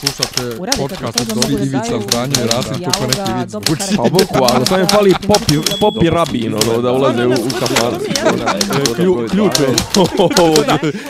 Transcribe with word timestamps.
Slušate 0.00 0.60
Uradite 0.60 0.82
podcast 0.82 1.20
od 1.20 1.26
Dobri 1.26 1.54
Ivica 1.54 2.00
Zdranje 2.08 2.34
i 2.44 2.46
Rasim 2.46 2.84
kako 2.84 3.06
neki 3.06 3.32
vic. 3.40 3.50
dobro 3.50 3.72
Uči 3.72 3.96
karakter. 3.96 3.96
Pa 3.96 4.02
boku, 4.02 4.54
ali 4.54 4.66
sam 4.66 4.80
je 4.80 4.86
fali 4.86 5.14
popi, 5.26 5.54
popi 5.80 6.10
rabin, 6.10 6.54
ono, 6.54 6.82
da 6.82 6.92
ulaze 6.92 7.26
u, 7.26 7.30
u. 7.30 7.34
Klju, 8.96 9.26
ključ 9.30 9.60
je. 9.60 9.68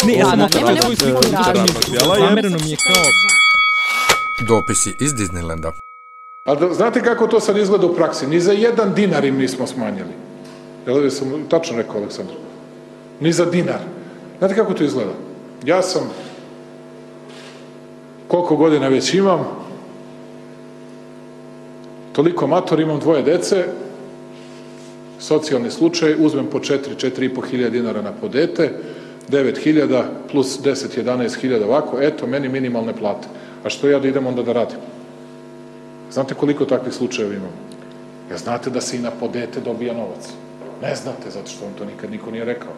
Ne, 0.07 0.15
ja 0.15 0.27
sam 0.27 0.49
svoju 0.83 0.97
sliku. 0.97 1.23
Zamereno 2.19 2.59
mi 2.65 2.71
je 2.71 2.77
kao 2.77 3.05
Dopisi 4.49 4.95
iz 5.01 5.13
Disneylanda. 5.13 5.73
A 6.45 6.55
da, 6.55 6.75
znate 6.75 7.03
kako 7.03 7.27
to 7.27 7.41
sad 7.41 7.57
izgleda 7.57 7.87
u 7.87 7.95
praksi? 7.95 8.27
Ni 8.27 8.41
za 8.41 8.53
jedan 8.53 8.95
dinar 8.95 9.25
im 9.25 9.37
nismo 9.37 9.67
smanjili. 9.67 10.13
Jel 10.87 11.03
da 11.03 11.11
sam 11.11 11.45
tačno 11.51 11.77
rekao, 11.77 11.97
Aleksandar? 11.97 12.37
Ni 13.21 13.33
za 13.33 13.45
dinar. 13.45 13.81
Znate 14.39 14.55
kako 14.55 14.75
to 14.75 14.85
izgleda? 14.85 15.13
Ja 15.65 15.83
sam 15.83 16.11
koliko 18.29 18.57
godina 18.57 18.89
već 18.89 19.15
imam, 19.15 19.47
toliko 22.13 22.47
mator, 22.47 22.81
imam 22.81 23.01
dvoje 23.01 23.23
dece, 23.23 23.65
socijalni 25.19 25.71
slučaj, 25.71 26.15
uzmem 26.19 26.47
po 26.47 26.59
4, 26.59 26.79
4,5 26.97 27.47
hiljada 27.51 27.71
dinara 27.71 28.03
na 28.03 28.13
po 28.13 28.29
dete, 28.29 28.73
9 29.29 29.59
hiljada 29.59 30.05
plus 30.31 30.59
10, 30.65 31.03
11 31.05 31.41
hiljada 31.41 31.67
ovako, 31.67 32.01
eto, 32.01 32.27
meni 32.27 32.49
minimalne 32.49 32.93
plate. 32.97 33.29
A 33.65 33.71
što 33.71 33.89
ja 33.89 33.99
da 33.99 34.09
idem 34.09 34.27
onda 34.27 34.43
da 34.43 34.53
radim? 34.53 34.79
Znate 36.13 36.35
koliko 36.35 36.65
takvih 36.65 36.95
slučajeva 36.95 37.35
imamo? 37.35 37.53
Ja 38.31 38.37
znate 38.37 38.71
da 38.71 38.81
se 38.81 38.97
i 38.97 39.01
na 39.01 39.11
podete 39.11 39.61
dobija 39.61 39.95
novac. 39.95 40.29
Ne 40.83 40.95
znate, 40.95 41.31
zato 41.31 41.49
što 41.51 41.65
vam 41.65 41.75
to 41.79 41.85
nikad 41.85 42.11
niko 42.11 42.31
nije 42.31 42.45
rekao. 42.45 42.73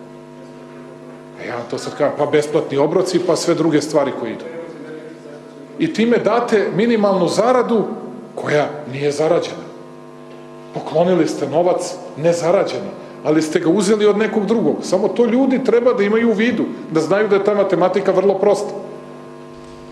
A 1.41 1.45
ja 1.45 1.57
vam 1.57 1.65
to 1.71 1.79
sad 1.79 1.97
kažem, 1.99 2.19
pa 2.19 2.27
besplatni 2.27 2.79
obroci, 2.79 3.21
pa 3.27 3.37
sve 3.37 3.55
druge 3.55 3.83
stvari 3.83 4.13
koje 4.21 4.33
idu. 4.33 4.58
I 5.79 5.93
time 5.93 6.19
date 6.19 6.71
minimalnu 6.77 7.29
zaradu 7.29 7.85
koja 8.35 8.71
nije 8.93 9.13
zarađena. 9.13 9.69
Poklonili 10.75 11.29
ste 11.29 11.49
novac 11.49 11.95
nezarađeni, 12.17 12.91
ali 13.25 13.43
ste 13.43 13.61
ga 13.61 13.69
uzeli 13.69 14.07
od 14.07 14.19
nekog 14.19 14.47
drugog. 14.47 14.77
Samo 14.83 15.09
to 15.09 15.27
ljudi 15.27 15.65
treba 15.65 15.93
da 15.93 16.03
imaju 16.03 16.31
u 16.31 16.35
vidu, 16.35 16.65
da 16.93 17.01
znaju 17.01 17.29
da 17.29 17.37
je 17.37 17.45
ta 17.45 17.55
matematika 17.55 18.13
vrlo 18.13 18.39
prosta. 18.39 18.71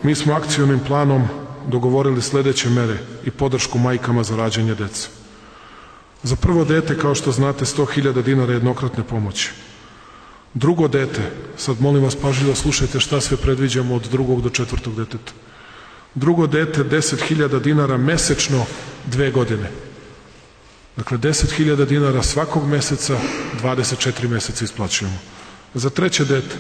Mi 0.02 0.14
smo 0.14 0.34
akcijnim 0.34 0.80
planom 0.86 1.22
dogovorili 1.68 2.22
sledeće 2.22 2.68
mere 2.68 2.98
i 3.24 3.30
podršku 3.30 3.78
majkama 3.78 4.22
za 4.22 4.36
rađanje 4.36 4.74
dece. 4.74 5.08
Za 6.22 6.36
prvo 6.36 6.64
dete, 6.64 6.98
kao 6.98 7.14
što 7.14 7.32
znate, 7.32 7.64
100.000 7.64 8.22
dinara 8.22 8.52
jednokratne 8.52 9.04
pomoći. 9.04 9.50
Drugo 10.54 10.88
dete, 10.88 11.20
sad 11.56 11.80
molim 11.80 12.02
vas 12.02 12.16
pažljivo 12.16 12.54
slušajte 12.54 13.00
šta 13.00 13.20
sve 13.20 13.36
predviđamo 13.36 13.94
od 13.94 14.08
drugog 14.10 14.42
do 14.42 14.50
četvrtog 14.50 14.94
deteta. 14.96 15.32
Drugo 16.16 16.46
dete, 16.46 16.84
10.000 16.84 17.60
dinara 17.60 17.96
mesečno 17.96 18.64
dve 19.06 19.30
godine. 19.30 19.70
Dakle, 20.96 21.18
10.000 21.18 21.86
dinara 21.86 22.22
svakog 22.22 22.68
meseca, 22.68 23.18
24 23.62 24.28
meseca 24.28 24.64
isplaćujemo. 24.64 25.18
Za 25.74 25.90
treće 25.90 26.24
dete, 26.24 26.56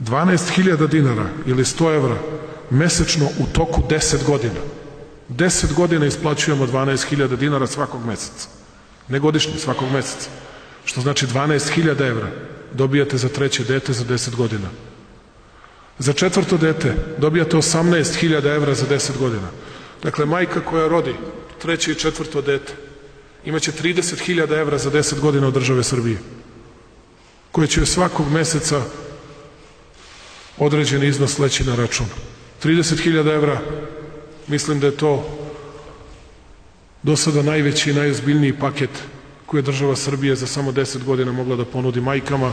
12.000 0.00 0.88
dinara 0.88 1.26
ili 1.46 1.64
100 1.64 1.94
evra 1.94 2.16
mesečno 2.70 3.26
u 3.26 3.46
toku 3.52 3.82
10 3.88 4.24
godina. 4.26 4.60
10 5.28 5.74
godina 5.74 6.06
isplaćujemo 6.06 6.66
12.000 6.66 7.36
dinara 7.36 7.66
svakog 7.66 8.06
meseca. 8.06 8.48
Ne 9.08 9.18
godišnje, 9.18 9.58
svakog 9.58 9.92
meseca. 9.92 10.30
Što 10.84 11.00
znači 11.00 11.26
12.000 11.26 12.06
evra 12.08 12.30
dobijate 12.72 13.18
za 13.18 13.28
treće 13.28 13.64
dete 13.64 13.92
za 13.92 14.04
10 14.04 14.36
godina. 14.36 14.68
Za 16.00 16.12
četvrto 16.12 16.56
dete 16.56 16.94
dobijate 17.18 17.56
18.000 17.56 18.54
evra 18.56 18.74
za 18.74 18.86
10 18.86 19.18
godina. 19.18 19.48
Dakle, 20.02 20.26
majka 20.26 20.60
koja 20.60 20.88
rodi 20.88 21.14
treće 21.62 21.92
i 21.92 21.94
četvrto 21.94 22.40
dete 22.42 22.72
imaće 23.44 23.72
30.000 23.72 24.60
evra 24.60 24.78
za 24.78 24.90
10 24.90 25.20
godina 25.20 25.46
od 25.48 25.54
države 25.54 25.84
Srbije 25.84 26.18
koje 27.52 27.68
će 27.68 27.86
svakog 27.86 28.32
meseca 28.32 28.80
određeni 30.58 31.06
iznos 31.06 31.38
leći 31.38 31.64
na 31.64 31.76
račun. 31.76 32.06
30.000 32.64 33.34
evra, 33.34 33.60
mislim 34.48 34.80
da 34.80 34.86
je 34.86 34.96
to 34.96 35.38
do 37.02 37.16
sada 37.16 37.42
najveći 37.42 37.90
i 37.90 37.94
najozbiljniji 37.94 38.58
paket 38.58 38.90
koji 39.46 39.58
je 39.58 39.68
država 39.68 39.96
Srbije 39.96 40.36
za 40.36 40.46
samo 40.46 40.72
10 40.72 41.04
godina 41.04 41.32
mogla 41.32 41.56
da 41.56 41.64
ponudi 41.64 42.00
majkama, 42.00 42.52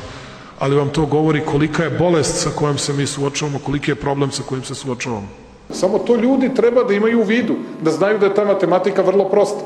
ali 0.60 0.76
vam 0.76 0.90
to 0.90 1.06
govori 1.06 1.46
kolika 1.46 1.84
je 1.84 1.90
bolest 1.90 2.44
sa 2.44 2.50
kojom 2.50 2.78
se 2.78 2.94
mi 2.94 3.08
suočavamo, 3.08 3.60
koliki 3.60 3.92
je 3.92 3.96
problem 3.96 4.32
sa 4.32 4.44
kojim 4.44 4.64
se 4.64 4.76
suočavamo. 4.76 5.28
Samo 5.70 6.00
to 6.00 6.16
ljudi 6.16 6.54
treba 6.56 6.84
da 6.84 6.94
imaju 6.94 7.20
u 7.20 7.24
vidu, 7.24 7.56
da 7.82 7.92
znaju 7.92 8.20
da 8.20 8.26
je 8.26 8.36
ta 8.36 8.46
matematika 8.46 9.02
vrlo 9.02 9.30
prosta. 9.30 9.64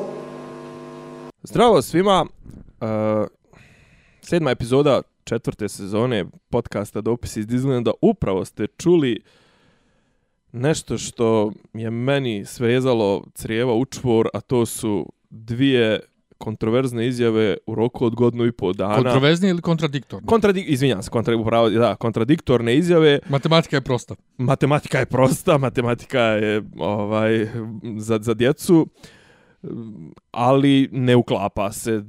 Zdravo 1.44 1.82
svima. 1.82 2.26
Uh, 2.82 2.88
sedma 4.22 4.52
epizoda 4.52 5.02
četvrte 5.24 5.70
sezone 5.70 6.26
podcasta 6.50 7.02
Dopisi 7.02 7.40
iz 7.40 7.48
Disneylanda. 7.48 7.92
Upravo 8.02 8.46
ste 8.46 8.68
čuli 8.68 9.24
nešto 10.52 10.98
što 10.98 11.52
je 11.74 11.92
meni 11.92 12.46
svezalo 12.46 13.24
crijeva 13.34 13.74
u 13.74 13.86
čvor, 13.86 14.30
a 14.34 14.42
to 14.42 14.66
su 14.66 15.12
dvije 15.30 16.00
kontroverzne 16.42 17.08
izjave 17.08 17.58
u 17.68 17.76
roku 17.76 18.06
od 18.06 18.16
godinu 18.16 18.46
i 18.46 18.52
pol 18.52 18.74
dana. 18.74 18.96
Kontroverzni 18.96 19.50
ili 19.50 19.62
kontradiktorni? 19.62 20.28
Kontradik, 20.28 20.66
izvinjam 20.68 21.04
se, 21.04 21.10
kontra, 21.10 21.38
upravo, 21.38 21.70
da, 21.70 21.96
kontradiktorne 21.96 22.76
izjave. 22.76 23.20
Matematika 23.30 23.78
je 23.78 23.82
prosta. 23.82 24.16
Matematika 24.38 25.00
je 25.00 25.06
prosta, 25.06 25.58
matematika 25.58 26.22
je 26.22 26.64
ovaj 26.78 27.48
za, 27.98 28.20
za 28.22 28.34
djecu, 28.34 28.88
ali 30.32 30.90
ne 30.92 31.16
uklapa 31.16 31.72
se. 31.72 31.92
E, 31.94 32.02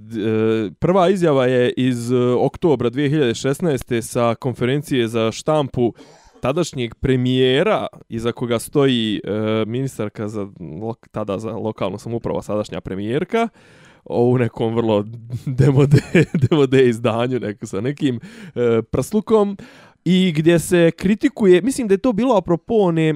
Prva 0.79 1.09
izjava 1.09 1.47
je 1.47 1.73
iz 1.77 2.13
e, 2.13 2.17
oktobra 2.19 2.91
2016. 2.91 4.01
sa 4.01 4.35
konferencije 4.35 5.09
za 5.09 5.33
štampu 5.33 5.95
tadašnjeg 6.41 6.95
premijera 6.95 7.87
iza 8.09 8.33
koga 8.33 8.59
stoji 8.59 9.21
e, 9.25 9.31
ministarka 9.67 10.29
za 10.29 10.47
tada 11.11 11.39
za 11.39 11.51
lokalnu 11.51 11.99
samoupravu, 11.99 12.43
sadašnja 12.43 12.81
premijerka, 12.81 13.49
u 14.05 14.39
nekom 14.39 14.75
vrlo 14.75 15.05
demode, 15.61 16.03
demode 16.35 16.85
izdanju 16.89 17.41
neko, 17.41 17.67
sa 17.67 17.81
nekim 17.81 18.21
e, 18.55 18.83
prslukom 18.83 19.57
i 20.05 20.33
gdje 20.37 20.59
se 20.59 20.91
kritikuje, 20.97 21.63
mislim 21.63 21.89
da 21.89 21.95
je 21.95 21.99
to 21.99 22.13
bilo 22.13 22.37
apropo 22.37 22.75
one 22.75 23.15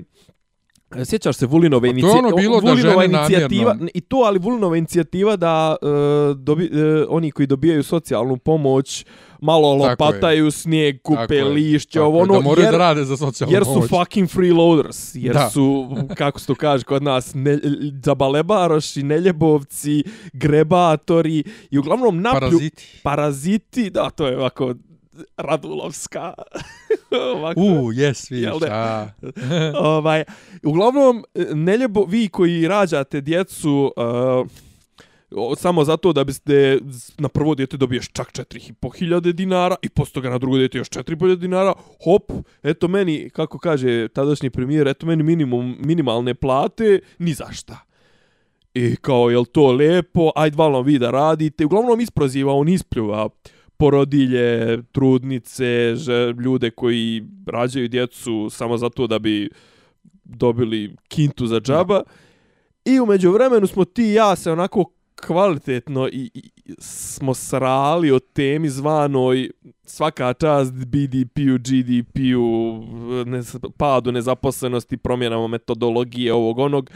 Sjećaš 1.04 1.36
se 1.36 1.46
Vulinove 1.46 1.78
A 1.80 1.82
to 1.82 1.86
je 1.88 1.92
inicijative? 1.92 2.26
ono 2.26 2.36
bilo 2.36 2.60
da 2.60 2.70
Vulinova 2.70 3.02
žene 3.02 3.18
inicijativa, 3.18 3.72
namjerno- 3.72 3.90
i 3.94 4.00
to, 4.00 4.16
ali 4.16 4.38
Vulinova 4.38 4.76
inicijativa 4.76 5.36
da 5.36 5.76
e, 5.82 5.86
dobi, 6.34 6.64
e, 6.64 6.68
oni 7.08 7.30
koji 7.30 7.46
dobijaju 7.46 7.82
socijalnu 7.82 8.36
pomoć 8.36 9.06
malo 9.40 9.72
Tako 9.72 9.84
je. 9.84 9.90
lopataju 9.90 10.50
snijeg, 10.50 11.02
kupe 11.02 11.26
Tako 11.28 11.48
lišće, 11.48 12.00
ovo 12.00 12.18
je, 12.18 12.22
ono, 12.22 12.34
da 12.34 12.40
moraju 12.40 12.64
jer, 12.64 12.72
da 12.72 12.78
rade 12.78 13.04
za 13.04 13.16
socijalnu 13.16 13.54
jer 13.54 13.64
su 13.64 13.72
pomoć. 13.72 13.90
fucking 13.90 14.30
freeloaders, 14.30 15.14
jer 15.14 15.34
Da. 15.34 15.50
su, 15.50 15.86
kako 16.14 16.40
se 16.40 16.46
to 16.46 16.54
kaže 16.54 16.84
kod 16.84 17.02
nas, 17.02 17.30
ne, 17.34 17.58
zabalebaroši, 18.02 19.02
neljebovci, 19.02 20.04
grebatori 20.32 21.42
i 21.70 21.78
uglavnom 21.78 22.22
naplju... 22.22 22.40
Paraziti. 22.40 23.00
Paraziti, 23.02 23.90
da, 23.90 24.10
to 24.10 24.26
je 24.26 24.38
ovako 24.38 24.74
Radulovska. 25.36 26.34
ovako. 27.36 27.60
U, 27.60 27.92
jes, 27.92 28.30
vidiš. 28.30 28.48
A. 28.70 29.06
ovaj, 29.78 30.24
uglavnom, 30.62 31.24
neljebo, 31.54 32.04
vi 32.04 32.28
koji 32.28 32.68
rađate 32.68 33.20
djecu 33.20 33.92
uh, 33.96 34.46
o- 35.30 35.56
samo 35.56 35.84
zato 35.84 36.12
da 36.12 36.24
biste 36.24 36.78
na 37.18 37.28
prvo 37.28 37.54
dijete 37.54 37.76
dobiješ 37.76 38.08
čak 38.12 38.32
4.500 38.32 39.32
dinara 39.32 39.76
i 39.82 39.88
posto 39.88 40.20
ga 40.20 40.30
na 40.30 40.38
drugo 40.38 40.56
dijete 40.56 40.78
još 40.78 40.88
4.500 40.88 41.36
dinara, 41.36 41.72
hop, 42.04 42.32
eto 42.62 42.88
meni, 42.88 43.30
kako 43.30 43.58
kaže 43.58 44.08
tadašnji 44.08 44.50
premijer, 44.50 44.88
eto 44.88 45.06
meni 45.06 45.22
minimum, 45.22 45.76
minimalne 45.80 46.34
plate, 46.34 47.00
ni 47.18 47.32
za 47.34 47.52
šta. 47.52 47.78
I 48.74 48.96
kao, 48.96 49.30
jel 49.30 49.44
to 49.44 49.72
lepo, 49.72 50.30
ajde 50.34 50.56
valno 50.56 50.80
vi 50.80 50.98
da 50.98 51.10
radite. 51.10 51.64
Uglavnom 51.64 52.00
isproziva, 52.00 52.52
on 52.54 52.68
ispljuva 52.68 53.28
porodilje, 53.76 54.82
trudnice, 54.92 55.94
že, 55.96 56.34
ljude 56.44 56.70
koji 56.70 57.22
rađaju 57.46 57.88
djecu 57.88 58.48
samo 58.50 58.76
zato 58.76 59.06
da 59.06 59.18
bi 59.18 59.50
dobili 60.24 60.96
kintu 61.08 61.46
za 61.46 61.60
džaba. 61.60 62.02
I 62.84 63.00
umeđu 63.00 63.30
vremenu 63.30 63.66
smo 63.66 63.84
ti 63.84 64.02
i 64.02 64.12
ja 64.12 64.36
se 64.36 64.52
onako 64.52 64.84
kvalitetno 65.26 66.08
i, 66.08 66.30
i 66.34 66.50
smo 66.78 67.34
srali 67.34 68.10
o 68.10 68.18
temi 68.18 68.68
zvanoj 68.68 69.50
svaka 69.84 70.32
čast 70.32 70.72
BDP-u, 70.72 71.58
GDP-u, 71.58 72.84
ne, 73.26 73.42
padu 73.76 74.12
nezaposlenosti, 74.12 74.96
promjenama 74.96 75.46
metodologije 75.46 76.32
ovog 76.32 76.58
onog. 76.58 76.90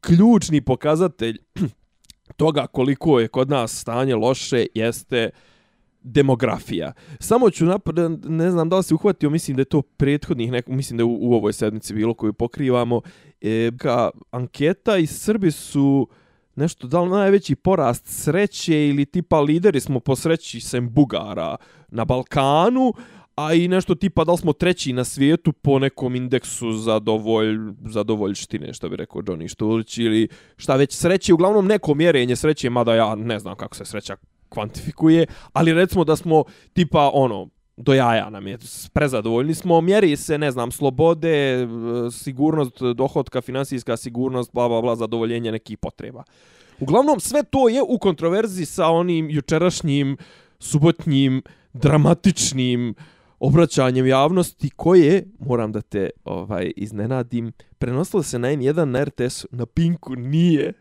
Ključni 0.00 0.60
pokazatelj 0.60 1.38
toga 2.36 2.66
koliko 2.66 3.20
je 3.20 3.28
kod 3.28 3.50
nas 3.50 3.80
stanje 3.80 4.14
loše 4.14 4.66
jeste 4.74 5.30
demografija. 6.06 6.92
Samo 7.20 7.50
ću 7.50 7.64
napred, 7.64 7.96
ne 8.24 8.50
znam 8.50 8.68
da 8.68 8.76
li 8.76 8.82
se 8.82 8.94
uhvatio, 8.94 9.30
mislim 9.30 9.56
da 9.56 9.60
je 9.60 9.64
to 9.64 9.82
prethodnih, 9.82 10.50
neko, 10.52 10.72
mislim 10.72 10.96
da 10.96 11.00
je 11.00 11.04
u, 11.04 11.18
u 11.20 11.34
ovoj 11.34 11.52
sedmici 11.52 11.94
bilo 11.94 12.14
koju 12.14 12.32
pokrivamo, 12.32 13.00
e, 13.40 13.70
ka 13.78 14.10
anketa 14.30 14.96
i 14.96 15.06
Srbi 15.06 15.50
su 15.50 16.08
nešto 16.54 16.86
da 16.86 17.00
li 17.00 17.10
najveći 17.10 17.54
porast 17.54 18.06
sreće 18.06 18.88
ili 18.88 19.06
tipa 19.06 19.40
lideri 19.40 19.80
smo 19.80 20.00
po 20.00 20.16
sreći 20.16 20.60
sem 20.60 20.90
Bugara 20.90 21.56
na 21.88 22.04
Balkanu, 22.04 22.92
a 23.36 23.54
i 23.54 23.68
nešto 23.68 23.94
tipa 23.94 24.24
da 24.24 24.32
li 24.32 24.38
smo 24.38 24.52
treći 24.52 24.92
na 24.92 25.04
svijetu 25.04 25.52
po 25.52 25.78
nekom 25.78 26.14
indeksu 26.14 26.72
zadovolj, 26.72 27.58
zadovoljštine, 27.84 28.72
što 28.72 28.88
bi 28.88 28.96
rekao 28.96 29.22
Johnny 29.22 29.48
Štulić, 29.48 29.98
ili 29.98 30.28
šta 30.56 30.76
već 30.76 30.94
sreće, 30.94 31.34
uglavnom 31.34 31.66
neko 31.66 31.94
mjerenje 31.94 32.36
sreće, 32.36 32.70
mada 32.70 32.94
ja 32.94 33.14
ne 33.14 33.38
znam 33.38 33.56
kako 33.56 33.76
se 33.76 33.84
sreća 33.84 34.16
kvantifikuje, 34.48 35.26
ali 35.52 35.74
recimo 35.74 36.04
da 36.04 36.16
smo 36.16 36.44
tipa 36.72 37.10
ono, 37.14 37.48
do 37.76 37.94
jaja 37.94 38.30
nam 38.30 38.46
je, 38.46 38.58
prezadovoljni 38.92 39.54
smo, 39.54 39.80
mjeri 39.80 40.16
se, 40.16 40.38
ne 40.38 40.50
znam, 40.50 40.70
slobode, 40.70 41.62
e, 41.62 41.66
sigurnost 42.12 42.82
dohodka, 42.94 43.40
finansijska 43.40 43.96
sigurnost, 43.96 44.52
bla, 44.52 44.68
bla, 44.68 44.80
bla, 44.80 44.96
zadovoljenje 44.96 45.52
nekih 45.52 45.78
potreba. 45.78 46.24
Uglavnom, 46.80 47.20
sve 47.20 47.42
to 47.42 47.68
je 47.68 47.82
u 47.88 47.98
kontroverzi 47.98 48.64
sa 48.64 48.88
onim 48.88 49.30
jučerašnjim, 49.30 50.16
subotnjim, 50.58 51.42
dramatičnim 51.72 52.94
obraćanjem 53.40 54.06
javnosti 54.06 54.70
koje, 54.70 55.24
moram 55.38 55.72
da 55.72 55.80
te 55.80 56.10
ovaj 56.24 56.72
iznenadim, 56.76 57.52
prenosilo 57.78 58.22
se 58.22 58.38
na 58.38 58.48
N1 58.48 58.84
na 58.84 59.04
RTS 59.04 59.46
na 59.50 59.66
Pinku 59.66 60.16
nije. 60.16 60.72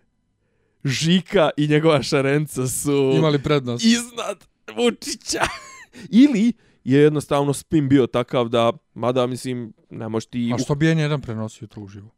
Žika 0.85 1.49
i 1.57 1.67
njegova 1.67 2.03
šarenca 2.03 2.67
su 2.67 3.13
imali 3.17 3.43
prednost 3.43 3.85
iznad 3.85 4.45
Vučića. 4.75 5.41
Ili 6.23 6.53
je 6.83 7.01
jednostavno 7.01 7.53
spin 7.53 7.89
bio 7.89 8.07
takav 8.07 8.49
da, 8.49 8.71
mada 8.93 9.27
mislim, 9.27 9.73
ne 9.89 10.09
možeš 10.09 10.27
ti... 10.27 10.51
A 10.55 10.57
što 10.57 10.75
bi 10.75 10.85
N1 10.85 11.21
prenosio 11.21 11.67
to 11.67 11.81
uživo? 11.81 12.09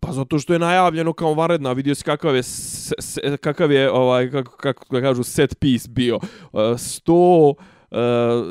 Pa 0.00 0.12
zato 0.12 0.38
što 0.38 0.52
je 0.52 0.58
najavljeno 0.58 1.12
kao 1.12 1.34
varedna, 1.34 1.72
vidio 1.72 1.94
si 1.94 2.04
kakav 2.04 2.36
je, 2.36 2.42
se, 2.42 2.94
se, 2.98 3.36
kakav 3.36 3.72
je 3.72 3.90
ovaj, 3.90 4.30
kako, 4.30 4.56
kako 4.56 4.84
da 4.94 5.00
kažu, 5.00 5.22
set 5.22 5.58
piece 5.58 5.88
bio. 5.88 6.16
Uh, 6.16 6.60
sto, 6.78 7.48
uh, 7.48 7.56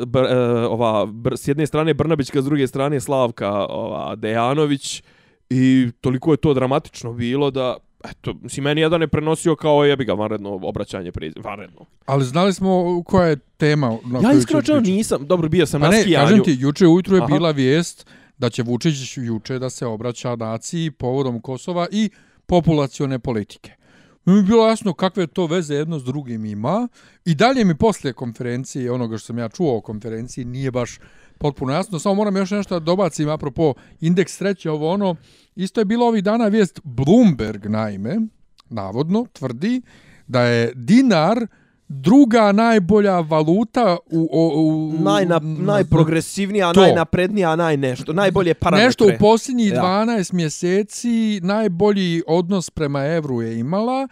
br, 0.06 0.22
uh, 0.22 0.30
ova, 0.70 1.06
br, 1.06 1.38
s 1.38 1.48
jedne 1.48 1.68
strane 1.68 1.94
Brnabićka, 1.94 2.42
s 2.42 2.46
druge 2.46 2.68
strane 2.68 3.00
Slavka 3.00 3.66
ova, 3.66 4.16
Dejanović 4.16 5.04
i 5.50 5.92
toliko 6.02 6.32
je 6.32 6.38
to 6.38 6.54
dramatično 6.54 7.14
bilo 7.14 7.52
da 7.52 7.78
eto, 8.04 8.34
mislim, 8.42 8.64
meni 8.64 8.82
jedan 8.82 9.02
je 9.02 9.08
prenosio 9.08 9.56
kao 9.56 9.86
jebi 9.86 10.06
ga 10.06 10.14
vanredno 10.14 10.60
obraćanje 10.64 11.12
priz... 11.12 11.34
vanredno. 11.44 11.86
Ali 12.06 12.26
znali 12.26 12.54
smo 12.54 13.04
koja 13.06 13.28
je 13.28 13.38
tema 13.58 13.98
na 14.06 14.20
Ja 14.24 14.34
iskreno 14.34 14.80
nisam, 14.80 15.28
dobro, 15.28 15.50
bio 15.50 15.66
sam 15.66 15.82
pa 15.82 15.88
na 15.88 15.92
ne, 15.92 16.02
skijanju. 16.02 16.28
kažem 16.28 16.44
ti, 16.44 16.58
juče 16.60 16.88
ujutru 16.88 17.16
je 17.16 17.22
Aha. 17.22 17.34
bila 17.34 17.52
vijest 17.52 18.08
da 18.38 18.50
će 18.50 18.64
Vučić 18.64 19.18
juče 19.18 19.60
da 19.60 19.70
se 19.70 19.86
obraća 19.86 20.36
naciji 20.36 20.92
povodom 20.92 21.42
Kosova 21.42 21.88
i 21.92 22.10
populacione 22.46 23.20
politike. 23.20 23.72
Mi 24.26 24.36
je 24.38 24.44
bilo 24.44 24.68
jasno 24.68 24.94
kakve 24.94 25.28
to 25.28 25.46
veze 25.46 25.76
jedno 25.76 26.00
s 26.00 26.04
drugim 26.04 26.46
ima 26.46 26.88
i 27.26 27.36
dalje 27.36 27.66
mi 27.66 27.78
posle 27.78 28.14
konferencije, 28.14 28.92
onoga 28.92 29.18
što 29.18 29.26
sam 29.26 29.38
ja 29.38 29.50
čuo 29.50 29.78
o 29.78 29.82
konferenciji, 29.82 30.46
nije 30.46 30.72
baš 30.72 31.00
potpuno 31.38 31.74
jasno. 31.74 32.00
Samo 32.00 32.16
moram 32.16 32.38
još 32.38 32.52
nešto 32.52 32.80
da 32.80 32.86
dobacim 32.86 33.30
apropo 33.30 33.74
indeks 34.02 34.38
sreće, 34.38 34.72
ovo 34.72 34.92
ono, 34.92 35.16
isto 35.56 35.82
je 35.82 35.86
bilo 35.86 36.08
ovih 36.08 36.24
dana 36.24 36.48
vijest 36.48 36.80
Bloomberg 36.84 37.66
naime, 37.66 38.18
navodno, 38.70 39.26
tvrdi 39.34 39.82
da 40.28 40.42
je 40.42 40.72
dinar 40.76 41.48
druga 41.88 42.52
najbolja 42.52 43.20
valuta 43.20 43.98
u, 44.12 44.30
u, 44.32 44.68
u 44.68 44.94
Najna, 45.04 45.40
najprogresivnija, 45.44 46.74
to. 46.74 46.82
najnaprednija, 46.82 47.56
najnešto, 47.56 48.14
najbolje 48.14 48.54
parametre. 48.54 48.86
Nešto 48.86 49.06
u 49.06 49.12
posljednjih 49.20 49.74
Ja. 49.74 49.82
12 49.82 50.34
mjeseci 50.34 51.40
najbolji 51.44 52.24
odnos 52.28 52.70
prema 52.70 53.06
evru 53.06 53.42
je 53.42 53.60
imala 53.60 54.08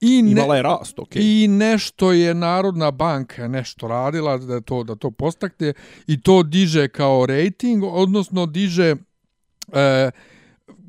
i 0.00 0.22
ne, 0.22 0.30
Imala 0.30 0.56
je 0.56 0.62
rast, 0.62 0.98
okej. 0.98 1.22
i 1.22 1.48
nešto 1.48 2.12
je 2.12 2.34
Narodna 2.34 2.90
banka 2.90 3.48
nešto 3.48 3.88
radila 3.88 4.38
da 4.38 4.60
to 4.60 4.84
da 4.84 4.94
to 4.94 5.10
postakne 5.10 5.72
i 6.06 6.20
to 6.20 6.42
diže 6.42 6.88
kao 6.88 7.26
rating, 7.26 7.84
odnosno 7.84 8.46
diže 8.46 8.96
e, 9.72 10.10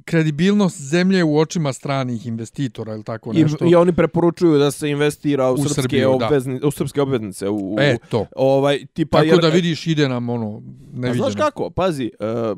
kredibilnost 0.06 0.82
zemlje 0.82 1.24
u 1.24 1.38
očima 1.38 1.74
stranih 1.74 2.28
investitora 2.28 2.94
ili 2.94 3.04
tako 3.04 3.32
I, 3.34 3.44
nešto. 3.44 3.66
I 3.66 3.76
oni 3.76 3.94
preporučuju 3.94 4.60
da 4.60 4.72
se 4.72 4.90
investira 4.90 5.52
u, 5.52 5.54
U 5.54 5.58
srpske, 5.58 5.82
Srbiju, 5.82 6.16
da. 6.20 6.26
obvezni, 6.26 6.60
u 6.64 6.72
srpske 6.72 7.02
obveznice. 7.02 7.50
U, 7.50 7.74
u, 7.74 7.76
E, 7.80 7.98
to. 8.10 8.26
Ovaj, 8.36 8.86
tipa, 8.94 9.18
Tako 9.18 9.28
jer, 9.28 9.40
da 9.40 9.50
vidiš 9.50 9.88
ide 9.88 10.10
nam 10.10 10.30
ono 10.30 10.58
A 10.58 10.62
neviđeno. 10.94 11.30
znaš 11.30 11.36
kako, 11.36 11.70
pazi, 11.70 12.12
uh, 12.20 12.58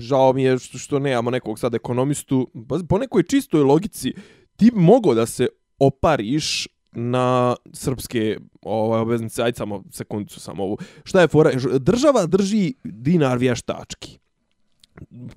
žao 0.00 0.32
mi 0.32 0.42
je 0.42 0.58
što, 0.58 0.78
što 0.78 0.98
nemamo 0.98 1.30
nekog 1.30 1.58
sad 1.58 1.74
ekonomistu, 1.74 2.50
pazi, 2.68 2.84
po 2.88 2.98
nekoj 2.98 3.22
čistoj 3.22 3.62
logici 3.62 4.12
ti 4.56 4.70
bi 4.70 4.80
mogao 4.80 5.14
da 5.14 5.26
se 5.26 5.48
opariš 5.86 6.68
na 6.92 7.56
srpske 7.72 8.38
ovaj, 8.62 9.00
obveznice, 9.00 9.42
ajde 9.42 9.56
samo 9.56 9.82
sekundicu 9.90 10.40
samo 10.40 10.64
ovu. 10.64 10.78
Šta 11.04 11.20
je 11.20 11.28
fora? 11.28 11.50
Država 11.78 12.26
drži 12.26 12.74
dinar 12.84 13.38
vještački 13.38 14.18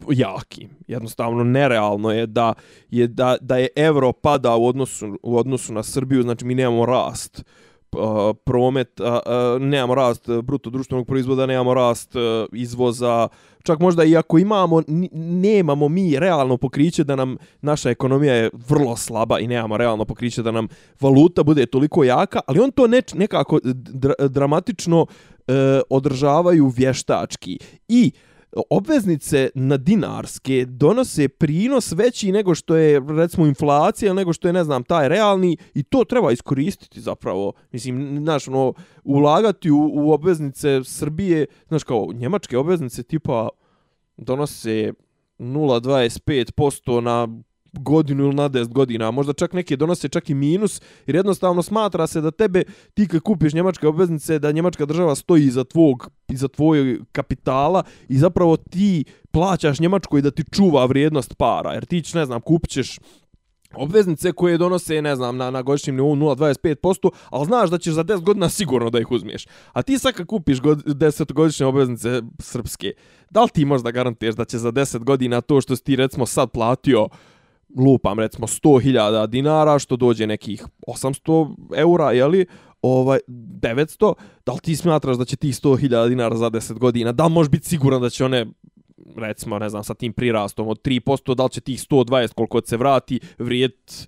jaki. 0.10 0.68
Jednostavno 0.88 1.44
nerealno 1.44 2.12
je 2.12 2.28
da 2.28 2.54
je 2.90 3.08
da, 3.08 3.38
da 3.42 3.58
je 3.58 3.68
evro 3.76 4.12
pada 4.12 4.56
u 4.56 4.68
odnosu 4.68 5.18
u 5.24 5.38
odnosu 5.38 5.74
na 5.74 5.84
Srbiju, 5.84 6.22
znači 6.22 6.46
mi 6.46 6.56
nemamo 6.56 6.86
rast 6.86 7.44
uh, 7.98 8.36
promet, 8.44 9.00
uh, 9.00 9.08
uh, 9.08 9.62
nemamo 9.62 9.96
rast 9.96 10.30
e, 10.30 10.42
bruto 10.42 10.70
društvenog 10.70 11.08
proizvoda, 11.08 11.46
nemamo 11.46 11.74
rast 11.74 12.16
uh, 12.16 12.22
izvoza, 12.54 13.28
čak 13.64 13.80
možda 13.80 14.04
i 14.04 14.18
ako 14.18 14.38
imamo, 14.38 14.82
nemamo 15.14 15.90
mi 15.90 16.20
realno 16.20 16.58
pokriće 16.58 17.04
da 17.04 17.16
nam 17.16 17.38
naša 17.62 17.90
ekonomija 17.90 18.34
je 18.34 18.50
vrlo 18.70 18.96
slaba 18.96 19.40
i 19.40 19.48
nemamo 19.48 19.78
realno 19.78 20.06
pokriće 20.06 20.44
da 20.44 20.52
nam 20.52 20.68
valuta 21.02 21.44
bude 21.44 21.66
toliko 21.66 22.04
jaka, 22.04 22.40
ali 22.48 22.60
on 22.60 22.72
to 22.72 22.88
ne, 22.88 23.02
nekako 23.14 23.60
dra, 23.64 24.14
dramatično 24.20 25.02
uh, 25.02 25.56
održavaju 25.90 26.68
vještački. 26.68 27.60
I 27.88 28.12
obveznice 28.69 29.50
na 29.56 29.78
dinarske 29.78 30.66
donose 30.66 31.28
prinos 31.28 31.92
veći 31.92 32.31
nego 32.31 32.56
što 32.56 32.75
je 32.75 33.02
recimo 33.18 33.46
inflacija 33.46 34.13
nego 34.13 34.34
što 34.34 34.48
je 34.48 34.54
ne 34.54 34.63
znam 34.63 34.84
taj 34.84 35.10
realni 35.10 35.57
i 35.74 35.84
to 35.84 36.04
treba 36.04 36.31
iskoristiti 36.31 37.02
zapravo. 37.02 37.54
Mislim 37.72 38.18
znaš 38.22 38.48
ono 38.48 38.74
ulagati 39.04 39.72
u, 39.72 39.92
u 39.94 40.12
obveznice 40.12 40.84
Srbije 40.84 41.46
znaš 41.68 41.84
kao 41.84 42.07
njemačke 42.13 42.57
obveznice 42.57 43.04
tipa 43.04 43.50
donose 44.18 44.94
0,25% 45.40 47.01
na 47.01 47.28
godinu 47.80 48.24
ili 48.24 48.36
na 48.36 48.50
10 48.50 48.74
godina, 48.74 49.08
a 49.08 49.12
možda 49.12 49.34
čak 49.34 49.53
neke 49.53 49.75
donose 49.75 50.08
čak 50.08 50.29
i 50.29 50.34
minus, 50.34 50.82
jer 51.05 51.15
jednostavno 51.15 51.63
smatra 51.63 52.08
se 52.08 52.22
da 52.22 52.32
tebe, 52.32 52.63
ti 52.94 53.08
kad 53.08 53.22
kupiš 53.22 53.53
njemačke 53.53 53.88
obveznice, 53.88 54.39
da 54.39 54.51
njemačka 54.51 54.86
država 54.86 55.15
stoji 55.15 55.46
iza 55.46 55.63
tvog, 55.63 56.10
iza 56.27 56.48
tvojeg 56.48 57.01
kapitala 57.12 57.84
i 58.10 58.17
zapravo 58.17 58.58
ti 58.58 59.05
plaćaš 59.32 59.79
Njemačkoj 59.79 60.22
da 60.22 60.32
ti 60.32 60.44
čuva 60.51 60.86
vrijednost 60.86 61.38
para, 61.38 61.74
jer 61.74 61.86
ti 61.86 62.03
ne 62.13 62.25
znam, 62.25 62.41
kupit 62.41 62.70
ćeš 62.70 62.98
obveznice 63.75 64.32
koje 64.32 64.58
donose, 64.58 65.01
ne 65.01 65.15
znam, 65.15 65.38
na, 65.38 65.51
na 65.51 65.62
godišnjem 65.62 65.96
nivou 65.96 66.15
0,25%, 66.15 67.10
ali 67.29 67.46
znaš 67.46 67.70
da 67.70 67.77
ćeš 67.77 67.94
za 67.94 68.03
10 68.03 68.24
godina 68.24 68.50
sigurno 68.50 68.89
da 68.89 69.00
ih 69.00 69.12
uzmeš. 69.12 69.48
A 69.74 69.82
ti 69.82 70.00
sad 70.00 70.13
kad 70.13 70.25
kupiš 70.25 70.62
god, 70.62 70.86
10 70.86 71.34
godišnje 71.34 71.65
obveznice 71.65 72.22
srpske, 72.39 72.94
da 73.29 73.44
li 73.44 73.50
ti 73.50 73.65
možda 73.65 73.91
garantuješ 73.91 74.36
da 74.36 74.46
će 74.46 74.58
za 74.58 74.72
10 74.72 75.03
godina 75.03 75.41
to 75.41 75.62
što 75.62 75.75
si 75.75 75.84
ti 75.84 75.96
recimo 75.96 76.25
sad 76.25 76.51
platio 76.51 77.08
lupam 77.75 78.20
recimo 78.20 78.48
100.000 78.48 79.27
dinara 79.27 79.79
što 79.79 79.96
dođe 79.96 80.27
nekih 80.27 80.65
800 80.88 81.55
eura, 81.75 82.12
jeli, 82.12 82.46
ovaj 82.82 83.20
900, 83.27 84.13
da 84.46 84.53
li 84.53 84.60
ti 84.60 84.75
smatraš 84.75 85.17
da 85.17 85.25
će 85.25 85.36
tih 85.36 85.55
100.000 85.55 86.10
dinara 86.10 86.36
za 86.36 86.50
10 86.50 86.74
godina, 86.79 87.12
da 87.12 87.27
možeš 87.27 87.51
biti 87.51 87.67
siguran 87.67 88.01
da 88.01 88.10
će 88.10 88.25
one 88.25 88.46
recimo, 89.15 89.60
ne 89.60 89.70
znam, 89.70 89.84
sa 89.84 89.94
tim 89.94 90.13
prirastom 90.13 90.67
od 90.67 90.82
3%, 90.82 91.36
da 91.36 91.44
li 91.44 91.50
će 91.50 91.62
tih 91.62 91.79
120 91.79 92.34
koliko 92.34 92.62
se 92.65 92.77
vrati 92.77 93.20
vrijet 93.38 94.08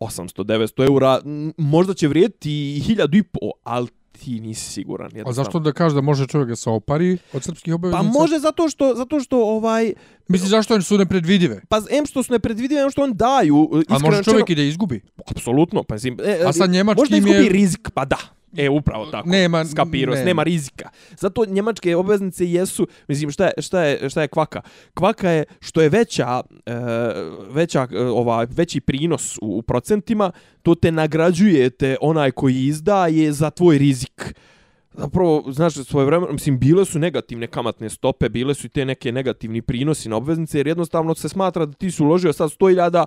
800-900 0.00 0.86
eura, 0.86 1.20
možda 1.56 1.94
će 1.94 2.08
vrijediti 2.08 2.50
i 2.50 2.80
1000 2.80 3.18
i 3.18 3.22
po, 3.22 3.50
ali 3.62 3.88
ti 4.18 4.40
nisi 4.40 4.72
siguran. 4.72 5.10
A 5.26 5.32
zašto 5.32 5.58
da 5.60 5.72
kaže 5.72 5.94
da 5.94 6.00
može 6.02 6.26
čovjek 6.26 6.48
da 6.48 6.56
se 6.56 6.70
opari 6.70 7.18
od 7.32 7.42
srpskih 7.42 7.70
Pa 7.70 7.74
obveznica? 7.76 8.02
može 8.12 8.38
zato 8.38 8.68
što, 8.68 8.94
zato 8.94 9.20
što 9.20 9.38
ovaj, 9.38 9.92
Misli 10.28 10.48
zašto 10.48 10.82
su 10.82 10.98
nepredvidive? 10.98 11.60
pa 11.68 11.82
em 11.90 12.06
što 12.06 12.22
su 12.22 12.32
nepredvidive, 12.32 12.80
em 12.80 12.90
što 12.90 13.02
on 13.02 13.14
daju, 13.14 13.68
A 13.88 13.92
može 13.94 14.00
čovjek 14.00 14.18
rečeno- 14.18 14.44
i 14.48 14.54
da 14.54 14.62
izgubi? 14.62 15.00
Apsolutno, 15.28 15.82
pa 15.82 15.94
mislim, 15.94 16.16
e, 16.20 16.42
A 16.46 16.52
sad 16.52 16.70
njemački 16.70 17.00
možda 17.00 17.16
im 17.16 17.26
je- 17.26 17.30
izgubi 17.30 17.48
rizik, 17.50 17.90
pa 17.94 18.04
da. 18.04 18.18
E, 18.56 18.68
upravo 18.68 19.06
tako. 19.06 19.28
Nema- 19.28 19.64
Skapirao, 19.64 20.14
nema. 20.14 20.24
nema 20.26 20.42
rizika. 20.42 20.88
Zato 21.18 21.44
njemačke 21.44 21.96
obveznice 21.96 22.50
jesu, 22.50 22.86
mislim, 23.08 23.30
šta 23.30 23.44
je, 23.46 23.52
šta 23.58 23.82
je, 23.82 24.10
šta 24.10 24.22
je 24.22 24.28
kvaka? 24.28 24.60
Kvaka 24.94 25.30
je 25.30 25.44
što 25.60 25.80
je 25.80 25.88
veća, 25.88 26.40
e, 26.66 26.74
veća 27.50 27.88
e, 27.92 27.98
ova, 28.00 28.46
veći 28.50 28.80
prinos 28.80 29.36
u, 29.36 29.58
u 29.58 29.62
procentima, 29.62 30.30
to 30.62 30.74
te 30.74 30.92
nagrađujete 30.92 31.96
onaj 32.00 32.30
koji 32.30 32.66
izdaje 32.66 33.32
za 33.32 33.50
tvoj 33.50 33.78
rizik. 33.78 34.34
Zapravo, 34.92 35.44
znaš, 35.52 35.74
svoje 35.74 36.06
vremena, 36.06 36.32
mislim, 36.32 36.58
bile 36.58 36.84
su 36.84 36.98
negativne 36.98 37.46
kamatne 37.46 37.90
stope, 37.90 38.28
bile 38.28 38.54
su 38.54 38.66
i 38.66 38.70
te 38.70 38.84
neke 38.84 39.12
negativni 39.12 39.62
prinosi 39.62 40.08
na 40.08 40.16
obveznice, 40.16 40.58
jer 40.58 40.66
jednostavno 40.66 41.14
se 41.14 41.28
smatra 41.28 41.66
da 41.66 41.72
ti 41.72 41.90
su 41.90 42.04
uložio 42.04 42.32
sad 42.32 42.50
100.000 42.50 43.04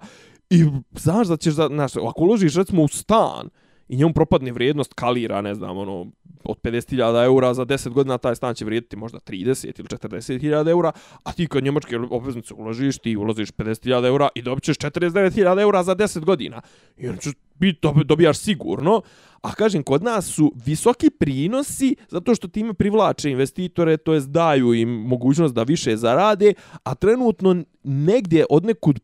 i 0.50 0.66
znaš 1.00 1.28
da 1.28 1.38
ćeš, 1.38 1.54
znaš, 1.54 1.96
ako 1.96 2.14
uložiš 2.24 2.56
recimo 2.56 2.84
u 2.84 2.88
stan 2.88 3.50
i 3.92 3.98
njemu 3.98 4.14
propadne 4.14 4.52
vrijednost 4.52 4.94
kalira, 4.94 5.42
ne 5.42 5.56
znam, 5.56 5.78
ono, 5.78 6.12
od 6.44 6.58
50.000 6.62 7.26
eura 7.26 7.54
za 7.54 7.66
10 7.66 7.90
godina 7.90 8.18
taj 8.18 8.36
stan 8.36 8.56
će 8.56 8.66
vrijediti 8.66 8.96
možda 8.96 9.20
30 9.20 9.80
ili 9.80 9.88
40.000 9.88 10.70
eura, 10.70 10.92
a 11.24 11.34
ti 11.34 11.48
kad 11.48 11.64
njemačke 11.64 11.98
obveznice 12.10 12.54
uložiš, 12.54 12.98
ti 12.98 13.16
uložiš 13.16 13.52
50.000 13.52 14.08
eura 14.08 14.30
i 14.36 14.42
dobit 14.42 14.64
ćeš 14.64 14.78
49.000 14.78 15.62
eura 15.62 15.84
za 15.84 15.96
10 15.96 16.26
godina. 16.26 16.62
I 16.98 17.10
on 17.10 17.18
će 17.18 17.30
biti, 17.56 17.88
dobijaš 18.06 18.38
sigurno, 18.40 19.02
a 19.42 19.54
kažem, 19.54 19.84
kod 19.84 20.04
nas 20.04 20.26
su 20.26 20.54
visoki 20.66 21.10
prinosi 21.10 21.96
zato 22.10 22.36
što 22.36 22.48
time 22.48 22.74
privlače 22.74 23.32
investitore, 23.32 23.98
to 23.98 24.14
jest 24.14 24.30
daju 24.30 24.74
im 24.74 24.90
mogućnost 24.90 25.54
da 25.54 25.64
više 25.64 25.98
zarade, 25.98 26.54
a 26.84 26.96
trenutno 26.96 27.64
negdje 27.84 28.46
od 28.50 28.66
nekud 28.66 29.00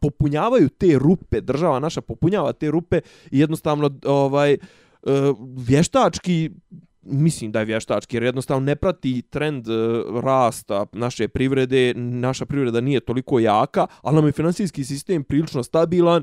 popunjavaju 0.00 0.68
te 0.68 0.98
rupe, 0.98 1.40
država 1.40 1.78
naša 1.78 2.00
popunjava 2.00 2.52
te 2.52 2.70
rupe 2.70 3.00
i 3.30 3.38
jednostavno 3.38 3.90
ovaj 4.04 4.52
e, 4.52 4.58
vještački 5.56 6.50
mislim 7.02 7.52
da 7.52 7.58
je 7.58 7.64
vještački 7.64 8.16
jer 8.16 8.22
jednostavno 8.22 8.64
ne 8.64 8.76
prati 8.76 9.22
trend 9.22 9.68
e, 9.68 9.72
rasta 10.22 10.86
naše 10.92 11.28
privrede, 11.28 11.94
naša 11.96 12.46
privreda 12.46 12.80
nije 12.80 13.00
toliko 13.00 13.38
jaka, 13.38 13.86
ali 14.02 14.16
nam 14.16 14.26
je 14.26 14.32
financijski 14.32 14.84
sistem 14.84 15.24
prilično 15.24 15.62
stabilan, 15.62 16.22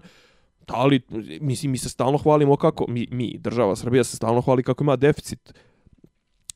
da 0.67 0.86
li, 0.86 1.01
mislim, 1.41 1.72
mi 1.72 1.77
se 1.77 1.89
stalno 1.89 2.17
hvalimo 2.17 2.55
kako, 2.55 2.86
mi, 2.88 3.08
mi, 3.12 3.38
država 3.38 3.75
Srbija 3.75 4.03
se 4.03 4.17
stalno 4.17 4.41
hvali 4.41 4.63
kako 4.63 4.84
ima 4.84 4.96
deficit, 4.96 5.53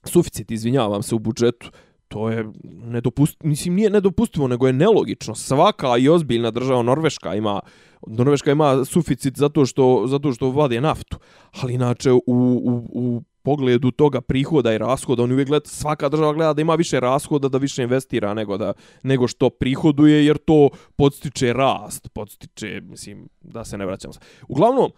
suficit, 0.04 0.52
izvinjavam 0.52 1.04
se, 1.04 1.16
u 1.16 1.20
budžetu, 1.20 1.72
to 2.10 2.30
je 2.30 2.46
nedopustivo, 2.64 3.50
mislim 3.50 3.76
nije 3.76 3.90
nedopustivo, 3.90 4.48
nego 4.48 4.68
je 4.68 4.74
nelogično. 4.74 5.36
Svaka 5.36 5.98
i 5.98 6.10
ozbiljna 6.10 6.52
država 6.52 6.84
Norveška 6.84 7.36
ima 7.36 7.60
Norveška 8.08 8.52
ima 8.52 8.86
suficit 8.86 9.38
zato 9.38 9.66
što 9.66 10.06
zato 10.08 10.32
što 10.34 10.52
vade 10.52 10.82
naftu. 10.82 11.18
Ali 11.52 11.74
inače 11.74 12.12
u, 12.12 12.22
u, 12.26 12.84
u 12.94 13.22
pogledu 13.44 13.92
toga 13.92 14.22
prihoda 14.22 14.74
i 14.74 14.78
rashoda, 14.78 15.24
oni 15.24 15.34
uvijek 15.34 15.48
gleda, 15.48 15.66
svaka 15.66 16.10
država 16.10 16.34
gleda 16.34 16.54
da 16.54 16.62
ima 16.62 16.76
više 16.76 17.00
rashoda, 17.00 17.50
da 17.50 17.58
više 17.58 17.84
investira 17.84 18.34
nego 18.34 18.58
da 18.58 18.74
nego 19.04 19.28
što 19.28 19.50
prihoduje, 19.50 20.26
jer 20.26 20.38
to 20.38 20.70
podstiče 20.96 21.54
rast, 21.54 22.10
podstiče, 22.14 22.82
mislim, 22.82 23.30
da 23.42 23.66
se 23.66 23.78
ne 23.78 23.86
vraćamo. 23.86 24.14
Uglavnom, 24.48 24.92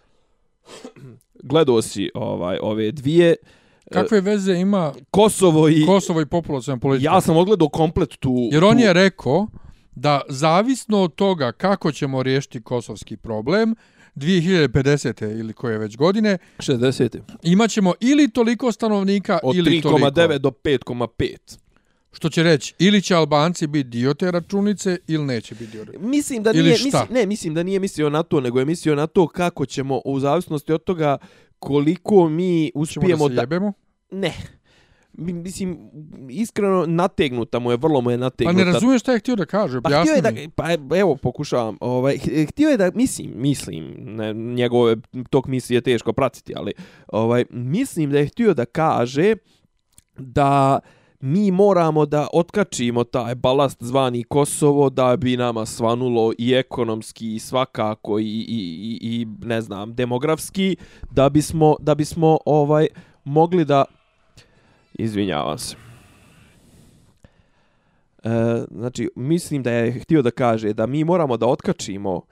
gledao 1.50 1.82
si 1.82 2.10
ovaj 2.14 2.58
ove 2.62 2.92
dvije, 2.92 3.36
Kakve 3.90 4.20
veze 4.20 4.54
ima 4.54 4.92
Kosovo 5.10 5.68
i... 5.68 5.86
Kosovo 5.86 6.20
i 6.20 6.26
populacijna 6.26 6.76
politika? 6.76 7.14
Ja 7.14 7.20
sam 7.20 7.36
odgledao 7.36 7.68
komplet 7.68 8.10
tu... 8.20 8.48
Jer 8.52 8.64
on 8.64 8.76
tu, 8.76 8.82
je 8.82 8.92
rekao 8.92 9.46
da 9.94 10.20
zavisno 10.28 11.02
od 11.02 11.14
toga 11.14 11.52
kako 11.52 11.92
ćemo 11.92 12.22
riješiti 12.22 12.62
kosovski 12.62 13.16
problem, 13.16 13.74
2050. 14.16 15.40
ili 15.40 15.52
koje 15.52 15.78
već 15.78 15.96
godine, 15.96 16.38
60. 16.58 17.20
imaćemo 17.42 17.94
ili 18.00 18.30
toliko 18.30 18.72
stanovnika 18.72 19.38
Od 19.42 19.56
ili 19.56 19.80
toliko. 19.80 20.08
3,9 20.08 20.38
do 20.38 20.50
5,5. 20.50 21.36
Što 22.12 22.28
će 22.28 22.42
reći, 22.42 22.74
ili 22.78 23.02
će 23.02 23.14
Albanci 23.14 23.66
biti 23.66 23.88
dio 23.88 24.14
te 24.14 24.30
računice 24.30 24.98
ili 25.06 25.24
neće 25.24 25.54
biti 25.54 25.70
dio. 25.72 25.84
Mislim 26.00 26.42
da 26.42 26.52
nije, 26.52 26.62
mislim, 26.64 27.02
ne, 27.10 27.26
mislim 27.26 27.54
da 27.54 27.62
nije 27.62 27.80
mislio 27.80 28.10
na 28.10 28.22
to, 28.22 28.40
nego 28.40 28.58
je 28.58 28.64
mislio 28.64 28.94
na 28.94 29.06
to 29.06 29.28
kako 29.28 29.66
ćemo 29.66 30.00
u 30.04 30.20
zavisnosti 30.20 30.72
od 30.72 30.84
toga 30.84 31.18
koliko 31.62 32.28
mi 32.28 32.64
Ćemo 32.66 32.82
uspijemo 32.82 33.28
da 33.28 33.34
da, 33.34 33.36
se 33.36 33.42
jebemo? 33.42 33.72
ne. 34.10 34.32
Mi- 35.14 35.32
Mislim, 35.34 35.78
iskreno 36.30 36.84
nategnuta 36.88 37.58
mu 37.58 37.70
je, 37.70 37.76
vrlo 37.76 38.00
mu 38.00 38.10
je 38.10 38.16
Pa 38.16 38.20
nategnuta. 38.20 38.58
ne 38.58 38.64
razumiješ 38.64 39.00
šta 39.00 39.12
je 39.12 39.18
htio 39.18 39.36
da 39.36 39.44
kaže, 39.46 39.80
Pa 39.80 39.88
htio 39.88 40.00
objasni 40.00 40.30
je 40.30 40.46
da, 40.46 40.52
pa 40.88 40.96
evo 40.96 41.16
pokušavam, 41.16 41.76
ovaj, 41.80 42.16
htio 42.48 42.68
je 42.68 42.76
da, 42.76 42.90
mislim, 42.92 43.32
mislim, 43.34 43.84
ne, 43.98 44.32
njegove 44.34 44.96
tok 45.30 45.46
misli 45.46 45.76
je 45.76 45.80
teško 45.82 46.12
pratiti, 46.12 46.52
ali 46.56 46.72
ovaj, 47.08 47.44
mislim 47.50 48.10
da 48.10 48.18
je 48.18 48.26
htio 48.26 48.54
da 48.54 48.64
kaže 48.64 49.34
da 50.16 50.80
mi 51.22 51.50
moramo 51.50 52.06
da 52.06 52.28
otkačimo 52.32 53.04
taj 53.04 53.34
balast 53.34 53.82
zvani 53.82 54.24
Kosovo 54.24 54.90
da 54.90 55.16
bi 55.16 55.36
nama 55.36 55.66
svanulo 55.66 56.32
i 56.38 56.52
ekonomski 56.52 57.34
i 57.34 57.38
svakako 57.38 58.18
i, 58.18 58.24
i, 58.24 58.78
i, 58.82 58.98
i 59.02 59.26
ne 59.46 59.60
znam, 59.60 59.94
demografski, 59.94 60.76
da 61.10 61.28
bismo, 61.28 61.76
da 61.80 61.94
bismo 61.94 62.38
ovaj 62.46 62.86
mogli 63.24 63.64
da 63.64 63.84
izvinjavam 64.94 65.58
se. 65.58 65.76
E, 68.24 68.28
znači, 68.70 69.10
mislim 69.16 69.62
da 69.62 69.70
je 69.70 70.00
htio 70.00 70.22
da 70.22 70.30
kaže 70.30 70.72
da 70.72 70.86
mi 70.86 71.04
moramo 71.04 71.36
da 71.36 71.46
otkačimo 71.46 72.22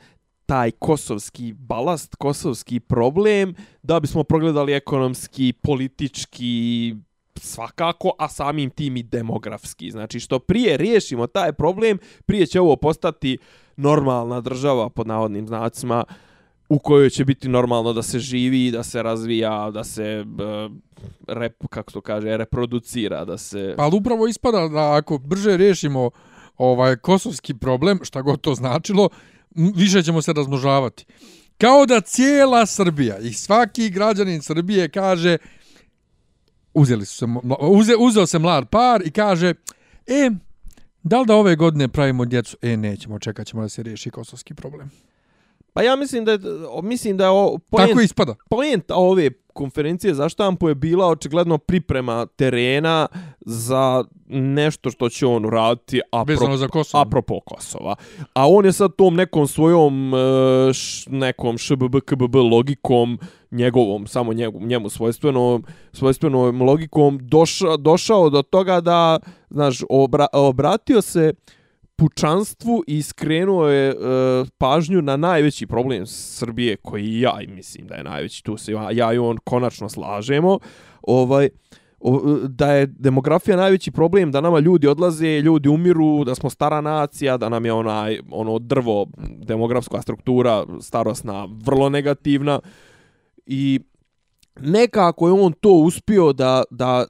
taj 0.47 0.71
kosovski 0.71 1.53
balast, 1.53 2.15
kosovski 2.15 2.81
problem, 2.81 3.55
da 3.83 4.01
bismo 4.01 4.25
progledali 4.25 4.73
ekonomski, 4.73 5.53
politički, 5.63 6.95
svakako, 7.41 8.13
a 8.19 8.29
samim 8.29 8.71
tim 8.71 8.97
i 8.97 9.03
demografski. 9.03 9.91
Znači, 9.91 10.21
što 10.21 10.39
prije 10.39 10.77
riješimo 10.77 11.27
taj 11.27 11.53
problem, 11.53 11.99
prije 12.27 12.47
će 12.47 12.61
ovo 12.61 12.77
postati 12.77 13.39
normalna 13.77 14.41
država, 14.41 14.89
pod 14.89 15.07
navodnim 15.07 15.47
znacima, 15.47 16.05
u 16.69 16.79
kojoj 16.79 17.11
će 17.11 17.25
biti 17.25 17.49
normalno 17.49 17.93
da 17.93 18.03
se 18.03 18.19
živi, 18.19 18.71
da 18.71 18.83
se 18.83 19.03
razvija, 19.03 19.71
da 19.71 19.85
se, 19.85 20.05
e, 20.05 20.25
rep, 21.29 21.67
kako 21.71 21.93
to 21.93 22.01
kaže, 22.01 22.37
reproducira, 22.37 23.25
da 23.25 23.39
se... 23.39 23.75
Pa 23.77 23.83
ali 23.83 23.97
upravo 23.97 24.27
ispada 24.27 24.69
da 24.69 24.95
ako 24.97 25.19
brže 25.19 25.57
riješimo 25.57 26.11
ovaj 26.59 26.97
kosovski 26.97 27.55
problem, 27.55 27.99
šta 28.03 28.23
god 28.23 28.41
to 28.41 28.55
značilo, 28.55 29.09
više 29.55 30.03
ćemo 30.03 30.23
se 30.23 30.33
razmnožavati. 30.33 31.07
Kao 31.59 31.87
da 31.87 32.01
cijela 32.01 32.67
Srbija 32.67 33.19
i 33.19 33.33
svaki 33.33 33.91
građanin 33.91 34.43
Srbije 34.43 34.89
kaže 34.89 35.37
uzeli 36.75 37.07
su 37.07 37.15
se, 37.15 37.27
uze, 37.61 37.95
uzeo 37.99 38.27
se 38.27 38.39
mlad 38.39 38.69
par 38.69 39.03
i 39.05 39.11
kaže 39.11 39.55
e, 40.07 40.31
da 41.03 41.21
li 41.21 41.27
da 41.27 41.35
ove 41.35 41.57
godine 41.57 41.89
pravimo 41.89 42.25
djecu? 42.25 42.57
E, 42.63 42.77
nećemo, 42.77 43.19
čekat 43.19 43.47
ćemo 43.47 43.63
da 43.63 43.69
se 43.69 43.83
riješi 43.83 44.11
kosovski 44.11 44.55
problem. 44.55 44.91
Pa 45.73 45.83
ja 45.83 45.97
mislim 45.97 46.25
da 46.25 46.33
je, 46.33 46.39
mislim 46.83 47.17
da 47.17 47.25
je 47.25 47.31
o, 47.31 47.59
poent, 47.71 47.89
Tako 47.89 48.01
ispada. 48.01 48.35
poenta 48.51 48.95
ove 48.97 49.31
konferencije 49.53 50.15
za 50.15 50.29
štampu 50.29 50.69
je 50.69 50.75
bila 50.75 51.07
očigledno 51.07 51.59
priprema 51.59 52.27
terena 52.27 53.09
za 53.41 54.05
nešto 54.29 54.91
što 54.91 55.09
će 55.09 55.27
on 55.27 55.47
uraditi 55.47 56.01
Vezano 56.27 56.57
za 56.57 56.69
Kosovo. 56.69 57.03
apropo 57.03 57.41
Kosova. 57.41 57.95
A 58.35 58.49
on 58.49 58.65
je 58.65 58.73
sad 58.73 58.97
tom 58.97 59.15
nekom 59.15 59.47
svojom 59.47 60.15
e, 60.15 60.73
š, 60.73 61.07
nekom 61.11 61.59
šbb 61.59 61.97
kbb 62.05 62.35
logikom 62.35 63.19
njegovom 63.51 64.07
samo 64.07 64.33
njegu, 64.33 64.61
njemu 64.61 64.89
svojstvenom 64.89 65.65
svojstvenom 65.93 66.63
logikom 66.63 67.19
došao 67.23 67.77
došao 67.77 68.31
do 68.31 68.43
toga 68.43 68.81
da 68.81 69.19
znaš 69.51 69.79
obra, 69.89 70.27
obratio 70.33 71.03
se 71.03 71.35
pučanstvu 72.01 72.85
i 72.87 73.03
skrenuo 73.03 73.69
je 73.69 73.91
e, 73.91 73.95
pažnju 74.59 75.03
na 75.03 75.17
najveći 75.17 75.67
problem 75.67 76.07
Srbije 76.07 76.77
koji 76.77 77.21
ja 77.21 77.41
i 77.43 77.47
mislim 77.47 77.87
da 77.87 77.95
je 77.95 78.05
najveći 78.05 78.45
tu 78.45 78.57
se 78.57 78.73
ja, 78.93 79.13
i 79.13 79.19
on 79.19 79.37
konačno 79.45 79.89
slažemo 79.89 80.59
ovaj 81.03 81.49
o, 82.01 82.39
da 82.49 82.73
je 82.73 82.87
demografija 82.87 83.57
najveći 83.57 83.91
problem, 83.91 84.33
da 84.33 84.41
nama 84.41 84.59
ljudi 84.59 84.87
odlaze, 84.87 85.41
ljudi 85.41 85.69
umiru, 85.69 86.25
da 86.25 86.35
smo 86.35 86.51
stara 86.51 86.81
nacija, 86.81 87.37
da 87.37 87.49
nam 87.49 87.65
je 87.65 87.73
onaj 87.73 88.21
ono 88.31 88.59
drvo, 88.59 89.07
demografska 89.45 90.03
struktura 90.03 90.67
starosna 90.81 91.49
vrlo 91.65 91.89
negativna. 91.89 92.61
I 93.47 93.81
nekako 94.61 95.29
je 95.29 95.33
on 95.33 95.53
to 95.53 95.73
uspio 95.73 96.33
da, 96.33 96.63
da 96.71 97.07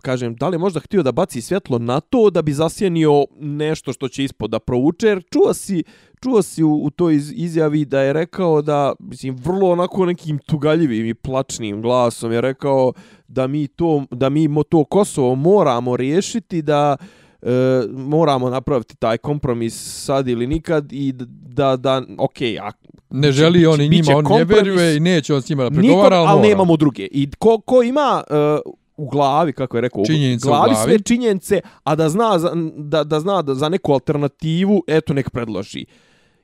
kažem, 0.00 0.34
da 0.34 0.48
li 0.48 0.54
je 0.54 0.58
možda 0.58 0.80
htio 0.80 1.02
da 1.02 1.12
baci 1.12 1.40
svjetlo 1.40 1.78
na 1.78 2.00
to 2.00 2.30
da 2.30 2.42
bi 2.42 2.52
zasjenio 2.52 3.26
nešto 3.40 3.92
što 3.92 4.08
će 4.08 4.24
ispod 4.24 4.50
da 4.50 4.58
provuče, 4.58 5.06
jer 5.06 5.22
čuo 5.32 5.54
si, 5.54 5.82
čuo 6.22 6.42
si 6.42 6.62
u, 6.62 6.74
u 6.74 6.90
toj 6.90 7.14
iz- 7.14 7.32
izjavi 7.36 7.84
da 7.84 8.00
je 8.00 8.12
rekao 8.12 8.62
da, 8.62 8.92
mislim, 8.98 9.36
vrlo 9.36 9.70
onako 9.70 10.06
nekim 10.06 10.38
tugaljivim 10.38 11.06
i 11.06 11.14
plačnim 11.14 11.82
glasom 11.82 12.32
je 12.32 12.40
rekao 12.40 12.92
da 13.28 13.46
mi 13.46 13.66
to, 13.66 14.04
da 14.10 14.28
mi 14.28 14.48
to 14.68 14.84
Kosovo 14.84 15.34
moramo 15.34 15.96
riješiti, 15.96 16.62
da 16.62 16.96
e, 17.42 17.50
moramo 17.88 18.50
napraviti 18.50 18.96
taj 18.96 19.18
kompromis 19.18 20.02
sad 20.04 20.28
ili 20.28 20.46
nikad 20.46 20.92
i 20.92 21.12
da, 21.46 21.76
da 21.76 22.02
ok, 22.18 22.36
a 22.62 22.70
Ne 23.10 23.32
želi 23.32 23.66
on 23.66 23.80
i 23.80 23.88
njima, 23.88 24.16
on 24.16 24.24
ne 24.30 24.44
veruje 24.44 24.96
i 24.96 25.00
neće 25.00 25.34
on 25.34 25.42
s 25.42 25.48
njima 25.48 25.62
da 25.64 25.70
pregovara, 25.70 26.16
ali, 26.16 26.28
ali 26.28 26.48
nemamo 26.48 26.76
druge. 26.76 27.08
I 27.10 27.28
ko, 27.38 27.58
ko 27.60 27.82
ima 27.82 28.22
uh, 28.30 28.72
u 29.00 29.08
glavi, 29.08 29.52
kako 29.52 29.76
je 29.76 29.80
rekao, 29.80 30.04
Činjenice 30.06 30.48
u 30.48 30.50
u 30.50 30.52
glavi, 30.52 30.74
sve 30.84 30.98
činjenice, 30.98 31.60
a 31.84 31.94
da 31.94 32.08
zna, 32.08 32.38
za, 32.38 32.52
da, 32.76 33.04
da 33.04 33.20
zna 33.20 33.42
da 33.42 33.54
za 33.54 33.68
neku 33.68 33.92
alternativu, 33.92 34.84
eto, 34.86 35.14
nek 35.14 35.30
predloži. 35.30 35.84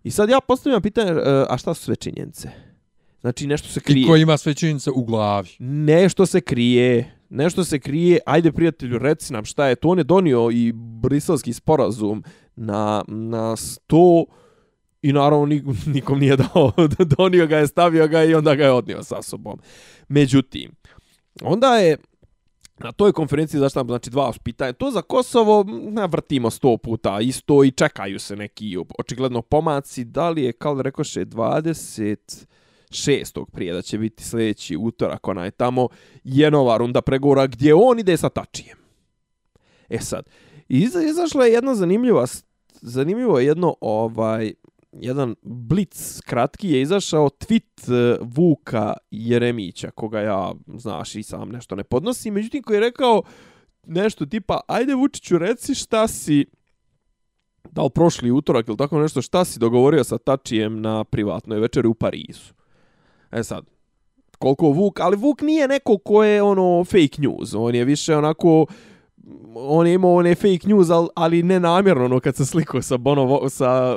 I 0.05 0.11
sad 0.11 0.29
ja 0.29 0.41
postavljam 0.49 0.83
pitanje, 0.83 1.13
uh, 1.13 1.19
a 1.49 1.59
šta 1.59 1.75
su 1.75 1.85
sve 1.85 1.97
činjenice? 1.97 2.51
Znači, 3.21 3.47
nešto 3.47 3.69
se 3.69 3.81
krije. 3.81 4.05
I 4.05 4.07
ko 4.07 4.17
ima 4.17 4.37
sve 4.37 4.55
činjenice 4.55 4.91
u 4.91 5.05
glavi. 5.05 5.49
Nešto 5.59 6.27
se 6.27 6.41
krije. 6.41 7.17
Nešto 7.29 7.65
se 7.65 7.79
krije. 7.79 8.19
Ajde, 8.27 8.53
prijatelju, 8.53 8.99
reci 8.99 9.33
nam 9.33 9.45
šta 9.45 9.67
je. 9.67 9.75
To 9.75 9.89
on 9.89 9.99
je 9.99 10.05
donio 10.05 10.51
i 10.53 10.73
briselski 10.75 11.53
sporazum 11.53 12.25
na, 12.57 13.05
na 13.09 13.57
sto 13.57 14.25
i 15.03 15.13
naravno 15.13 15.47
nikom 15.87 16.19
nije 16.19 16.37
dao. 16.37 16.73
donio 17.19 17.47
ga 17.47 17.59
je, 17.59 17.67
stavio 17.67 18.09
ga 18.09 18.25
i 18.25 18.35
onda 18.35 18.55
ga 18.55 18.65
je 18.65 18.73
odnio 18.73 19.03
sa 19.03 19.23
sobom. 19.23 19.59
Međutim, 20.09 20.73
onda 21.43 21.77
je 21.77 21.97
na 22.79 22.93
toj 22.93 23.13
konferenciji 23.13 23.61
zašto 23.61 23.81
nam 23.81 23.87
znači 23.89 24.11
dva 24.11 24.33
pitanja. 24.45 24.73
To 24.73 24.91
za 24.91 25.03
Kosovo 25.03 25.65
na 25.69 26.05
vrtimo 26.05 26.51
sto 26.51 26.77
puta 26.77 27.21
isto 27.21 27.65
i 27.65 27.71
čekaju 27.71 28.19
se 28.19 28.37
neki 28.37 28.77
očigledno 28.99 29.43
pomaci. 29.43 30.05
Da 30.05 30.31
li 30.31 30.43
je, 30.43 30.53
kao 30.53 30.75
da 30.75 30.83
rekoše, 30.83 31.25
20 31.25 32.47
prije 33.53 33.73
da 33.73 33.83
će 33.83 33.99
biti 33.99 34.25
sljedeći 34.25 34.77
utorak 34.77 35.29
ona 35.29 35.45
je 35.45 35.51
tamo 35.51 35.89
je 36.25 36.51
nova 36.51 36.77
runda 36.77 37.03
pregovora 37.03 37.47
gdje 37.47 37.75
on 37.75 37.99
ide 37.99 38.17
sa 38.17 38.29
Tačijem. 38.29 38.79
E 39.89 39.99
sad, 39.99 40.25
iza, 40.69 41.03
izašla 41.03 41.45
je 41.45 41.53
jedna 41.53 41.75
zanimljiva 41.75 42.27
zanimljivo 42.81 43.39
je 43.39 43.47
jedno 43.47 43.75
ovaj 43.81 44.53
jedan 45.01 45.35
blic 45.43 46.21
kratki 46.21 46.71
je 46.71 46.83
izašao 46.83 47.29
tweet 47.29 47.93
e, 47.93 48.19
Vuka 48.23 48.95
Jeremića 49.11 49.91
koga 49.91 50.21
ja 50.21 50.55
znaš 50.77 51.15
i 51.15 51.23
sam 51.23 51.49
nešto 51.49 51.77
ne 51.77 51.85
podnosim. 51.85 52.35
Međutim 52.35 52.63
koji 52.63 52.77
je 52.77 52.81
rekao 52.81 53.23
nešto 53.87 54.27
tipa 54.27 54.61
ajde 54.67 54.95
Vučiću 54.95 55.39
reci 55.39 55.75
šta 55.75 56.09
si 56.09 56.47
da 57.71 57.83
li 57.83 57.91
prošli 57.91 58.31
utorak 58.31 58.69
ili 58.69 58.77
tako 58.77 59.01
nešto 59.01 59.23
šta 59.23 59.45
si 59.45 59.59
dogovorio 59.59 60.05
sa 60.05 60.19
Tačijem 60.19 60.81
na 60.81 61.05
privatnoj 61.05 61.61
večeri 61.61 61.89
u 61.89 61.95
Parizu? 61.95 62.55
E 63.33 63.43
sad, 63.43 63.65
koliko 64.39 64.67
Vuk, 64.67 65.01
ali 65.01 65.17
Vuk 65.17 65.43
nije 65.43 65.69
neko 65.69 65.99
ko 65.99 66.25
je 66.25 66.43
ono 66.43 66.85
fake 66.85 67.19
news, 67.19 67.55
on 67.55 67.75
je 67.75 67.85
više 67.85 68.17
onako 68.17 68.67
on 69.55 69.87
je 69.87 69.95
imao 69.95 70.15
one 70.15 70.35
fake 70.35 70.61
news, 70.65 70.91
ali, 70.91 71.09
ali 71.15 71.43
ne 71.43 71.61
namjerno, 71.61 72.05
ono 72.05 72.21
kad 72.21 72.37
se 72.37 72.47
sliko 72.47 72.83
sa 72.83 72.97
Bono, 72.97 73.49
sa 73.49 73.97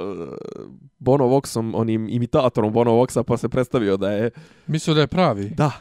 Bono 1.00 1.26
Voxom, 1.26 1.72
onim 1.76 2.08
imitatorom 2.10 2.74
Bono 2.74 2.92
Voxa, 2.92 3.24
pa 3.24 3.38
se 3.38 3.50
predstavio 3.50 3.98
da 3.98 4.12
je, 4.12 4.32
Mislio 4.68 4.94
da 4.94 5.02
je 5.02 5.08
pravi. 5.08 5.50
da, 5.50 5.72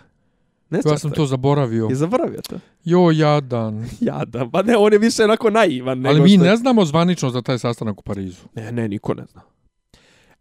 ne 0.70 0.80
Ja 0.84 0.98
sam 0.98 1.10
to 1.10 1.26
zaboravio. 1.26 1.86
Je 1.86 1.94
zaboravio 1.94 2.40
to? 2.48 2.56
Jo, 2.84 3.10
jadan. 3.10 3.86
Jadan, 4.00 4.50
pa 4.50 4.62
ne, 4.62 4.76
on 4.76 4.92
je 4.92 4.98
više 4.98 5.24
onako 5.24 5.50
naivan. 5.50 6.06
Ali 6.06 6.14
nego 6.14 6.24
mi 6.24 6.34
što- 6.34 6.44
ne 6.44 6.56
znamo 6.56 6.84
zvanično 6.84 7.30
za 7.30 7.42
taj 7.42 7.58
sastanak 7.58 8.00
u 8.00 8.02
Parizu. 8.02 8.42
Ne, 8.54 8.72
ne, 8.72 8.88
niko 8.88 9.14
ne 9.14 9.24
zna. 9.32 9.40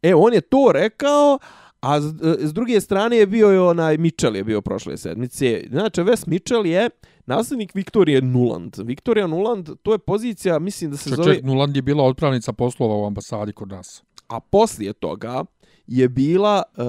E, 0.01 0.15
on 0.15 0.33
je 0.33 0.41
to 0.41 0.71
rekao, 0.73 1.39
a 1.81 2.01
s, 2.01 2.05
s 2.39 2.53
druge 2.53 2.81
strane 2.81 3.17
je 3.17 3.27
bio 3.27 3.53
i 3.53 3.57
onaj 3.57 3.97
Mitchell 3.97 4.35
je 4.35 4.43
bio 4.43 4.61
prošle 4.61 4.97
sedmice. 4.97 5.63
Znači, 5.69 6.01
Wes 6.01 6.27
Mitchell 6.27 6.65
je 6.65 6.89
nasljednik 7.27 7.75
Viktorije 7.75 8.21
Nuland. 8.21 8.75
Viktorija 8.77 9.27
Nuland, 9.27 9.69
to 9.83 9.91
je 9.91 9.97
pozicija, 9.97 10.59
mislim 10.59 10.91
da 10.91 10.97
se 10.97 11.09
Ček, 11.09 11.15
zove... 11.15 11.39
Nuland 11.43 11.75
je 11.75 11.81
bila 11.81 12.03
otpravnica 12.03 12.53
poslova 12.53 12.95
u 12.95 13.05
ambasadi 13.05 13.53
kod 13.53 13.69
nas. 13.69 14.03
A 14.27 14.39
poslije 14.39 14.93
toga 14.93 15.43
je 15.87 16.09
bila 16.09 16.63
uh, 16.77 16.83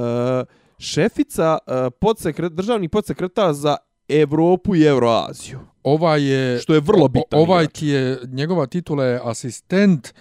šefica 0.79 1.59
uh, 1.67 1.73
podsekret, 2.01 2.53
državni 2.53 2.89
podsekretar 2.89 3.53
za 3.53 3.77
Evropu 4.09 4.77
i 4.77 4.83
Euroaziju. 4.83 5.59
Ova 5.83 6.17
je... 6.17 6.59
Što 6.59 6.75
je 6.75 6.81
vrlo 6.81 7.09
bitan 7.09 7.41
Ovaj 7.41 7.67
ti 7.67 7.87
je, 7.87 8.19
njegova 8.27 8.67
titula 8.67 9.05
je 9.05 9.21
asistent 9.25 10.15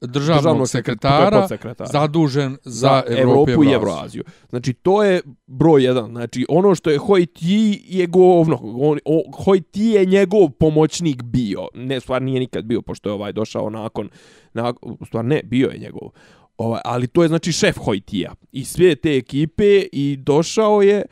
državnog, 0.00 0.40
Državnog 0.40 0.68
sekretara, 0.68 1.40
podsekretara. 1.40 1.90
zadužen 1.92 2.56
za, 2.64 2.80
za 2.88 3.02
Evropu, 3.08 3.50
Evropu 3.50 3.64
i 3.64 3.72
Evroaziju. 3.72 4.24
Znači, 4.50 4.72
to 4.72 5.02
je 5.04 5.20
broj 5.46 5.84
jedan. 5.84 6.10
Znači, 6.10 6.46
ono 6.48 6.74
što 6.74 6.90
je 6.90 6.98
Hoj 6.98 7.26
Ti 7.26 7.82
je 7.86 8.06
govno. 8.06 8.58
On, 8.62 8.98
o, 9.04 9.22
Hoj 9.44 9.60
Ti 9.60 9.84
je 9.84 10.06
njegov 10.06 10.50
pomoćnik 10.50 11.22
bio. 11.22 11.68
Ne, 11.74 12.00
stvar 12.00 12.22
nije 12.22 12.40
nikad 12.40 12.64
bio, 12.64 12.82
pošto 12.82 13.08
je 13.08 13.12
ovaj 13.12 13.32
došao 13.32 13.70
nakon... 13.70 14.08
nakon 14.52 14.96
u 15.00 15.06
stvar, 15.06 15.24
ne, 15.24 15.40
bio 15.44 15.68
je 15.68 15.78
njegov. 15.78 16.08
Ovaj, 16.56 16.80
ali 16.84 17.06
to 17.06 17.22
je, 17.22 17.28
znači, 17.28 17.52
šef 17.52 17.78
Hoj 17.78 18.00
Tija. 18.00 18.34
I 18.52 18.64
sve 18.64 18.94
te 18.94 19.16
ekipe 19.16 19.82
i 19.92 20.16
došao 20.16 20.82
je 20.82 21.02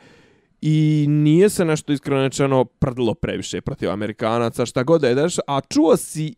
i 0.61 1.05
nije 1.09 1.49
se 1.49 1.65
nešto 1.65 1.93
iskreno 1.93 2.65
prdilo 2.65 3.13
previše 3.13 3.61
protiv 3.61 3.91
Amerikanaca, 3.91 4.65
šta 4.65 4.83
god 4.83 5.01
da 5.01 5.07
je 5.07 5.15
dešao, 5.15 5.43
a 5.47 5.61
čuo 5.61 5.97
si 5.97 6.35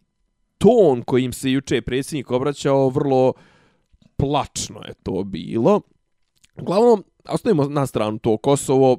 ton 0.62 1.02
kojim 1.02 1.34
se 1.34 1.52
juče 1.52 1.82
predsjednik 1.82 2.32
obraćao 2.32 2.90
vrlo 2.90 3.34
plačno 4.18 4.82
je 4.88 4.94
to 5.04 5.24
bilo. 5.24 5.82
Uglavnom, 6.62 7.04
ostavimo 7.30 7.64
na 7.64 7.86
stranu 7.86 8.20
to 8.20 8.38
Kosovo, 8.38 8.98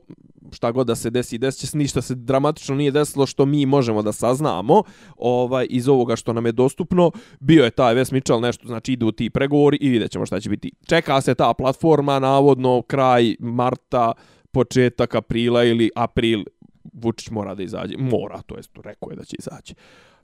šta 0.53 0.71
god 0.73 0.87
da 0.87 0.95
se 0.95 1.11
desi, 1.11 1.39
desit 1.39 1.61
će 1.61 1.67
se 1.67 1.79
ništa 1.79 2.03
se 2.03 2.15
dramatično 2.15 2.75
nije 2.75 2.91
desilo 2.91 3.27
što 3.27 3.47
mi 3.47 3.67
možemo 3.67 4.03
da 4.03 4.13
saznamo 4.13 4.83
ovaj 5.17 5.67
iz 5.71 5.89
ovoga 5.89 6.17
što 6.17 6.33
nam 6.33 6.47
je 6.47 6.53
dostupno. 6.53 7.11
Bio 7.41 7.65
je 7.65 7.71
taj 7.71 7.95
Wes 7.95 8.13
Mitchell 8.13 8.41
nešto, 8.41 8.67
znači 8.67 8.93
idu 8.93 9.13
ti 9.13 9.31
pregovori 9.31 9.79
i 9.81 9.89
vidjet 9.89 10.11
ćemo 10.11 10.27
šta 10.27 10.41
će 10.41 10.51
biti. 10.51 10.73
Čeka 10.87 11.21
se 11.21 11.35
ta 11.35 11.55
platforma, 11.55 12.19
navodno 12.19 12.83
kraj 12.83 13.37
marta, 13.41 14.13
početak 14.53 15.15
aprila 15.15 15.65
ili 15.65 15.91
april 15.97 16.45
Vučić 16.93 17.31
mora 17.31 17.55
da 17.55 17.63
izađe. 17.63 17.97
Mora, 17.99 18.43
to 18.47 18.57
jest 18.57 18.71
rekao 18.85 19.11
je 19.11 19.17
da 19.17 19.25
će 19.25 19.37
izaći. 19.39 19.75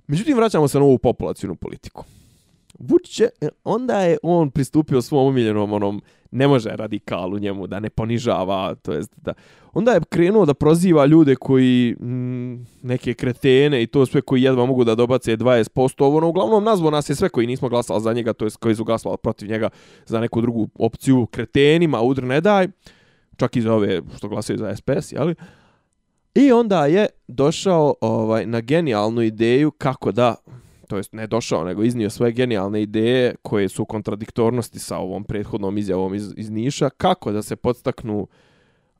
Međutim, 0.08 0.36
vraćamo 0.36 0.68
se 0.68 0.78
na 0.78 0.84
ovu 0.84 0.98
populacijnu 0.98 1.54
politiku. 1.54 2.04
Vučić 2.78 3.20
je, 3.20 3.28
e, 3.40 3.48
onda 3.64 4.00
je 4.00 4.18
on 4.22 4.50
pristupio 4.50 5.02
svom 5.02 5.26
omiljenom 5.26 5.72
onom, 5.72 6.02
ne 6.30 6.48
može 6.48 6.70
radikalu 6.70 7.38
njemu 7.38 7.66
da 7.66 7.80
ne 7.80 7.90
ponižava, 7.90 8.74
to 8.74 8.92
jest 8.92 9.12
da, 9.16 9.32
onda 9.72 9.92
je 9.92 10.00
krenuo 10.08 10.46
da 10.46 10.54
proziva 10.54 11.06
ljude 11.06 11.36
koji 11.36 11.96
m, 12.00 12.66
neke 12.82 13.14
kretene 13.14 13.82
i 13.82 13.86
to 13.86 14.06
sve 14.06 14.20
koji 14.20 14.42
jedva 14.42 14.66
mogu 14.66 14.84
da 14.84 14.94
dobace 14.94 15.36
20%, 15.36 16.04
ovo 16.04 16.16
ono, 16.16 16.28
uglavnom 16.28 16.64
nazvao 16.64 16.90
nas 16.90 17.08
je 17.08 17.16
sve 17.16 17.28
koji 17.28 17.46
nismo 17.46 17.68
glasali 17.68 18.00
za 18.00 18.12
njega, 18.12 18.32
to 18.32 18.44
jest 18.44 18.56
koji 18.56 18.74
su 18.74 18.84
glasali 18.84 19.16
protiv 19.22 19.48
njega 19.48 19.68
za 20.06 20.20
neku 20.20 20.40
drugu 20.40 20.68
opciju 20.78 21.26
kretenima, 21.26 22.02
udr 22.02 22.22
ne 22.24 22.40
daj, 22.40 22.68
čak 23.36 23.56
i 23.56 23.62
za 23.62 23.74
ove 23.74 24.02
što 24.16 24.28
glasaju 24.28 24.58
za 24.58 24.76
SPS, 24.76 25.12
jeli? 25.12 25.34
I 26.34 26.52
onda 26.52 26.86
je 26.86 27.06
došao 27.28 27.94
ovaj 28.00 28.46
na 28.46 28.60
genijalnu 28.60 29.22
ideju 29.22 29.70
kako 29.70 30.12
da 30.12 30.34
to 30.88 30.96
jest 30.96 31.12
ne 31.12 31.26
došao, 31.26 31.64
nego 31.64 31.82
iznio 31.82 32.10
svoje 32.10 32.32
genijalne 32.32 32.82
ideje 32.82 33.34
koje 33.42 33.68
su 33.68 33.82
u 33.82 33.86
kontradiktornosti 33.86 34.78
sa 34.78 34.98
ovom 34.98 35.24
prethodnom 35.24 35.78
izjavom 35.78 36.14
iz, 36.14 36.34
iz 36.36 36.50
Niša, 36.50 36.90
kako 36.90 37.32
da 37.32 37.42
se 37.42 37.56
podstaknu 37.56 38.26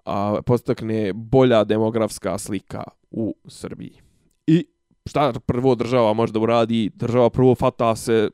a, 0.04 0.40
podstakne 0.46 1.12
bolja 1.12 1.64
demografska 1.64 2.38
slika 2.38 2.84
u 3.10 3.34
Srbiji. 3.46 4.00
I 4.46 4.66
šta 5.06 5.32
prvo 5.46 5.74
država 5.74 6.12
može 6.12 6.32
da 6.32 6.40
uradi? 6.40 6.90
Država 6.94 7.30
prvo 7.30 7.54
fata 7.54 7.96
se 7.96 8.30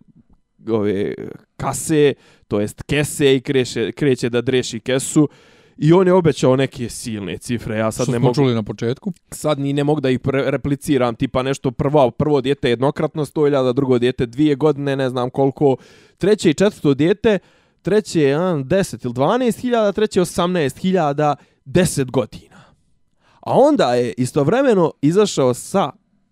ove 0.71 1.15
kase, 1.57 2.15
to 2.49 2.61
jest 2.61 2.83
kese 2.83 3.37
i 3.37 3.41
kreće, 3.41 3.93
kreće 3.93 4.31
da 4.31 4.41
dreši 4.41 4.81
kesu 4.81 5.29
i 5.77 5.93
on 5.93 6.07
je 6.07 6.13
obećao 6.13 6.57
neke 6.57 6.89
silne 6.89 7.39
cifre. 7.39 7.79
Ja 7.79 7.93
sad 7.93 8.05
Što 8.05 8.13
ne 8.13 8.19
mogu 8.19 8.35
čuli 8.35 8.55
na 8.55 8.63
početku. 8.63 9.13
sad 9.31 9.59
ni 9.59 9.73
ne 9.73 9.85
mogu 9.85 10.01
da 10.01 10.11
ih 10.11 10.21
repliciram, 10.25 11.15
tipa 11.15 11.43
nešto 11.43 11.71
prvo, 11.71 12.11
prvo 12.11 12.41
dijete 12.41 12.71
jednokratno 12.71 13.25
100.000, 13.25 13.73
drugo 13.73 13.99
dijete 13.99 14.27
dvije 14.27 14.55
godine, 14.55 14.97
ne 14.97 15.09
znam 15.09 15.31
koliko, 15.31 15.77
treće 16.19 16.51
i 16.51 16.55
četvrto 16.55 16.95
dijete, 16.95 17.39
treće 17.83 18.21
je 18.21 18.35
a, 18.35 18.39
10 18.39 19.05
ili 19.05 19.15
12.000, 19.15 19.93
treće 19.93 20.21
18.000, 20.21 21.35
10 21.65 22.11
godina. 22.11 22.65
A 23.41 23.53
onda 23.53 23.95
je 23.95 24.15
istovremeno 24.17 24.93
izašao 25.03 25.55
sa 25.55 25.91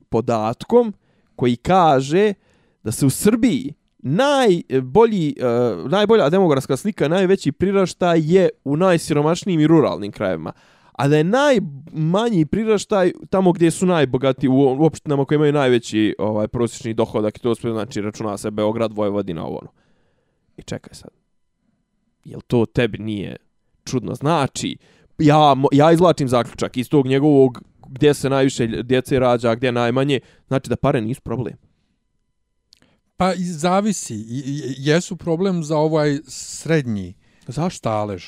podatkom 0.09 0.95
koji 1.37 1.57
kaže 1.57 2.35
da 2.83 2.93
se 2.93 3.07
u 3.07 3.11
Srbiji 3.11 3.75
najbolji, 4.03 5.35
uh, 5.39 5.91
najbolja 5.91 6.31
demografska 6.31 6.77
slika, 6.77 7.09
najveći 7.09 7.53
priraštaj 7.53 8.21
je 8.25 8.49
u 8.65 8.77
najsiromašnijim 8.77 9.61
i 9.61 9.67
ruralnim 9.67 10.13
krajevima. 10.13 10.53
A 10.93 11.09
da 11.09 11.17
je 11.17 11.25
najmanji 11.25 12.47
priraštaj 12.47 13.13
tamo 13.31 13.53
gdje 13.53 13.71
su 13.71 13.87
najbogati 13.87 14.49
u, 14.49 14.55
u 14.55 14.85
opštinama 14.85 15.25
koje 15.25 15.37
imaju 15.37 15.53
najveći 15.53 16.15
ovaj 16.19 16.49
prosječni 16.49 16.95
dohodak 16.95 17.39
i 17.39 17.41
to 17.41 17.55
sve 17.55 17.73
znači 17.73 18.01
računa 18.01 18.37
se 18.37 18.51
Beograd, 18.51 18.93
Vojvodina, 18.93 19.47
ovo 19.47 19.59
ono. 19.59 19.71
I 20.57 20.63
čekaj 20.63 20.95
sad. 20.95 21.11
Jel 22.25 22.41
to 22.47 22.67
tebi 22.67 22.99
nije 22.99 23.37
čudno? 23.85 24.15
Znači, 24.15 24.77
ja, 25.19 25.57
ja 25.73 25.93
izlačim 25.93 26.29
zaključak 26.29 26.77
iz 26.77 26.89
tog 26.89 27.07
njegovog 27.07 27.63
gdje 27.87 28.15
se 28.15 28.31
najviše 28.31 28.67
djece 28.67 29.19
rađa, 29.19 29.55
gdje 29.55 29.73
najmanje, 29.73 30.21
znači 30.49 30.69
da 30.69 30.77
pare 30.77 31.01
nisu 31.01 31.21
problem. 31.21 31.55
Pa 33.23 33.35
i 33.35 33.45
zavisi. 33.45 34.15
I, 34.15 34.75
jesu 34.79 35.17
problem 35.17 35.65
za 35.65 35.77
ovaj 35.79 36.19
srednji 36.27 37.15
Zašto? 37.47 37.79
stalež. 37.79 38.25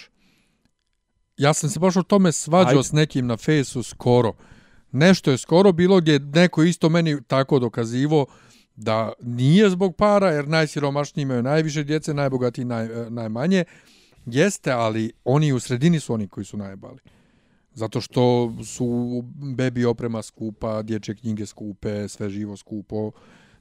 Ja 1.37 1.55
sam 1.55 1.71
se 1.71 1.79
baš 1.79 1.97
o 1.97 2.03
tome 2.03 2.33
svađao 2.33 2.79
Ajde. 2.79 2.83
s 2.83 2.93
nekim 2.93 3.27
na 3.27 3.37
fejsu 3.37 3.83
skoro. 3.83 4.33
Nešto 4.93 5.31
je 5.31 5.39
skoro 5.39 5.73
bilo 5.73 6.01
gdje 6.01 6.19
neko 6.19 6.63
isto 6.63 6.89
meni 6.89 7.23
tako 7.23 7.59
dokazivo 7.59 8.27
da 8.77 9.13
nije 9.23 9.71
zbog 9.71 9.97
para, 9.97 10.31
jer 10.31 10.49
najsiromašniji 10.49 11.23
imaju 11.23 11.43
najviše 11.43 11.85
djece, 11.85 12.15
najbogatiji 12.15 12.65
naj, 12.65 12.85
e, 12.85 13.11
najmanje. 13.11 13.65
Jeste, 14.27 14.73
ali 14.73 15.13
oni 15.25 15.53
u 15.53 15.61
sredini 15.61 16.01
su 16.01 16.15
oni 16.15 16.29
koji 16.29 16.45
su 16.45 16.57
najbali. 16.57 16.99
Zato 17.73 18.01
što 18.01 18.55
su 18.65 19.23
bebi 19.57 19.85
oprema 19.85 20.23
skupa, 20.23 20.83
dječje 20.83 21.15
knjige 21.15 21.47
skupe, 21.47 22.09
sve 22.09 22.31
živo 22.31 22.57
skupo. 22.57 23.11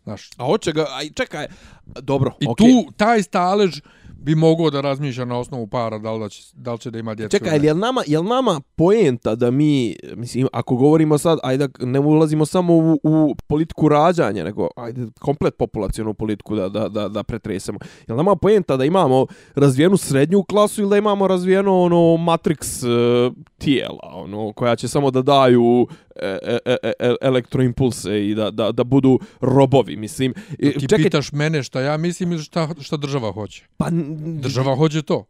Znaš, 0.03 0.29
A 0.37 0.45
hoće 0.45 0.71
ga, 0.71 0.85
aj 0.89 1.09
čekaj, 1.09 1.47
dobro, 1.85 2.31
I 2.39 2.45
okej. 2.47 2.67
tu 2.67 2.91
taj 2.97 3.23
stalež 3.23 3.81
bi 4.23 4.35
mogao 4.35 4.69
da 4.69 4.81
razmišlja 4.81 5.25
na 5.25 5.39
osnovu 5.39 5.67
para 5.67 5.97
da 5.97 6.11
li, 6.11 6.19
da 6.19 6.29
će, 6.29 6.43
da 6.53 6.73
li 6.73 6.79
će 6.79 6.91
da 6.91 6.99
ima 6.99 7.15
djecu. 7.15 7.37
Čekaj, 7.37 7.59
jel 7.63 7.77
nama, 7.77 8.03
jel 8.07 8.23
nama 8.23 8.61
poenta 8.75 9.35
da 9.35 9.51
mi, 9.51 9.95
mislim, 10.15 10.47
ako 10.53 10.75
govorimo 10.75 11.17
sad, 11.17 11.39
ajde 11.43 11.67
ne 11.79 11.99
ulazimo 11.99 12.45
samo 12.45 12.73
u, 12.73 12.99
u 13.03 13.35
politiku 13.47 13.89
rađanja, 13.89 14.43
nego 14.43 14.67
ajde 14.75 15.07
komplet 15.19 15.57
populacijonu 15.57 16.13
politiku 16.13 16.55
da, 16.55 16.69
da, 16.69 16.89
da, 16.89 17.07
da 17.07 17.23
pretresemo. 17.23 17.79
Jel 18.07 18.17
nama 18.17 18.35
poenta 18.35 18.77
da 18.77 18.85
imamo 18.85 19.25
razvijenu 19.55 19.97
srednju 19.97 20.43
klasu 20.43 20.81
ili 20.81 20.89
da 20.89 20.97
imamo 20.97 21.27
razvijeno 21.27 21.81
ono 21.81 21.97
Matrix 21.97 22.87
uh, 23.27 23.33
tijela, 23.63 23.99
ono, 24.04 24.54
koja 24.54 24.76
će 24.76 24.88
samo 24.88 25.12
da 25.12 25.21
daju 25.21 25.88
e, 26.15 26.38
e, 26.43 26.58
e, 26.65 26.91
e, 26.99 27.15
elektroimpulse 27.21 28.28
i 28.28 28.36
da, 28.36 28.52
da, 28.52 28.71
da 28.71 28.84
budu 28.84 29.19
robovi, 29.41 29.95
mislim. 29.95 30.34
E, 30.52 30.71
Ti 30.71 30.80
Čekaj, 30.82 30.97
pitaš 30.97 31.32
mene 31.32 31.63
šta 31.63 31.82
ja 31.82 31.97
mislim 31.97 32.32
ili 32.32 32.41
šta, 32.41 32.69
šta 32.82 32.97
država 32.97 33.32
hoće. 33.32 33.63
pa, 33.78 33.88
Država 34.39 34.76
hoće 34.76 35.02
to. 35.02 35.26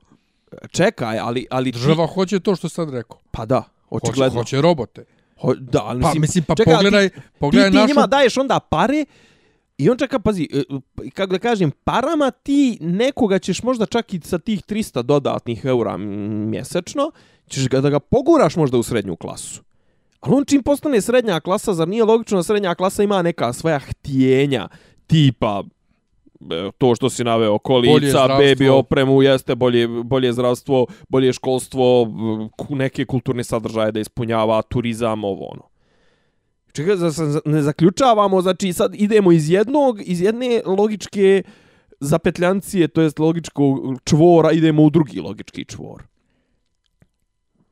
čekaj, 0.71 1.19
ali, 1.19 1.45
ali 1.49 1.71
ti- 1.71 1.79
Država 1.79 2.07
hoće 2.07 2.39
to 2.39 2.55
što 2.55 2.69
sad 2.69 2.89
rekao. 2.89 3.19
pa 3.31 3.45
da, 3.45 3.63
Hoće, 3.89 4.03
očigledno. 4.03 4.39
hoće 4.39 4.61
robote. 4.61 5.03
Ho, 5.37 5.53
da, 5.55 5.83
ali 5.83 6.01
Pa 6.01 6.07
mislim, 6.07 6.21
mislim, 6.21 6.43
pa 6.43 6.55
čekaj, 6.55 6.73
pogledaj, 6.73 7.09
ti, 7.09 7.15
pogledaj 7.39 7.69
ti, 7.69 7.71
ti 7.71 7.77
našu... 7.77 7.87
njima 7.87 8.07
daješ 8.07 8.37
onda 8.37 8.59
pare 8.59 9.05
i 9.77 9.89
on 9.89 9.97
čeka, 9.97 10.19
pazi, 10.19 10.47
e, 10.53 10.63
kako 11.13 11.31
da 11.31 11.39
kažem, 11.39 11.71
parama 11.83 12.31
ti 12.31 12.77
nekoga 12.81 13.39
ćeš 13.39 13.63
možda 13.63 13.85
čak 13.85 14.13
i 14.13 14.19
sa 14.23 14.37
tih 14.37 14.63
300 14.63 15.01
dodatnih 15.01 15.65
eura 15.65 15.97
mjesečno, 15.97 17.11
ćeš 17.47 17.69
ga 17.69 17.81
da 17.81 17.89
ga 17.89 17.99
poguraš 17.99 18.55
možda 18.55 18.77
u 18.77 18.83
srednju 18.83 19.15
klasu. 19.15 19.63
Ali 20.19 20.35
on 20.35 20.45
čim 20.45 20.63
postane 20.63 21.01
srednja 21.01 21.39
klasa, 21.39 21.73
zar 21.73 21.87
nije 21.87 22.03
logično 22.03 22.37
da 22.37 22.43
srednja 22.43 22.75
klasa 22.75 23.03
ima 23.03 23.21
neka 23.21 23.53
svoja 23.53 23.79
htjenja, 23.79 24.67
tipa 25.07 25.63
e, 26.51 26.69
to 26.77 26.95
što 26.95 27.09
si 27.09 27.23
naveo, 27.23 27.57
kolica, 27.57 28.27
baby 28.39 28.69
opremu, 28.69 29.21
jeste 29.21 29.55
bolje, 29.55 29.87
bolje 29.87 30.33
zdravstvo, 30.33 30.87
bolje 31.09 31.33
školstvo, 31.33 32.07
neke 32.69 33.05
kulturne 33.05 33.43
sadržaje 33.43 33.91
da 33.91 33.99
ispunjava, 33.99 34.61
turizam, 34.61 35.23
ovo 35.23 35.45
ono. 35.45 35.72
Čekaj, 36.73 36.95
za, 36.97 37.09
za, 37.09 37.41
ne 37.45 37.61
zaključavamo, 37.61 38.41
znači 38.41 38.73
sad 38.73 38.95
idemo 38.95 39.31
iz 39.31 39.49
jednog, 39.49 40.01
iz 40.01 40.21
jedne 40.21 40.61
logičke 40.65 41.43
zapetljancije, 41.99 42.87
to 42.87 43.01
jest 43.01 43.19
logičkog 43.19 43.99
čvora, 44.03 44.51
idemo 44.51 44.83
u 44.83 44.89
drugi 44.89 45.19
logički 45.19 45.65
čvor. 45.65 46.03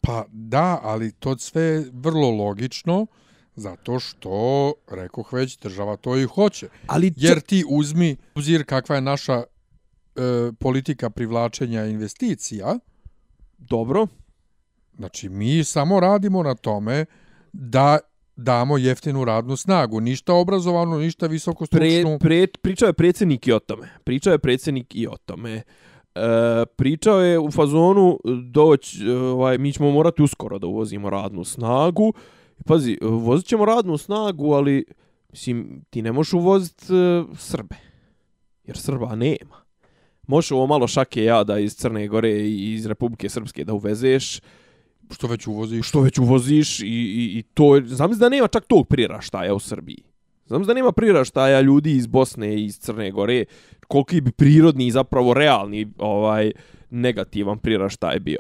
Pa 0.02 0.26
da, 0.32 0.80
ali 0.84 1.12
to 1.12 1.38
sve 1.38 1.62
je 1.62 1.90
vrlo 1.94 2.30
logično, 2.30 3.08
zato 3.56 4.00
što, 4.00 4.74
rekoh 4.92 5.34
već, 5.34 5.58
država 5.58 5.98
to 5.98 6.18
i 6.18 6.24
hoće. 6.24 6.68
Ali 6.88 7.14
Jer 7.18 7.40
ti 7.40 7.64
uzmi 7.70 8.18
uzir 8.36 8.66
kakva 8.66 8.96
je 8.96 9.02
naša 9.02 9.34
e, 9.34 9.44
politika 10.60 11.10
privlačenja 11.10 11.86
investicija, 11.86 12.80
dobro, 13.58 14.08
znači 14.96 15.30
mi 15.30 15.64
samo 15.64 16.00
radimo 16.00 16.44
na 16.44 16.56
tome 16.56 17.06
da 17.54 18.00
damo 18.44 18.78
jeftinu 18.78 19.26
radnu 19.26 19.56
snagu, 19.56 20.00
ništa 20.00 20.34
obrazovanu, 20.34 21.00
ništa 21.00 21.28
visoko 21.28 21.66
stručnu. 21.66 22.20
pre, 22.20 22.48
pričao 22.62 22.88
je 22.88 22.94
predsjednik 22.94 23.48
i 23.48 23.52
o 23.52 23.60
tome. 23.60 23.90
Pričao 24.04 24.32
je 24.32 24.40
predsjednik 24.40 24.96
i 24.96 25.08
o 25.08 25.18
tome. 25.26 25.62
E, 26.16 26.66
pričao 26.76 27.22
je 27.22 27.40
u 27.40 27.52
fazonu 27.52 28.20
e, 28.26 28.30
doć, 28.52 29.02
e, 29.02 29.12
ovaj, 29.14 29.58
mi 29.58 29.74
ćemo 29.74 29.92
morati 29.92 30.22
uskoro 30.22 30.60
da 30.60 30.68
uvozimo 30.68 31.10
radnu 31.10 31.44
snagu. 31.44 32.14
Pazi, 32.66 32.98
vozit 33.02 33.48
ćemo 33.48 33.66
radnu 33.66 33.98
snagu, 33.98 34.54
ali 34.54 34.86
mislim, 35.32 35.82
ti 35.90 36.02
ne 36.02 36.12
možeš 36.12 36.34
uvoziti 36.34 36.86
e, 36.94 37.24
Srbe. 37.38 37.76
Jer 38.64 38.78
Srba 38.78 39.16
nema. 39.16 39.62
Možeš 40.28 40.52
ovo 40.52 40.68
malo 40.68 40.88
šake 40.88 41.24
jada 41.24 41.60
iz 41.60 41.76
Crne 41.76 42.08
Gore 42.08 42.32
i 42.32 42.74
iz 42.74 42.86
Republike 42.86 43.30
Srpske 43.30 43.66
da 43.66 43.74
uvezeš, 43.74 44.42
Što 45.12 45.28
već 45.28 45.48
uvoziš. 45.48 45.88
što 45.88 46.02
već 46.02 46.18
uvoziš 46.18 46.80
i, 46.80 46.86
i, 46.86 47.40
i 47.40 47.44
to 47.54 47.76
je, 47.76 47.86
znam 47.86 48.12
da 48.18 48.30
nema 48.30 48.48
čak 48.48 48.66
tog 48.66 48.88
priraštaja 48.88 49.54
u 49.54 49.60
Srbiji. 49.60 50.04
Znam 50.46 50.64
da 50.64 50.74
nema 50.74 50.92
priraštaja 50.92 51.62
ljudi 51.62 51.92
iz 51.92 52.08
Bosne 52.08 52.56
i 52.56 52.66
iz 52.66 52.80
Crne 52.80 53.12
Gore, 53.12 53.46
koliki 53.88 54.22
bi 54.22 54.32
prirodni 54.32 54.88
i 54.88 54.92
zapravo 54.92 55.34
realni 55.34 55.88
ovaj 55.98 56.52
negativan 56.90 57.60
priraštaj 57.60 58.20
bio. 58.20 58.40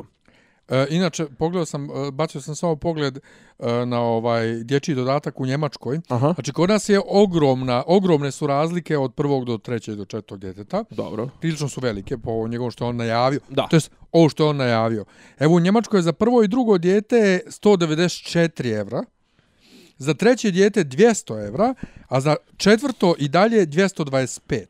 E, 0.71 0.87
inače, 0.89 1.25
pogledao 1.37 1.65
sam, 1.65 1.85
e, 1.85 2.11
bacio 2.11 2.41
sam 2.41 2.55
samo 2.55 2.75
pogled 2.75 3.17
e, 3.17 3.21
na 3.85 4.01
ovaj 4.01 4.63
dječji 4.63 4.95
dodatak 4.95 5.39
u 5.39 5.45
Njemačkoj. 5.45 5.99
Aha. 6.07 6.33
Znači, 6.33 6.53
kod 6.53 6.69
nas 6.69 6.89
je 6.89 7.01
ogromna, 7.05 7.83
ogromne 7.87 8.31
su 8.31 8.47
razlike 8.47 8.97
od 8.97 9.13
prvog 9.13 9.45
do 9.45 9.57
trećeg 9.57 9.95
do 9.95 10.05
četvrtog 10.05 10.39
djeteta. 10.39 10.83
Dobro. 10.89 11.29
Prilično 11.39 11.69
su 11.69 11.81
velike 11.81 12.17
po 12.17 12.31
ovo 12.31 12.47
njegovom 12.47 12.71
što 12.71 12.85
je 12.85 12.89
on 12.89 12.95
najavio. 12.95 13.39
Da. 13.49 13.67
To 13.67 13.75
jest, 13.75 13.91
ovo 14.11 14.29
što 14.29 14.43
je 14.43 14.49
on 14.49 14.57
najavio. 14.57 15.05
Evo, 15.39 15.55
u 15.55 15.59
Njemačkoj 15.59 15.97
je 15.97 16.01
za 16.01 16.13
prvo 16.13 16.43
i 16.43 16.47
drugo 16.47 16.77
dijete 16.77 17.15
je 17.15 17.41
194 17.47 18.79
evra, 18.79 19.03
za 19.97 20.13
treće 20.13 20.51
dijete 20.51 20.83
200 20.83 21.47
evra, 21.47 21.73
a 22.07 22.21
za 22.21 22.35
četvrto 22.57 23.15
i 23.17 23.27
dalje 23.27 23.67
225. 23.67 24.65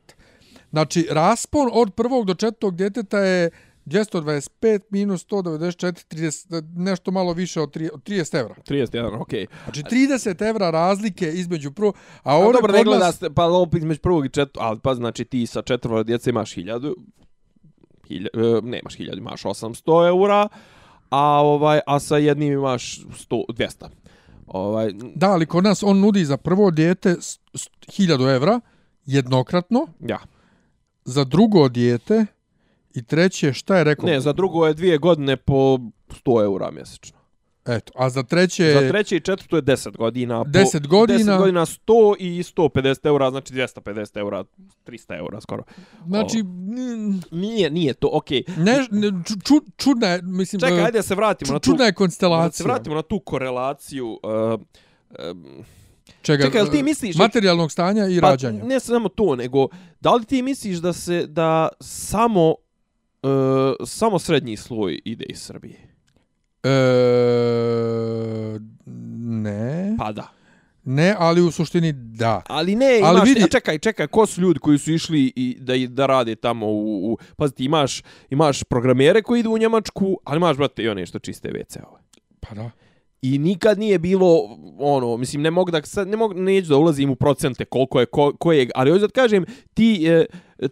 Znači, 0.70 1.06
raspon 1.10 1.70
od 1.72 1.94
prvog 1.94 2.26
do 2.26 2.34
četvrtog 2.34 2.76
djeteta 2.76 3.18
je 3.18 3.50
225 3.86 4.48
minus 4.90 5.22
194, 5.22 6.06
30, 6.06 6.62
nešto 6.76 7.10
malo 7.10 7.32
više 7.32 7.60
od, 7.60 7.70
tri- 7.70 7.90
od 7.92 8.02
30 8.02 8.38
evra. 8.38 8.54
31, 8.60 9.20
okej. 9.20 9.46
Znači, 9.64 9.82
30 9.82 10.48
evra 10.48 10.70
razlike 10.70 11.26
između 11.28 11.72
prvo... 11.72 11.92
A 12.22 12.36
A 12.38 12.52
dobro, 12.52 12.72
ne 12.72 12.84
gleda 12.84 13.06
nas- 13.06 13.18
se, 13.18 13.30
pa 13.30 13.46
opet 13.46 13.82
među 13.82 14.00
prvog 14.00 14.26
i 14.26 14.30
četvrtog, 14.30 14.62
ali 14.62 14.78
pa 14.80 14.94
znači 14.94 15.24
ti 15.24 15.46
sa 15.46 15.62
četvoro 15.62 16.02
djece 16.02 16.30
imaš 16.30 16.54
hiljadu, 16.54 16.96
hilja, 18.08 18.28
e, 18.34 18.60
nemaš 18.62 18.96
hiljadu, 18.96 19.18
imaš 19.18 19.42
800 19.42 20.08
eura, 20.08 20.48
a, 21.10 21.20
ovaj, 21.36 21.80
a 21.86 22.00
sa 22.00 22.16
jednim 22.16 22.52
imaš 22.52 23.00
100, 23.00 23.44
200. 23.48 23.86
Ovaj, 24.46 24.92
Da, 25.14 25.28
ali 25.28 25.46
kod 25.46 25.64
nas 25.64 25.82
on 25.82 26.00
nudi 26.00 26.24
za 26.24 26.36
prvo 26.36 26.70
dijete 26.70 27.10
s- 27.12 27.38
1000 27.88 28.34
evra 28.36 28.60
jednokratno, 29.06 29.86
ja. 30.00 30.18
za 31.04 31.24
drugo 31.24 31.68
dijete 31.68 32.26
i 32.94 33.02
treće, 33.02 33.52
šta 33.52 33.76
je 33.76 33.84
rekao? 33.84 34.06
Ne, 34.06 34.20
za 34.20 34.32
drugo 34.32 34.66
je 34.66 34.74
dvije 34.74 34.98
godine 34.98 35.36
po 35.36 35.78
100 36.24 36.44
eura 36.44 36.70
mjesečno. 36.70 37.18
Eto, 37.66 37.92
a 37.96 38.10
za 38.10 38.22
treće... 38.22 38.72
Za 38.72 38.88
treće 38.88 39.16
i 39.16 39.20
četvrto 39.20 39.56
je 39.56 39.62
10 39.62 39.96
godina. 39.96 40.44
Po, 40.44 40.50
10 40.50 40.86
godina. 40.86 41.32
10 41.32 41.38
godina 41.38 41.60
100 41.60 41.76
i 42.18 42.42
150 42.46 43.06
eura, 43.06 43.30
znači 43.30 43.54
250 43.54 44.18
eura, 44.18 44.44
300 44.86 45.18
eura 45.18 45.40
skoro. 45.40 45.62
Znači, 46.06 46.38
mm, 46.38 47.20
Nije, 47.32 47.70
nije 47.70 47.94
to, 47.94 48.10
okej. 48.12 48.42
ne, 48.48 48.86
ne, 48.90 49.08
ču- 49.08 49.42
ču, 49.44 49.54
čudna 49.76 50.06
je, 50.06 50.22
mislim... 50.22 50.60
Čekaj, 50.60 50.78
e, 50.78 50.82
ajde 50.82 50.98
da 50.98 51.02
se 51.02 51.14
vratimo 51.14 51.48
ču- 51.48 51.52
na 51.52 51.58
tu... 51.58 51.64
čudna 51.64 51.84
je 51.84 51.90
Da 51.90 51.92
se 51.92 51.96
konstelacija. 51.96 52.64
vratimo 52.64 52.94
na 52.94 53.02
tu 53.02 53.20
korelaciju. 53.20 54.06
Uh, 54.22 54.60
um, 55.30 55.64
Čega, 56.22 56.44
Čekaj, 56.44 56.64
ti 56.64 56.82
misliš- 56.82 57.18
Materijalnog 57.18 57.72
stanja 57.72 58.06
i 58.06 58.20
pa, 58.20 58.30
rađanja. 58.30 58.64
ne 58.64 58.80
samo 58.80 59.08
to, 59.08 59.36
nego 59.36 59.68
da 60.00 60.14
li 60.14 60.24
ti 60.24 60.42
misliš 60.42 60.78
da 60.78 60.92
se 60.92 61.26
da 61.26 61.68
samo 61.80 62.54
uh, 63.22 63.30
samo 63.86 64.18
srednji 64.18 64.56
sloj 64.56 65.00
ide 65.04 65.24
iz 65.24 65.42
Srbije? 65.42 65.78
E, 66.64 66.68
ne. 69.16 69.94
Pa 69.98 70.12
da. 70.12 70.28
Ne, 70.84 71.14
ali 71.18 71.42
u 71.42 71.50
suštini 71.50 71.92
da. 71.92 72.42
Ali 72.46 72.76
ne, 72.76 73.00
Ali 73.04 73.16
imaš, 73.16 73.28
vidi- 73.28 73.44
a 73.44 73.48
čekaj, 73.48 73.78
čekaj, 73.78 74.06
ko 74.06 74.26
su 74.26 74.40
ljudi 74.40 74.58
koji 74.58 74.78
su 74.78 74.92
išli 74.92 75.32
i 75.36 75.56
da 75.60 75.74
da 75.88 76.06
rade 76.06 76.34
tamo 76.34 76.66
u, 76.66 77.12
u 77.12 77.18
pazi 77.36 77.54
ti 77.54 77.64
imaš 77.64 78.02
imaš 78.30 78.62
programere 78.62 79.22
koji 79.22 79.40
idu 79.40 79.50
u 79.50 79.58
Njemačku, 79.58 80.18
ali 80.24 80.36
imaš 80.36 80.56
brate 80.56 80.82
i 80.82 80.88
one 80.88 81.06
što 81.06 81.18
čiste 81.18 81.48
WC-ove. 81.48 82.00
Pa 82.40 82.54
da. 82.54 82.70
I 83.22 83.38
nikad 83.38 83.78
nije 83.78 83.98
bilo 83.98 84.58
ono, 84.78 85.16
mislim 85.16 85.42
ne 85.42 85.50
mogu 85.50 85.70
da 85.70 85.82
sad 85.82 86.08
ne 86.08 86.16
mogu 86.16 86.34
neću 86.34 86.68
da 86.68 86.76
ulazim 86.76 87.10
u 87.10 87.16
procente 87.16 87.64
koliko 87.64 88.00
je 88.00 88.06
ko, 88.06 88.32
kojeg, 88.38 88.70
ali 88.74 88.90
hoću 88.90 89.06
da 89.06 89.08
kažem 89.08 89.44
ti 89.74 90.06
e, 90.06 90.26
e, 90.58 90.68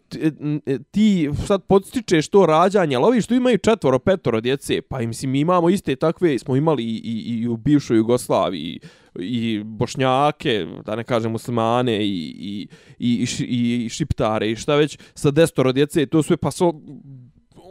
e, 0.66 0.78
ti 0.90 1.30
sad 1.46 1.62
podstičeš 1.62 2.28
to 2.28 2.46
rađanje, 2.46 2.96
ali 2.96 3.04
ovi 3.04 3.22
što 3.22 3.34
imaju 3.34 3.58
četvoro, 3.58 3.98
petoro 3.98 4.40
djece, 4.40 4.80
pa 4.80 4.98
mislim 4.98 5.30
mi 5.30 5.40
imamo 5.40 5.70
iste 5.70 5.96
takve, 5.96 6.38
smo 6.38 6.56
imali 6.56 6.84
i, 6.84 7.00
i, 7.04 7.40
i 7.40 7.48
u 7.48 7.56
bivšoj 7.56 7.96
Jugoslaviji, 7.96 8.80
i 9.18 9.62
bošnjake, 9.64 10.66
da 10.84 10.96
ne 10.96 11.04
kažem 11.04 11.32
muslimane 11.32 12.06
i, 12.06 12.34
i, 12.38 12.68
i, 12.98 13.26
i, 13.40 13.84
i 13.84 13.88
šiptare 13.88 14.50
i 14.50 14.56
šta 14.56 14.76
već, 14.76 14.98
sa 15.14 15.30
destoro 15.30 15.72
djece, 15.72 16.06
to 16.06 16.22
sve 16.22 16.36
pa 16.36 16.50
so, 16.50 16.72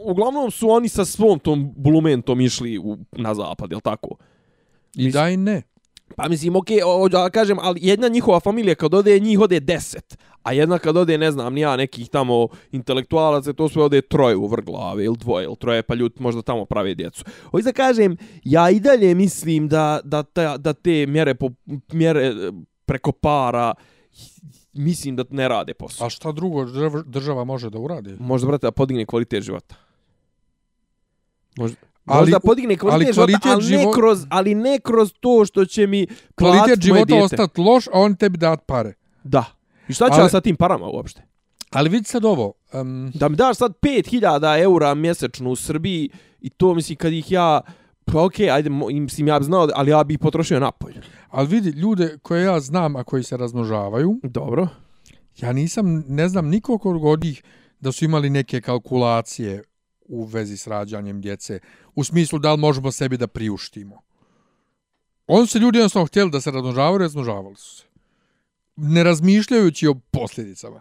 uglavnom 0.04 0.50
su 0.50 0.70
oni 0.70 0.88
sa 0.88 1.04
svom 1.04 1.38
tom 1.38 1.72
bulumentom 1.76 2.40
išli 2.40 2.78
u, 2.78 2.96
na 3.12 3.34
zapad, 3.34 3.70
jel 3.70 3.80
tako? 3.80 4.16
I 4.94 5.10
da 5.10 5.28
i 5.28 5.36
ne. 5.36 5.62
Pa 6.16 6.28
mislim, 6.28 6.56
okej, 6.56 6.78
okay, 6.78 7.30
kažem, 7.30 7.58
ali 7.60 7.80
jedna 7.82 8.08
njihova 8.08 8.40
familija 8.40 8.74
kad 8.74 8.94
ode, 8.94 9.20
njih 9.20 9.40
ode 9.40 9.60
deset. 9.60 10.18
A 10.42 10.52
jedna 10.52 10.78
kad 10.78 10.96
ode, 10.96 11.18
ne 11.18 11.30
znam, 11.30 11.54
nija 11.54 11.76
nekih 11.76 12.08
tamo 12.08 12.48
intelektualaca, 12.72 13.52
to 13.52 13.68
sve 13.68 13.82
ode 13.82 14.00
troje 14.00 14.36
u 14.36 14.46
vrglave 14.46 15.04
ili 15.04 15.16
dvoje 15.16 15.44
ili 15.44 15.56
troje, 15.56 15.82
pa 15.82 15.94
ljudi 15.94 16.14
možda 16.18 16.42
tamo 16.42 16.64
prave 16.64 16.94
djecu. 16.94 17.24
Hoće 17.50 17.64
da 17.64 17.72
kažem, 17.72 18.16
ja 18.44 18.70
i 18.70 18.80
dalje 18.80 19.14
mislim 19.14 19.68
da, 19.68 20.00
da, 20.04 20.22
ta, 20.22 20.56
da 20.56 20.72
te 20.72 21.06
mjere, 21.06 21.34
po, 21.34 21.50
mjere 21.92 22.32
preko 22.84 23.12
para, 23.12 23.74
mislim 24.72 25.16
da 25.16 25.24
ne 25.30 25.48
rade 25.48 25.74
posao. 25.74 26.06
A 26.06 26.10
šta 26.10 26.32
drugo 26.32 26.64
država 27.04 27.44
može 27.44 27.70
da 27.70 27.78
uradi? 27.78 28.16
Možda, 28.18 28.46
brate, 28.46 28.66
da 28.66 28.70
podigne 28.70 29.06
kvalitet 29.06 29.44
života. 29.44 29.74
Možda 31.56 31.89
ali, 32.04 32.20
možda 32.20 32.40
podigne 32.40 32.76
kvalitet, 32.76 33.06
ali 33.06 33.14
kvalitet 33.14 33.42
života, 33.42 33.54
ali, 33.54 33.64
živo... 33.64 33.82
ne 33.82 33.92
kroz, 33.94 34.26
ali 34.30 34.54
ne 34.54 34.78
kroz 34.78 35.12
to 35.20 35.44
što 35.44 35.64
će 35.64 35.86
mi 35.86 36.06
kvalitet 36.34 36.82
života 36.82 37.16
ostati 37.16 37.60
loš, 37.60 37.86
a 37.86 37.90
on 37.92 38.16
tebi 38.16 38.38
dat 38.38 38.66
pare. 38.66 38.94
Da. 39.24 39.44
I 39.88 39.92
šta 39.92 40.10
će 40.10 40.20
ali, 40.20 40.30
sa 40.30 40.40
tim 40.40 40.56
parama 40.56 40.86
uopšte? 40.86 41.22
Ali 41.70 41.88
vidi 41.88 42.04
sad 42.04 42.24
ovo. 42.24 42.52
Um... 42.72 43.12
Da 43.14 43.28
mi 43.28 43.36
daš 43.36 43.56
sad 43.56 43.72
5000 43.82 44.62
eura 44.62 44.94
mjesečno 44.94 45.50
u 45.50 45.56
Srbiji 45.56 46.10
i 46.40 46.50
to 46.50 46.74
mislim 46.74 46.96
kad 46.96 47.12
ih 47.12 47.32
ja... 47.32 47.60
Pa 48.04 48.24
okej, 48.24 48.46
okay, 48.46 48.52
ajde, 48.52 48.70
mislim 49.00 49.28
ja 49.28 49.38
bi 49.38 49.44
znao, 49.44 49.68
ali 49.74 49.90
ja 49.90 50.04
bih 50.04 50.18
potrošio 50.18 50.60
napolj. 50.60 50.94
Ali 51.28 51.48
vidi, 51.48 51.70
ljude 51.70 52.18
koje 52.22 52.44
ja 52.44 52.60
znam, 52.60 52.96
a 52.96 53.04
koji 53.04 53.22
se 53.22 53.36
razmnožavaju... 53.36 54.20
Dobro. 54.22 54.68
Ja 55.36 55.52
nisam, 55.52 56.04
ne 56.08 56.28
znam 56.28 56.48
nikog 56.48 56.86
od 56.86 57.24
njih 57.24 57.42
da 57.80 57.92
su 57.92 58.04
imali 58.04 58.30
neke 58.30 58.60
kalkulacije 58.60 59.62
u 60.10 60.24
vezi 60.24 60.56
s 60.56 60.66
rađanjem 60.66 61.20
djece, 61.20 61.60
u 61.94 62.04
smislu 62.04 62.38
da 62.38 62.52
li 62.52 62.58
možemo 62.58 62.92
sebi 62.92 63.16
da 63.16 63.26
priuštimo. 63.26 64.00
Oni 65.26 65.46
se 65.46 65.58
ljudi 65.58 65.78
jednostavno 65.78 66.06
htjeli 66.06 66.30
da 66.30 66.40
se 66.40 66.50
razmnožavaju, 66.50 66.98
razmnožavali 66.98 67.56
su 67.56 67.76
se. 67.76 67.84
Ne 68.76 69.04
razmišljajući 69.04 69.86
o 69.86 69.94
posljedicama. 70.10 70.80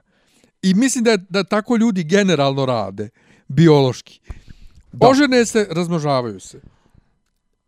I 0.61 0.73
mislim 0.73 1.03
da, 1.03 1.17
da 1.17 1.43
tako 1.43 1.75
ljudi 1.75 2.03
generalno 2.03 2.65
rade, 2.65 3.09
biološki. 3.47 4.19
Ožene 4.99 5.45
se, 5.45 5.67
razmnožavaju 5.71 6.39
se. 6.39 6.61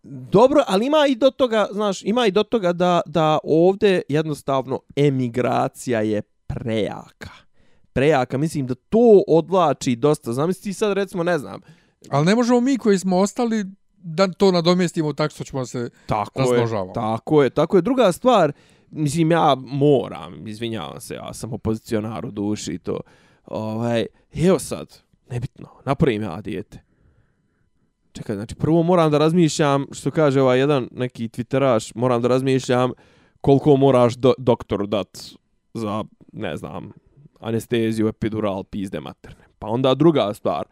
Dobro, 0.03 0.63
ali 0.67 0.85
ima 0.85 1.05
i 1.09 1.15
do 1.15 1.31
toga, 1.31 1.67
znaš, 1.71 2.03
ima 2.03 2.27
i 2.27 2.31
do 2.31 2.43
toga 2.43 2.73
da, 2.73 3.01
da 3.05 3.39
ovde 3.43 4.01
jednostavno 4.09 4.79
emigracija 4.95 6.01
je 6.01 6.21
prejaka 6.47 7.50
prejaka, 7.93 8.37
mislim 8.37 8.67
da 8.67 8.75
to 8.75 9.23
odlači 9.27 9.95
dosta. 9.95 10.33
Znam 10.33 10.53
ti 10.53 10.73
sad 10.73 10.93
recimo, 10.93 11.23
ne 11.23 11.37
znam. 11.37 11.61
Ali 12.09 12.25
ne 12.25 12.35
možemo 12.35 12.61
mi 12.61 12.77
koji 12.77 12.99
smo 12.99 13.17
ostali 13.17 13.65
da 14.03 14.27
to 14.27 14.51
nadomjestimo 14.51 15.13
tako 15.13 15.33
što 15.33 15.43
ćemo 15.43 15.65
se 15.65 15.89
tako 16.05 16.39
razložavamo. 16.39 16.89
Je, 16.89 16.93
tako 16.93 17.43
je, 17.43 17.49
tako 17.49 17.77
je. 17.77 17.81
Druga 17.81 18.11
stvar, 18.11 18.51
mislim 18.91 19.31
ja 19.31 19.55
moram, 19.59 20.47
izvinjavam 20.47 21.01
se, 21.01 21.13
ja 21.13 21.33
sam 21.33 21.53
opozicionar 21.53 22.25
u 22.25 22.31
duši 22.31 22.71
i 22.71 22.79
to. 22.79 22.99
Ovaj, 23.45 24.05
evo 24.33 24.59
sad, 24.59 25.01
nebitno, 25.29 25.67
napravim 25.85 26.21
ja 26.21 26.41
dijete. 26.41 26.83
Čekaj, 28.11 28.35
znači 28.35 28.55
prvo 28.55 28.83
moram 28.83 29.11
da 29.11 29.17
razmišljam, 29.17 29.85
što 29.91 30.11
kaže 30.11 30.41
ovaj 30.41 30.59
jedan 30.59 30.87
neki 30.91 31.27
twitteraš, 31.27 31.91
moram 31.95 32.21
da 32.21 32.27
razmišljam 32.27 32.91
koliko 33.41 33.75
moraš 33.75 34.15
do, 34.15 34.33
doktoru 34.37 34.87
dat 34.87 35.17
za, 35.73 36.03
ne 36.33 36.57
znam, 36.57 36.91
anesteziju, 37.41 38.07
epidural, 38.07 38.63
pizde 38.63 38.99
materne. 38.99 39.45
Pa 39.59 39.67
onda 39.67 39.95
druga 39.95 40.33
stvar, 40.33 40.65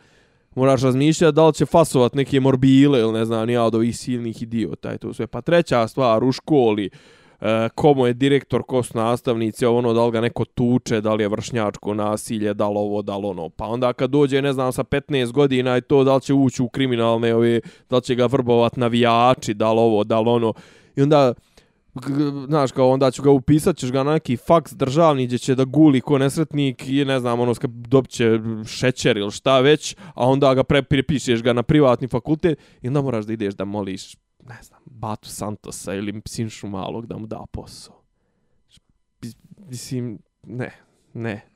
moraš 0.56 0.82
razmišljati 0.82 1.36
da 1.36 1.48
li 1.48 1.54
će 1.54 1.66
fasovat 1.66 2.14
neke 2.14 2.40
morbile 2.40 3.00
ili 3.00 3.14
ne 3.14 3.26
znam, 3.26 3.48
nija 3.48 3.64
od 3.64 3.76
ovih 3.76 3.98
silnih 3.98 4.42
idiota 4.42 4.94
i 4.94 4.98
to 4.98 5.14
sve. 5.14 5.28
Pa 5.28 5.42
treća 5.42 5.88
stvar, 5.88 6.24
u 6.24 6.32
školi, 6.32 6.90
e, 7.42 7.70
komu 7.76 8.08
je 8.08 8.14
direktor, 8.14 8.64
ko 8.64 8.84
su 8.84 8.98
nastavnici, 8.98 9.66
ono, 9.66 9.94
da 9.94 10.06
li 10.06 10.12
ga 10.12 10.22
neko 10.22 10.46
tuče, 10.46 11.02
da 11.02 11.14
li 11.14 11.24
je 11.24 11.28
vršnjačko 11.28 11.94
nasilje, 11.94 12.54
da 12.54 12.70
li 12.70 12.78
ovo, 12.78 13.02
da 13.02 13.18
li 13.18 13.26
ono. 13.26 13.50
Pa 13.50 13.66
onda 13.66 13.94
kad 13.94 14.10
dođe, 14.10 14.42
ne 14.42 14.54
znam, 14.54 14.72
sa 14.72 14.84
15 14.84 15.32
godina 15.32 15.78
i 15.78 15.82
to, 15.82 16.04
da 16.04 16.16
li 16.16 16.22
će 16.22 16.34
ući 16.34 16.64
u 16.64 16.70
kriminalne, 16.70 17.36
ove, 17.36 17.62
da 17.90 17.96
li 17.96 18.02
će 18.02 18.16
ga 18.16 18.26
vrbovat 18.26 18.78
navijači, 18.78 19.54
da 19.54 19.74
li 19.74 19.80
ovo, 19.80 20.04
da 20.04 20.20
li 20.20 20.30
ono. 20.30 20.54
I 20.96 21.02
onda, 21.02 21.34
znaš, 22.48 22.72
kao 22.72 22.90
onda 22.90 23.12
ću 23.12 23.24
ga 23.24 23.32
upisat, 23.32 23.78
ćeš 23.78 23.92
ga 23.92 24.04
na 24.04 24.14
neki 24.14 24.38
faks 24.38 24.74
državni 24.74 25.26
gdje 25.26 25.38
će 25.38 25.56
da 25.56 25.64
guli 25.64 26.02
ko 26.02 26.18
nesretnik 26.18 26.88
i 26.88 27.06
ne 27.06 27.20
znam, 27.20 27.40
ono, 27.40 27.54
dobit 27.68 28.12
će 28.12 28.40
šećer 28.68 29.18
ili 29.18 29.32
šta 29.32 29.60
već, 29.60 29.96
a 30.14 30.28
onda 30.28 30.54
ga 30.54 30.64
prepišeš 30.64 31.44
ga 31.44 31.54
na 31.54 31.64
privatni 31.64 32.08
fakultet 32.08 32.60
i 32.82 32.88
onda 32.88 33.02
moraš 33.02 33.26
da 33.26 33.34
ideš 33.34 33.54
da 33.54 33.66
moliš, 33.66 34.16
ne 34.44 34.58
znam, 34.62 34.80
Batu 34.86 35.30
Santosa 35.30 35.94
ili 35.94 36.22
Sinšu 36.26 36.68
Malog 36.68 37.06
da 37.06 37.18
mu 37.18 37.28
da 37.28 37.46
posao. 37.52 38.02
Mislim, 39.58 40.20
ne, 40.44 40.72
ne. 41.14 41.49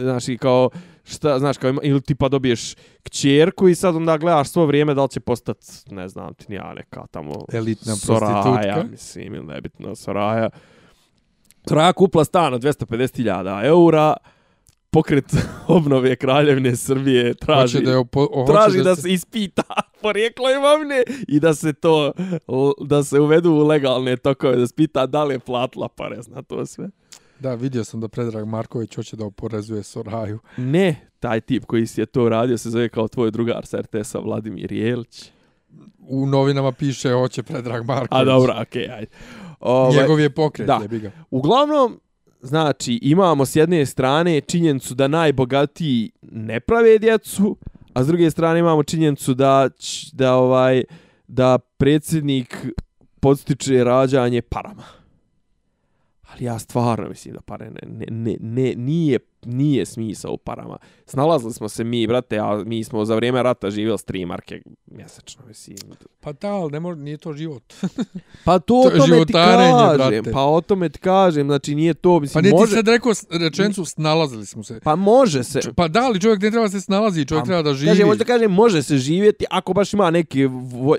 Znaš, 0.00 0.28
i 0.28 0.38
kao, 0.38 0.70
šta, 1.04 1.38
znaš, 1.38 1.58
kao, 1.58 1.74
ili 1.82 2.00
ti 2.00 2.14
pa 2.14 2.28
dobiješ 2.28 2.74
kćerku 3.02 3.68
i 3.68 3.74
sad 3.74 3.96
onda 3.96 4.16
gledaš 4.16 4.48
svo 4.48 4.66
vrijeme 4.66 4.94
da 4.94 5.02
li 5.02 5.08
će 5.08 5.20
postati, 5.20 5.66
ne 5.90 6.08
znam 6.08 6.34
ti 6.34 6.44
nija 6.48 6.74
neka 6.74 7.06
tamo... 7.10 7.32
Elitna 7.52 7.94
Soraja, 7.94 8.42
prostitutka. 8.42 8.90
mislim, 8.90 9.34
ili 9.34 9.46
nebitno, 9.46 9.94
Soraja. 9.94 10.50
Soraja 11.68 11.92
kupla 11.92 12.24
stan 12.24 12.54
od 12.54 12.62
250.000 12.62 13.64
eura, 13.64 14.16
pokret 14.90 15.36
obnove 15.76 16.16
kraljevine 16.16 16.76
Srbije 16.76 17.34
traži, 17.34 17.80
da, 17.80 17.90
je 17.90 17.96
opo, 17.96 18.44
traži 18.46 18.78
da, 18.78 18.84
da 18.84 18.96
se 18.96 19.12
ispita 19.12 19.62
porijeklo 20.02 20.50
imovine 20.50 21.02
i 21.28 21.40
da 21.40 21.54
se 21.54 21.72
to, 21.72 22.12
da 22.80 23.02
se 23.02 23.20
uvedu 23.20 23.52
u 23.52 23.66
legalne 23.66 24.16
tokove, 24.16 24.56
da 24.56 24.66
spita 24.66 25.06
da 25.06 25.24
li 25.24 25.34
je 25.34 25.38
platila 25.38 25.88
pare, 25.88 26.22
zna 26.22 26.42
to 26.42 26.66
sve. 26.66 26.90
Da, 27.40 27.54
vidio 27.54 27.84
sam 27.84 28.00
da 28.00 28.08
Predrag 28.08 28.46
Marković 28.46 28.96
hoće 28.96 29.16
da 29.16 29.24
oporezuje 29.24 29.82
Soraju. 29.82 30.38
Ne, 30.56 31.08
taj 31.20 31.40
tip 31.40 31.64
koji 31.64 31.86
si 31.86 32.00
je 32.00 32.06
to 32.06 32.28
radio 32.28 32.58
se 32.58 32.70
zove 32.70 32.88
kao 32.88 33.08
tvoj 33.08 33.30
drugar 33.30 33.66
sa 33.66 33.80
RTS-a 33.80 34.18
Vladimir 34.18 34.72
Jelić. 34.72 35.30
U 36.08 36.26
novinama 36.26 36.72
piše 36.72 37.12
hoće 37.12 37.42
Predrag 37.42 37.86
Marković. 37.86 38.20
A 38.20 38.24
dobro, 38.24 38.54
okej, 38.60 38.82
okay, 38.82 38.94
ajde. 38.94 39.06
Ove, 39.60 39.96
Njegov 39.96 40.20
je 40.20 40.30
pokret, 40.30 40.66
da. 40.66 40.80
ga. 40.90 41.10
Uglavnom, 41.30 42.00
znači, 42.40 42.98
imamo 43.02 43.46
s 43.46 43.56
jedne 43.56 43.86
strane 43.86 44.40
činjenicu 44.40 44.94
da 44.94 45.08
najbogatiji 45.08 46.10
ne 46.22 46.60
prave 46.60 46.98
djecu, 46.98 47.56
a 47.92 48.04
s 48.04 48.06
druge 48.06 48.30
strane 48.30 48.60
imamo 48.60 48.82
činjenicu 48.82 49.34
da, 49.34 49.68
da, 50.12 50.34
ovaj, 50.34 50.84
da 51.28 51.58
predsjednik 51.58 52.56
podstiče 53.20 53.84
rađanje 53.84 54.42
parama. 54.42 54.95
Ali 56.26 56.44
ja 56.44 56.58
stvarno 56.58 57.08
mislim 57.08 57.34
da 57.34 57.40
pare 57.40 57.70
ne, 57.70 58.06
ne, 58.08 58.36
ne, 58.40 58.74
nije 58.76 59.18
nije 59.46 59.86
smisao 59.86 60.32
u 60.32 60.36
parama. 60.36 60.78
Snalazili 61.06 61.52
smo 61.52 61.68
se 61.68 61.84
mi, 61.84 62.06
brate, 62.06 62.38
a 62.38 62.62
mi 62.66 62.84
smo 62.84 63.04
za 63.04 63.14
vrijeme 63.14 63.42
rata 63.42 63.70
živjeli 63.70 63.98
s 63.98 64.04
tri 64.04 64.26
marke 64.26 64.62
mjesečno, 64.86 65.42
mislim. 65.48 65.76
Pa 66.20 66.32
da, 66.32 66.54
ali 66.54 66.72
ne 66.72 66.80
može, 66.80 67.00
nije 67.00 67.16
to 67.16 67.32
život. 67.32 67.74
pa 68.44 68.58
to, 68.58 68.64
to 68.66 69.02
o 69.02 69.06
tome 69.06 69.26
ti 69.26 69.32
kažem, 69.32 70.22
brate. 70.22 70.32
pa 70.32 70.44
o 70.44 70.60
tome 70.60 70.88
ti 70.88 70.98
kažem, 70.98 71.46
znači 71.46 71.74
nije 71.74 71.94
to, 71.94 72.20
mislim, 72.20 72.34
Pa 72.34 72.40
nije 72.42 72.52
može... 72.52 72.70
ti 72.70 72.76
sad 72.76 72.88
rekao 72.88 73.12
rečencu, 73.30 73.84
snalazili 73.84 74.46
smo 74.46 74.62
se. 74.62 74.80
Pa 74.80 74.96
može 74.96 75.44
se. 75.44 75.60
Pa 75.76 75.88
da, 75.88 76.00
ali 76.00 76.20
čovjek 76.20 76.42
ne 76.42 76.50
treba 76.50 76.68
se 76.68 76.80
snalazi, 76.80 77.24
čovjek 77.24 77.42
pa, 77.42 77.46
treba 77.46 77.62
da 77.62 77.74
živi. 77.74 77.90
Kaže, 77.90 78.04
možda 78.04 78.24
kažem, 78.24 78.52
može 78.52 78.82
se 78.82 78.98
živjeti 78.98 79.44
ako 79.50 79.72
baš 79.72 79.92
ima 79.92 80.10
neki, 80.10 80.48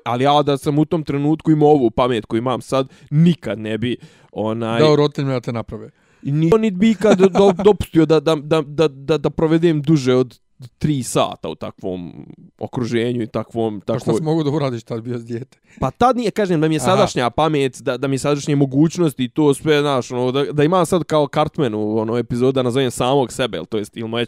ali 0.03 0.23
ja 0.23 0.43
da 0.43 0.57
sam 0.57 0.79
u 0.79 0.85
tom 0.85 1.03
trenutku 1.03 1.51
imao 1.51 1.69
ovu 1.69 1.91
pamet 1.91 2.25
koju 2.25 2.37
imam 2.37 2.61
sad, 2.61 2.87
nikad 3.09 3.59
ne 3.59 3.77
bi 3.77 3.97
onaj... 4.31 4.79
Dao 4.79 4.95
roditeljima 4.95 5.33
da 5.33 5.39
te 5.39 5.51
naprave. 5.53 5.89
I 6.23 6.31
nije 6.31 6.59
nit 6.59 6.73
bi 6.73 6.95
kad 6.95 7.17
do, 7.17 7.53
dopustio 7.63 8.05
da, 8.05 8.19
da, 8.19 8.35
da, 8.35 8.61
da, 8.61 8.87
da, 8.87 9.17
da 9.17 9.29
provedem 9.29 9.81
duže 9.81 10.15
od 10.15 10.39
tri 10.77 11.03
sata 11.03 11.49
u 11.49 11.55
takvom 11.55 12.25
okruženju 12.59 13.21
i 13.21 13.27
takvom... 13.27 13.81
takvoj... 13.81 13.95
Pa 13.95 13.99
šta 13.99 14.13
si 14.13 14.23
mogu 14.23 14.43
da 14.43 14.49
uradiš 14.49 14.83
tad 14.83 15.01
bio 15.01 15.17
s 15.17 15.25
djete? 15.25 15.57
Pa 15.79 15.91
tad 15.91 16.17
nije, 16.17 16.31
kažem, 16.31 16.61
da 16.61 16.67
mi 16.67 16.75
je 16.75 16.79
sadašnja 16.79 17.23
Aha. 17.23 17.29
pamet, 17.29 17.81
da, 17.81 17.97
da 17.97 18.07
mi 18.07 18.15
je 18.15 18.19
sadašnje 18.19 18.55
mogućnosti 18.55 19.23
i 19.23 19.29
to 19.29 19.53
sve, 19.53 19.81
znaš, 19.81 20.11
ono, 20.11 20.31
da, 20.31 20.43
da 20.43 20.63
imam 20.63 20.85
sad 20.85 21.03
kao 21.03 21.27
Cartman 21.33 21.73
u 21.73 21.97
ono, 21.97 22.17
epizodu 22.17 22.51
da 22.51 22.63
nazovem 22.63 22.91
samog 22.91 23.31
sebe, 23.31 23.61
to 23.69 23.77
jest, 23.77 23.97
ili 23.97 24.09
moje 24.09 24.25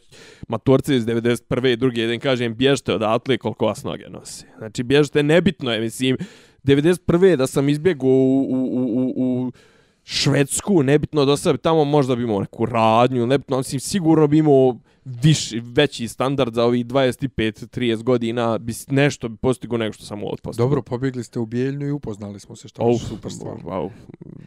maturce 0.48 0.96
iz 0.96 1.06
91. 1.06 1.74
i 1.74 1.78
druge, 1.78 2.02
jedan 2.02 2.20
kažem, 2.20 2.56
bježte 2.56 2.94
odatle 2.94 3.38
koliko 3.38 3.66
vas 3.66 3.84
noge 3.84 4.10
nosi. 4.10 4.46
Znači, 4.58 4.84
bježte, 4.84 5.24
nebitno 5.24 5.72
je, 5.72 5.80
mislim, 5.80 6.18
91. 6.64 7.36
da 7.36 7.48
sam 7.48 7.70
izbjegao 7.70 8.10
u, 8.10 8.42
u, 8.42 8.58
u, 8.72 9.14
u, 9.16 9.46
u 9.46 9.52
Švedsku, 10.12 10.84
nebitno 10.84 11.26
da 11.26 11.38
se 11.38 11.58
tamo 11.58 11.84
možda 11.84 12.16
bi 12.16 12.24
imao 12.24 12.40
neku 12.40 12.66
radnju, 12.66 13.28
nebitno, 13.28 13.58
mislim, 13.58 13.80
sigurno 13.80 14.28
bi 14.28 14.38
imao 14.38 14.76
viši, 15.06 15.60
veći 15.64 16.08
standard 16.08 16.54
za 16.54 16.64
ovih 16.64 16.86
25-30 16.86 18.04
godina, 18.04 18.58
bi 18.58 18.74
nešto 18.88 19.30
bi 19.30 19.38
postigo 19.38 19.78
nego 19.78 19.94
što 19.94 20.06
sam 20.06 20.24
ovdje 20.24 20.42
postigao. 20.44 20.66
Dobro, 20.66 20.82
pobjegli 20.82 21.24
ste 21.24 21.40
u 21.40 21.46
Bijeljnu 21.46 21.86
i 21.86 21.92
upoznali 21.92 22.40
smo 22.40 22.56
se, 22.56 22.68
što 22.68 22.90
je 22.90 23.00
super 23.00 23.32
stvar. 23.32 23.54
Wow, 23.54 23.90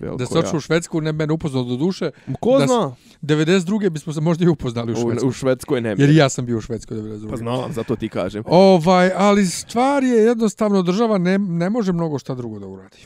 veliko 0.01 0.19
Da 0.19 0.27
se 0.27 0.39
otišao 0.39 0.57
u 0.57 0.61
Švedsku, 0.61 1.01
ne 1.01 1.13
mene 1.13 1.33
upoznao 1.33 1.65
do 1.65 1.77
duše. 1.77 2.11
Ko 2.41 2.59
da 2.59 2.67
zna? 2.67 2.95
92. 3.23 3.91
bismo 3.91 4.13
se 4.13 4.21
možda 4.21 4.45
i 4.45 4.49
upoznali 4.49 4.93
u 4.93 4.95
U, 4.95 5.01
Švedskoj. 5.01 5.29
u 5.29 5.33
Švedskoj 5.33 5.81
ne. 5.81 5.95
Jer 5.99 6.11
ja 6.11 6.29
sam 6.29 6.47
bio 6.47 6.59
u 6.59 6.61
Švedskoj 6.61 6.97
92. 6.97 7.31
Pa 7.31 7.37
znam, 7.37 7.73
zato 7.73 7.97
ti 7.97 8.09
kažem. 8.09 8.43
Ovaj, 8.47 9.11
ali 9.17 9.47
stvar 9.47 10.05
je 10.05 10.17
jednostavno 10.25 10.83
država 10.83 11.19
ne, 11.19 11.39
ne 11.39 11.71
može 11.71 11.93
mnogo 11.93 12.19
šta 12.19 12.35
drugo 12.35 12.59
da 12.59 12.67
uradi. 12.67 12.99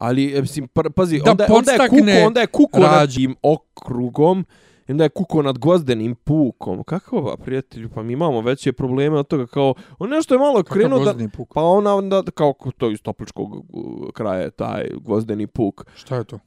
Ali, 0.00 0.38
e, 0.38 0.40
mislim, 0.40 0.68
pr- 0.68 0.90
pazi, 0.90 1.20
Da 1.24 1.30
onda, 1.30 1.46
onda 1.50 1.72
je 1.72 1.78
kuko, 1.78 2.26
onda 2.26 2.40
je 2.40 2.46
kuko 2.46 2.80
nad 2.80 2.90
rađ- 2.90 3.14
tim 3.16 3.36
okrugom, 3.42 4.44
onda 4.88 5.04
je 5.04 5.08
kuko 5.10 5.42
nad 5.42 5.58
gvozdenim 5.58 6.14
pukom. 6.14 6.82
Kako 6.84 7.20
ba, 7.22 7.36
prijatelju, 7.36 7.88
pa 7.94 8.02
mi 8.02 8.12
imamo 8.12 8.40
veće 8.40 8.72
probleme 8.72 9.18
od 9.18 9.26
toga, 9.28 9.46
kao, 9.46 9.74
on 9.98 10.10
nešto 10.10 10.34
je 10.34 10.38
malo 10.38 10.62
krenuo 10.62 11.04
da... 11.04 11.28
puk? 11.36 11.54
Pa 11.54 11.62
ona 11.62 11.94
onda, 11.94 12.22
kao 12.34 12.54
to 12.78 12.90
iz 12.90 13.02
topličkog 13.02 13.64
kraja, 14.14 14.50
taj 14.50 14.88
gvozdeni 15.04 15.46
puk. 15.46 15.84
Šta 15.94 16.16
je 16.16 16.24
to? 16.24 16.38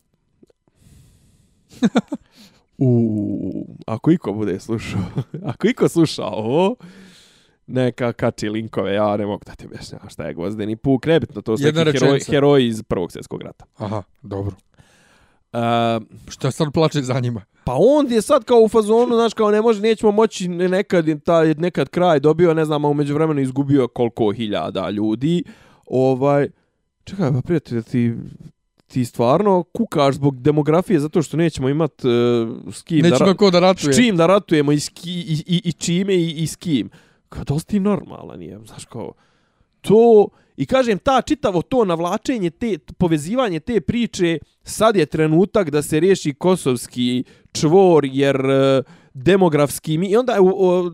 U, 2.77 3.65
ako 3.87 4.11
iko 4.11 4.33
bude 4.33 4.59
slušao, 4.59 5.01
ako 5.51 5.67
iko 5.67 5.89
sluša 5.89 6.25
ovo, 6.25 6.75
neka 7.67 8.13
kači 8.13 8.49
linkove, 8.49 8.93
ja 8.93 9.17
ne 9.17 9.25
mogu 9.25 9.43
da 9.45 9.55
ti 9.55 9.65
objašnjam 9.65 10.01
šta 10.09 10.23
je 10.23 10.33
gvozdeni 10.33 10.75
puk, 10.75 11.05
nebitno, 11.05 11.41
to 11.41 11.57
su 11.57 11.65
Jedna 11.65 11.83
neki 11.83 11.99
heroji, 11.99 12.21
heroji 12.21 12.67
iz 12.67 12.83
Prvog 12.83 13.11
svjetskog 13.11 13.41
rata. 13.41 13.65
Aha, 13.77 14.03
dobro. 14.21 14.55
Uh, 15.53 15.59
Šta 16.27 16.51
sad 16.51 16.73
plače 16.73 17.01
za 17.01 17.19
njima? 17.19 17.41
Pa 17.65 17.73
on 17.77 18.11
je 18.11 18.21
sad 18.21 18.43
kao 18.43 18.59
u 18.59 18.67
fazonu, 18.67 19.15
znaš, 19.15 19.33
kao 19.33 19.51
ne 19.51 19.61
može, 19.61 19.81
nećemo 19.81 20.11
moći 20.11 20.47
nekad, 20.47 21.05
taj, 21.23 21.53
nekad 21.53 21.89
kraj 21.89 22.19
dobio, 22.19 22.53
ne 22.53 22.65
znam, 22.65 22.85
a 22.85 22.89
umeđu 22.89 23.13
vremenu 23.13 23.41
izgubio 23.41 23.87
koliko 23.87 24.31
hiljada 24.31 24.89
ljudi. 24.89 25.43
Ovaj, 25.85 26.47
čekaj, 27.03 27.31
pa 27.31 27.41
prijatelj, 27.41 27.83
ti, 27.83 28.13
ti 28.87 29.05
stvarno 29.05 29.63
kukaš 29.63 30.15
zbog 30.15 30.41
demografije 30.41 30.99
zato 30.99 31.21
što 31.21 31.37
nećemo 31.37 31.69
imat 31.69 32.05
uh, 32.05 32.11
s 32.73 32.81
kim 32.81 33.01
da, 33.01 33.09
Nećemo 33.09 33.29
ra- 33.31 33.35
ko 33.37 33.51
da 33.51 33.59
ratuje. 33.59 33.93
s 33.93 33.97
čim 33.97 34.17
da 34.17 34.27
ratujemo 34.27 34.71
i, 34.71 34.79
s 34.79 34.89
ki, 34.89 35.11
i, 35.11 35.43
i, 35.47 35.61
i 35.65 35.71
čime 35.73 36.15
i, 36.15 36.31
i 36.31 36.47
s 36.47 36.55
kim. 36.55 36.89
Kao, 37.33 37.43
da 37.43 37.53
li 37.53 37.61
ti 37.61 37.79
normalan 37.79 38.41
je, 38.41 38.59
znaš, 38.65 38.85
kao, 38.85 39.13
to, 39.81 40.27
i 40.57 40.65
kažem, 40.65 40.99
ta 40.99 41.21
čitavo 41.21 41.61
to 41.61 41.85
navlačenje, 41.85 42.49
te, 42.49 42.77
povezivanje 42.97 43.59
te 43.59 43.81
priče, 43.81 44.37
sad 44.63 44.95
je 44.95 45.05
trenutak 45.05 45.69
da 45.69 45.81
se 45.81 45.99
riješi 45.99 46.33
kosovski 46.33 47.23
čvor, 47.51 48.05
jer 48.05 48.35
e, 48.35 48.83
demografski 49.13 49.97
mi, 49.97 50.07
i 50.07 50.17
onda 50.17 50.33
je 50.33 50.39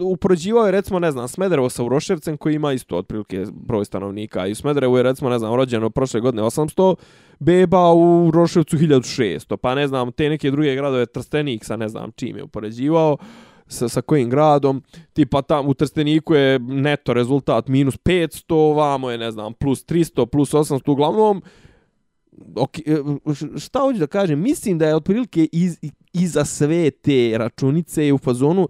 upoređivao 0.01 0.65
je, 0.65 0.71
recimo, 0.71 0.99
ne 0.99 1.11
znam, 1.11 1.27
Smederevo 1.27 1.69
sa 1.69 1.83
Uroševcem, 1.83 2.37
koji 2.37 2.55
ima 2.55 2.73
isto 2.73 2.97
otprilike 2.97 3.45
broj 3.51 3.85
stanovnika, 3.85 4.47
i 4.47 4.51
u 4.51 4.55
Smederevu 4.55 4.97
je, 4.97 5.03
recimo, 5.03 5.29
ne 5.29 5.39
znam, 5.39 5.55
rođeno 5.55 5.89
prošle 5.89 6.21
godine 6.21 6.43
800 6.43 6.95
beba, 7.39 7.91
u 7.91 8.27
Uroševcu 8.27 8.77
1600, 8.77 9.57
pa 9.57 9.75
ne 9.75 9.87
znam, 9.87 10.11
te 10.11 10.29
neke 10.29 10.51
druge 10.51 10.75
gradove, 10.75 11.05
Trstenik 11.05 11.65
sa 11.65 11.75
ne 11.75 11.89
znam 11.89 12.11
čim 12.15 12.37
je 12.37 12.43
upoređivao, 12.43 13.17
sa, 13.69 13.89
sa 13.89 14.01
kojim 14.01 14.29
gradom, 14.29 14.83
tipa 15.13 15.41
tam 15.41 15.67
u 15.67 15.73
Trsteniku 15.73 16.33
je 16.33 16.59
neto 16.59 17.13
rezultat 17.13 17.67
minus 17.67 17.97
500, 17.97 18.53
ovamo 18.53 19.11
je 19.11 19.17
ne 19.17 19.31
znam 19.31 19.53
plus 19.53 19.85
300, 19.85 20.25
plus 20.25 20.53
800, 20.53 20.91
uglavnom 20.91 21.41
ok, 22.55 22.77
e, 22.79 23.01
šta 23.59 23.79
hoću 23.79 23.99
da 23.99 24.07
kažem, 24.07 24.41
mislim 24.41 24.77
da 24.77 24.87
je 24.87 24.95
otprilike 24.95 25.47
iz, 25.51 25.77
iza 26.13 26.45
sve 26.45 26.91
te 26.91 27.37
računice 27.37 28.13
u 28.13 28.17
fazonu 28.17 28.67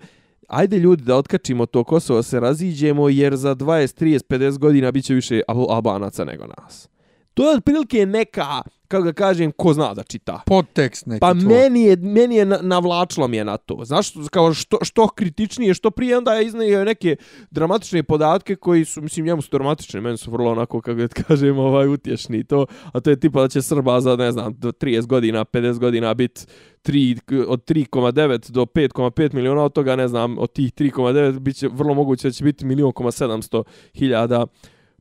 ajde 0.49 0.77
ljudi 0.79 1.03
da 1.03 1.15
otkačimo 1.15 1.65
to 1.65 1.83
Kosovo, 1.83 2.23
se 2.23 2.39
raziđemo, 2.39 3.09
jer 3.09 3.35
za 3.35 3.55
20, 3.55 4.03
30, 4.03 4.23
50 4.29 4.57
godina 4.57 4.91
bit 4.91 5.05
će 5.05 5.13
više 5.13 5.41
Albanaca 5.47 6.25
nego 6.25 6.45
nas. 6.45 6.89
To 7.33 7.49
je 7.49 7.57
otprilike 7.57 8.05
neka, 8.05 8.61
kako 8.89 9.03
da 9.03 9.13
kažem, 9.13 9.51
ko 9.51 9.73
zna 9.73 9.93
da 9.93 10.03
čita. 10.03 10.41
Podtekst 10.45 11.05
neki 11.05 11.19
Pa 11.19 11.33
tvoj. 11.33 11.43
meni 11.45 11.81
je, 11.81 11.95
meni 11.95 12.35
je 12.35 12.45
na- 12.45 12.59
navlačilo 12.61 13.27
mi 13.27 13.37
je 13.37 13.45
na 13.45 13.57
to. 13.57 13.81
Znaš, 13.83 14.07
kao 14.31 14.53
što, 14.53 14.77
što 14.81 15.07
kritičnije, 15.07 15.73
što 15.73 15.91
prije, 15.91 16.17
onda 16.17 16.33
je 16.33 16.45
iznio 16.45 16.85
neke 16.85 17.15
dramatične 17.51 18.03
podatke 18.03 18.55
koji 18.55 18.85
su, 18.85 19.01
mislim, 19.01 19.25
njemu 19.25 19.41
su 19.41 19.49
dramatične, 19.51 20.01
meni 20.01 20.17
su 20.17 20.31
vrlo 20.31 20.51
onako, 20.51 20.81
kako 20.81 20.97
da 20.97 21.07
kažem, 21.07 21.59
ovaj, 21.59 21.87
utješni 21.87 22.43
to. 22.43 22.65
A 22.85 22.99
to 22.99 23.09
je 23.09 23.19
tipa 23.19 23.41
da 23.41 23.47
će 23.47 23.61
Srba 23.61 24.01
za, 24.01 24.15
ne 24.15 24.31
znam, 24.31 24.53
do 24.53 24.71
30 24.71 25.05
godina, 25.05 25.45
50 25.45 25.77
godina 25.77 26.13
biti 26.13 26.41
3, 26.83 27.19
od 27.47 27.63
3,9 27.65 28.51
do 28.51 28.61
5,5 28.63 29.33
miliona, 29.33 29.63
od 29.63 29.73
toga, 29.73 29.95
ne 29.95 30.07
znam, 30.07 30.37
od 30.37 30.53
tih 30.53 30.73
3,9 30.73 31.39
bit 31.39 31.55
će 31.55 31.67
vrlo 31.67 31.93
moguće 31.93 32.27
da 32.27 32.31
će 32.31 32.43
biti 32.43 32.65
milion 32.65 32.91
koma 32.91 33.11
700 33.11 33.63
hiljada 33.93 34.45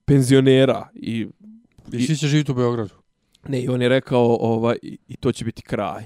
penzionera 0.05 0.89
i 0.95 1.27
I 1.93 2.03
svi 2.03 2.17
će 2.17 2.27
živjeti 2.27 2.53
u 2.53 2.55
Beogradu. 2.55 2.95
Ne, 3.49 3.61
i 3.61 3.69
on 3.69 3.83
je 3.83 3.89
rekao, 3.89 4.37
ovaj, 4.41 4.77
i 4.83 5.17
to 5.17 5.33
će 5.33 5.45
biti 5.45 5.63
kraj. 5.63 6.05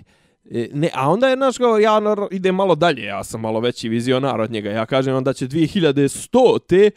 E, 0.51 0.69
ne, 0.73 0.91
a 0.95 1.11
onda 1.11 1.29
je, 1.29 1.37
znaš, 1.37 1.59
kao, 1.59 1.79
ja 1.79 1.91
nar- 2.01 2.29
idem 2.31 2.55
malo 2.55 2.75
dalje, 2.75 3.03
ja 3.05 3.25
sam 3.25 3.41
malo 3.41 3.61
veći 3.61 3.89
vizionar 3.89 4.41
od 4.41 4.51
njega. 4.51 4.71
Ja 4.71 4.87
kažem 4.87 5.15
onda 5.17 5.33
će 5.33 5.47
2100 5.49 6.59
te 6.67 6.91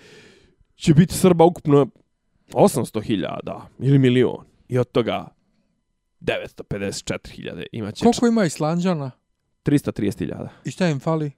će 0.76 0.94
biti 0.94 1.14
Srba 1.14 1.44
ukupno 1.44 1.88
800.000 2.54 3.62
ili 3.80 4.00
milion. 4.00 4.46
I 4.68 4.78
od 4.78 4.92
toga 4.92 5.28
954.000 6.22 7.66
imaće 7.72 8.04
Koliko 8.04 8.28
ima 8.28 8.46
Islanđana? 8.46 9.12
330.000. 9.66 10.48
I 10.66 10.72
šta 10.72 10.88
im 10.88 11.00
fali? 11.00 11.32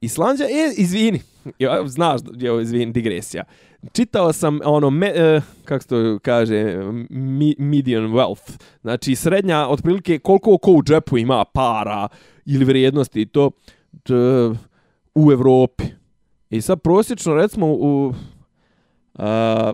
Islandja, 0.00 0.46
e, 0.46 0.72
izvini, 0.76 1.20
ja, 1.58 1.82
znaš, 1.86 2.20
jo, 2.36 2.60
izvini, 2.60 2.92
digresija. 2.92 3.44
Čitao 3.92 4.32
sam 4.32 4.58
ono, 4.64 4.90
me, 4.90 5.06
e, 5.06 5.40
kako 5.64 5.82
se 5.82 5.88
to 5.88 6.18
kaže, 6.22 6.76
mi, 7.10 7.54
median 7.58 8.02
wealth, 8.02 8.60
znači 8.82 9.14
srednja, 9.14 9.68
otprilike 9.68 10.18
koliko 10.18 10.58
ko 10.58 10.72
u 10.72 10.82
džepu 10.82 11.18
ima 11.18 11.44
para 11.44 12.08
ili 12.46 12.64
vrijednosti, 12.64 13.26
to 13.26 13.50
t, 14.02 14.14
u 15.14 15.32
Evropi. 15.32 15.84
I 16.50 16.60
sad 16.60 16.80
prosječno, 16.80 17.34
recimo, 17.34 17.66
u, 17.66 18.14
a, 19.14 19.72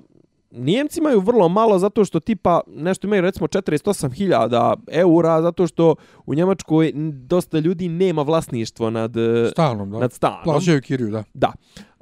Nijemci 0.57 1.01
imaju 1.01 1.21
vrlo 1.21 1.49
malo 1.49 1.79
zato 1.79 2.05
što 2.05 2.21
tipa 2.21 2.61
nešto 2.66 3.07
imaju 3.07 3.23
recimo 3.23 3.47
48.000 3.47 4.77
eura 4.88 5.42
zato 5.42 5.66
što 5.66 5.95
u 6.27 6.35
Njemačkoj 6.35 6.92
dosta 7.12 7.59
ljudi 7.59 7.88
nema 7.88 8.23
vlasništvo 8.23 8.90
nad, 8.90 9.16
e, 9.16 9.49
Stanom, 9.53 9.90
da. 9.90 9.99
nad 9.99 10.12
stanom. 10.12 10.45
Plaćaju 10.45 10.81
kiriju, 10.83 11.11
da. 11.11 11.25
Da. 11.35 11.53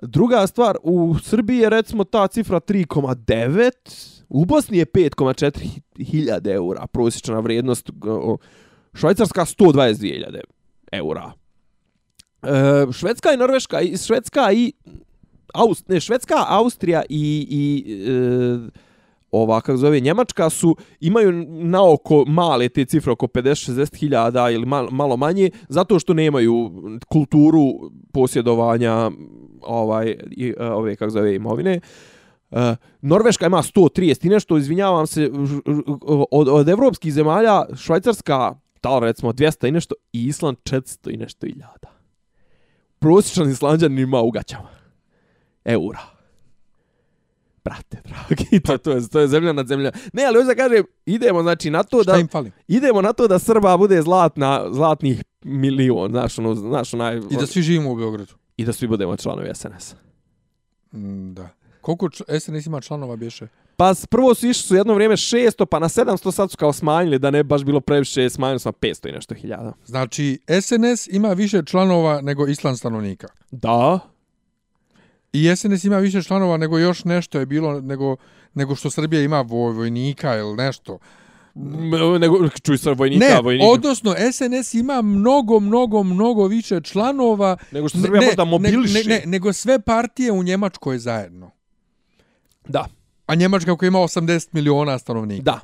Druga 0.02 0.46
stvar, 0.46 0.76
u 0.82 1.14
Srbiji 1.22 1.58
je 1.58 1.70
recimo 1.70 2.04
ta 2.04 2.26
cifra 2.26 2.60
3,9, 2.60 3.70
u 4.28 4.44
Bosni 4.44 4.78
je 4.78 4.86
5,4 4.86 6.04
hiljade 6.04 6.52
eura, 6.52 6.86
prosječna 6.86 7.40
vrijednost, 7.40 7.90
Švajcarska 8.94 9.44
122.000 9.44 10.40
eura. 10.92 11.32
E, 12.42 12.92
Švedska 12.92 13.32
i 13.32 13.36
Norveška, 13.36 13.80
i 13.80 13.96
Švedska 13.96 14.52
i 14.52 14.72
Aust, 15.54 15.88
ne, 15.88 16.00
Švedska, 16.00 16.44
Austrija 16.48 17.02
i, 17.08 17.46
i 17.50 17.84
e, 18.08 18.84
ova, 19.30 19.60
kako 19.60 19.76
zove, 19.76 20.00
Njemačka 20.00 20.50
su, 20.50 20.76
imaju 21.00 21.32
na 21.48 21.92
oko 21.92 22.24
male 22.26 22.68
te 22.68 22.84
cifre, 22.84 23.12
oko 23.12 23.26
50-60 23.26 23.96
hiljada 23.96 24.50
ili 24.50 24.66
malo, 24.66 24.90
malo 24.90 25.16
manje, 25.16 25.50
zato 25.68 25.98
što 25.98 26.14
nemaju 26.14 26.70
kulturu 27.08 27.90
posjedovanja 28.12 29.10
ovaj, 29.62 30.16
i, 30.30 30.54
e, 30.58 30.64
ove, 30.64 30.96
kako 30.96 31.10
zove, 31.10 31.34
imovine. 31.34 31.80
Uh, 32.50 32.60
Norveška 33.02 33.46
ima 33.46 33.62
130 33.62 34.26
i 34.26 34.28
nešto, 34.28 34.56
izvinjavam 34.56 35.06
se, 35.06 35.30
od, 36.30 36.48
od 36.48 36.68
evropskih 36.68 37.12
zemalja, 37.12 37.64
Švajcarska, 37.76 38.54
tal 38.80 39.00
recimo 39.00 39.32
200 39.32 39.68
i 39.68 39.70
nešto, 39.70 39.94
i 40.12 40.24
Island 40.24 40.56
400 40.64 41.14
i 41.14 41.16
nešto 41.16 41.46
iljada. 41.46 41.88
Prosječan 42.98 43.50
Islanđan 43.50 43.98
ima 43.98 44.20
u 44.20 44.30
gaćama. 44.30 44.68
Eura. 45.64 46.00
Brate, 47.64 48.02
dragi, 48.04 48.60
to, 48.66 48.78
to, 48.78 48.90
je, 48.90 49.08
to 49.08 49.20
je 49.20 49.28
zemlja 49.28 49.52
nad 49.52 49.66
zemlja. 49.68 49.90
Ne, 50.12 50.24
ali 50.24 50.36
hoću 50.36 50.46
da 50.46 50.54
kažem, 50.54 50.84
idemo 51.06 51.42
znači 51.42 51.70
na 51.70 51.82
to 51.82 52.02
Šta 52.02 52.12
da 52.12 52.18
im 52.18 52.28
fali? 52.28 52.52
idemo 52.68 53.02
na 53.02 53.12
to 53.12 53.28
da 53.28 53.38
Srba 53.38 53.76
bude 53.76 54.02
zlatna, 54.02 54.64
zlatnih 54.72 55.24
milion, 55.44 56.10
znaš, 56.10 56.38
ono, 56.38 56.54
znaš, 56.54 56.94
onaj, 56.94 57.16
I 57.30 57.36
da 57.40 57.46
svi 57.46 57.62
živimo 57.62 57.92
u 57.92 57.96
Beogradu. 57.96 58.32
i 58.56 58.64
da 58.64 58.72
svi 58.72 58.88
budemo 58.88 59.16
članovi 59.16 59.50
SNS. 59.54 59.94
Mm, 60.92 61.34
da. 61.34 61.48
Koliko 61.80 62.08
SNS 62.40 62.66
ima 62.66 62.80
članova 62.80 63.16
bješe? 63.16 63.48
Pa 63.76 63.94
prvo 64.10 64.34
su 64.34 64.46
išli 64.46 64.62
su 64.62 64.76
jedno 64.76 64.94
vrijeme 64.94 65.16
600, 65.16 65.64
pa 65.66 65.78
na 65.78 65.88
700 65.88 66.32
sad 66.32 66.50
su 66.50 66.56
kao 66.56 66.72
smanjili 66.72 67.18
da 67.18 67.30
ne 67.30 67.42
baš 67.42 67.64
bilo 67.64 67.80
previše, 67.80 68.30
smanjili 68.30 68.58
su 68.60 68.68
na 68.68 68.72
500 68.72 69.08
i 69.08 69.12
nešto 69.12 69.34
hiljada. 69.34 69.72
Znači, 69.86 70.38
SNS 70.62 71.06
ima 71.06 71.28
više 71.28 71.62
članova 71.66 72.20
nego 72.20 72.46
Island 72.46 72.78
stanovnika. 72.78 73.28
Da, 73.50 73.98
I 75.34 75.56
SNS 75.56 75.84
ima 75.84 75.98
više 75.98 76.22
članova 76.22 76.56
nego 76.56 76.78
još 76.78 77.04
nešto 77.04 77.38
je 77.40 77.46
bilo, 77.46 77.80
nego, 77.80 78.16
nego 78.54 78.74
što 78.74 78.90
Srbija 78.90 79.22
ima 79.22 79.40
voj, 79.40 79.72
vojnika 79.72 80.36
ili 80.36 80.56
nešto. 80.56 80.98
Nego, 82.20 82.48
čuj 82.62 82.78
sad 82.78 82.98
vojnika, 82.98 83.26
Ne, 83.26 83.40
vojnika. 83.42 83.66
odnosno 83.66 84.14
SNS 84.32 84.74
ima 84.74 85.02
mnogo, 85.02 85.60
mnogo, 85.60 86.02
mnogo 86.02 86.46
više 86.46 86.80
članova. 86.80 87.56
Nego 87.70 87.88
što 87.88 87.98
Srbija 87.98 88.22
možda 88.22 88.44
mobiliše. 88.44 89.08
Ne, 89.08 89.16
ne, 89.16 89.22
nego 89.26 89.52
sve 89.52 89.80
partije 89.80 90.32
u 90.32 90.42
Njemačkoj 90.42 90.98
zajedno. 90.98 91.50
Da, 92.68 92.86
A 93.26 93.34
Njemačka 93.34 93.76
koja 93.76 93.88
ima 93.88 93.98
80 93.98 94.48
miliona 94.52 94.98
stanovnika. 94.98 95.42
da. 95.42 95.60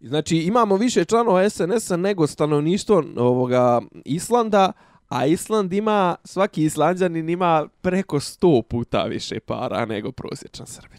Znači, 0.00 0.36
imamo 0.36 0.76
više 0.76 1.04
članova 1.04 1.50
SNS-a 1.50 1.96
nego 1.96 2.26
stanovništvo 2.26 3.04
ovoga 3.16 3.80
Islanda, 4.04 4.72
a 5.08 5.26
Island 5.26 5.72
ima, 5.72 6.16
svaki 6.24 6.64
Islanđanin 6.64 7.28
ima 7.28 7.68
preko 7.80 8.16
100 8.16 8.62
puta 8.62 9.02
više 9.02 9.40
para 9.40 9.86
nego 9.86 10.12
prosječan 10.12 10.66
Srbin. 10.66 10.98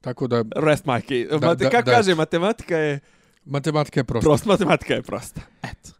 Tako 0.00 0.26
da 0.26 0.44
Rest 0.56 0.84
my 0.84 1.00
case. 1.00 1.38
Da, 1.38 1.46
Mate, 1.46 1.64
da, 1.64 1.70
kako 1.70 1.90
da. 1.90 1.96
kaže, 1.96 2.14
matematika 2.14 2.76
je 2.76 3.00
matematika 3.44 4.00
je 4.00 4.04
prosta. 4.04 4.28
prosta. 4.28 4.48
Matematika 4.48 4.94
je 4.94 5.02
prosta. 5.02 5.40
Eto. 5.62 5.90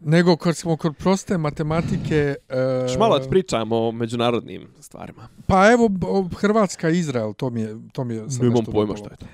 Nego 0.00 0.36
kad 0.36 0.56
smo 0.56 0.76
kod 0.76 0.96
proste 0.96 1.38
matematike... 1.38 2.34
E, 2.48 2.58
Još 2.82 2.98
malo 2.98 3.18
da 3.18 3.28
pričamo 3.28 3.76
o 3.78 3.92
međunarodnim 3.92 4.68
stvarima. 4.80 5.28
Pa 5.46 5.70
evo, 5.72 5.90
Hrvatska 6.36 6.90
i 6.90 6.98
Izrael, 6.98 7.32
to 7.34 7.50
mi 7.50 7.60
je, 7.60 7.76
to 7.92 8.04
mi 8.04 8.14
je 8.14 8.30
sad 8.30 8.42
Nemam 8.42 8.58
nešto 8.58 8.72
pojma 8.72 8.96
što 8.96 9.04
je 9.04 9.16
to. 9.16 9.26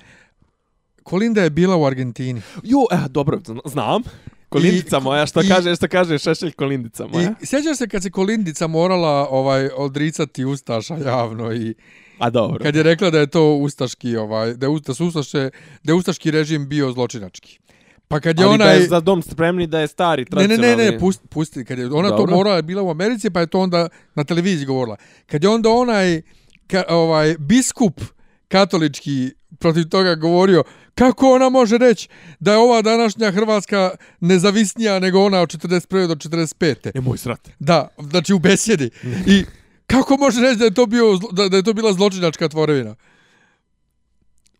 Kolinda 1.03 1.41
je 1.41 1.49
bila 1.49 1.75
u 1.75 1.85
Argentini. 1.85 2.41
Jo, 2.63 2.77
eh, 2.91 3.07
dobro, 3.09 3.39
zna- 3.39 3.61
znam. 3.65 4.01
Kolindica 4.49 4.97
I- 4.97 5.01
moja, 5.01 5.25
što 5.25 5.41
i- 5.41 5.47
kaže, 5.47 5.75
što 5.75 5.87
kaže 5.87 6.17
Šešelj 6.17 6.51
Kolindica 6.51 7.07
moja. 7.07 7.33
I 7.41 7.45
sjećaš 7.45 7.77
se 7.77 7.87
kad 7.87 8.03
se 8.03 8.09
Kolindica 8.11 8.67
morala 8.67 9.27
ovaj 9.29 9.69
odricati 9.69 10.45
Ustaša 10.45 10.97
javno 10.97 11.53
i 11.53 11.73
A 12.19 12.29
dobro. 12.29 12.59
kad 12.59 12.75
je 12.75 12.83
rekla 12.83 13.09
da 13.09 13.19
je 13.19 13.27
to 13.27 13.53
ustaški 13.53 14.15
ovaj 14.17 14.53
da, 14.53 14.65
je, 14.65 14.69
us- 14.69 14.81
da 14.81 14.93
su 14.93 15.05
ustaše 15.05 15.49
da 15.83 15.91
je 15.91 15.95
ustaški 15.95 16.31
režim 16.31 16.69
bio 16.69 16.91
zločinački. 16.91 17.59
Pa 18.07 18.19
kad 18.19 18.39
je 18.39 18.45
Ali 18.45 18.53
ona 18.53 18.65
da 18.65 18.71
je 18.71 18.87
za 18.87 18.99
dom 18.99 19.21
spremni 19.21 19.67
da 19.67 19.79
je 19.79 19.87
stari 19.87 20.21
Ne, 20.21 20.25
ne, 20.25 20.29
tradicionalni. 20.47 20.85
ne, 20.85 20.91
ne, 20.91 20.99
pusti, 20.99 21.27
pusti. 21.27 21.65
Kad 21.65 21.79
je 21.79 21.85
ona 21.87 22.09
Dobro. 22.09 22.25
to 22.25 22.35
morala 22.35 22.61
bila 22.61 22.81
u 22.81 22.89
Americi, 22.89 23.29
pa 23.29 23.39
je 23.39 23.47
to 23.47 23.59
onda 23.59 23.89
na 24.15 24.23
televiziji 24.23 24.65
govorila. 24.65 24.95
Kad 25.25 25.43
je 25.43 25.49
onda 25.49 25.69
onaj 25.69 26.21
ka, 26.67 26.83
ovaj 26.89 27.35
biskup 27.39 28.01
katolički 28.47 29.31
protiv 29.59 29.89
toga 29.89 30.15
govorio 30.15 30.63
kako 30.95 31.31
ona 31.33 31.49
može 31.49 31.77
reći 31.77 32.09
da 32.39 32.51
je 32.51 32.57
ova 32.57 32.81
današnja 32.81 33.31
Hrvatska 33.31 33.91
nezavisnija 34.19 34.99
nego 34.99 35.19
ona 35.19 35.41
od 35.41 35.49
41. 35.49 36.07
do 36.07 36.15
45. 36.15 36.91
Nemoj 36.95 37.17
srate. 37.17 37.51
Da, 37.59 37.87
znači 37.99 38.33
u 38.33 38.39
besjedi. 38.39 38.89
I 39.27 39.43
kako 39.87 40.17
može 40.17 40.41
reći 40.41 40.55
da 40.55 40.65
je 40.65 40.73
to 40.73 40.85
bio 40.85 41.17
da, 41.31 41.49
da 41.49 41.57
je 41.57 41.63
to 41.63 41.73
bila 41.73 41.93
zločinačka 41.93 42.49
tvorevina? 42.49 42.95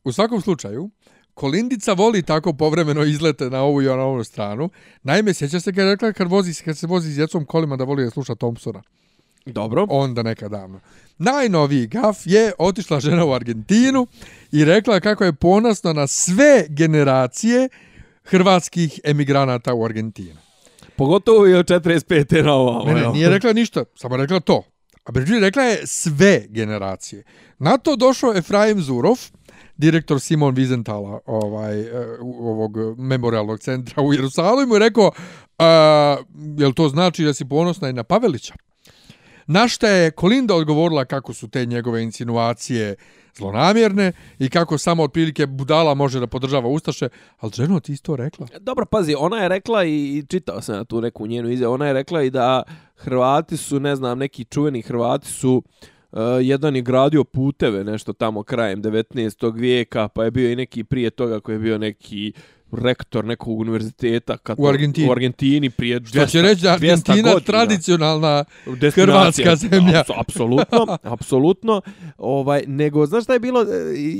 U 0.04 0.12
svakom 0.12 0.42
slučaju, 0.42 0.90
Kolindica 1.34 1.94
voli 1.94 2.22
tako 2.22 2.54
povremeno 2.54 3.04
izlete 3.04 3.50
na 3.50 3.62
ovu 3.62 3.82
i 3.82 3.86
na 3.86 3.94
ovu 3.94 4.24
stranu. 4.24 4.70
Naime, 5.04 5.34
sjeća 5.34 5.60
se 5.60 5.74
kad 5.74 5.86
je 5.86 5.92
rekla 5.92 6.14
kad, 6.14 6.28
vozi, 6.28 6.54
kad 6.54 6.78
se 6.78 6.88
vozi 6.88 7.12
s 7.12 7.16
djecom 7.16 7.46
kolima 7.46 7.76
da 7.76 7.84
voli 7.84 8.04
da 8.04 8.10
sluša 8.10 8.36
Thompsona. 8.36 8.82
Dobro. 9.46 9.86
Onda 9.90 10.24
neka 10.24 10.48
davno. 10.48 10.80
Najnoviji 11.18 11.88
gaf 11.88 12.18
je 12.26 12.52
otišla 12.60 13.00
žena 13.00 13.26
u 13.26 13.34
Argentinu 13.34 14.08
i 14.52 14.66
rekla 14.66 15.00
kako 15.00 15.24
je 15.24 15.34
ponosna 15.34 15.94
na 15.94 16.08
sve 16.08 16.66
generacije 16.70 17.70
hrvatskih 18.24 19.00
emigranata 19.04 19.74
u 19.74 19.86
Argentinu. 19.86 20.40
Pogotovo 20.96 21.48
i 21.48 21.54
od 21.54 21.66
45. 21.66 22.44
na 22.44 22.54
ovo. 22.54 22.86
Ne, 22.86 22.94
ne, 22.94 23.08
nije 23.08 23.30
rekla 23.30 23.54
ništa, 23.54 23.84
samo 23.96 24.16
je 24.16 24.22
rekla 24.22 24.40
to. 24.40 24.64
A 25.04 25.12
Brigitte 25.12 25.40
rekla 25.40 25.64
je 25.64 25.88
sve 25.88 26.46
generacije. 26.50 27.24
Na 27.60 27.78
to 27.78 27.96
došao 27.96 28.34
Efraim 28.34 28.82
Zurov, 28.82 29.18
direktor 29.78 30.20
Simon 30.20 30.56
Wiesenthal 30.56 31.20
ovaj, 31.26 31.82
e, 31.82 32.18
ovog 32.22 32.78
memorialnog 32.98 33.60
centra 33.60 34.04
u 34.04 34.14
Jerusalimu 34.14 34.76
i 34.76 34.80
rekao, 34.80 35.12
a, 35.60 36.18
jel 36.58 36.74
to 36.74 36.90
znači 36.90 37.24
da 37.24 37.34
si 37.34 37.46
ponosna 37.46 37.90
i 37.90 37.94
na 37.94 38.04
Pavelića? 38.04 38.54
Na 39.48 39.68
šta 39.68 39.88
je 39.88 40.12
Kolinda 40.12 40.56
odgovorila 40.56 41.06
kako 41.06 41.34
su 41.34 41.48
te 41.48 41.66
njegove 41.66 42.04
insinuacije 42.04 42.96
zlonamjerne 43.38 44.12
i 44.40 44.50
kako 44.50 44.78
samo 44.78 45.04
otprilike 45.04 45.46
budala 45.46 45.94
može 45.94 46.20
da 46.20 46.28
podržava 46.28 46.68
Ustaše, 46.68 47.10
ali 47.40 47.52
ženo 47.56 47.80
ti 47.80 47.94
isto 47.94 48.16
rekla. 48.16 48.48
Dobro, 48.60 48.86
pazi, 48.86 49.16
ona 49.18 49.38
je 49.38 49.50
rekla 49.50 49.84
i 49.84 50.18
i 50.18 50.26
čitao 50.30 50.62
sam 50.62 50.76
na 50.76 50.84
tu 50.84 51.02
neku 51.02 51.28
njenu 51.28 51.50
izjavu, 51.50 51.74
ona 51.74 51.88
je 51.88 51.94
rekla 51.94 52.24
i 52.24 52.30
da 52.30 52.64
Hrvati 52.96 53.58
su, 53.58 53.80
ne 53.80 53.96
znam, 53.96 54.20
neki 54.20 54.44
čuveni 54.46 54.82
Hrvati 54.82 55.28
su 55.28 55.64
Uh, 56.12 56.20
jedan 56.42 56.76
je 56.76 56.82
gradio 56.82 57.24
puteve 57.24 57.84
nešto 57.84 58.14
tamo 58.14 58.44
krajem 58.44 58.84
19. 58.84 59.54
vijeka, 59.60 60.08
pa 60.08 60.24
je 60.24 60.32
bio 60.32 60.52
i 60.52 60.56
neki 60.56 60.84
prije 60.84 61.10
toga 61.10 61.40
koji 61.40 61.56
je 61.56 61.60
bio 61.60 61.78
neki 61.78 62.34
rektor 62.74 63.26
nekog 63.26 63.60
univerziteta 63.60 64.38
kad 64.38 64.56
U 64.60 64.68
Argentini. 64.68 65.10
u 65.10 65.12
Argentini 65.12 65.70
prije 65.70 66.00
200, 66.00 66.10
Što 66.10 66.26
će 66.28 66.42
reći 66.42 66.62
da 66.64 66.70
je 66.70 66.74
200 66.74 66.74
Argentina 66.76 67.22
godina. 67.24 67.40
tradicionalna. 67.42 68.44
Hrvatska 68.94 69.56
zemlja. 69.56 70.04
Apso- 70.04 70.14
Apsolutno, 70.18 70.98
apsolutno. 71.16 71.82
Ovaj, 72.18 72.64
nego, 72.68 73.06
znaš 73.06 73.24
šta 73.24 73.34
je 73.34 73.40
bilo 73.40 73.62
e, 73.62 73.66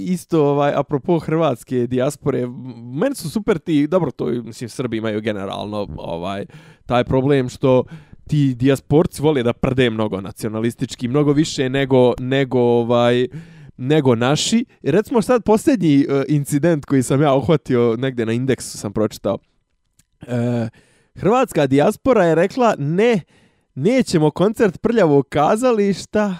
isto, 0.06 0.44
ovaj, 0.44 0.74
apropo 0.76 1.20
hrvatske 1.20 1.88
dijaspore, 1.88 2.48
meni 2.94 3.16
su 3.16 3.30
super 3.30 3.58
ti, 3.60 3.88
dobro, 3.88 4.12
to 4.12 4.26
mislim, 4.26 4.70
Srbi 4.70 4.98
imaju 4.98 5.22
generalno 5.22 5.88
ovaj, 5.98 6.46
taj 6.86 7.04
problem 7.04 7.50
što 7.50 7.84
ti 8.28 8.56
dijasporci 8.56 9.22
vole 9.22 9.44
da 9.44 9.54
prde 9.54 9.90
mnogo 9.90 10.22
nacionalistički, 10.22 11.08
mnogo 11.08 11.32
više 11.34 11.70
nego, 11.70 12.14
nego 12.20 12.60
ovaj, 12.60 13.28
nego 13.78 14.16
naši. 14.16 14.66
I 14.82 14.92
recimo 14.92 15.22
sad 15.22 15.44
posljednji 15.44 16.06
uh, 16.10 16.24
incident 16.28 16.86
koji 16.86 17.04
sam 17.04 17.22
ja 17.22 17.36
uhvatio 17.36 17.96
negde 17.98 18.26
na 18.26 18.34
indeksu 18.34 18.78
sam 18.78 18.94
pročitao. 18.94 19.38
E, 20.28 20.70
hrvatska 21.16 21.68
dijaspora 21.68 22.26
je 22.26 22.36
rekla 22.36 22.76
ne, 22.78 23.22
nećemo 23.76 24.32
koncert 24.32 24.78
prljavog 24.82 25.30
kazališta. 25.30 26.36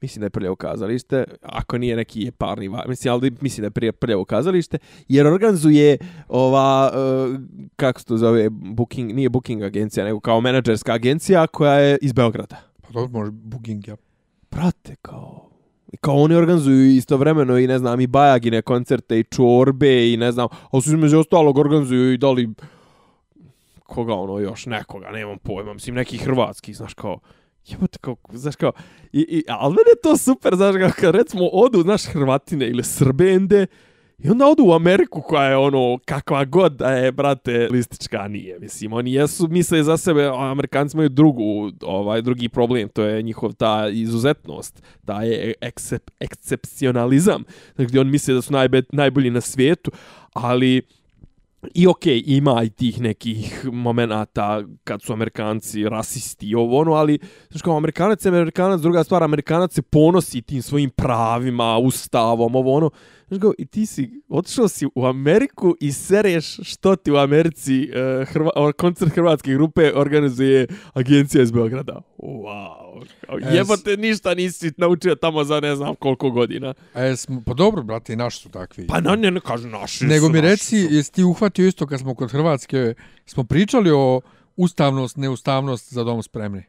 Mislim 0.00 0.20
da 0.20 0.26
je 0.26 0.30
prljavo 0.30 0.56
kazalište, 0.56 1.24
ako 1.42 1.78
nije 1.78 1.96
neki 1.96 2.20
je 2.20 2.32
parni 2.32 2.70
mislim, 2.88 3.12
ali 3.12 3.32
mislim 3.40 3.62
da 3.62 3.66
je 3.66 3.70
prije 3.70 3.92
prljavo 3.92 4.24
kazalište, 4.24 4.78
jer 5.08 5.26
organizuje 5.26 5.98
ova, 6.28 6.92
uh, 6.94 7.40
kako 7.76 8.00
se 8.00 8.06
to 8.06 8.16
zove, 8.16 8.50
booking, 8.50 9.12
nije 9.12 9.28
booking 9.28 9.62
agencija, 9.62 10.04
nego 10.04 10.20
kao 10.20 10.40
menadžerska 10.40 10.92
agencija 10.92 11.46
koja 11.46 11.74
je 11.74 11.98
iz 12.02 12.12
Beograda. 12.12 12.56
Pa 12.80 12.92
to 12.92 13.08
može 13.08 13.30
booking, 13.30 13.88
ja. 13.88 13.96
Prate, 14.48 14.96
kao... 15.02 15.51
Kao 16.00 16.14
oni 16.14 16.34
organizuju 16.34 16.96
istovremeno 16.96 17.58
i 17.58 17.66
ne 17.66 17.78
znam 17.78 18.00
i 18.00 18.06
bajagine 18.06 18.62
koncerte 18.62 19.18
i 19.18 19.24
čorbe 19.24 20.12
i 20.12 20.16
ne 20.16 20.32
znam, 20.32 20.48
a 20.72 20.80
su 20.80 20.88
između 20.88 21.18
ostalog 21.18 21.58
organizuju 21.58 22.12
i 22.12 22.18
da 22.18 22.30
li 22.30 22.50
koga 23.82 24.14
ono 24.14 24.38
još 24.38 24.66
nekoga, 24.66 25.10
nemam 25.10 25.38
pojma, 25.38 25.74
mislim 25.74 25.94
neki 25.94 26.18
hrvatski, 26.18 26.74
znaš 26.74 26.94
kao 26.94 27.18
Jebote, 27.66 27.98
kao, 28.00 28.16
znaš 28.32 28.56
kao, 28.56 28.72
i, 29.12 29.20
i, 29.20 29.44
ali 29.48 29.70
mene 29.70 29.90
je 29.90 30.00
to 30.02 30.16
super, 30.16 30.56
znaš 30.56 30.74
kao, 30.76 30.90
kad 31.00 31.14
recimo 31.14 31.48
odu, 31.52 31.82
znaš, 31.82 32.04
Hrvatine 32.04 32.68
ili 32.68 32.84
Srbende, 32.84 33.66
i 34.24 34.30
onda 34.30 34.46
odu 34.46 34.64
u 34.64 34.72
Ameriku 34.72 35.22
koja 35.22 35.44
je 35.44 35.56
ono, 35.56 35.98
kakva 36.04 36.44
god 36.44 36.72
da 36.72 36.90
je, 36.90 37.12
brate, 37.12 37.68
listička, 37.70 38.28
nije, 38.28 38.58
mislim, 38.58 38.92
oni 38.92 39.12
jesu, 39.12 39.48
misle 39.48 39.82
za 39.82 39.96
sebe, 39.96 40.24
a 40.24 40.50
Amerikanci 40.50 40.96
imaju 40.96 41.08
drugu, 41.08 41.70
ovaj, 41.82 42.22
drugi 42.22 42.48
problem, 42.48 42.88
to 42.88 43.02
je 43.02 43.22
njihov 43.22 43.52
ta 43.52 43.88
izuzetnost, 43.88 44.82
ta 45.04 45.22
je 45.22 45.54
eksep, 45.60 46.10
ekscepcionalizam, 46.20 47.44
gdje 47.74 47.84
znači, 47.86 47.98
on 47.98 48.10
misle 48.10 48.34
da 48.34 48.42
su 48.42 48.52
najbe, 48.52 48.82
najbolji 48.92 49.30
na 49.30 49.40
svijetu, 49.40 49.90
ali 50.32 50.82
I 51.74 51.86
okej, 51.86 52.22
okay, 52.22 52.22
ima 52.26 52.62
i 52.62 52.70
tih 52.70 53.00
nekih 53.00 53.68
momenata 53.72 54.62
kad 54.84 55.02
su 55.02 55.12
Amerikanci 55.12 55.88
rasisti 55.88 56.46
i 56.46 56.54
ovo 56.54 56.78
ono, 56.78 56.92
ali 56.92 57.18
znaš 57.50 57.62
kao 57.62 57.76
Amerikanac 57.76 58.24
je 58.24 58.28
Amerikanac, 58.28 58.80
druga 58.80 59.04
stvar, 59.04 59.22
Amerikanac 59.22 59.72
se 59.72 59.82
ponosi 59.82 60.42
tim 60.42 60.62
svojim 60.62 60.90
pravima, 60.90 61.78
ustavom, 61.78 62.54
ovo 62.54 62.72
ono. 62.72 62.90
Znaš 63.28 63.40
kao, 63.40 63.52
i 63.58 63.66
ti 63.66 63.86
si, 63.86 64.22
otišao 64.28 64.68
si 64.68 64.86
u 64.94 65.06
Ameriku 65.06 65.76
i 65.80 65.92
sereš 65.92 66.56
što 66.62 66.96
ti 66.96 67.10
u 67.10 67.16
Americi 67.16 67.90
uh, 67.90 68.28
Hrva, 68.28 68.72
koncert 68.72 69.12
hrvatske 69.14 69.52
grupe 69.52 69.92
organizuje 69.94 70.66
agencija 70.92 71.42
iz 71.42 71.52
Beograda. 71.52 72.00
Wow. 72.18 72.81
Kao, 73.26 73.38
Es- 73.38 73.54
jebote, 73.54 73.96
ništa 73.96 74.34
nisi 74.34 74.72
naučio 74.76 75.14
tamo 75.14 75.44
za 75.44 75.60
ne 75.60 75.76
znam 75.76 75.94
koliko 75.94 76.30
godina. 76.30 76.74
Jesmo, 76.96 77.42
pa 77.46 77.54
dobro, 77.54 77.82
brate, 77.82 78.12
i 78.12 78.16
naši 78.16 78.38
su 78.38 78.48
takvi. 78.48 78.86
Pa 78.86 79.00
no, 79.00 79.16
ne, 79.16 79.30
ne 79.30 79.40
kažu 79.40 79.68
naši 79.68 80.04
Nego 80.04 80.26
su, 80.26 80.32
mi 80.32 80.38
naši 80.40 80.50
reci, 80.50 80.76
jesi 80.90 81.12
ti 81.12 81.24
uhvatio 81.24 81.66
isto 81.66 81.86
kad 81.86 82.00
smo 82.00 82.14
kod 82.14 82.30
Hrvatske, 82.30 82.94
smo 83.26 83.44
pričali 83.44 83.90
o 83.90 84.20
ustavnost, 84.56 85.16
neustavnost 85.16 85.92
za 85.92 86.04
dom 86.04 86.22
spremni? 86.22 86.62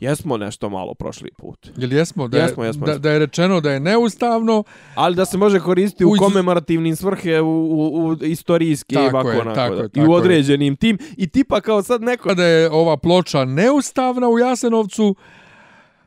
Jesmo 0.00 0.36
nešto 0.36 0.68
malo 0.68 0.94
prošli 0.94 1.30
put. 1.38 1.70
Jel 1.76 1.92
jesmo 1.92 2.28
da, 2.28 2.38
je, 2.38 2.42
Jesmo, 2.42 2.64
jesmo, 2.64 2.86
da, 2.86 2.92
jesmo. 2.92 3.02
da 3.02 3.10
je 3.10 3.18
rečeno 3.18 3.60
da 3.60 3.70
je 3.70 3.80
neustavno, 3.80 4.64
Ali 4.94 5.16
da 5.16 5.24
se 5.24 5.38
može 5.38 5.60
koristiti 5.60 6.04
u 6.04 6.10
U 6.10 6.14
komemorativnim 6.18 6.96
svrhe, 6.96 7.40
u, 7.40 7.46
u, 7.46 8.06
u 8.06 8.16
istorijske 8.24 8.94
Tako 8.94 9.06
i 9.06 9.08
ovako 9.08 9.30
je, 9.30 9.40
onako. 9.40 9.54
tako 9.54 9.74
da. 9.74 9.80
je, 9.82 9.86
I 9.86 9.90
tako 9.90 10.10
u 10.10 10.12
je. 10.12 10.16
određenim 10.16 10.76
tim. 10.76 10.98
I 11.16 11.26
tipa 11.28 11.60
kao 11.60 11.82
sad 11.82 12.02
neko... 12.02 12.28
kada 12.28 12.44
je 12.44 12.70
ova 12.70 12.96
ploča 12.96 13.44
neustavna 13.44 14.28
u 14.28 14.38
Jasenovcu, 14.38 15.14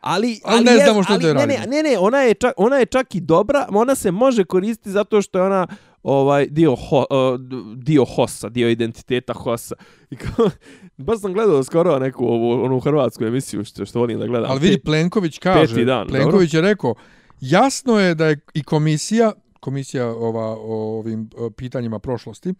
Ali, 0.01 0.39
Ali 0.43 0.65
ne 0.65 0.77
znamo 0.77 1.03
što 1.03 1.13
ali, 1.13 1.21
da 1.21 1.27
je 1.27 1.33
ne, 1.33 1.47
ne, 1.47 1.65
ne, 1.67 1.83
ne, 1.83 1.97
ona 1.99 2.17
je, 2.17 2.33
čak, 2.33 2.53
ona 2.57 2.75
je 2.77 2.85
čak 2.85 3.15
i 3.15 3.19
dobra, 3.19 3.67
ona 3.71 3.95
se 3.95 4.11
može 4.11 4.43
koristiti 4.43 4.91
zato 4.91 5.21
što 5.21 5.39
je 5.39 5.43
ona 5.45 5.67
ovaj 6.03 6.47
dio 6.47 6.75
ho, 6.75 7.05
uh, 7.09 7.39
dio 7.75 8.05
hosa, 8.05 8.49
dio 8.49 8.69
identiteta 8.69 9.33
hosa. 9.33 9.75
I 10.09 10.15
kao, 10.15 10.49
baš 10.97 11.19
sam 11.19 11.33
gledao 11.33 11.63
skoro 11.63 11.99
neku 11.99 12.25
ovu 12.25 12.65
onu 12.65 12.79
hrvatsku 12.79 13.23
emisiju 13.23 13.65
što 13.65 13.85
što 13.85 13.99
volim 13.99 14.19
da 14.19 14.27
gledam. 14.27 14.51
Ali 14.51 14.59
vidi, 14.59 14.79
Plenković 14.79 15.39
kaže, 15.39 15.73
peti 15.73 15.85
dan, 15.85 16.07
Plenković 16.07 16.53
je 16.53 16.61
rekao, 16.61 16.95
jasno 17.41 17.99
je 17.99 18.15
da 18.15 18.27
je 18.27 18.39
i 18.53 18.63
komisija, 18.63 19.31
komisija 19.59 20.07
ova, 20.07 20.55
o 20.59 20.99
ovim 20.99 21.29
o, 21.37 21.49
pitanjima 21.49 21.99
prošlosti, 21.99 22.49
e, 22.49 22.53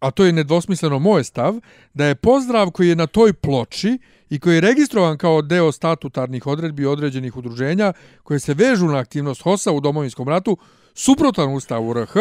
a 0.00 0.10
to 0.10 0.24
je 0.24 0.32
nedvosmisleno 0.32 0.98
moj 0.98 1.24
stav, 1.24 1.54
da 1.94 2.06
je 2.06 2.14
pozdrav 2.14 2.70
koji 2.70 2.88
je 2.88 2.96
na 2.96 3.06
toj 3.06 3.32
ploči 3.32 3.98
i 4.30 4.38
koji 4.38 4.54
je 4.54 4.60
registrovan 4.60 5.18
kao 5.18 5.42
deo 5.42 5.72
statutarnih 5.72 6.46
odredbi 6.46 6.86
određenih 6.86 7.36
udruženja 7.36 7.92
koje 8.22 8.40
se 8.40 8.54
vežu 8.54 8.86
na 8.86 8.98
aktivnost 8.98 9.42
HOS-a 9.42 9.72
u 9.72 9.80
domovinskom 9.80 10.28
ratu, 10.28 10.56
suprotan 10.94 11.54
ustavu 11.54 11.92
RH, 11.92 12.12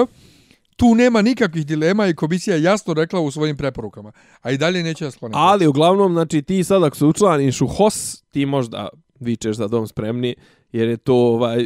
tu 0.75 0.95
nema 0.95 1.21
nikakvih 1.21 1.65
dilema 1.65 2.07
i 2.07 2.15
komisija 2.15 2.55
je 2.55 2.63
jasno 2.63 2.93
rekla 2.93 3.19
u 3.19 3.31
svojim 3.31 3.57
preporukama. 3.57 4.11
A 4.41 4.51
i 4.51 4.57
dalje 4.57 4.83
neće 4.83 5.05
da 5.05 5.11
skloniti. 5.11 5.37
Ali 5.41 5.67
uglavnom, 5.67 6.13
znači 6.13 6.41
ti 6.41 6.63
sad 6.63 6.83
ako 6.83 6.97
se 6.97 7.05
učlaniš 7.05 7.61
u 7.61 7.67
HOS, 7.67 8.21
ti 8.21 8.45
možda 8.45 8.89
vičeš 9.19 9.55
za 9.55 9.67
dom 9.67 9.87
spremni, 9.87 10.35
jer 10.71 10.89
je 10.89 10.97
to 10.97 11.15
ovaj 11.15 11.65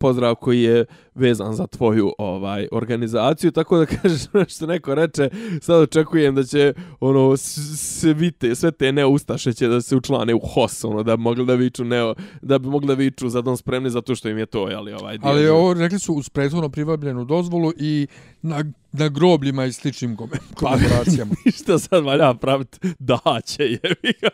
pozdrav 0.00 0.34
koji 0.34 0.62
je 0.62 0.84
vezan 1.14 1.54
za 1.54 1.66
tvoju 1.66 2.12
ovaj 2.18 2.68
organizaciju 2.72 3.50
tako 3.50 3.78
da 3.78 3.86
kažeš 4.02 4.20
što 4.48 4.66
neko 4.66 4.94
reče 4.94 5.30
sad 5.60 5.82
očekujem 5.82 6.34
da 6.34 6.44
će 6.44 6.74
ono 7.00 7.36
sve 7.36 8.30
te 8.30 8.54
sve 8.54 8.70
te 8.70 8.92
neustaše 8.92 9.52
će 9.52 9.68
da 9.68 9.80
se 9.80 9.96
učlane 9.96 10.34
u 10.34 10.40
HOS 10.40 10.84
ono 10.84 11.02
da 11.02 11.16
bi 11.16 11.22
mogli 11.22 11.46
da 11.46 11.54
viču 11.54 11.84
neo 11.84 12.14
da 12.42 12.58
bi 12.58 12.68
mogli 12.68 12.88
da 12.88 12.94
viču 12.94 13.28
za 13.28 13.42
dom 13.42 13.56
spremni 13.56 13.90
zato 13.90 14.14
što 14.14 14.28
im 14.28 14.38
je 14.38 14.46
to 14.46 14.68
je 14.68 14.74
ali 14.74 14.92
ovaj 14.92 15.18
dio 15.18 15.28
ali 15.28 15.48
ovo 15.48 15.74
rekli 15.74 15.98
su 15.98 16.14
uz 16.14 16.28
prethodno 16.28 16.68
pribavljenu 16.68 17.24
dozvolu 17.24 17.72
i 17.76 18.06
na, 18.42 18.64
na 18.92 19.08
grobljima 19.08 19.64
i 19.64 19.72
sličnim 19.72 20.16
komemoracijama. 20.54 21.34
Pa, 21.44 21.50
što 21.50 21.78
sad 21.78 22.04
valja 22.04 22.34
praviti? 22.34 22.78
Da 22.98 23.40
će 23.44 23.62
je. 23.62 23.80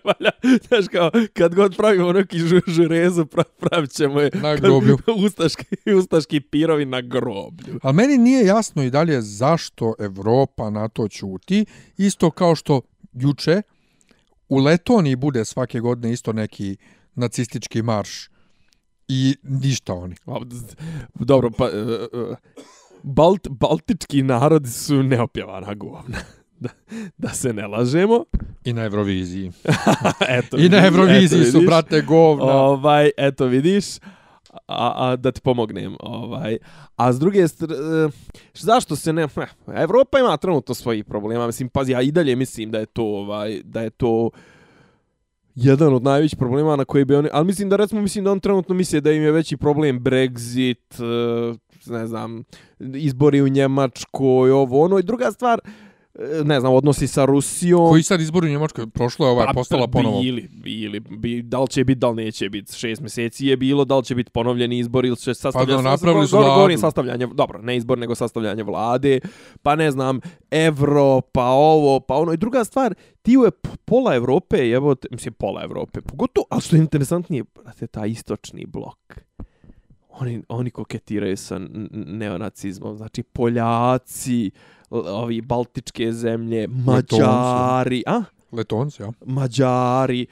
valja, 0.05 0.31
znaš 0.69 0.85
kao, 0.93 1.11
kad 1.33 1.55
god 1.55 1.77
pravimo 1.77 2.13
neki 2.13 2.39
žurezu, 2.67 3.27
pravit 3.61 3.91
ćemo 3.91 4.21
je. 4.21 4.31
Na 4.35 4.57
groblju. 4.57 4.99
Ustaški, 5.25 5.65
ustaški 5.99 6.41
pirovi 6.41 6.85
na 6.85 7.01
groblju. 7.01 7.81
Ali 7.83 7.95
meni 7.95 8.19
nije 8.19 8.47
jasno 8.47 8.83
i 8.83 8.91
dalje 8.91 9.23
zašto 9.23 9.95
Evropa 9.99 10.71
na 10.71 10.89
to 10.89 11.09
čuti. 11.09 11.67
Isto 11.97 12.31
kao 12.31 12.55
što 12.55 12.81
juče 13.13 13.63
u 14.49 14.59
Letoniji 14.59 15.17
bude 15.17 15.45
svake 15.45 15.81
godine 15.81 16.13
isto 16.13 16.33
neki 16.33 16.77
nacistički 17.15 17.83
marš 17.83 18.29
i 19.09 19.37
ništa 19.43 19.95
oni. 19.95 20.15
Dobro, 21.15 21.51
pa... 21.51 21.69
Balt, 23.07 23.49
baltički 23.49 24.23
narodi 24.23 24.71
su 24.71 25.03
neopjevana 25.03 25.75
govna. 25.75 26.19
Da, 26.61 26.69
da 27.17 27.29
se 27.29 27.53
ne 27.53 27.67
lažemo. 27.67 28.25
I 28.65 28.73
na 28.73 28.85
Euroviziji. 28.85 29.53
eto, 30.39 30.57
I 30.57 30.69
na 30.69 30.87
Euroviziji 30.87 31.41
eto, 31.41 31.51
su, 31.51 31.61
brate, 31.67 32.03
govna. 32.03 32.53
Ovaj, 32.53 33.11
eto, 33.17 33.47
vidiš. 33.47 33.85
A, 34.67 34.93
a 34.97 35.17
da 35.17 35.33
ti 35.33 35.41
pomognem. 35.41 35.97
Ovaj. 36.01 36.59
A 36.97 37.13
s 37.13 37.19
druge 37.19 37.49
strane, 37.49 37.75
zašto 38.55 38.97
se 38.97 39.13
ne... 39.13 39.29
Evropa 39.77 40.19
ima 40.19 40.37
trenutno 40.37 40.75
svojih 40.75 41.05
problema. 41.05 41.47
Mislim, 41.47 41.69
pazi, 41.69 41.93
ja 41.93 42.03
i 42.03 42.11
dalje 42.11 42.37
mislim 42.37 42.71
da 42.71 42.79
je 42.79 42.87
to, 42.87 43.05
ovaj, 43.05 43.61
da 43.65 43.83
je 43.83 43.91
to 43.91 44.31
jedan 45.55 45.95
od 45.95 46.03
najvećih 46.03 46.39
problema 46.39 46.77
na 46.77 46.85
koji 46.85 47.05
bi 47.05 47.15
oni... 47.15 47.29
Ali 47.33 47.47
mislim 47.47 47.69
da, 47.69 47.77
recimo, 47.77 48.03
mislim 48.03 48.25
da 48.25 48.33
on 48.33 48.41
trenutno 48.41 48.75
misli 48.75 49.01
da 49.01 49.13
im 49.13 49.23
je 49.23 49.33
veći 49.33 49.57
problem 49.57 50.01
Brexit, 50.01 51.01
ne 51.87 52.07
znam, 52.07 52.45
izbori 52.81 53.43
u 53.43 53.49
Njemačkoj, 53.49 54.51
ovo, 54.51 54.85
ono. 54.85 54.99
I 54.99 55.03
druga 55.03 55.33
stvar, 55.33 55.61
ne 56.45 56.61
znam, 56.61 56.75
odnosi 56.75 57.07
sa 57.07 57.25
Rusijom. 57.25 57.89
Koji 57.89 58.03
sad 58.03 58.21
izbori 58.21 58.47
u 58.47 58.51
Njemačkoj? 58.51 58.87
Prošlo 58.87 59.27
je 59.27 59.31
ovaj, 59.31 59.47
pa, 59.47 59.53
postala 59.53 59.87
ponovo. 59.87 60.21
Bili, 60.21 60.49
bili, 60.53 61.01
bi, 61.01 61.43
da 61.43 61.61
li 61.61 61.69
će 61.69 61.85
biti, 61.85 61.99
da 61.99 62.09
li 62.09 62.25
neće 62.25 62.49
biti. 62.49 62.75
Šest 62.75 63.01
mjeseci 63.01 63.47
je 63.47 63.57
bilo, 63.57 63.85
da 63.85 63.97
li 63.97 64.05
će 64.05 64.15
biti 64.15 64.31
ponovljeni 64.31 64.79
izbor 64.79 65.05
ili 65.05 65.17
će 65.17 65.35
sastavljati... 65.35 65.85
Pa 65.85 65.91
napravili 65.91 66.29
su 66.29 66.37
vladu. 66.37 66.79
sastavljanje, 66.79 67.27
dobro, 67.27 67.63
ne 67.63 67.77
izbor, 67.77 67.99
nego 67.99 68.15
sastavljanje 68.15 68.63
vlade. 68.63 69.21
Pa 69.63 69.75
ne 69.75 69.91
znam, 69.91 70.21
Evro, 70.51 71.21
pa 71.21 71.45
ovo, 71.45 72.01
pa 72.01 72.15
ono. 72.15 72.33
I 72.33 72.37
druga 72.37 72.65
stvar, 72.65 72.95
ti 73.23 73.33
je 73.33 73.51
pola 73.85 74.15
Evrope, 74.15 74.57
evo, 74.57 74.97
mislim, 75.11 75.35
pola 75.35 75.65
Evrope, 75.65 76.01
pogotovo, 76.01 76.47
ali 76.51 76.63
što 76.63 76.77
je 76.77 76.81
interesantnije, 76.81 77.45
brate, 77.55 77.87
ta 77.87 78.07
istočni 78.07 78.67
blok 78.67 78.99
oni, 80.21 80.43
oni 80.49 80.71
koketiraju 80.71 81.37
sa 81.37 81.61
neonacizmom. 81.91 82.97
Znači, 82.97 83.23
Poljaci, 83.23 84.51
ovi 84.91 85.41
Baltičke 85.41 86.13
zemlje, 86.13 86.69
Mađari, 86.69 88.03
a? 88.07 88.23
Letonci, 88.53 89.03
ja. 89.03 89.13
Mađari, 89.27 90.27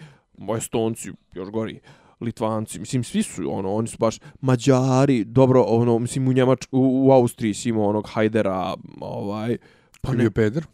Estonci, 0.56 1.12
još 1.32 1.48
gori, 1.50 1.80
Litvanci, 2.20 2.78
mislim, 2.78 3.04
svi 3.04 3.22
su, 3.22 3.42
ono, 3.52 3.74
oni 3.74 3.88
su 3.88 3.96
baš 3.98 4.18
Mađari, 4.40 5.24
dobro, 5.24 5.62
ono, 5.62 5.98
mislim, 5.98 6.28
u 6.28 6.32
Njemač, 6.32 6.66
u, 6.72 7.06
u 7.08 7.12
Austriji 7.12 7.54
si 7.54 7.68
imao 7.68 7.88
onog 7.88 8.06
Hajdera, 8.08 8.74
ovaj, 9.00 9.56
pa 10.00 10.12
ne... 10.12 10.30
Peder? 10.30 10.66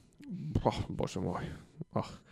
Pa, 0.63 0.71
bože 0.89 1.21
moj, 1.21 1.45
ah 1.93 2.30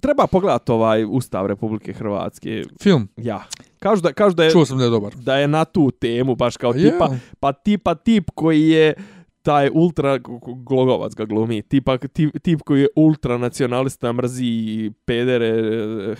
treba 0.00 0.26
pogledati 0.26 0.72
ovaj 0.72 1.04
Ustav 1.04 1.46
Republike 1.46 1.92
Hrvatske. 1.92 2.62
Film? 2.82 3.08
Ja. 3.16 3.44
Kažu 3.78 4.02
da, 4.02 4.12
kažu 4.12 4.34
da 4.34 4.44
je... 4.44 4.50
Čuo 4.50 4.64
sam 4.64 4.78
da 4.78 4.84
je 4.84 4.90
dobar. 4.90 5.14
Da 5.14 5.36
je 5.36 5.48
na 5.48 5.64
tu 5.64 5.90
temu, 5.90 6.34
baš 6.34 6.56
kao 6.56 6.72
pa 6.72 6.78
tipa, 6.78 7.08
yeah. 7.08 7.18
pa 7.40 7.52
tipa 7.52 7.94
tip 7.94 8.30
koji 8.34 8.68
je 8.68 8.94
taj 9.42 9.70
ultra 9.72 10.18
glogovac 10.64 11.14
ga 11.14 11.24
glumi, 11.24 11.62
tipa 11.62 11.98
tip, 11.98 12.38
tip 12.42 12.62
koji 12.62 12.80
je 12.80 12.88
ultra 12.96 13.38
nacionalista, 13.38 14.12
mrzi 14.12 14.90
pedere, 15.04 15.52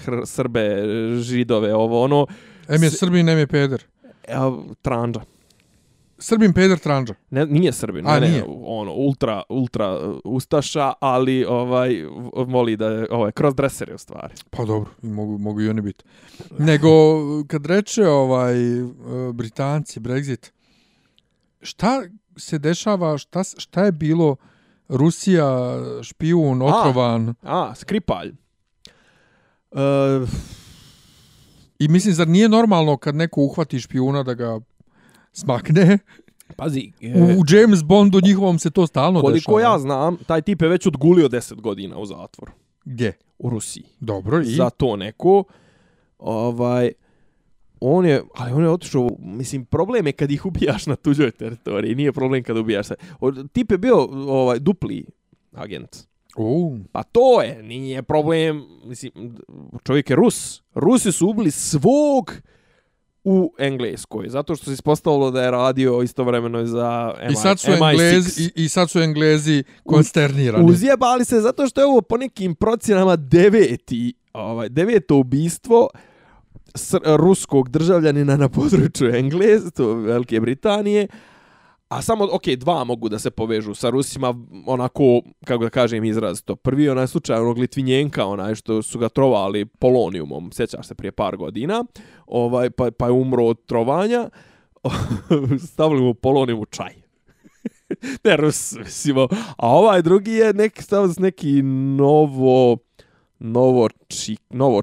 hr, 0.05 0.23
srbe, 0.25 0.85
židove, 1.21 1.75
ovo 1.75 2.03
ono. 2.05 2.27
Em 2.69 2.83
je 2.83 2.91
srbin, 2.91 3.29
em 3.29 3.39
je 3.39 3.47
peder. 3.47 3.85
Evo, 4.29 4.65
tranđa. 4.83 5.21
Srbin 6.19 6.53
Peder 6.53 6.79
Tranđa. 6.79 7.15
Ne, 7.31 7.47
nije 7.47 7.73
Srbin, 7.73 8.07
A, 8.07 8.21
ne, 8.21 8.29
nije. 8.29 8.45
ono, 8.65 8.93
ultra, 8.93 9.43
ultra 9.49 9.99
uh, 9.99 10.17
ustaša, 10.25 10.93
ali 11.01 11.45
ovaj, 11.45 12.05
voli 12.47 12.77
da 12.77 12.87
je, 12.87 13.07
ovaj, 13.11 13.33
crossdresser 13.33 13.89
je 13.89 13.95
u 13.95 13.99
stvari. 13.99 14.35
Pa 14.51 14.65
dobro, 14.65 14.91
mogu, 15.03 15.39
mogu 15.39 15.61
i 15.61 15.69
oni 15.69 15.81
biti. 15.81 16.05
Nego, 16.59 16.89
kad 17.47 17.67
reče 17.67 18.07
ovaj, 18.07 18.83
uh, 18.83 18.91
Britanci, 19.35 20.01
Brexit, 20.01 20.51
šta 21.61 22.03
se 22.37 22.59
dešava, 22.59 23.19
šta, 23.19 23.43
šta 23.59 23.85
je 23.85 23.93
bilo 23.93 24.37
Rusija, 24.89 25.79
špijun, 26.03 26.63
otrovan? 26.63 27.29
A, 27.29 27.35
a 27.43 27.75
skripalj. 27.75 28.33
Uh, 29.71 30.29
I 31.79 31.89
mislim, 31.89 32.15
zar 32.15 32.29
nije 32.29 32.49
normalno 32.49 32.97
kad 32.97 33.15
neko 33.15 33.41
uhvati 33.41 33.81
špijuna 33.81 34.23
da 34.23 34.35
ga 34.35 34.61
smakne. 35.33 35.99
Pazi, 36.57 36.93
e, 37.01 37.23
u 37.23 37.43
James 37.49 37.83
Bondu 37.85 38.21
njihovom 38.25 38.59
se 38.59 38.71
to 38.71 38.87
stalno 38.87 39.21
koliko 39.21 39.35
dešava. 39.35 39.55
Koliko 39.55 39.73
ja 39.73 39.79
znam, 39.79 40.17
taj 40.27 40.43
tip 40.43 40.63
je 40.63 40.69
već 40.69 40.87
odgulio 40.87 41.29
10 41.29 41.61
godina 41.61 41.99
u 41.99 42.07
zatvor. 42.07 42.51
Gdje? 42.85 43.13
U 43.39 43.51
Rusiji. 43.51 43.85
Dobro, 44.01 44.41
i? 44.41 44.45
Za 44.45 44.71
to 44.71 44.97
neko. 44.97 45.45
Ovaj, 46.19 46.93
on 47.81 48.07
je, 48.07 48.23
ali 48.35 48.53
on 48.53 48.63
je 48.63 48.71
otišao, 48.71 49.11
mislim, 49.19 49.65
problem 49.65 50.07
je 50.07 50.13
kad 50.13 50.31
ih 50.31 50.47
ubijaš 50.47 50.87
na 50.87 50.97
tuđoj 50.97 51.31
teritoriji, 51.31 51.95
nije 51.95 52.13
problem 52.13 52.43
kad 52.43 52.57
ubijaš 52.57 52.87
se. 52.87 52.95
Tip 53.53 53.71
je 53.71 53.79
bio 53.79 53.97
ovaj, 54.11 54.59
dupli 54.59 55.07
agent. 55.53 55.97
Uh. 56.37 56.79
Pa 56.93 57.03
to 57.03 57.43
je, 57.43 57.63
nije 57.63 58.03
problem, 58.03 58.65
mislim, 58.85 59.13
čovjek 59.85 60.11
je 60.11 60.17
Rus. 60.17 60.63
Rusi 60.75 61.13
su 61.13 61.29
ubili 61.29 61.51
svog 61.51 62.33
u 63.25 63.55
Engleskoj, 63.59 64.29
zato 64.29 64.57
što 64.57 64.65
se 64.65 64.73
ispostavilo 64.73 65.31
da 65.31 65.43
je 65.43 65.51
radio 65.51 66.03
istovremeno 66.03 66.67
za 66.67 67.15
MI, 67.27 67.33
I 67.33 67.37
sad 67.37 67.61
su 67.61 67.71
Englezi, 67.71 68.43
i, 68.43 68.65
i 68.65 68.69
sad 68.69 68.91
su 68.91 69.01
Englezi 69.01 69.63
konsternirani. 69.85 70.71
Uzjebali 70.71 71.25
se 71.25 71.41
zato 71.41 71.67
što 71.67 71.81
je 71.81 71.87
ovo 71.87 72.03
po 72.03 72.17
nekim 72.17 72.55
procjenama 72.55 73.17
deveti, 73.17 74.15
ovaj, 74.33 74.69
deveto 74.69 75.17
ubistvo 75.17 75.89
ruskog 77.05 77.69
državljanina 77.69 78.37
na 78.37 78.49
području 78.49 79.15
Engleze, 79.15 79.71
to 79.71 79.95
Velike 79.95 80.41
Britanije, 80.41 81.09
A 81.89 82.03
samo, 82.03 82.29
ok, 82.33 82.47
dva 82.57 82.85
mogu 82.85 83.09
da 83.09 83.19
se 83.19 83.31
povežu 83.31 83.75
sa 83.75 83.91
Rusima, 83.91 84.35
onako, 84.67 85.21
kako 85.45 85.65
da 85.65 85.71
kažem, 85.71 86.05
izraz 86.05 86.43
to. 86.43 86.57
Prvi 86.57 86.89
onaj 86.89 87.07
slučaj 87.07 87.41
onog 87.41 87.59
Litvinjenka, 87.59 88.27
onaj 88.27 88.55
što 88.55 88.83
su 88.83 88.99
ga 88.99 89.09
trovali 89.09 89.65
polonijumom, 89.67 90.53
sjećaš 90.53 90.87
se 90.87 90.95
prije 90.95 91.13
par 91.13 91.37
godina, 91.37 91.85
ovaj, 92.27 92.71
pa, 92.71 92.91
pa 92.91 93.07
je 93.07 93.13
umro 93.13 93.45
od 93.45 93.67
trovanja, 93.67 94.29
stavili 95.73 96.03
mu 96.03 96.15
polonijum 96.15 96.61
u 96.61 96.67
čaj. 96.67 96.95
ne, 98.25 98.37
Rus, 98.37 98.73
mislimo. 98.79 99.29
a 99.57 99.69
ovaj 99.69 100.03
drugi 100.03 100.33
je 100.33 100.53
neki 100.53 100.83
stavili 100.83 101.15
neki 101.19 101.63
novo, 101.63 102.77
novo, 103.39 103.89
čik, 104.09 104.41
novo 104.51 104.83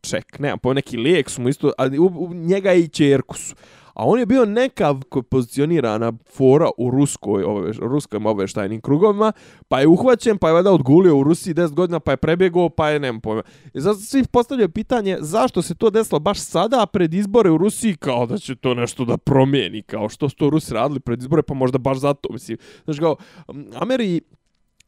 ček, 0.00 0.38
nemam 0.38 0.58
pojma, 0.58 0.74
neki 0.74 0.96
lijek 0.96 1.30
su 1.30 1.42
mu 1.42 1.48
isto, 1.48 1.72
a 1.78 1.86
u, 1.98 2.06
u, 2.06 2.34
njega 2.34 2.72
i 2.72 2.88
čerku 2.88 3.36
su 3.36 3.54
a 4.00 4.04
on 4.04 4.18
je 4.18 4.26
bio 4.26 4.44
neka 4.44 4.94
pozicionirana 5.30 6.12
fora 6.32 6.70
u 6.78 6.90
ruskoj, 6.90 7.42
ove, 7.44 7.72
ruskim 7.72 8.26
obveštajnim 8.26 8.80
krugovima, 8.80 9.32
pa 9.68 9.80
je 9.80 9.86
uhvaćen, 9.86 10.38
pa 10.38 10.48
je 10.48 10.54
valjda 10.54 10.72
odgulio 10.72 11.18
u 11.18 11.22
Rusiji 11.22 11.54
10 11.54 11.74
godina, 11.74 12.00
pa 12.00 12.10
je 12.10 12.16
prebjegao, 12.16 12.68
pa 12.68 12.88
je, 12.88 13.00
nema 13.00 13.20
pojma. 13.20 13.42
I 13.74 13.80
zato 13.80 13.98
svi 13.98 14.24
postavljaju 14.32 14.68
pitanje 14.68 15.16
zašto 15.20 15.62
se 15.62 15.74
to 15.74 15.90
desilo 15.90 16.18
baš 16.18 16.38
sada 16.38 16.86
pred 16.86 17.14
izbore 17.14 17.50
u 17.50 17.58
Rusiji, 17.58 17.96
kao 17.96 18.26
da 18.26 18.38
će 18.38 18.56
to 18.56 18.74
nešto 18.74 19.04
da 19.04 19.16
promijeni, 19.16 19.82
kao 19.82 20.08
što 20.08 20.28
su 20.28 20.36
to 20.36 20.50
Rusi 20.50 20.74
radili 20.74 21.00
pred 21.00 21.20
izbore, 21.20 21.42
pa 21.42 21.54
možda 21.54 21.78
baš 21.78 21.98
zato, 21.98 22.32
mislim. 22.32 22.58
Znaš, 22.84 22.98
kao, 22.98 23.16
Ameri 23.74 24.20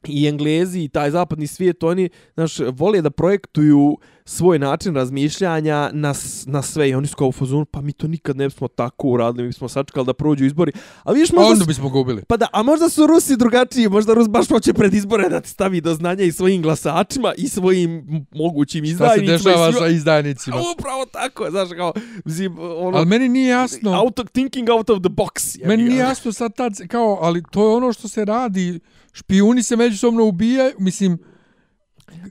i 0.08 0.26
Englezi 0.28 0.80
i 0.80 0.88
taj 0.88 1.10
zapadni 1.10 1.46
svijet, 1.46 1.82
oni 1.82 2.08
znaš, 2.34 2.58
vole 2.58 3.02
da 3.02 3.10
projektuju 3.10 3.98
svoj 4.24 4.58
način 4.58 4.94
razmišljanja 4.94 5.90
na, 5.92 6.14
na 6.46 6.62
sve 6.62 6.90
i 6.90 6.94
oni 6.94 7.06
su 7.06 7.16
kao 7.16 7.28
u 7.28 7.32
fazonu, 7.32 7.64
pa 7.64 7.80
mi 7.80 7.92
to 7.92 8.08
nikad 8.08 8.36
ne 8.36 8.48
bismo 8.48 8.68
tako 8.68 9.08
uradili, 9.08 9.42
mi 9.42 9.48
bismo 9.48 9.68
sačekali 9.68 10.06
da 10.06 10.12
prođu 10.12 10.44
izbori. 10.44 10.72
A 11.02 11.12
vidiš, 11.12 11.32
možda... 11.32 11.52
Onda 11.52 11.64
bismo 11.64 11.88
gubili. 11.88 12.22
Pa 12.28 12.36
da, 12.36 12.46
a 12.52 12.62
možda 12.62 12.88
su 12.88 13.06
Rusi 13.06 13.36
drugačiji, 13.36 13.88
možda 13.88 14.14
Rus 14.14 14.28
baš 14.28 14.48
hoće 14.48 14.72
pred 14.72 14.94
izbore 14.94 15.28
da 15.28 15.40
ti 15.40 15.48
stavi 15.48 15.80
do 15.80 15.94
znanja 15.94 16.24
i 16.24 16.32
svojim 16.32 16.62
glasačima 16.62 17.32
i 17.36 17.48
svojim 17.48 18.06
mogućim 18.34 18.84
izdajnicima. 18.84 19.38
Šta 19.38 19.42
se 19.42 19.50
dešava 19.50 19.72
sa 19.72 19.86
izdajnicima. 19.86 20.56
A 20.56 20.60
upravo 20.78 21.06
tako, 21.12 21.50
znaš, 21.50 21.68
kao, 21.76 21.92
zim, 22.24 22.58
ono... 22.58 22.96
Ali 22.98 23.06
meni 23.06 23.28
nije 23.28 23.48
jasno... 23.48 24.00
Out 24.02 24.18
of, 24.18 24.26
thinking 24.30 24.68
out 24.68 24.90
of 24.90 24.98
the 24.98 25.08
box. 25.08 25.66
Meni 25.66 25.82
nije 25.82 25.98
jasno 25.98 26.32
sad 26.32 26.56
tad, 26.56 26.72
kao, 26.88 27.18
ali 27.20 27.42
to 27.50 27.62
je 27.62 27.76
ono 27.76 27.92
što 27.92 28.08
se 28.08 28.24
radi 28.24 28.80
špijuni 29.12 29.62
se 29.62 29.76
međusobno 29.76 30.24
ubijaju, 30.24 30.72
mislim, 30.78 31.18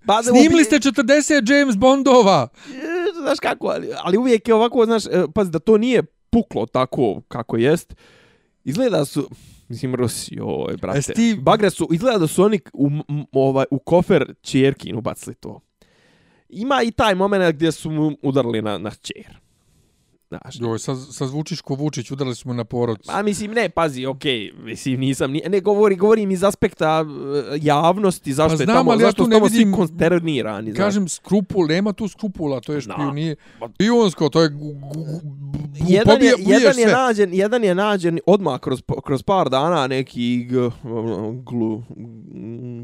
pa, 0.05 0.23
snimili 0.23 0.63
ste 0.63 0.75
40 0.75 1.53
James 1.53 1.77
Bondova. 1.77 2.47
E, 2.69 3.21
znaš 3.21 3.39
kako, 3.39 3.67
ali, 3.67 3.89
ali 4.03 4.17
uvijek 4.17 4.47
je 4.47 4.53
ovako, 4.53 4.85
znaš, 4.85 5.05
e, 5.05 5.23
pazi 5.35 5.51
da 5.51 5.59
to 5.59 5.77
nije 5.77 6.03
puklo 6.29 6.65
tako 6.65 7.21
kako 7.27 7.57
jest. 7.57 7.93
Izgleda 8.63 9.05
su, 9.05 9.29
mislim, 9.69 9.95
Rusi, 9.95 10.37
oj, 10.41 10.77
brate. 10.77 11.13
Ti... 11.13 11.37
Bagre 11.41 11.69
su, 11.69 11.87
izgleda 11.91 12.17
da 12.17 12.27
su 12.27 12.43
oni 12.43 12.59
u, 12.73 12.89
ovaj, 13.31 13.65
u 13.71 13.79
kofer 13.79 14.33
čerkin 14.41 14.97
ubacili 14.97 15.35
to. 15.35 15.59
Ima 16.49 16.81
i 16.83 16.91
taj 16.91 17.15
moment 17.15 17.55
gdje 17.55 17.71
su 17.71 17.91
mu 17.91 18.11
udarili 18.21 18.61
na, 18.61 18.77
na 18.77 18.91
čer. 18.91 19.39
Znaš, 20.31 20.55
Joj, 20.59 20.79
sad, 20.79 20.97
sad 21.11 21.27
zvučiš 21.27 21.61
ko 21.61 21.75
Vučić, 21.75 22.11
udarili 22.11 22.35
smo 22.35 22.53
na 22.53 22.63
porod. 22.63 22.97
A 23.07 23.21
mislim, 23.21 23.51
ne, 23.51 23.69
pazi, 23.69 24.05
okej, 24.05 24.39
okay, 24.39 24.63
mislim, 24.63 24.99
nisam, 24.99 25.33
ne, 25.49 25.59
govori, 25.59 25.95
govorim 25.95 26.31
iz 26.31 26.43
aspekta 26.43 27.01
uh, 27.01 27.09
javnosti, 27.61 28.33
zašto 28.33 28.57
pa 28.57 28.63
znam, 28.63 28.69
je 28.69 28.75
tamo, 28.75 28.91
ali 28.91 29.01
zašto 29.01 29.23
ja 29.23 29.29
tamo 29.29 29.45
vidim, 29.45 29.61
svi 29.61 29.75
konsternirani. 29.75 30.73
Kažem, 30.73 31.07
skrupul, 31.07 31.67
nema 31.67 31.93
tu 31.93 32.07
skrupula, 32.07 32.59
to 32.59 32.73
je 32.73 32.81
špionije. 32.81 33.35
Špionsko, 33.75 34.29
to 34.29 34.41
je 34.41 34.49
gu, 34.49 34.73
gu, 34.73 35.05
jedan, 35.87 36.15
pobije, 36.15 36.33
je, 36.37 36.45
jedan, 36.47 36.79
je 36.79 36.87
nađen, 36.87 37.33
jedan 37.33 37.63
je 37.63 37.75
nađen 37.75 38.19
odmah 38.25 38.59
kroz, 38.59 38.81
kroz 39.03 39.23
par 39.23 39.49
dana 39.49 39.87
neki 39.87 40.47
glu, 41.43 41.83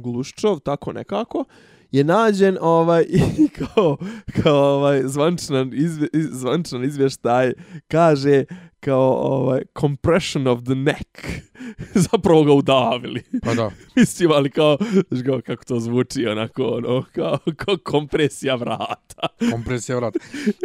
gluščov, 0.02 0.60
tako 0.60 0.94
nekako 0.94 1.46
je 1.92 2.04
nađen 2.04 2.58
ovaj 2.62 3.06
i 3.46 3.48
kao 3.48 3.98
kao 4.44 4.76
ovaj 4.76 5.02
zvančan 5.06 5.72
izve, 5.74 6.08
zvančan 6.14 6.84
izvještaj 6.84 7.54
kaže 7.88 8.46
kao 8.80 9.12
ovaj 9.14 9.62
compression 9.80 10.48
of 10.48 10.64
the 10.64 10.76
neck 10.76 11.18
zapravo 12.12 12.44
ga 12.44 12.54
udavili. 12.54 13.24
Pa 13.44 13.54
da. 13.54 13.72
Mislim, 13.96 14.32
ali 14.32 14.50
kao, 14.50 14.78
znaš 15.10 15.26
kao, 15.26 15.42
kako 15.46 15.64
to 15.64 15.80
zvuči, 15.80 16.26
onako, 16.26 16.64
ono, 16.64 17.04
kao, 17.12 17.38
kao 17.56 17.78
kompresija 17.84 18.56
vrata. 18.56 19.28
kompresija 19.52 19.98
vrata. 19.98 20.20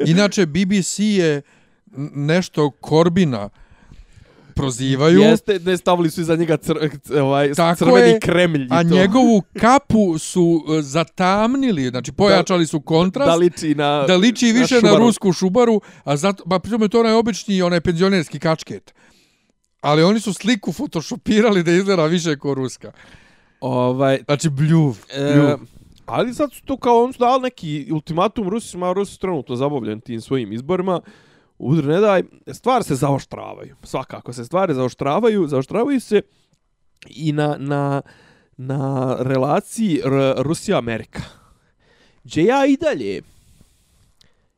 Inače, 0.07 0.47
BBC 0.47 0.99
je 0.99 1.43
nešto 2.14 2.70
Korbina, 2.70 3.49
prozivaju. 4.57 5.21
Jeste, 5.21 5.59
ne 5.59 5.77
stavili 5.77 6.11
su 6.11 6.21
iza 6.21 6.37
njega 6.37 6.57
cr, 6.57 6.73
ovaj, 7.21 7.53
Tako 7.55 7.79
crveni 7.79 8.09
je, 8.09 8.21
kremlj. 8.21 8.67
A 8.71 8.83
to. 8.83 8.89
njegovu 8.89 9.43
kapu 9.61 10.19
su 10.19 10.65
e, 10.79 10.83
zatamnili, 10.83 11.89
znači 11.89 12.13
pojačali 12.13 12.67
su 12.67 12.81
kontrast. 12.81 13.29
Da 13.29 13.35
liči, 13.35 13.75
na, 13.75 14.05
da 14.07 14.17
liči 14.17 14.53
više 14.53 14.81
na, 14.83 14.91
na 14.91 14.99
rusku 14.99 15.33
šubaru, 15.33 15.81
a 16.05 16.17
zato, 16.17 16.45
pa 16.49 16.59
pritom 16.59 16.83
je 16.83 16.89
to 16.89 17.01
onaj 17.01 17.13
obični, 17.13 17.63
onaj 17.63 17.81
penzionerski 17.81 18.39
kačket. 18.39 18.95
Ali 19.81 20.03
oni 20.03 20.21
su 20.21 20.33
sliku 20.33 20.73
photoshopirali 20.73 21.63
da 21.63 21.73
izgleda 21.73 22.07
više 22.07 22.39
kao 22.39 22.55
ruska. 22.55 22.93
Ovaj, 23.61 24.19
znači 24.27 24.51
bljuv. 24.51 24.97
E, 25.13 25.57
ali 26.07 26.35
sad 26.35 26.53
su 26.53 26.63
to 26.65 26.77
kao, 26.77 27.05
on 27.05 27.13
su 27.13 27.19
dali 27.19 27.43
neki 27.43 27.89
ultimatum 27.93 28.49
Rusima, 28.49 28.93
Rusi 28.93 29.13
su 29.13 29.19
trenutno 29.19 29.57
zabavljeni 29.57 30.01
tim 30.01 30.21
svojim 30.21 30.53
izborima 30.53 31.01
udr 31.63 31.85
ne 31.85 32.01
daj, 32.01 32.23
stvari 32.53 32.85
se 32.85 32.95
zaoštravaju. 32.95 33.77
Svakako 33.83 34.33
se 34.33 34.45
stvari 34.45 34.75
zaoštravaju, 34.75 35.47
zaoštravaju 35.47 36.01
se 36.01 36.23
i 37.07 37.33
na, 37.33 37.57
na, 37.59 38.03
na 38.57 39.17
relaciji 39.21 40.01
Rusija-Amerika. 40.37 41.21
Gdje 42.25 42.45
ja 42.45 42.67
i 42.67 42.77
dalje, 42.77 43.23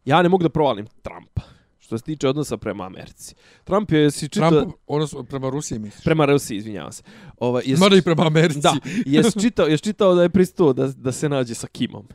ja 0.05 0.23
ne 0.23 0.29
mogu 0.29 0.43
da 0.43 0.49
provalim 0.49 0.87
Trumpa 1.03 1.43
što 1.79 1.99
se 1.99 2.05
tiče 2.05 2.29
odnosa 2.29 2.57
prema 2.57 2.87
Americi. 2.87 3.35
Trump 3.65 3.93
je 3.93 4.11
si 4.11 4.29
čitao... 4.29 4.51
Trump 4.51 4.75
odnos 4.87 5.15
prema 5.29 5.51
Rusiji 5.51 5.79
misliš? 5.79 6.05
Prema 6.05 6.27
Rusiji, 6.27 6.57
izvinjavam 6.57 6.93
se. 6.93 7.03
Ova, 7.39 7.61
jes, 7.65 7.81
Mada 7.81 7.97
i 7.97 8.03
prema 8.03 8.27
Americi. 8.27 8.61
Da, 8.61 8.75
jes 9.07 9.35
čitao, 9.41 9.67
jes 9.67 9.81
čitao 9.81 10.15
da 10.15 10.23
je 10.23 10.29
pristao 10.29 10.73
da, 10.73 10.87
da 10.87 11.13
se 11.13 11.29
nađe 11.29 11.55
sa 11.55 11.67
Kimom. 11.67 12.09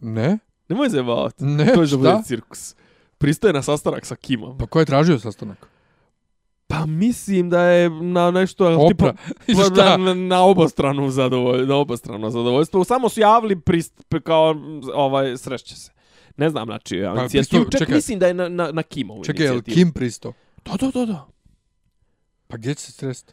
Ne? 0.00 0.38
Nemoj 0.68 0.90
se 0.90 1.02
bavati. 1.02 1.44
Ne, 1.44 1.74
to 1.74 1.80
je 1.80 1.86
šta? 1.86 2.22
cirkus 2.22 2.74
pristaje 3.18 3.52
na 3.52 3.62
sastanak 3.62 4.06
sa 4.06 4.16
Kimom. 4.16 4.58
Pa 4.58 4.66
ko 4.66 4.80
je 4.80 4.86
tražio 4.86 5.18
sastanak? 5.18 5.68
Pa 6.66 6.86
mislim 6.86 7.50
da 7.50 7.62
je 7.62 7.90
na 7.90 8.30
nešto 8.30 8.66
Opra. 8.66 9.14
tipa 9.46 9.62
pa, 9.76 9.96
na, 9.96 10.14
na 10.14 10.42
obostranu 10.42 11.10
zadovoljstvo, 11.10 11.66
na 11.66 11.76
obostrano 11.76 12.30
zadovoljstvo. 12.30 12.84
Samo 12.84 13.08
su 13.08 13.20
javili 13.20 13.60
prist, 13.60 14.04
kao 14.24 14.54
ovaj 14.94 15.36
sreće 15.36 15.76
se. 15.76 15.92
Ne 16.36 16.50
znam 16.50 16.66
znači 16.66 17.02
pa, 17.14 17.20
inicijativu. 17.20 17.64
Čak 17.64 17.80
čekaj. 17.80 17.94
mislim 17.94 18.18
da 18.18 18.26
je 18.26 18.34
na 18.34 18.48
na 18.48 18.72
na 18.72 18.82
Kimovu 18.82 19.24
Čekaj, 19.24 19.46
je 19.46 19.62
Kim 19.62 19.92
pristo? 19.92 20.32
Da, 20.64 20.76
da, 20.76 20.90
da, 20.90 21.06
da. 21.06 21.26
Pa 22.46 22.56
gdje 22.56 22.74
će 22.74 22.82
se 22.82 22.92
sresti? 22.92 23.32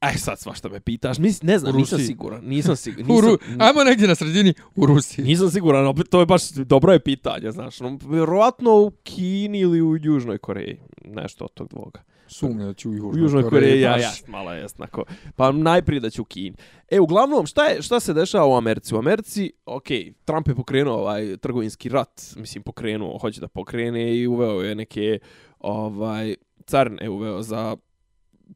Aj 0.00 0.14
sad 0.14 0.38
svašta 0.38 0.68
me 0.68 0.80
pitaš. 0.80 1.18
Mis, 1.18 1.42
ne 1.42 1.58
znam, 1.58 1.76
nisam 1.76 1.98
siguran. 1.98 2.40
Nisam 2.44 2.76
siguran. 2.76 3.06
Nisam, 3.08 3.30
Ru... 3.30 3.38
Ajmo 3.58 3.84
negdje 3.84 4.08
na 4.08 4.14
sredini 4.14 4.54
u 4.76 4.86
Rusiji. 4.86 5.24
Nisam 5.24 5.50
siguran, 5.50 5.86
opet 5.86 6.08
to 6.10 6.20
je 6.20 6.26
baš 6.26 6.50
dobro 6.50 6.92
je 6.92 7.00
pitanje, 7.00 7.50
znaš. 7.50 7.80
No, 7.80 7.98
vjerovatno 8.08 8.80
u 8.80 8.90
Kini 9.02 9.58
ili 9.58 9.82
u 9.82 9.96
Južnoj 9.96 10.38
Koreji. 10.38 10.80
Nešto 11.04 11.44
od 11.44 11.54
tog 11.54 11.68
dvoga. 11.68 12.02
Sumnja 12.26 12.66
da 12.66 12.74
ću 12.74 12.90
u 12.90 12.94
Južnoj, 12.94 13.12
u 13.12 13.18
Južnoj 13.18 13.42
Koreji. 13.42 13.62
Koreji 13.62 13.80
ja, 13.80 13.98
ja, 13.98 14.10
malo 14.28 14.52
jasnako. 14.52 15.04
Pa 15.36 15.52
najprije 15.52 16.00
da 16.00 16.10
ću 16.10 16.22
u 16.22 16.24
Kini. 16.24 16.56
E, 16.88 17.00
uglavnom, 17.00 17.46
šta, 17.46 17.64
je, 17.64 17.82
šta 17.82 18.00
se 18.00 18.14
dešava 18.14 18.46
u 18.46 18.56
Americi? 18.56 18.94
U 18.94 18.98
Americi, 18.98 19.52
ok, 19.66 19.86
Trump 20.24 20.48
je 20.48 20.54
pokrenuo 20.54 20.94
ovaj 20.94 21.36
trgovinski 21.36 21.88
rat. 21.88 22.20
Mislim, 22.36 22.62
pokrenuo, 22.62 23.18
hoće 23.18 23.40
da 23.40 23.48
pokrene 23.48 24.16
i 24.16 24.26
uveo 24.26 24.60
je 24.62 24.74
neke 24.74 25.18
ovaj, 25.58 26.34
carne 26.66 27.08
uveo 27.08 27.42
za 27.42 27.76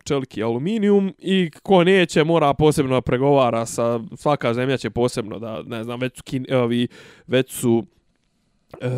čeliki 0.05 0.43
aluminijum 0.43 1.15
i 1.19 1.51
ko 1.63 1.85
neće 1.85 2.25
mora 2.25 2.55
posebno 2.55 3.01
pregovara 3.01 3.67
sa 3.67 4.01
svaka 4.17 4.55
zemlja 4.55 4.77
će 4.77 4.91
posebno 4.91 5.39
da 5.39 5.63
ne 5.63 5.85
znam 5.85 6.01
već 6.01 6.17
su 6.17 6.23
kin, 6.23 6.47
ovi 6.55 6.89
već 7.27 7.53
su 7.53 7.85
e, 8.81 8.89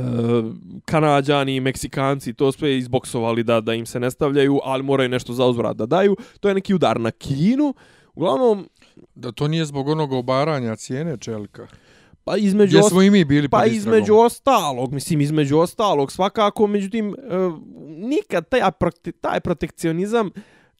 kanadjani 0.85 1.61
meksikanci 1.61 2.35
to 2.35 2.53
sve 2.53 2.79
izboksovali 2.79 3.43
da 3.43 3.61
da 3.61 3.75
im 3.75 3.87
se 3.87 4.01
ne 4.01 4.11
stavljaju 4.11 4.61
ali 4.65 4.83
moraju 4.83 5.09
nešto 5.09 5.33
za 5.33 5.47
uzvrat 5.47 5.77
da 5.77 5.87
daju. 5.87 6.17
To 6.41 6.49
je 6.49 6.55
neki 6.55 6.75
udar 6.75 7.01
na 7.01 7.11
Kinu. 7.11 7.75
Uglavnom 8.15 8.69
da 9.15 9.33
to 9.33 9.49
nije 9.49 9.65
zbog 9.65 9.89
onog 9.89 10.13
obaranja 10.13 10.77
cijene 10.77 11.17
čelika. 11.17 11.67
Pa 12.25 12.37
između 12.37 12.83
smo 12.83 13.03
i 13.03 13.11
mi 13.11 13.25
bili 13.25 13.49
pa 13.49 13.67
između 13.67 14.15
ostalog, 14.15 14.93
mislim 14.93 15.21
između 15.21 15.59
ostalog, 15.59 16.13
svakako 16.13 16.67
međutim 16.67 17.09
uh, 17.09 17.15
nikad 17.87 18.49
taj 18.49 18.61
taj 19.21 19.41
protekcionizam 19.41 20.31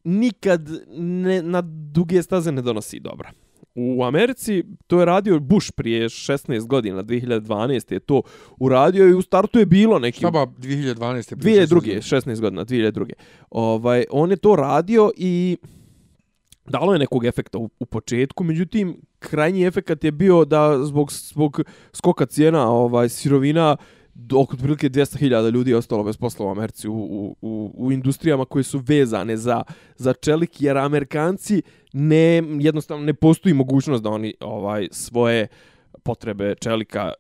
nikad 0.07 0.71
ne, 0.97 1.43
na 1.43 1.61
duge 1.93 2.23
staze 2.23 2.53
ne 2.53 2.63
donosi 2.63 3.01
dobra. 3.01 3.33
U 3.75 4.05
Americi 4.05 4.65
to 4.87 4.99
je 4.99 5.05
radio 5.05 5.41
Bush 5.41 5.73
prije 5.73 6.09
16 6.09 6.67
godina, 6.67 7.03
2012. 7.03 7.93
je 7.93 8.01
to 8.01 8.23
uradio 8.59 9.09
i 9.09 9.15
u 9.15 9.23
startu 9.23 9.59
je 9.59 9.67
bilo 9.67 9.99
neki... 9.99 10.19
Šta 10.19 10.31
ba 10.31 10.47
2012. 10.47 11.37
2002. 11.37 11.97
16 11.97 12.41
godina, 12.41 12.65
2002. 12.65 13.13
Ovaj, 13.51 14.05
on 14.11 14.31
je 14.31 14.37
to 14.37 14.57
radio 14.57 15.11
i 15.17 15.57
dalo 16.69 16.93
je 16.93 16.99
nekog 16.99 17.25
efekta 17.25 17.59
u, 17.59 17.71
u 17.79 17.87
početku, 17.87 18.45
međutim, 18.45 19.01
krajnji 19.19 19.65
efekt 19.65 20.05
je 20.05 20.13
bio 20.13 20.45
da 20.45 20.85
zbog, 20.85 21.13
zbog 21.13 21.61
skoka 21.93 22.27
cijena 22.27 22.71
ovaj, 22.71 23.09
sirovina 23.09 23.77
oko 24.35 24.57
prilike 24.57 24.89
200.000 24.89 25.51
ljudi 25.51 25.71
je 25.71 25.77
ostalo 25.77 26.05
bez 26.05 26.17
posla 26.17 26.47
u 26.47 26.51
Americi 26.51 26.89
u, 26.89 26.95
u, 26.95 27.37
u, 27.41 27.73
u 27.75 27.93
industrijama 27.93 28.45
koje 28.45 28.63
su 28.63 28.83
vezane 28.87 29.37
za, 29.37 29.63
za 29.97 30.13
čelik, 30.13 30.63
jer 30.63 30.79
Amerikanci 30.79 31.63
ne, 31.93 32.43
jednostavno 32.61 33.05
ne 33.05 33.15
postoji 33.15 33.55
mogućnost 33.55 34.03
da 34.03 34.11
oni 34.11 34.35
ovaj 34.41 34.89
svoje 34.91 35.47
potrebe 36.03 36.55
čelika 36.55 37.13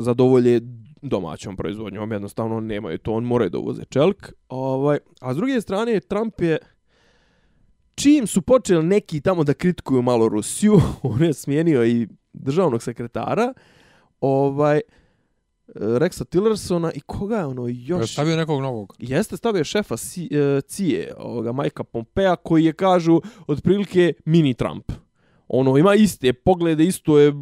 zadovolje 0.00 0.60
domaćom 1.02 1.56
proizvodnjom, 1.56 2.12
jednostavno 2.12 2.60
nemaju 2.60 2.98
to, 2.98 3.12
on 3.12 3.24
moraju 3.24 3.50
da 3.50 3.58
uvoze 3.58 3.84
čelik. 3.84 4.32
Ovaj, 4.48 4.98
a 5.20 5.34
s 5.34 5.36
druge 5.36 5.60
strane, 5.60 6.00
Trump 6.00 6.40
je 6.40 6.58
čim 7.94 8.26
su 8.26 8.42
počeli 8.42 8.86
neki 8.86 9.20
tamo 9.20 9.44
da 9.44 9.54
kritikuju 9.54 10.02
malo 10.02 10.28
Rusiju, 10.28 10.80
on 11.02 11.24
je 11.24 11.32
smijenio 11.32 11.84
i 11.84 12.08
državnog 12.32 12.82
sekretara, 12.82 13.54
ovaj, 14.20 14.80
Rexa 15.74 16.24
Tillersona 16.24 16.92
i 16.92 17.00
koga 17.00 17.36
je 17.36 17.46
ono 17.46 17.68
još... 17.68 18.12
Stavio 18.12 18.36
nekog 18.36 18.60
novog. 18.60 18.94
Jeste 18.98 19.36
stavio 19.36 19.64
šefa 19.64 19.96
si, 19.96 20.28
uh, 20.32 20.64
Cije, 20.64 21.14
ovoga 21.18 21.52
Majka 21.52 21.84
Pompea, 21.84 22.36
koji 22.36 22.64
je, 22.64 22.72
kažu, 22.72 23.20
otprilike 23.46 24.12
mini 24.24 24.54
Trump. 24.54 24.92
Ono, 25.48 25.78
ima 25.78 25.94
iste 25.94 26.32
poglede, 26.32 26.84
isto 26.84 27.18
je 27.18 27.32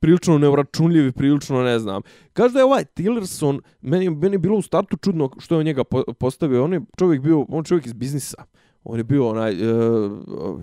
prilično 0.00 0.38
nevračunljiv 0.38 1.06
i 1.06 1.12
prilično 1.12 1.62
ne 1.62 1.78
znam. 1.78 2.02
Kaže 2.32 2.52
da 2.52 2.60
je 2.60 2.64
ovaj 2.64 2.84
Tillerson, 2.84 3.60
meni, 3.80 4.10
meni 4.10 4.34
je 4.34 4.38
bilo 4.38 4.56
u 4.56 4.62
startu 4.62 4.96
čudno 4.96 5.30
što 5.38 5.54
je 5.54 5.58
on 5.58 5.64
njega 5.64 5.84
postavio. 6.18 6.64
On 6.64 6.72
je 6.72 6.80
čovjek 6.98 7.22
bio, 7.22 7.46
on 7.48 7.64
čovjek 7.64 7.86
iz 7.86 7.92
biznisa. 7.92 8.44
On 8.84 8.98
je 8.98 9.04
bio 9.04 9.28
onaj 9.28 9.52
uh, 9.52 10.12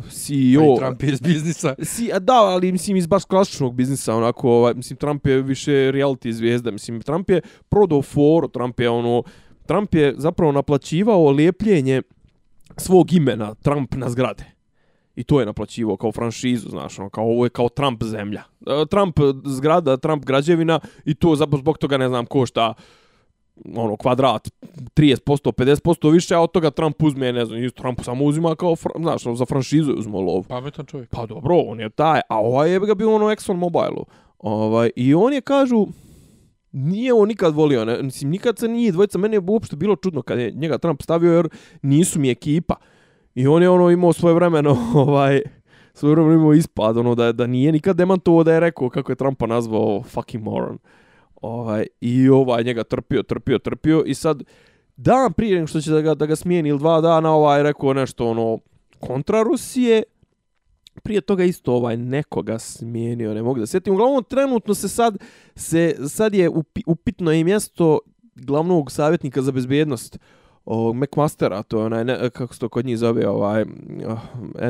CEO. 0.09 0.75
Pa 0.75 0.85
Trump 0.85 1.03
je 1.03 1.11
iz 1.11 1.21
biznisa. 1.21 1.75
Si, 1.83 2.09
da, 2.21 2.33
ali 2.33 2.71
mislim 2.71 2.97
iz 2.97 3.07
baš 3.07 3.25
klasičnog 3.25 3.75
biznisa. 3.75 4.15
Onako, 4.15 4.49
ovaj, 4.51 4.73
mislim, 4.73 4.97
Trump 4.97 5.27
je 5.27 5.41
više 5.41 5.71
reality 5.71 6.31
zvijezda. 6.31 6.71
Mislim, 6.71 7.01
Trump 7.01 7.29
je 7.29 7.41
prodao 7.69 8.01
for, 8.01 8.49
Trump 8.51 8.79
je 8.79 8.89
ono... 8.89 9.23
Trump 9.65 9.95
je 9.95 10.13
zapravo 10.17 10.51
naplaćivao 10.51 11.31
lijepljenje 11.31 12.01
svog 12.77 13.13
imena 13.13 13.55
Trump 13.55 13.95
na 13.95 14.09
zgrade. 14.09 14.45
I 15.15 15.23
to 15.23 15.39
je 15.39 15.45
naplaćivo 15.45 15.97
kao 15.97 16.11
franšizu, 16.11 16.69
znaš, 16.69 16.99
ono, 16.99 17.09
kao 17.09 17.23
ovo 17.23 17.45
je 17.45 17.49
kao 17.49 17.69
Trump 17.69 18.03
zemlja. 18.03 18.43
E, 18.67 18.85
Trump 18.89 19.19
zgrada, 19.45 19.97
Trump 19.97 20.25
građevina 20.25 20.79
i 21.05 21.15
to 21.15 21.35
zbog 21.35 21.77
toga 21.77 21.97
ne 21.97 22.07
znam 22.07 22.25
ko 22.25 22.45
šta 22.45 22.73
ono 23.75 23.95
kvadrat 23.95 24.49
30%, 24.95 25.51
50% 25.51 26.11
više, 26.11 26.35
a 26.35 26.39
od 26.39 26.51
toga 26.51 26.71
Trump 26.71 27.03
uzme, 27.03 27.33
ne 27.33 27.45
znam, 27.45 27.69
Trump 27.69 27.99
samo 28.03 28.25
uzima 28.25 28.55
kao, 28.55 28.75
znaš, 28.99 29.23
za 29.23 29.45
franšizu 29.45 29.93
uzme 29.97 30.19
lov. 30.19 30.43
Pametan 30.43 30.85
čovjek. 30.85 31.09
Pa 31.09 31.25
dobro, 31.25 31.55
on 31.55 31.79
je 31.79 31.89
taj, 31.89 32.21
a 32.29 32.39
ovaj 32.39 32.71
je 32.71 32.79
ga 32.79 32.95
bio 32.95 33.15
ono 33.15 33.25
Exxon 33.25 33.55
Mobile. 33.55 34.03
Ovaj, 34.39 34.89
I 34.95 35.13
on 35.13 35.33
je, 35.33 35.41
kažu, 35.41 35.87
nije 36.71 37.13
on 37.13 37.27
nikad 37.27 37.53
volio, 37.53 37.85
ne, 37.85 38.03
mislim, 38.03 38.31
nikad 38.31 38.59
se 38.59 38.67
nije 38.67 38.91
dvojica, 38.91 39.17
meni 39.17 39.35
je 39.35 39.41
uopšte 39.47 39.75
bilo 39.75 39.95
čudno 39.95 40.21
kad 40.21 40.39
je 40.39 40.51
njega 40.51 40.77
Trump 40.77 41.01
stavio, 41.01 41.33
jer 41.33 41.49
nisu 41.81 42.19
mi 42.19 42.29
ekipa. 42.29 42.75
I 43.35 43.47
on 43.47 43.61
je 43.61 43.69
ono 43.69 43.89
imao 43.89 44.13
svoje 44.13 44.35
vremeno, 44.35 44.77
ovaj, 45.07 45.41
svoje 45.93 46.15
vremeno 46.15 46.35
imao 46.35 46.53
ispad, 46.53 46.97
ono, 46.97 47.15
da, 47.15 47.31
da 47.31 47.47
nije 47.47 47.71
nikad 47.71 47.95
demantovo 47.95 48.43
da 48.43 48.53
je 48.53 48.59
rekao 48.59 48.89
kako 48.89 49.11
je 49.11 49.15
Trumpa 49.15 49.47
nazvao 49.47 50.03
fucking 50.03 50.43
moron. 50.43 50.77
Ovaj, 51.41 51.87
I 52.01 52.29
ovaj 52.29 52.63
njega 52.63 52.83
trpio, 52.83 53.23
trpio, 53.23 53.57
trpio 53.57 54.03
i 54.05 54.13
sad 54.13 54.43
dan 54.97 55.33
prije 55.33 55.55
nego 55.55 55.67
što 55.67 55.81
će 55.81 55.91
da 55.91 56.01
ga, 56.01 56.15
da 56.15 56.25
ga 56.25 56.35
smijeni 56.35 56.69
ili 56.69 56.79
dva 56.79 57.01
dana 57.01 57.31
ovaj 57.31 57.63
rekao 57.63 57.93
nešto 57.93 58.29
ono 58.29 58.59
kontra 58.99 59.43
Rusije, 59.43 60.03
prije 61.03 61.21
toga 61.21 61.43
isto 61.43 61.73
ovaj 61.73 61.97
nekoga 61.97 62.59
smijenio, 62.59 63.33
ne 63.33 63.43
mogu 63.43 63.59
da 63.59 63.65
sjetim. 63.65 63.93
Uglavnom, 63.93 64.23
trenutno 64.23 64.73
se 64.73 64.89
sad, 64.89 65.17
se, 65.55 65.95
sad 66.09 66.33
je 66.33 66.49
upitno 66.85 67.31
je 67.31 67.43
mjesto 67.43 67.99
glavnog 68.35 68.91
savjetnika 68.91 69.41
za 69.41 69.51
bezbjednost 69.51 70.19
ovog 70.67 70.95
McMastera, 70.95 71.63
to 71.63 71.79
je 71.79 71.85
onaj, 71.85 72.05
ne, 72.05 72.29
kako 72.29 72.53
se 72.53 72.59
to 72.59 72.69
kod 72.69 72.85
njih 72.85 72.97
zove, 72.97 73.27
ovaj, 73.27 73.61
uh, 73.61 74.19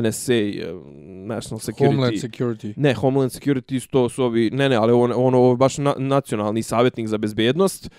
NSA, 0.02 0.32
uh, 0.32 0.82
National 1.04 1.58
Security. 1.58 1.86
Homeland 1.86 2.14
Security. 2.14 2.72
Ne, 2.76 2.94
Homeland 2.94 3.30
Security, 3.30 3.90
to 3.90 4.08
su 4.08 4.24
ovi, 4.24 4.50
ne, 4.50 4.68
ne, 4.68 4.76
ali 4.76 4.92
on, 4.92 5.12
on, 5.16 5.34
on 5.34 5.56
baš 5.56 5.78
na, 5.78 5.94
nacionalni 5.98 6.62
savjetnik 6.62 7.08
za 7.08 7.18
bezbjednost. 7.18 7.90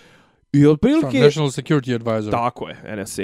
I 0.53 0.65
otprilike... 0.67 1.19
National 1.19 1.49
Security 1.49 1.95
Advisor. 1.95 2.31
Tako 2.31 2.69
je, 2.69 2.95
NSA. 3.01 3.23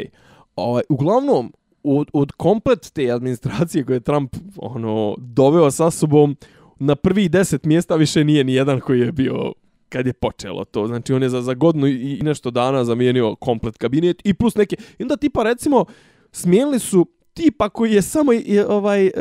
Ovaj, 0.56 0.84
uglavnom, 0.90 1.54
od, 1.84 2.08
od 2.14 2.32
komplet 2.32 2.92
te 2.94 3.12
administracije 3.12 3.84
koje 3.84 3.96
je 3.96 4.00
Trump 4.00 4.36
ono, 4.58 5.16
doveo 5.18 5.72
sa 5.72 5.92
sobom, 5.92 6.36
na 6.80 6.96
prvi 6.96 7.30
deset 7.30 7.66
mjesta 7.66 7.96
više 7.96 8.24
nije 8.24 8.44
ni 8.44 8.54
jedan 8.54 8.80
koji 8.80 9.00
je 9.00 9.12
bio 9.12 9.54
kad 9.90 10.08
je 10.08 10.14
počelo 10.14 10.66
to. 10.66 10.88
Znači 10.88 11.14
on 11.14 11.24
je 11.24 11.30
za, 11.30 11.42
za 11.42 11.54
godinu 11.54 11.88
i 11.88 12.20
nešto 12.24 12.52
dana 12.52 12.84
zamijenio 12.84 13.36
komplet 13.36 13.78
kabinet 13.78 14.22
i 14.24 14.34
plus 14.34 14.56
neke. 14.56 14.76
I 15.00 15.04
onda 15.04 15.18
tipa 15.18 15.44
recimo 15.44 15.86
smijenili 16.32 16.80
su 16.80 17.08
tipa 17.36 17.70
koji 17.70 17.94
je 17.94 18.02
samo 18.02 18.34
je, 18.34 18.68
ovaj 18.68 19.08
e, 19.08 19.12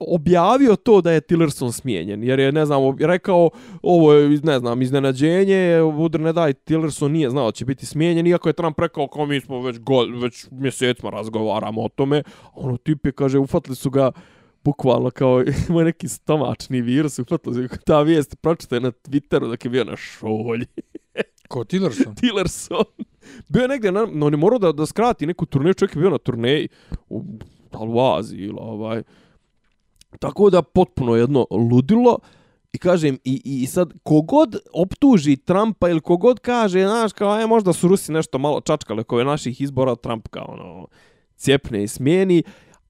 objavio 0.00 0.76
to 0.76 1.00
da 1.00 1.12
je 1.12 1.20
Tillerson 1.20 1.72
smijenjen 1.72 2.24
jer 2.24 2.40
je 2.40 2.52
ne 2.52 2.66
znam 2.66 2.96
rekao 3.00 3.50
ovo 3.82 4.12
je 4.12 4.40
ne 4.42 4.58
znam 4.58 4.82
iznenađenje 4.82 5.78
Woodr 5.80 6.20
ne 6.20 6.32
daj 6.32 6.52
Tillerson 6.52 7.12
nije 7.12 7.30
znao 7.30 7.46
da 7.46 7.52
će 7.52 7.64
biti 7.64 7.86
smijenjen 7.86 8.26
iako 8.26 8.48
je 8.48 8.52
Trump 8.52 8.78
rekao 8.78 9.08
kao 9.08 9.26
mi 9.26 9.40
smo 9.40 9.62
već 9.62 9.78
go, 9.78 10.06
već 10.22 10.46
mjesecima 10.50 11.10
razgovaramo 11.10 11.82
o 11.82 11.88
tome 11.88 12.22
ono 12.54 12.76
tip 12.76 13.06
je 13.06 13.12
kaže 13.12 13.38
ufatili 13.38 13.76
su 13.76 13.90
ga 13.90 14.12
bukvalno 14.64 15.10
kao 15.10 15.42
ima 15.68 15.84
neki 15.90 16.08
stomačni 16.08 16.80
virus, 16.80 17.18
uhvatilo 17.18 17.54
se 17.54 17.68
ta 17.84 18.02
vijest, 18.02 18.36
pročite 18.40 18.80
na 18.80 18.90
Twitteru 18.90 19.50
dok 19.50 19.64
je 19.64 19.70
bio 19.70 19.84
na 19.84 19.96
šolji. 19.96 20.66
Ko 21.48 21.64
Tillerson? 21.64 22.14
Tillerson. 22.14 22.84
Bio 23.48 23.62
je 23.62 23.68
negdje, 23.68 23.92
na, 23.92 24.06
no 24.12 24.26
on 24.26 24.32
je 24.32 24.36
morao 24.36 24.58
da, 24.58 24.72
da 24.72 24.86
skrati 24.86 25.26
neku 25.26 25.46
turneju, 25.46 25.74
čovjek 25.74 25.96
je 25.96 26.00
bio 26.00 26.10
na 26.10 26.18
turneji 26.18 26.68
u, 27.08 27.24
u 27.72 28.00
Aziji 28.00 28.40
ili 28.40 28.58
ovaj. 28.60 29.02
Tako 30.18 30.50
da 30.50 30.62
potpuno 30.62 31.16
jedno 31.16 31.46
ludilo. 31.50 32.18
I 32.72 32.78
kažem, 32.78 33.18
i, 33.24 33.42
i 33.44 33.66
sad, 33.66 33.92
kogod 34.02 34.56
optuži 34.72 35.36
Trumpa 35.36 35.88
ili 35.88 36.00
kogod 36.00 36.40
kaže, 36.40 36.82
znaš, 36.82 37.12
kao, 37.12 37.30
aj, 37.30 37.46
možda 37.46 37.72
su 37.72 37.88
Rusi 37.88 38.12
nešto 38.12 38.38
malo 38.38 38.60
čačkali 38.60 39.04
koje 39.04 39.24
naših 39.24 39.60
izbora, 39.60 39.96
Trump 39.96 40.28
kao, 40.28 40.44
ono, 40.48 40.86
cijepne 41.36 41.82
i 41.82 41.88
smijeni 41.88 42.42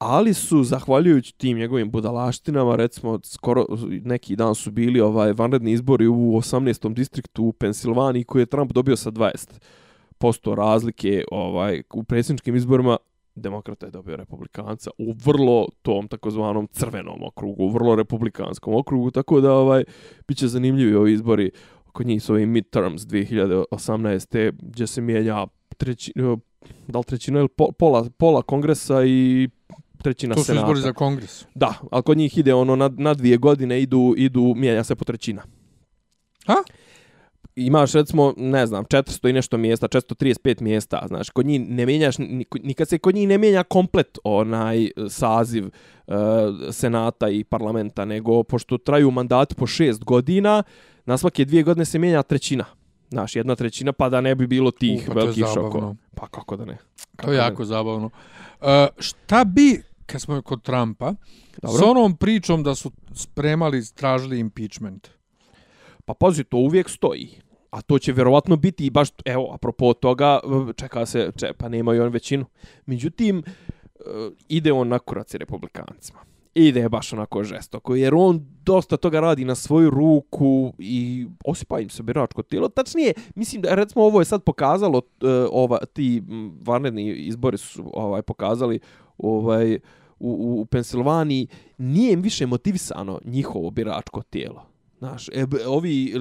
ali 0.05 0.35
su 0.35 0.65
zahvaljujući 0.65 1.39
tim 1.39 1.59
njegovim 1.59 1.91
budalaštinama 1.91 2.77
recimo 2.77 3.21
skoro 3.25 3.65
neki 4.05 4.37
dan 4.37 4.55
su 4.55 4.71
bili 4.71 5.01
ovaj 5.01 5.33
vanredni 5.33 5.73
izbori 5.73 6.07
u 6.07 6.13
18. 6.13 6.95
distriktu 6.95 7.45
u 7.45 7.53
Pensilvaniji 7.53 8.25
koji 8.25 8.43
je 8.43 8.47
Trump 8.47 8.73
dobio 8.73 8.97
sa 8.97 9.11
20% 9.11 10.55
razlike 10.55 11.25
ovaj 11.31 11.83
u 11.95 12.05
predsjedničkim 12.05 12.57
izborima 12.57 12.97
demokrata 13.35 13.87
je 13.87 13.91
dobio 13.91 14.17
republikanca 14.17 14.91
u 14.99 15.15
vrlo 15.25 15.67
tom 15.83 16.09
takozvanom 16.09 16.69
crvenom 16.73 17.23
okrugu, 17.23 17.65
u 17.65 17.71
vrlo 17.71 17.95
republikanskom 17.95 18.75
okrugu, 18.75 19.11
tako 19.11 19.41
da 19.41 19.53
ovaj 19.53 19.85
biće 20.29 20.49
zanimljivi 20.49 20.95
ovi 20.95 21.13
izbori 21.13 21.51
kod 21.93 22.07
njih 22.07 22.23
su 22.23 22.33
ovi 22.33 22.47
midterms 22.47 23.03
2018. 23.03 24.53
gdje 24.63 24.87
se 24.87 25.01
mijenja 25.01 25.47
treći, 25.77 26.13
da 26.89 26.99
li 26.99 27.05
trećina 27.05 27.39
ili 27.39 27.49
pola, 27.79 28.07
pola 28.19 28.43
kongresa 28.43 29.05
i 29.05 29.49
trećina 30.03 30.35
senata. 30.35 30.47
To 30.47 30.55
su 30.55 30.63
izbori 30.63 30.81
za 30.81 30.93
kongres. 30.93 31.45
Da, 31.55 31.75
ali 31.91 32.03
kod 32.03 32.19
njih 32.19 32.39
ide 32.39 32.55
ono 32.55 32.77
na, 32.77 32.91
na 32.97 33.15
dvije 33.15 33.37
godine 33.37 33.83
idu, 33.83 34.15
idu, 34.17 34.55
mijenja 34.57 34.85
se 34.85 34.95
po 34.95 35.05
trećina. 35.05 35.43
Ha? 36.47 36.55
Imaš 37.57 37.93
recimo, 37.93 38.35
ne 38.37 38.67
znam, 38.67 38.85
400 38.85 39.31
i 39.31 39.33
nešto 39.33 39.57
mjesta, 39.57 39.89
435 39.89 40.61
mjesta, 40.61 41.05
znaš, 41.09 41.31
kod 41.31 41.47
njih 41.47 41.61
ne 41.69 41.87
mijenjaš, 41.87 42.17
nikad 42.63 42.89
se 42.89 42.99
kod 42.99 43.15
njih 43.15 43.29
ne 43.29 43.39
mijenja 43.39 43.63
komplet 43.63 44.19
onaj 44.25 44.91
saziv 45.09 45.67
uh, 45.67 46.15
senata 46.71 47.29
i 47.29 47.45
parlamenta, 47.45 48.05
nego 48.05 48.43
pošto 48.43 48.79
traju 48.79 49.11
mandati 49.11 49.55
po 49.55 49.67
šest 49.67 50.05
godina, 50.05 50.63
na 51.07 51.19
svake 51.19 51.45
dvije 51.45 51.63
godine 51.63 51.85
se 51.85 51.99
mijenja 51.99 52.23
trećina. 52.23 52.65
Znaš, 53.11 53.37
jedna 53.37 53.55
trećina, 53.55 53.93
pa 53.93 54.09
da 54.09 54.21
ne 54.21 54.35
bi 54.35 54.47
bilo 54.47 54.71
tih 54.71 55.09
uh, 55.09 55.15
velikih 55.15 55.45
šokova. 55.55 55.95
Pa 56.15 56.27
kako 56.27 56.57
da 56.57 56.65
ne? 56.65 56.79
Kako 57.17 57.27
to 57.27 57.33
je 57.33 57.39
jako 57.39 57.63
ne? 57.63 57.67
zabavno. 57.67 58.11
Uh, 58.61 58.69
šta 58.99 59.45
bi 59.45 59.83
kad 60.07 60.21
smo 60.21 60.43
kod 60.43 60.63
Trumpa, 60.63 61.15
Dobro. 61.63 61.79
s 61.79 61.83
onom 61.83 62.17
pričom 62.17 62.63
da 62.63 62.75
su 62.75 62.91
spremali, 63.15 63.83
tražili 63.95 64.39
impeachment. 64.39 65.09
Pa 66.05 66.15
pazi, 66.15 66.45
to 66.45 66.57
uvijek 66.57 66.89
stoji. 66.89 67.41
A 67.71 67.83
to 67.83 67.99
će 67.99 68.13
vjerovatno 68.13 68.57
biti 68.57 68.87
i 68.87 68.91
baš, 68.91 69.09
evo, 69.25 69.53
apropo 69.55 69.95
toga, 69.95 70.41
čeka 70.77 71.07
se, 71.07 71.31
če, 71.37 71.53
pa 71.59 71.69
nemaju 71.69 72.03
on 72.03 72.13
većinu. 72.13 72.45
Međutim, 72.87 73.39
e, 73.39 73.43
ide 74.49 74.73
on 74.73 74.89
na 74.89 74.99
kuraci 74.99 75.39
republikancima. 75.39 76.19
Ide 76.55 76.89
baš 76.89 77.13
onako 77.13 77.45
žestoko, 77.45 77.95
jer 77.95 78.15
on 78.15 78.47
dosta 78.65 78.97
toga 78.97 79.21
radi 79.21 79.45
na 79.45 79.55
svoju 79.55 79.91
ruku 79.91 80.75
i 80.79 81.27
osipa 81.45 81.81
im 81.81 81.91
se 81.91 82.03
biračko 82.03 82.43
tijelo. 82.43 82.69
Tačnije, 82.69 83.15
mislim 83.35 83.63
da 83.63 83.75
recimo 83.75 84.05
ovo 84.05 84.21
je 84.21 84.25
sad 84.25 84.43
pokazalo, 84.43 85.03
e, 85.21 85.27
ova, 85.51 85.79
ti 85.93 86.23
vanredni 86.65 87.13
izbori 87.13 87.59
su 87.59 87.91
ovaj, 87.95 88.23
pokazali 88.23 88.81
ovaj, 89.19 89.79
u, 90.19 90.61
u 90.61 90.67
Pensilvaniji, 90.67 91.47
nije 91.79 92.13
im 92.13 92.23
više 92.23 92.47
motivisano 92.47 93.21
njihovo 93.25 93.71
biračko 93.71 94.23
tijelo. 94.23 94.73
Znaš, 94.99 95.29
e, 95.29 95.47
ovi, 95.67 96.15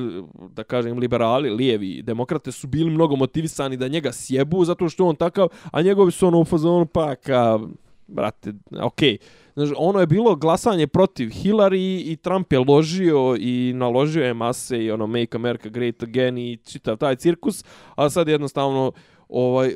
da 0.49 0.63
kažem, 0.63 0.97
liberali, 0.97 1.49
lijevi, 1.49 2.01
demokrate 2.01 2.51
su 2.51 2.67
bili 2.67 2.91
mnogo 2.91 3.15
motivisani 3.15 3.77
da 3.77 3.87
njega 3.87 4.11
sjebu 4.11 4.65
zato 4.65 4.89
što 4.89 5.05
on 5.05 5.15
takav, 5.15 5.47
a 5.71 5.81
njegovi 5.81 6.11
su 6.11 6.27
ono 6.27 6.39
u 6.39 6.45
fazonu, 6.45 6.85
pa 6.85 7.15
ka, 7.15 7.59
brate, 8.07 8.53
okej. 8.81 9.17
Znaš, 9.53 9.69
ono 9.77 9.99
je 9.99 10.07
bilo 10.07 10.35
glasanje 10.35 10.87
protiv 10.87 11.29
Hillary 11.29 12.11
i 12.11 12.17
Trump 12.21 12.53
je 12.53 12.59
ložio 12.59 13.35
i 13.39 13.73
naložio 13.75 14.25
je 14.25 14.33
mase 14.33 14.83
i 14.83 14.91
ono 14.91 15.07
Make 15.07 15.37
America 15.37 15.69
Great 15.69 16.03
Again 16.03 16.37
i 16.37 16.57
čitav 16.57 16.97
taj 16.97 17.15
cirkus, 17.15 17.65
a 17.95 18.09
sad 18.09 18.27
jednostavno 18.27 18.91
ovaj 19.31 19.67
eh, 19.67 19.73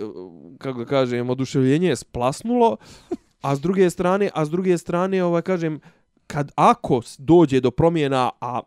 kako 0.58 0.80
da 0.80 0.86
kažem 0.86 1.30
oduševljenje 1.30 1.88
je 1.88 1.96
splasnulo 1.96 2.78
a 3.42 3.56
s 3.56 3.62
druge 3.62 3.90
strane 3.90 4.30
a 4.34 4.46
s 4.46 4.50
druge 4.50 4.78
strane 4.78 5.24
ovaj 5.24 5.42
kažem 5.42 5.80
kad 6.28 6.52
ako 6.56 7.02
dođe 7.18 7.60
do 7.62 7.72
promjena 7.72 8.30
a 8.42 8.60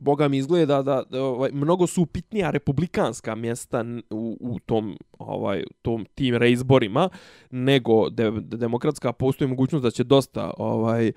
Boga 0.00 0.28
mi 0.28 0.38
izgleda 0.38 0.82
da, 0.82 1.02
da 1.10 1.22
ovaj, 1.22 1.50
mnogo 1.52 1.86
su 1.86 2.02
upitnija 2.02 2.50
republikanska 2.50 3.34
mjesta 3.34 3.84
u, 4.10 4.36
u 4.40 4.58
tom 4.58 4.98
ovaj 5.18 5.64
tom 5.82 6.06
tim 6.14 6.34
reizborima 6.34 7.08
nego 7.50 8.10
de, 8.10 8.30
de, 8.30 8.56
demokratska 8.56 9.12
postoji 9.12 9.48
mogućnost 9.48 9.82
da 9.82 9.90
će 9.90 10.04
dosta 10.04 10.50
ovaj 10.58 11.08
eh, 11.08 11.12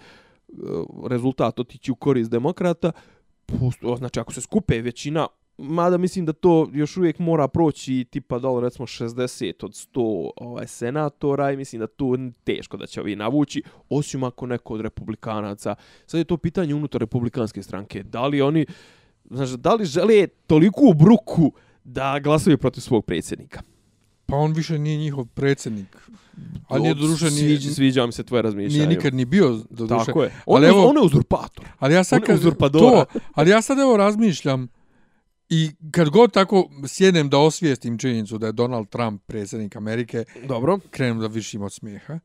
rezultat 1.09 1.59
otići 1.59 1.91
u 1.91 1.95
korist 1.95 2.31
demokrata. 2.31 2.91
Pusto, 3.45 3.95
znači 3.95 4.19
ako 4.19 4.33
se 4.33 4.41
skupe 4.41 4.81
većina 4.81 5.27
mada 5.61 5.97
mislim 5.97 6.25
da 6.25 6.33
to 6.33 6.69
još 6.73 6.97
uvijek 6.97 7.19
mora 7.19 7.47
proći 7.47 8.05
tipa 8.09 8.39
da 8.39 8.59
recimo 8.61 8.87
60 8.87 9.65
od 9.65 9.71
100 9.71 10.29
ovaj, 10.35 10.67
senatora 10.67 11.51
i 11.51 11.57
mislim 11.57 11.79
da 11.79 11.87
to 11.87 12.17
teško 12.43 12.77
da 12.77 12.87
će 12.87 13.01
ovi 13.01 13.15
navući, 13.15 13.63
osim 13.89 14.23
ako 14.23 14.45
neko 14.45 14.73
od 14.73 14.81
republikanaca. 14.81 15.75
Sad 16.05 16.17
je 16.17 16.23
to 16.23 16.37
pitanje 16.37 16.75
unutar 16.75 17.01
republikanske 17.01 17.63
stranke. 17.63 18.03
Da 18.03 18.27
li 18.27 18.41
oni, 18.41 18.65
znači, 19.29 19.57
da 19.57 19.73
li 19.73 19.85
žele 19.85 20.27
toliku 20.27 20.93
bruku 20.93 21.51
da 21.83 22.19
glasaju 22.19 22.57
protiv 22.57 22.81
svog 22.81 23.05
predsjednika? 23.05 23.61
Pa 24.25 24.35
on 24.35 24.53
više 24.53 24.79
nije 24.79 24.97
njihov 24.97 25.25
predsjednik. 25.25 25.97
A 26.67 26.79
nije 26.79 26.93
doduše 26.93 27.25
ni 27.25 27.31
sviđa, 27.31 27.69
sviđa 27.69 28.05
mi 28.05 28.11
se 28.11 28.23
tvoje 28.23 28.41
razmišljanje. 28.41 28.87
Nije 28.87 28.97
nikad 28.97 29.13
ni 29.13 29.25
bio 29.25 29.59
doduše. 29.69 30.05
Tako 30.05 30.23
je. 30.23 30.33
On, 30.45 30.57
ali 30.57 30.67
evo, 30.67 30.85
on 30.89 30.95
je 30.95 31.01
uzurpator. 31.01 31.65
Ali 31.79 31.93
ja 31.93 32.03
sad 32.03 32.21
kad, 32.21 32.41
to, 32.71 33.05
ali 33.33 33.49
ja 33.49 33.61
sad 33.61 33.79
evo 33.79 33.97
razmišljam 33.97 34.67
I 35.53 35.71
kad 35.91 36.09
god 36.09 36.31
tako 36.31 36.69
sjednem 36.87 37.29
da 37.29 37.37
osvijestim 37.37 37.97
činjenicu 37.97 38.37
da 38.37 38.45
je 38.45 38.51
Donald 38.51 38.89
Trump 38.89 39.21
predsjednik 39.25 39.75
Amerike, 39.75 40.23
Dobro. 40.47 40.79
krenem 40.89 41.19
da 41.19 41.27
višim 41.27 41.61
od 41.61 41.73
smijeha. 41.73 42.19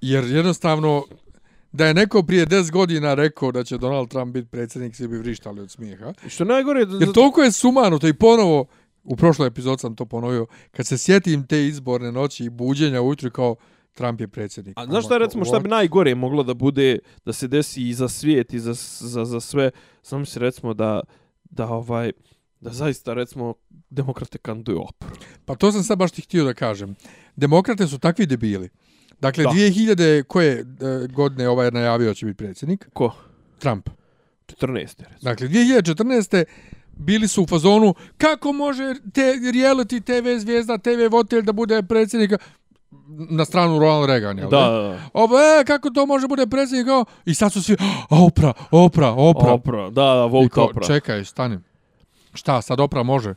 Jer 0.00 0.24
jednostavno, 0.24 1.04
da 1.72 1.86
je 1.86 1.94
neko 1.94 2.22
prije 2.22 2.46
10 2.46 2.70
godina 2.70 3.14
rekao 3.14 3.52
da 3.52 3.64
će 3.64 3.78
Donald 3.78 4.08
Trump 4.08 4.34
biti 4.34 4.48
predsjednik, 4.48 4.96
svi 4.96 5.08
bi 5.08 5.18
vrištali 5.18 5.60
od 5.60 5.70
smijeha. 5.70 6.12
I 6.26 6.28
što 6.28 6.44
najgore... 6.44 6.86
Jer 7.00 7.12
toliko 7.12 7.42
je 7.42 7.52
sumano, 7.52 7.98
to 7.98 8.08
i 8.08 8.14
ponovo, 8.14 8.66
u 9.04 9.16
prošloj 9.16 9.48
epizod 9.48 9.80
sam 9.80 9.96
to 9.96 10.06
ponovio, 10.06 10.46
kad 10.70 10.86
se 10.86 10.98
sjetim 10.98 11.46
te 11.46 11.66
izborne 11.66 12.12
noći 12.12 12.44
i 12.44 12.50
buđenja 12.50 13.02
ujutru 13.02 13.30
kao 13.30 13.56
Trump 13.92 14.20
je 14.20 14.28
predsjednik. 14.28 14.78
A 14.78 14.86
znaš 14.86 15.04
šta 15.04 15.18
recimo 15.18 15.44
šta 15.44 15.58
bi 15.58 15.68
najgore 15.68 16.14
moglo 16.14 16.42
da 16.42 16.54
bude, 16.54 16.98
da 17.24 17.32
se 17.32 17.48
desi 17.48 17.88
i 17.88 17.94
za 17.94 18.08
svijet 18.08 18.52
i 18.52 18.60
za, 18.60 18.74
za, 18.98 19.24
za 19.24 19.40
sve, 19.40 19.70
samo 20.02 20.24
se 20.24 20.40
recimo 20.40 20.74
da, 20.74 21.00
da 21.50 21.68
ovaj, 21.68 22.12
da 22.60 22.70
zaista, 22.70 23.14
recimo, 23.14 23.54
demokrate 23.90 24.38
kanduju 24.38 24.80
oporu. 24.82 25.14
Pa 25.44 25.54
to 25.54 25.72
sam 25.72 25.82
sad 25.82 25.98
baš 25.98 26.10
ti 26.10 26.22
htio 26.22 26.44
da 26.44 26.54
kažem. 26.54 26.94
Demokrate 27.36 27.86
su 27.86 27.98
takvi 27.98 28.26
debili. 28.26 28.68
Dakle, 29.20 29.44
da. 29.44 29.50
2000 29.50 30.22
koje 30.22 30.62
uh, 30.62 31.12
godine 31.12 31.48
ovaj 31.48 31.70
najavio 31.70 32.14
će 32.14 32.26
biti 32.26 32.36
predsjednik? 32.36 32.88
Ko? 32.92 33.12
Trump. 33.58 33.88
14. 34.46 34.74
Recimo. 34.74 35.08
Dakle, 35.22 35.48
2014. 35.48 36.44
bili 36.92 37.28
su 37.28 37.42
u 37.42 37.46
fazonu 37.46 37.94
kako 38.16 38.52
može 38.52 38.94
te 39.14 39.20
reality 39.54 40.04
TV 40.04 40.40
zvijezda, 40.40 40.78
TV 40.78 41.10
votelj 41.10 41.42
da 41.42 41.52
bude 41.52 41.82
predsjednika 41.82 42.38
na 43.30 43.44
stranu 43.44 43.78
Ronald 43.78 44.06
Reagan, 44.06 44.38
jel? 44.38 44.50
Da, 44.50 44.60
da, 44.60 44.82
da. 44.82 44.98
Ovo, 45.12 45.38
e, 45.38 45.64
kako 45.64 45.90
to 45.90 46.06
može 46.06 46.28
bude 46.28 46.46
predsjednik? 46.46 46.86
I 47.24 47.34
sad 47.34 47.52
su 47.52 47.62
svi, 47.62 47.76
opra, 48.10 48.52
opra, 48.70 49.10
opra. 49.10 49.52
Opra, 49.52 49.90
da, 49.90 50.14
da, 50.14 50.24
vote 50.24 50.48
ko, 50.48 50.62
opra. 50.62 50.86
Čekaj, 50.86 51.24
stanim. 51.24 51.69
Šta, 52.32 52.62
sad 52.62 52.80
Opra 52.80 53.02
može, 53.02 53.34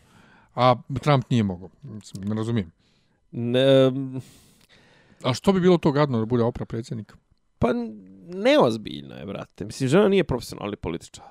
a 0.56 0.76
Trump 1.02 1.30
nije 1.30 1.44
mogao. 1.44 1.70
Ne 2.24 2.36
razumijem. 2.36 2.72
Ne, 3.32 3.92
a 5.24 5.34
što 5.34 5.54
bi 5.54 5.60
bilo 5.60 5.78
to 5.78 5.92
gadno 5.92 6.20
da 6.20 6.26
bude 6.26 6.44
Opra 6.44 6.66
predsjednik? 6.66 7.14
Pa 7.60 7.70
neozbiljno 8.28 9.16
je, 9.16 9.26
brate. 9.26 9.66
Mislim, 9.66 9.90
žena 9.90 10.08
nije 10.08 10.24
profesionalni 10.24 10.76
političar. 10.76 11.26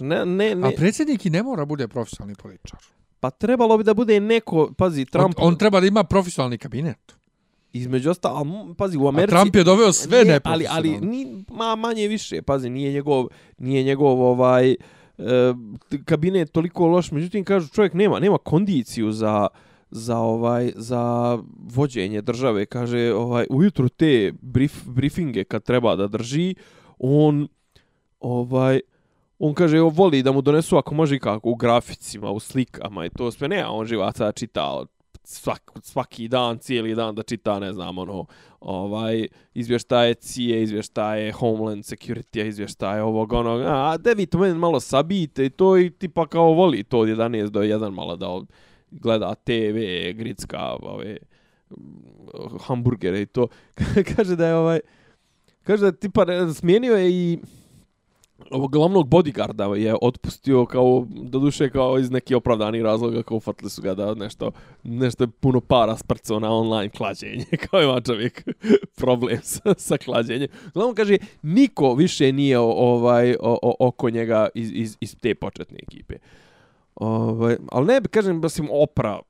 Ne, 0.00 0.26
ne, 0.26 0.54
ne. 0.54 0.68
A 0.68 0.70
predsjednik 0.76 1.26
i 1.26 1.30
ne 1.30 1.42
mora 1.42 1.64
bude 1.64 1.88
profesionalni 1.88 2.34
političar. 2.34 2.80
Pa 3.20 3.30
trebalo 3.30 3.78
bi 3.78 3.84
da 3.84 3.94
bude 3.94 4.20
neko, 4.20 4.72
pazi, 4.78 5.04
Trump... 5.04 5.34
On, 5.38 5.46
on 5.46 5.56
treba 5.56 5.80
da 5.80 5.86
ima 5.86 6.04
profesionalni 6.04 6.58
kabinet. 6.58 7.18
Između 7.72 8.10
ostalo, 8.10 8.74
pazi, 8.78 8.98
u 8.98 9.08
Americi... 9.08 9.34
A 9.34 9.38
Trump 9.38 9.56
je 9.56 9.64
doveo 9.64 9.92
sve 9.92 10.24
ne, 10.24 10.40
ali, 10.44 10.66
ali 10.68 11.00
ni, 11.00 11.44
ma, 11.50 11.76
manje 11.76 12.08
više, 12.08 12.42
pazi, 12.42 12.70
nije 12.70 12.92
njegov, 12.92 13.26
nije 13.58 13.82
njegov 13.84 14.22
ovaj, 14.22 14.76
Eh, 15.18 15.54
e, 15.90 15.98
kabinet 16.04 16.52
toliko 16.52 16.86
loš, 16.86 17.10
međutim 17.10 17.44
kažu 17.44 17.68
čovjek 17.68 17.94
nema 17.94 18.20
nema 18.20 18.38
kondiciju 18.38 19.12
za 19.12 19.46
za 19.90 20.18
ovaj 20.18 20.72
za 20.76 21.38
vođenje 21.74 22.22
države. 22.22 22.66
Kaže 22.66 23.12
ovaj 23.14 23.46
ujutru 23.50 23.88
te 23.88 24.32
brief, 24.42 24.84
briefinge 24.86 25.44
kad 25.44 25.62
treba 25.62 25.96
da 25.96 26.06
drži 26.06 26.54
on 26.98 27.48
ovaj 28.20 28.80
on 29.38 29.54
kaže 29.54 29.76
evo 29.76 29.88
voli 29.88 30.22
da 30.22 30.32
mu 30.32 30.42
donesu 30.42 30.76
ako 30.76 30.94
može 30.94 31.18
kako 31.18 31.50
u 31.50 31.54
graficima 31.54 32.30
u 32.30 32.40
slikama 32.40 33.06
i 33.06 33.10
to 33.10 33.30
sve. 33.30 33.48
Ne 33.48 33.60
a 33.60 33.70
on 33.70 33.86
živaca 33.86 34.32
čita 34.32 34.84
svak, 35.28 35.72
svaki 35.82 36.28
dan, 36.28 36.58
cijeli 36.58 36.94
dan 36.94 37.14
da 37.14 37.22
čita, 37.22 37.58
ne 37.58 37.72
znam, 37.72 37.98
ono, 37.98 38.26
ovaj, 38.60 39.28
izvještaje 39.54 40.14
CIA, 40.14 40.58
izvještaje 40.58 41.32
Homeland 41.32 41.84
Security, 41.84 42.46
izvještaje 42.46 43.02
ovog, 43.02 43.32
onog, 43.32 43.62
a, 43.64 43.96
David 43.98 44.28
Wayne 44.28 44.40
meni 44.40 44.58
malo 44.58 44.80
sabite 44.80 45.44
i 45.46 45.50
to 45.50 45.78
i 45.78 45.90
tipa 45.90 46.26
kao 46.26 46.52
voli 46.52 46.84
to 46.84 46.98
od 46.98 47.08
11 47.08 47.48
do 47.48 47.60
1 47.60 47.90
malo 47.90 48.16
da 48.16 48.40
gleda 48.90 49.34
TV, 49.34 49.78
gricka, 50.14 50.76
ove, 50.82 51.16
hamburgere 52.60 53.20
i 53.20 53.26
to. 53.26 53.48
kaže 54.16 54.36
da 54.36 54.46
je 54.46 54.54
ovaj, 54.54 54.80
kaže 55.62 55.84
da 55.84 55.92
tipa 55.92 56.26
smijenio 56.54 56.96
je 56.96 57.10
i 57.10 57.38
ovog 58.50 58.72
glavnog 58.72 59.08
bodyguarda 59.08 59.74
je 59.74 59.96
otpustio 60.02 60.66
kao 60.66 61.06
do 61.10 61.38
duše 61.38 61.70
kao 61.70 61.98
iz 61.98 62.10
neki 62.10 62.34
opravdani 62.34 62.82
razloga 62.82 63.22
kao 63.22 63.36
ufatili 63.36 63.70
su 63.70 63.82
ga 63.82 63.94
da 63.94 64.14
nešto 64.14 64.50
nešto 64.82 65.24
je 65.24 65.28
puno 65.28 65.60
para 65.60 65.96
sprcao 65.96 66.40
na 66.40 66.52
online 66.52 66.88
klađenje 66.88 67.44
kao 67.70 67.82
ima 67.82 68.00
čovjek 68.00 68.48
problem 69.00 69.38
sa, 69.42 69.74
sa 69.78 69.96
klađenjem. 69.96 70.48
Glavno 70.74 70.94
kaže 70.94 71.16
niko 71.42 71.94
više 71.94 72.32
nije 72.32 72.58
ovaj 72.58 73.34
o, 73.40 73.58
o, 73.62 73.74
oko 73.78 74.10
njega 74.10 74.48
iz, 74.54 74.70
iz, 74.74 74.96
iz 75.00 75.16
te 75.16 75.34
početne 75.34 75.78
ekipe. 75.82 76.14
Ovaj, 76.94 77.56
ali 77.72 77.86
ne 77.86 78.00
bi 78.00 78.08
kažem 78.08 78.40
basim 78.40 78.68
opra 78.70 79.20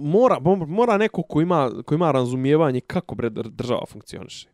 mora, 0.00 0.38
mora 0.66 0.96
neko 0.98 1.22
ko 1.22 1.40
ima, 1.40 1.70
ko 1.84 1.94
ima 1.94 2.12
razumijevanje 2.12 2.80
kako 2.80 3.14
bre 3.14 3.30
država 3.30 3.84
funkcioniše. 3.88 4.53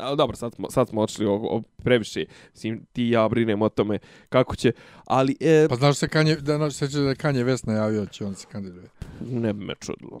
A, 0.00 0.14
dobro, 0.14 0.36
sad 0.36 0.54
smo, 0.54 0.70
sad 0.70 0.88
smo 0.88 1.00
odšli 1.00 1.26
o, 1.26 1.34
o 1.34 1.62
previše. 1.84 2.24
Mislim, 2.52 2.86
ti 2.92 3.08
ja 3.08 3.28
brinem 3.28 3.62
o 3.62 3.68
tome 3.68 3.98
kako 4.28 4.56
će, 4.56 4.72
ali... 5.04 5.36
E, 5.40 5.66
pa 5.68 5.76
znaš 5.76 5.96
se 5.96 6.08
Kanje, 6.08 6.36
da, 6.36 6.70
se 6.70 6.88
će 6.88 6.98
da 6.98 7.14
Kanje 7.14 7.44
West 7.44 7.66
najavio 7.66 8.06
će 8.06 8.24
on 8.24 8.34
se 8.34 8.46
kandiduje. 8.52 8.88
Ne 9.20 9.52
bi 9.52 9.64
me 9.64 9.74
čudilo. 9.80 10.20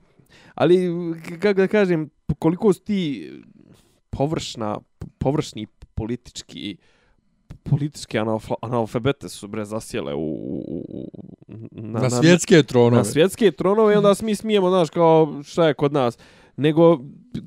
Ali, 0.54 0.90
kako 1.40 1.60
da 1.60 1.68
kažem, 1.68 2.10
koliko 2.38 2.72
su 2.72 2.80
ti 2.80 3.32
površna, 4.10 4.78
površni 5.18 5.66
politički 5.94 6.76
politički 7.70 8.18
analfabete 8.62 9.28
su 9.28 9.48
bre 9.48 9.64
zasjele 9.64 10.14
u, 10.14 10.20
u, 10.20 10.84
u 10.88 11.10
na, 11.70 12.00
na 12.00 12.10
svjetske 12.10 12.62
tronove. 12.62 12.96
Na 12.96 13.04
svjetske 13.04 13.50
tronove 13.50 13.94
i 13.94 13.96
onda 13.96 14.14
mi 14.22 14.34
smijemo, 14.34 14.68
znaš, 14.68 14.90
kao 14.90 15.42
šta 15.44 15.68
je 15.68 15.74
kod 15.74 15.92
nas 15.92 16.18
nego 16.56 16.98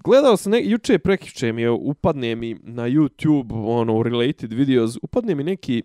gledao 0.04 0.38
sam 0.38 0.52
ne, 0.52 0.62
juče 0.66 1.00
prekiče 1.00 1.54
mi 1.54 1.62
je 1.62 1.72
upadne 1.72 2.36
mi 2.36 2.54
na 2.64 2.84
YouTube 2.84 3.80
ono 3.82 4.04
related 4.04 4.54
videos 4.54 4.98
upadne 5.02 5.36
mi 5.36 5.44
neki 5.44 5.84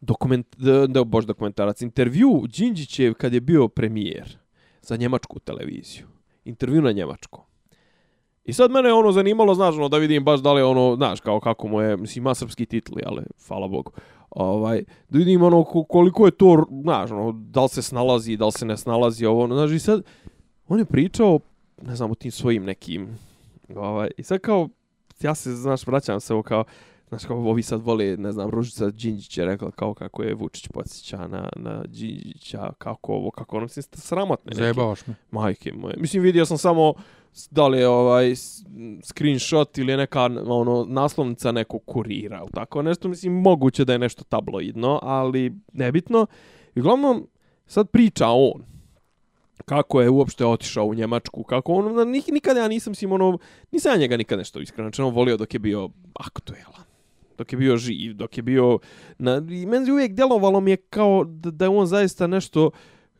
dokument 0.00 0.56
da 0.88 1.04
bož 1.04 1.24
dokumentarac 1.24 1.82
intervju 1.82 2.46
Đinđićev 2.56 3.14
kad 3.14 3.34
je 3.34 3.40
bio 3.40 3.68
premijer 3.68 4.38
za 4.82 4.96
njemačku 4.96 5.38
televiziju 5.38 6.06
intervju 6.44 6.82
na 6.82 6.92
njemačkom 6.92 7.44
I 8.44 8.52
sad 8.52 8.70
mene 8.70 8.92
ono 8.92 9.12
zanimalo, 9.12 9.54
znaš, 9.54 9.74
ono, 9.74 9.88
da 9.88 9.98
vidim 9.98 10.24
baš 10.24 10.40
da 10.40 10.52
li 10.52 10.62
ono, 10.62 10.96
znaš, 10.96 11.20
kao 11.20 11.40
kako 11.40 11.68
mu 11.68 11.80
je, 11.80 11.96
mislim, 11.96 12.22
ima 12.22 12.34
srpski 12.34 12.66
titli, 12.66 13.02
ali, 13.06 13.22
hvala 13.48 13.68
Bogu. 13.68 13.92
Ovaj, 14.30 14.84
da 15.08 15.18
vidim 15.18 15.42
ono, 15.42 15.64
koliko 15.64 16.26
je 16.26 16.30
to, 16.30 16.66
znaš, 16.82 17.10
ono, 17.10 17.32
da 17.32 17.62
li 17.62 17.68
se 17.68 17.82
snalazi, 17.82 18.36
da 18.36 18.46
li 18.46 18.52
se 18.52 18.66
ne 18.66 18.76
snalazi, 18.76 19.26
ovo, 19.26 19.44
ono, 19.44 19.54
znaš, 19.54 19.70
i 19.70 19.78
sad, 19.78 20.02
on 20.68 20.78
je 20.78 20.84
pričao 20.84 21.38
ne 21.82 21.96
znam, 21.96 22.10
u 22.10 22.14
tim 22.14 22.30
svojim 22.30 22.64
nekim, 22.64 23.18
ovaj, 23.76 24.10
i 24.16 24.22
sad 24.22 24.40
kao, 24.40 24.68
ja 25.20 25.34
se, 25.34 25.54
znaš, 25.54 25.86
vraćam 25.86 26.20
se 26.20 26.34
ovo 26.34 26.42
kao, 26.42 26.64
znaš, 27.08 27.24
kao 27.24 27.36
ovi 27.36 27.62
sad 27.62 27.80
vole, 27.82 28.16
ne 28.16 28.32
znam, 28.32 28.50
Ružica 28.50 28.90
Đinđić 28.90 29.38
je 29.38 29.44
rekla 29.44 29.70
kao 29.70 29.94
kako 29.94 30.22
je 30.22 30.34
Vučić 30.34 30.68
podsjeća 30.68 31.26
na, 31.26 31.48
na 31.56 31.82
Đinđića, 31.86 32.72
kako 32.78 33.12
ovo, 33.12 33.30
kako 33.30 33.56
ono, 33.56 33.64
mislim, 33.64 33.84
sramotne 33.92 34.50
neke. 34.50 34.62
Zajebavaš 34.62 35.06
me. 35.06 35.14
Majke 35.30 35.72
moje. 35.72 35.94
Mislim, 35.98 36.22
vidio 36.22 36.46
sam 36.46 36.58
samo 36.58 36.94
da 37.50 37.68
li 37.68 37.78
je 37.78 37.88
ovaj 37.88 38.34
screenshot 39.02 39.78
ili 39.78 39.96
neka 39.96 40.24
ono 40.46 40.86
naslovnica 40.88 41.52
nekog 41.52 41.82
kurira 41.86 42.38
ili 42.38 42.50
tako 42.52 42.82
nešto 42.82 43.08
mislim 43.08 43.32
moguće 43.32 43.84
da 43.84 43.92
je 43.92 43.98
nešto 43.98 44.24
tabloidno 44.24 44.98
ali 45.02 45.52
nebitno 45.72 46.26
i 46.74 46.80
uglavnom 46.80 47.28
sad 47.66 47.90
priča 47.90 48.28
on 48.28 48.64
kako 49.64 50.00
je 50.00 50.10
uopšte 50.10 50.46
otišao 50.46 50.86
u 50.86 50.94
Njemačku, 50.94 51.42
kako 51.42 51.72
on, 51.72 52.10
nik, 52.10 52.26
nikada 52.28 52.60
ja 52.60 52.68
nisam 52.68 52.94
sim 52.94 53.12
ono, 53.12 53.38
nisam 53.72 53.92
ja 53.92 53.98
njega 53.98 54.16
nikad 54.16 54.38
nešto 54.38 54.60
iskreno 54.60 54.90
znači, 54.94 55.14
volio 55.14 55.36
dok 55.36 55.54
je 55.54 55.58
bio 55.60 55.88
aktuelan, 56.14 56.84
dok 57.38 57.52
je 57.52 57.58
bio 57.58 57.76
živ, 57.76 58.14
dok 58.14 58.36
je 58.36 58.42
bio, 58.42 58.78
na, 59.18 59.42
i 59.50 59.66
meni 59.66 59.90
uvijek 59.90 60.12
djelovalo 60.12 60.60
mi 60.60 60.70
je 60.70 60.76
kao 60.76 61.24
da, 61.24 61.50
da 61.50 61.64
je 61.64 61.68
on 61.68 61.86
zaista 61.86 62.26
nešto, 62.26 62.70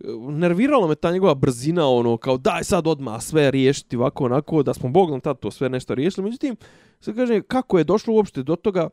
e, 0.00 0.06
nerviralo 0.28 0.88
me 0.88 0.94
ta 0.94 1.12
njegova 1.12 1.34
brzina, 1.34 1.88
ono, 1.88 2.16
kao 2.16 2.38
daj 2.38 2.64
sad 2.64 2.86
odmah 2.86 3.22
sve 3.22 3.50
riješiti 3.50 3.96
ovako, 3.96 4.24
onako, 4.24 4.62
da 4.62 4.74
smo 4.74 4.88
Bogom 4.88 5.20
tad 5.20 5.38
to 5.38 5.50
sve 5.50 5.68
nešto 5.68 5.94
riješili, 5.94 6.24
međutim, 6.24 6.56
sad 7.00 7.16
kaže, 7.16 7.42
kako 7.42 7.78
je 7.78 7.84
došlo 7.84 8.14
uopšte 8.14 8.42
do 8.42 8.56
toga 8.56 8.88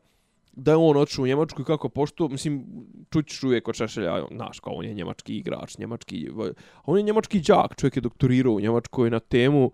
da 0.58 0.72
je 0.72 0.78
on 0.78 0.98
otišao 0.98 1.24
u 1.24 1.28
Njemačku 1.28 1.62
i 1.62 1.66
kako 1.66 1.90
pošto, 1.90 2.28
mislim, 2.28 2.66
čućiš 3.14 3.44
uvijek 3.44 3.68
od 3.68 3.76
Šešelja, 3.76 4.24
znaš, 4.32 4.60
kao 4.60 4.74
on 4.74 4.86
je 4.86 4.94
njemački 4.94 5.38
igrač, 5.38 5.78
njemački, 5.78 6.30
a 6.76 6.82
on 6.86 6.98
je 6.98 7.04
njemački 7.04 7.40
đak, 7.40 7.76
čovjek 7.76 7.96
je 7.96 8.02
doktorirao 8.02 8.54
u 8.54 8.60
Njemačkoj 8.60 9.10
na 9.10 9.20
temu 9.20 9.72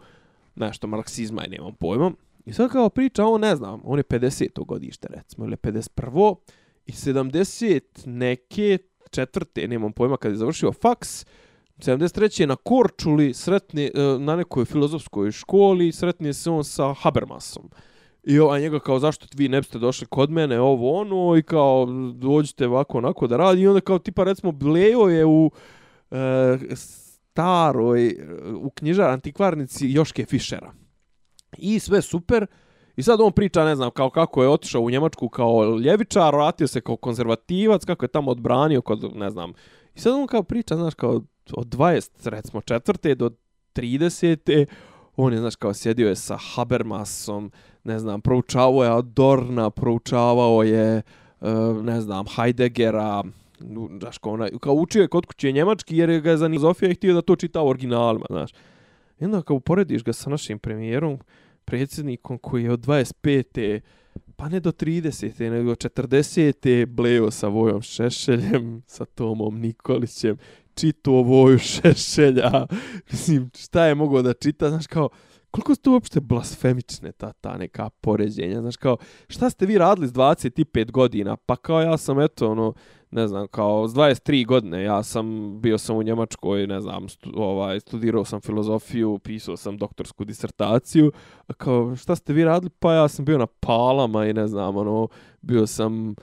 nešto 0.56 0.88
marksizma 0.88 1.46
i 1.46 1.50
nemam 1.50 1.74
pojma. 1.74 2.12
I 2.46 2.54
sad 2.54 2.72
kao 2.72 2.90
priča, 2.90 3.26
on 3.26 3.42
ne 3.42 3.56
znam, 3.56 3.82
on 3.84 4.00
je 4.00 4.04
50. 4.04 4.66
godište 4.66 5.08
recimo, 5.12 5.46
ili 5.46 5.56
51. 5.56 6.36
i 6.86 6.92
70 6.92 7.82
neke 8.06 8.78
četvrte, 9.12 9.68
nemam 9.68 9.94
pojma, 9.94 10.18
kad 10.18 10.32
je 10.32 10.38
završio 10.38 10.72
faks, 10.72 11.26
73. 11.78 12.42
je 12.42 12.48
na 12.48 12.56
Korčuli, 12.56 13.34
sretne, 13.34 13.86
e, 13.86 13.92
na 14.20 14.36
nekoj 14.36 14.66
filozofskoj 14.66 15.32
školi, 15.32 15.92
sretne 15.92 16.34
se 16.34 16.50
on 16.50 16.64
sa 16.64 16.94
Habermasom. 16.94 17.70
I 18.24 18.40
ovaj 18.40 18.62
njega 18.62 18.80
kao 18.80 19.00
zašto 19.00 19.28
vi 19.36 19.50
ne 19.50 19.62
biste 19.62 19.80
došli 19.80 20.08
kod 20.08 20.32
mene, 20.32 20.60
ovo 20.60 21.00
ono, 21.00 21.38
i 21.38 21.44
kao 21.44 21.88
dođite 22.16 22.68
ovako 22.68 22.98
onako 22.98 23.28
da 23.28 23.38
radi. 23.38 23.62
I 23.62 23.68
onda 23.68 23.82
kao 23.82 24.00
tipa 24.00 24.24
recimo 24.24 24.52
Blejo 24.52 25.08
je 25.10 25.26
u 25.26 25.52
e, 26.12 26.58
staroj, 26.76 28.18
u 28.56 28.70
knjižar 28.70 29.10
antikvarnici 29.10 29.92
Joške 29.92 30.26
Fišera. 30.26 30.74
I 31.58 31.80
sve 31.80 32.02
super. 32.02 32.46
I 32.96 33.04
sad 33.04 33.22
on 33.22 33.32
priča, 33.32 33.66
ne 33.66 33.76
znam, 33.76 33.92
kao 33.92 34.10
kako 34.10 34.44
je 34.44 34.50
otišao 34.50 34.82
u 34.82 34.90
Njemačku 34.90 35.30
kao 35.30 35.78
ljevičar, 35.78 36.36
vratio 36.36 36.68
se 36.68 36.82
kao 36.82 36.96
konzervativac, 36.96 37.86
kako 37.86 38.06
je 38.06 38.10
tamo 38.10 38.32
odbranio 38.32 38.82
kod, 38.82 39.16
ne 39.16 39.30
znam. 39.30 39.54
I 39.96 40.00
sad 40.00 40.14
on 40.14 40.28
kao 40.28 40.44
priča, 40.44 40.76
znaš, 40.76 40.94
kao 40.94 41.22
od 41.54 41.68
20, 41.68 42.30
recimo, 42.30 42.62
četvrte 42.62 43.16
do 43.16 43.32
30. 43.76 44.66
On 45.16 45.34
je, 45.34 45.40
znaš, 45.40 45.56
kao 45.56 45.74
sjedio 45.74 46.10
je 46.10 46.16
sa 46.16 46.38
Habermasom, 46.38 47.52
ne 47.84 48.00
znam, 48.00 48.22
proučavao 48.22 48.84
je 48.84 48.90
Adorna, 48.98 49.70
proučavao 49.70 50.64
je, 50.64 51.02
e, 51.42 51.52
ne 51.84 52.02
znam, 52.02 52.26
Heideggera, 52.36 53.24
nu- 53.60 53.90
znaš, 54.00 54.18
kao, 54.18 54.34
onaj, 54.34 54.50
kao 54.60 54.74
učio 54.74 55.02
je 55.02 55.08
kod 55.08 55.26
kuće 55.26 55.52
njemački 55.52 55.98
jer 55.98 56.22
ga 56.22 56.32
je 56.32 56.38
za 56.38 56.48
filozofija 56.50 56.92
i 56.92 56.96
htio 56.96 57.14
da 57.14 57.22
to 57.22 57.36
čita 57.36 57.62
u 57.62 57.68
originalima, 57.68 58.26
znaš. 58.30 58.52
I 59.20 59.26
onda 59.26 59.42
kao 59.42 59.56
uporediš 59.56 60.04
ga 60.04 60.14
sa 60.14 60.30
našim 60.30 60.60
premijerom, 60.60 61.20
predsjednikom 61.66 62.38
koji 62.38 62.64
je 62.64 62.72
od 62.72 62.80
25. 62.80 63.80
pa 64.36 64.50
ne 64.50 64.60
do 64.60 64.72
30. 64.72 65.50
nego 65.50 65.72
40. 65.72 66.86
bleo 66.86 67.32
sa 67.32 67.48
Vojom 67.48 67.82
Šešeljem, 67.82 68.82
sa 68.88 69.06
Tomom 69.06 69.60
Nikolićem, 69.60 70.38
čito 70.76 71.12
Voju 71.12 71.60
Šešelja, 71.60 72.52
mislim, 73.12 73.50
šta 73.58 73.86
je 73.86 73.96
mogao 73.96 74.22
da 74.22 74.34
čita, 74.34 74.70
znaš, 74.70 74.88
kao, 74.88 75.10
koliko 75.54 75.76
su 75.76 75.82
to 75.82 75.92
uopšte 75.92 76.20
blasfemične 76.20 77.12
ta, 77.12 77.32
ta 77.34 77.58
neka 77.58 77.90
poređenja, 77.90 78.62
znaš, 78.62 78.78
kao, 78.78 78.98
šta 79.28 79.50
ste 79.50 79.66
vi 79.66 79.78
radili 79.78 80.08
s 80.08 80.12
25 80.12 80.92
godina, 80.92 81.38
pa 81.38 81.56
kao 81.56 81.82
ja 81.82 81.98
sam, 81.98 82.20
eto, 82.20 82.52
ono, 82.52 82.74
ne 83.12 83.28
znam, 83.28 83.48
kao, 83.48 83.88
s 83.88 83.92
23 83.92 84.46
godine, 84.46 84.84
ja 84.84 85.04
sam, 85.04 85.58
bio 85.62 85.78
sam 85.78 85.98
u 85.98 86.04
Njemačkoj, 86.04 86.68
ne 86.68 86.82
znam, 86.82 87.10
stu, 87.10 87.32
ovaj, 87.36 87.80
studirao 87.80 88.26
sam 88.26 88.42
filozofiju, 88.42 89.20
pisao 89.20 89.58
sam 89.58 89.78
doktorsku 89.78 90.26
disertaciju, 90.26 91.12
a 91.48 91.54
kao, 91.54 91.96
šta 91.96 92.16
ste 92.16 92.34
vi 92.34 92.44
radili, 92.44 92.70
pa 92.80 92.94
ja 92.94 93.08
sam 93.08 93.26
bio 93.26 93.38
na 93.38 93.48
palama 93.48 94.26
i 94.26 94.34
ne 94.34 94.48
znam, 94.48 94.78
ono, 94.78 95.08
bio 95.42 95.68
sam 95.68 96.16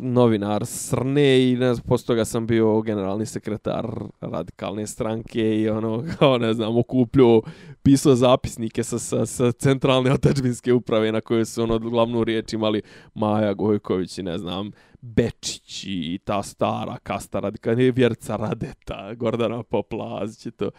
novinar 0.00 0.66
Srne 0.66 1.50
i 1.50 1.56
ne 1.56 1.74
znam, 1.74 1.86
posto 1.88 2.12
toga 2.12 2.24
sam 2.24 2.46
bio 2.46 2.80
generalni 2.80 3.26
sekretar 3.26 3.86
radikalne 4.20 4.86
stranke 4.86 5.60
i 5.60 5.68
ono, 5.68 6.04
kao 6.18 6.38
ne 6.38 6.54
znam, 6.54 6.78
okupljao, 6.78 7.42
pisao 7.82 8.14
zapisnike 8.14 8.84
sa, 8.84 8.98
sa, 8.98 9.26
sa 9.26 9.52
centralne 9.52 10.12
otačbinske 10.12 10.72
uprave 10.72 11.12
na 11.12 11.20
koje 11.20 11.44
su 11.44 11.62
ono 11.62 11.78
glavnu 11.78 12.24
riječ 12.24 12.52
imali 12.52 12.82
Maja 13.14 13.54
Gojković 13.54 14.18
i 14.18 14.22
ne 14.22 14.38
znam, 14.38 14.70
Bečić 15.00 15.84
i 15.84 16.18
ta 16.24 16.42
stara 16.42 16.98
kasta 17.02 17.40
radikalna, 17.40 17.82
Vjerca 17.94 18.36
Radeta, 18.36 19.14
Gordana 19.14 19.62
Poplazić 19.62 20.46
i 20.46 20.50
to. 20.50 20.70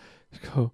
Kao, 0.41 0.69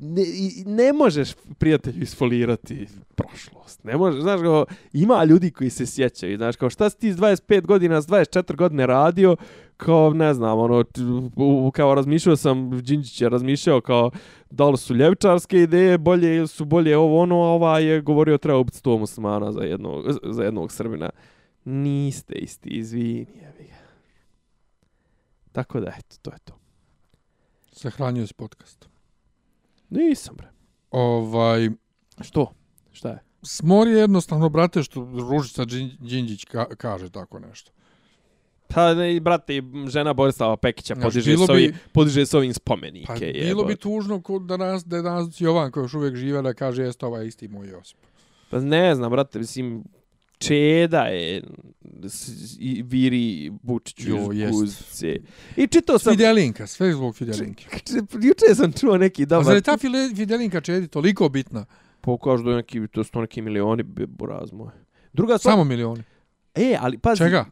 ne, 0.00 0.22
ne 0.66 0.92
možeš 0.92 1.34
prijatelju 1.58 2.02
isfolirati 2.02 2.86
prošlost. 3.14 3.84
Ne 3.84 3.96
možeš, 3.96 4.22
znaš, 4.22 4.40
kao, 4.40 4.66
ima 4.92 5.24
ljudi 5.24 5.50
koji 5.50 5.70
se 5.70 5.86
sjećaju, 5.86 6.36
znaš, 6.36 6.56
kao 6.56 6.70
šta 6.70 6.90
si 6.90 6.98
ti 6.98 7.12
s 7.12 7.16
25 7.16 7.66
godina, 7.66 8.02
s 8.02 8.06
24 8.06 8.56
godine 8.56 8.86
radio, 8.86 9.36
kao, 9.76 10.12
ne 10.12 10.34
znam, 10.34 10.58
ono, 10.58 10.84
kao 11.72 11.94
razmišljao 11.94 12.36
sam, 12.36 12.82
Đinđić 12.82 13.20
je 13.20 13.28
razmišljao 13.28 13.80
kao, 13.80 14.10
da 14.50 14.68
li 14.68 14.78
su 14.78 14.94
ljevčarske 14.94 15.62
ideje 15.62 15.98
bolje 15.98 16.36
ili 16.36 16.48
su 16.48 16.64
bolje 16.64 16.96
ovo 16.96 17.22
ono, 17.22 17.36
a 17.36 17.48
ova 17.48 17.78
je 17.78 18.00
govorio 18.00 18.38
treba 18.38 18.58
ubiti 18.58 18.78
100 18.78 18.98
muslimana 18.98 19.52
za 19.52 19.60
jednog, 19.60 20.04
za 20.24 20.42
jednog 20.42 20.72
Srbina. 20.72 21.10
Niste 21.64 22.34
isti, 22.34 22.68
izvini, 22.68 23.26
jevi 23.34 23.68
ga. 23.68 23.80
Tako 25.52 25.80
da, 25.80 25.92
eto, 25.98 26.16
to 26.22 26.30
je 26.30 26.38
to. 26.44 26.54
Sahranio 27.72 28.26
se 28.26 28.34
podcast. 28.34 28.89
Nisam, 29.90 30.34
bre. 30.36 30.48
Ovaj, 30.90 31.70
Što? 32.20 32.52
Šta 32.92 33.08
je? 33.08 33.18
smor 33.42 33.88
je 33.88 33.94
jednostavno, 33.94 34.48
brate, 34.48 34.82
što 34.82 35.00
Ružica 35.30 35.62
Đin- 35.62 35.96
Đinđić 35.98 36.44
ka, 36.44 36.66
kaže 36.66 37.10
tako 37.10 37.38
nešto. 37.38 37.72
Pa, 38.68 38.94
ne, 38.94 39.20
brate, 39.20 39.56
i 39.56 39.62
žena 39.86 40.12
Borislava 40.12 40.56
Pekića 40.56 40.94
Znaš, 40.94 41.04
podiže, 41.04 41.36
s 41.36 41.48
ovim, 41.48 41.70
bi- 41.70 41.76
podiže 41.92 42.26
s 42.26 42.34
ovim 42.34 42.54
spomenike. 42.54 43.06
Pa 43.06 43.14
jebote. 43.14 43.38
bilo 43.40 43.64
bi 43.64 43.76
tužno 43.76 44.22
ko 44.22 44.38
da 44.38 44.56
nas, 44.56 44.84
da 44.84 44.96
je 44.96 45.02
danas 45.02 45.40
Jovan 45.40 45.70
koji 45.70 45.84
još 45.84 45.94
uvijek 45.94 46.16
žive 46.16 46.42
da 46.42 46.54
kaže 46.54 46.82
jeste 46.82 47.06
ovaj 47.06 47.26
isti 47.26 47.48
moj 47.48 47.68
Josip. 47.68 47.98
Pa 48.50 48.60
ne 48.60 48.94
znam, 48.94 49.10
brate, 49.10 49.38
mislim, 49.38 49.84
Čeda 50.40 51.00
je 51.02 51.42
i 52.58 52.82
viri 52.82 53.52
Vučiću 53.62 54.32
iz 54.32 54.50
guzice. 54.50 55.16
I 55.56 55.66
čitao 55.66 55.98
sam... 55.98 56.12
Fidelinka, 56.12 56.66
sve 56.66 56.92
zbog 56.92 57.16
Fidelinke. 57.16 57.66
Juče 58.22 58.54
sam 58.54 58.72
čuo 58.72 58.96
neki 58.96 59.22
A 59.22 59.26
dan... 59.26 59.44
zar 59.44 59.54
je 59.54 59.62
ta 59.62 59.76
Fidelinka 60.16 60.60
čedi 60.60 60.88
toliko 60.88 61.28
bitna? 61.28 61.64
Pokažu 62.00 62.44
da 62.44 62.56
neki, 62.56 62.88
to 62.92 63.04
su 63.04 63.20
neki 63.20 63.42
milioni 63.42 63.82
buraz 64.06 64.52
moj. 64.52 64.70
Druga 65.12 65.38
stvar... 65.38 65.52
Samo 65.52 65.64
milioni. 65.64 66.02
E, 66.54 66.76
ali 66.80 66.98
pazi... 66.98 67.18
Čega? 67.18 67.44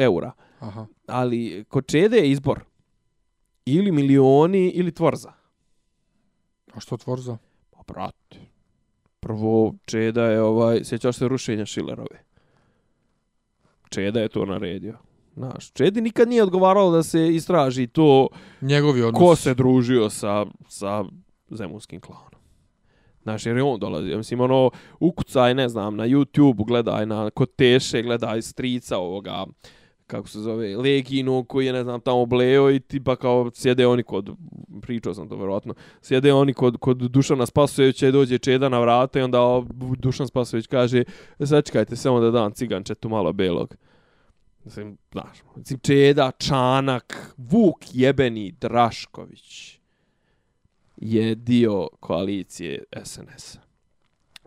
Eura. 0.00 0.32
Aha. 0.58 0.86
Ali 1.06 1.64
kod 1.68 1.86
Čede 1.86 2.16
je 2.16 2.30
izbor. 2.30 2.60
Ili 3.66 3.92
milioni 3.92 4.68
ili 4.68 4.92
tvorza. 4.92 5.32
A 6.74 6.80
što 6.80 6.96
tvorza? 6.96 7.38
Pa, 7.70 7.82
brate. 7.92 8.36
Prvo, 9.20 9.74
Čeda 9.84 10.24
je 10.24 10.42
ovaj... 10.42 10.84
Sjećaš 10.84 11.16
se 11.16 11.28
rušenja 11.28 11.66
Šilerove? 11.66 12.29
Čeda 13.90 14.20
je 14.20 14.28
to 14.28 14.46
naredio. 14.46 14.98
Znaš, 15.36 15.72
Čedi 15.72 16.00
nikad 16.00 16.28
nije 16.28 16.42
odgovaralo 16.42 16.90
da 16.90 17.02
se 17.02 17.28
istraži 17.34 17.86
to 17.86 18.28
Njegovi 18.60 19.02
odnos. 19.02 19.18
ko 19.18 19.36
se 19.36 19.54
družio 19.54 20.10
sa, 20.10 20.46
sa 20.68 21.04
zemunskim 21.50 22.00
klanom. 22.00 22.40
Znaš, 23.22 23.46
jer 23.46 23.56
je 23.56 23.62
on 23.62 23.80
dolazi. 23.80 24.16
Mislim, 24.16 24.40
ono, 24.40 24.70
ukucaj, 25.00 25.54
ne 25.54 25.68
znam, 25.68 25.96
na 25.96 26.06
YouTube, 26.06 26.66
gledaj 26.66 27.06
na 27.06 27.30
kod 27.30 27.54
Teše, 27.56 28.02
gledaj 28.02 28.42
strica 28.42 28.98
ovoga, 28.98 29.46
kako 30.10 30.28
se 30.28 30.40
zove, 30.40 30.76
Legino 30.76 31.44
koji 31.44 31.66
je, 31.66 31.72
ne 31.72 31.82
znam, 31.82 32.00
tamo 32.00 32.26
bleo 32.26 32.70
i 32.70 32.80
tipa 32.80 33.16
kao 33.16 33.50
sjede 33.54 33.86
oni 33.86 34.02
kod, 34.02 34.36
pričao 34.82 35.14
sam 35.14 35.28
to 35.28 35.36
verovatno, 35.36 35.74
sjede 36.02 36.32
oni 36.32 36.54
kod, 36.54 36.76
kod 36.76 36.96
Dušana 36.96 37.46
Spasojevića 37.46 38.08
i 38.08 38.12
dođe 38.12 38.38
Čeda 38.38 38.68
na 38.68 38.80
vrata 38.80 39.18
i 39.18 39.22
onda 39.22 39.62
Dušan 39.98 40.28
Spasojević 40.28 40.66
kaže, 40.66 41.04
sačekajte 41.44 41.96
samo 41.96 42.20
da 42.20 42.30
dam 42.30 42.52
cigančetu 42.52 43.08
malo 43.08 43.32
belog. 43.32 43.74
Mislim, 44.64 44.98
znaš, 45.12 45.38
mislim, 45.56 45.78
Čeda, 45.78 46.30
Čanak, 46.38 47.34
Vuk 47.36 47.78
jebeni 47.92 48.52
Drašković 48.60 49.78
je 50.96 51.34
dio 51.34 51.88
koalicije 52.00 52.84
SNS. 53.02 53.69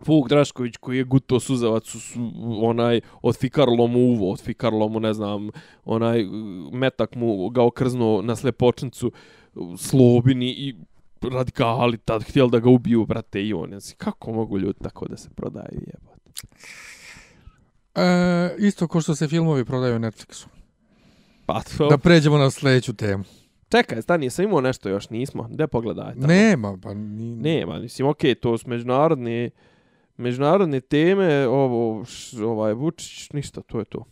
Vuk 0.06 0.28
Drašković 0.28 0.76
koji 0.76 0.98
je 0.98 1.04
guto 1.04 1.40
suzavac 1.40 1.84
su, 1.84 2.00
su, 2.00 2.20
onaj 2.62 3.00
od 3.22 3.36
fikarlo 3.36 3.86
mu 3.86 3.98
uvo, 3.98 4.32
od 4.32 4.42
fikarlo 4.42 4.88
mu 4.88 5.00
ne 5.00 5.14
znam, 5.14 5.50
onaj 5.84 6.24
metak 6.72 7.14
mu 7.14 7.48
ga 7.48 7.62
okrznuo 7.62 8.22
na 8.22 8.36
slepočnicu 8.36 9.12
slobini 9.78 10.50
i 10.50 10.74
radikali 11.22 11.98
tad 11.98 12.22
htjeli 12.22 12.50
da 12.50 12.58
ga 12.58 12.70
ubiju, 12.70 13.06
brate, 13.06 13.42
i 13.42 13.54
on. 13.54 13.68
Znači, 13.68 13.96
kako 13.96 14.32
mogu 14.32 14.58
ljudi 14.58 14.78
tako 14.82 15.08
da 15.08 15.16
se 15.16 15.30
prodaju, 15.30 15.80
jebote? 15.86 16.30
E, 17.94 18.56
isto 18.58 18.88
ko 18.88 19.00
što 19.00 19.14
se 19.14 19.28
filmovi 19.28 19.64
prodaju 19.64 19.98
Netflixu. 19.98 20.46
Pa, 21.46 21.62
to... 21.76 21.88
Da 21.88 21.98
pređemo 21.98 22.38
na 22.38 22.50
sljedeću 22.50 22.92
temu. 22.92 23.24
Čekaj, 23.68 24.02
stani, 24.02 24.30
sam 24.30 24.44
imao 24.44 24.60
nešto 24.60 24.88
još, 24.88 25.10
nismo. 25.10 25.48
Gde 25.50 25.66
pogledaj? 25.66 26.14
Tamo. 26.14 26.26
Nema, 26.26 26.78
pa 26.82 26.94
ni... 26.94 27.36
Nema, 27.36 27.78
mislim, 27.78 28.08
okej, 28.08 28.34
to 28.34 28.58
su 28.58 28.68
međunarodne, 28.68 29.50
međunarodne 30.16 30.80
teme, 30.80 31.46
ovo, 31.48 32.04
š, 32.04 32.42
ovaj, 32.42 32.72
Vučić, 32.72 33.30
ništa, 33.32 33.60
to 33.60 33.78
je 33.78 33.84
to. 33.84 34.04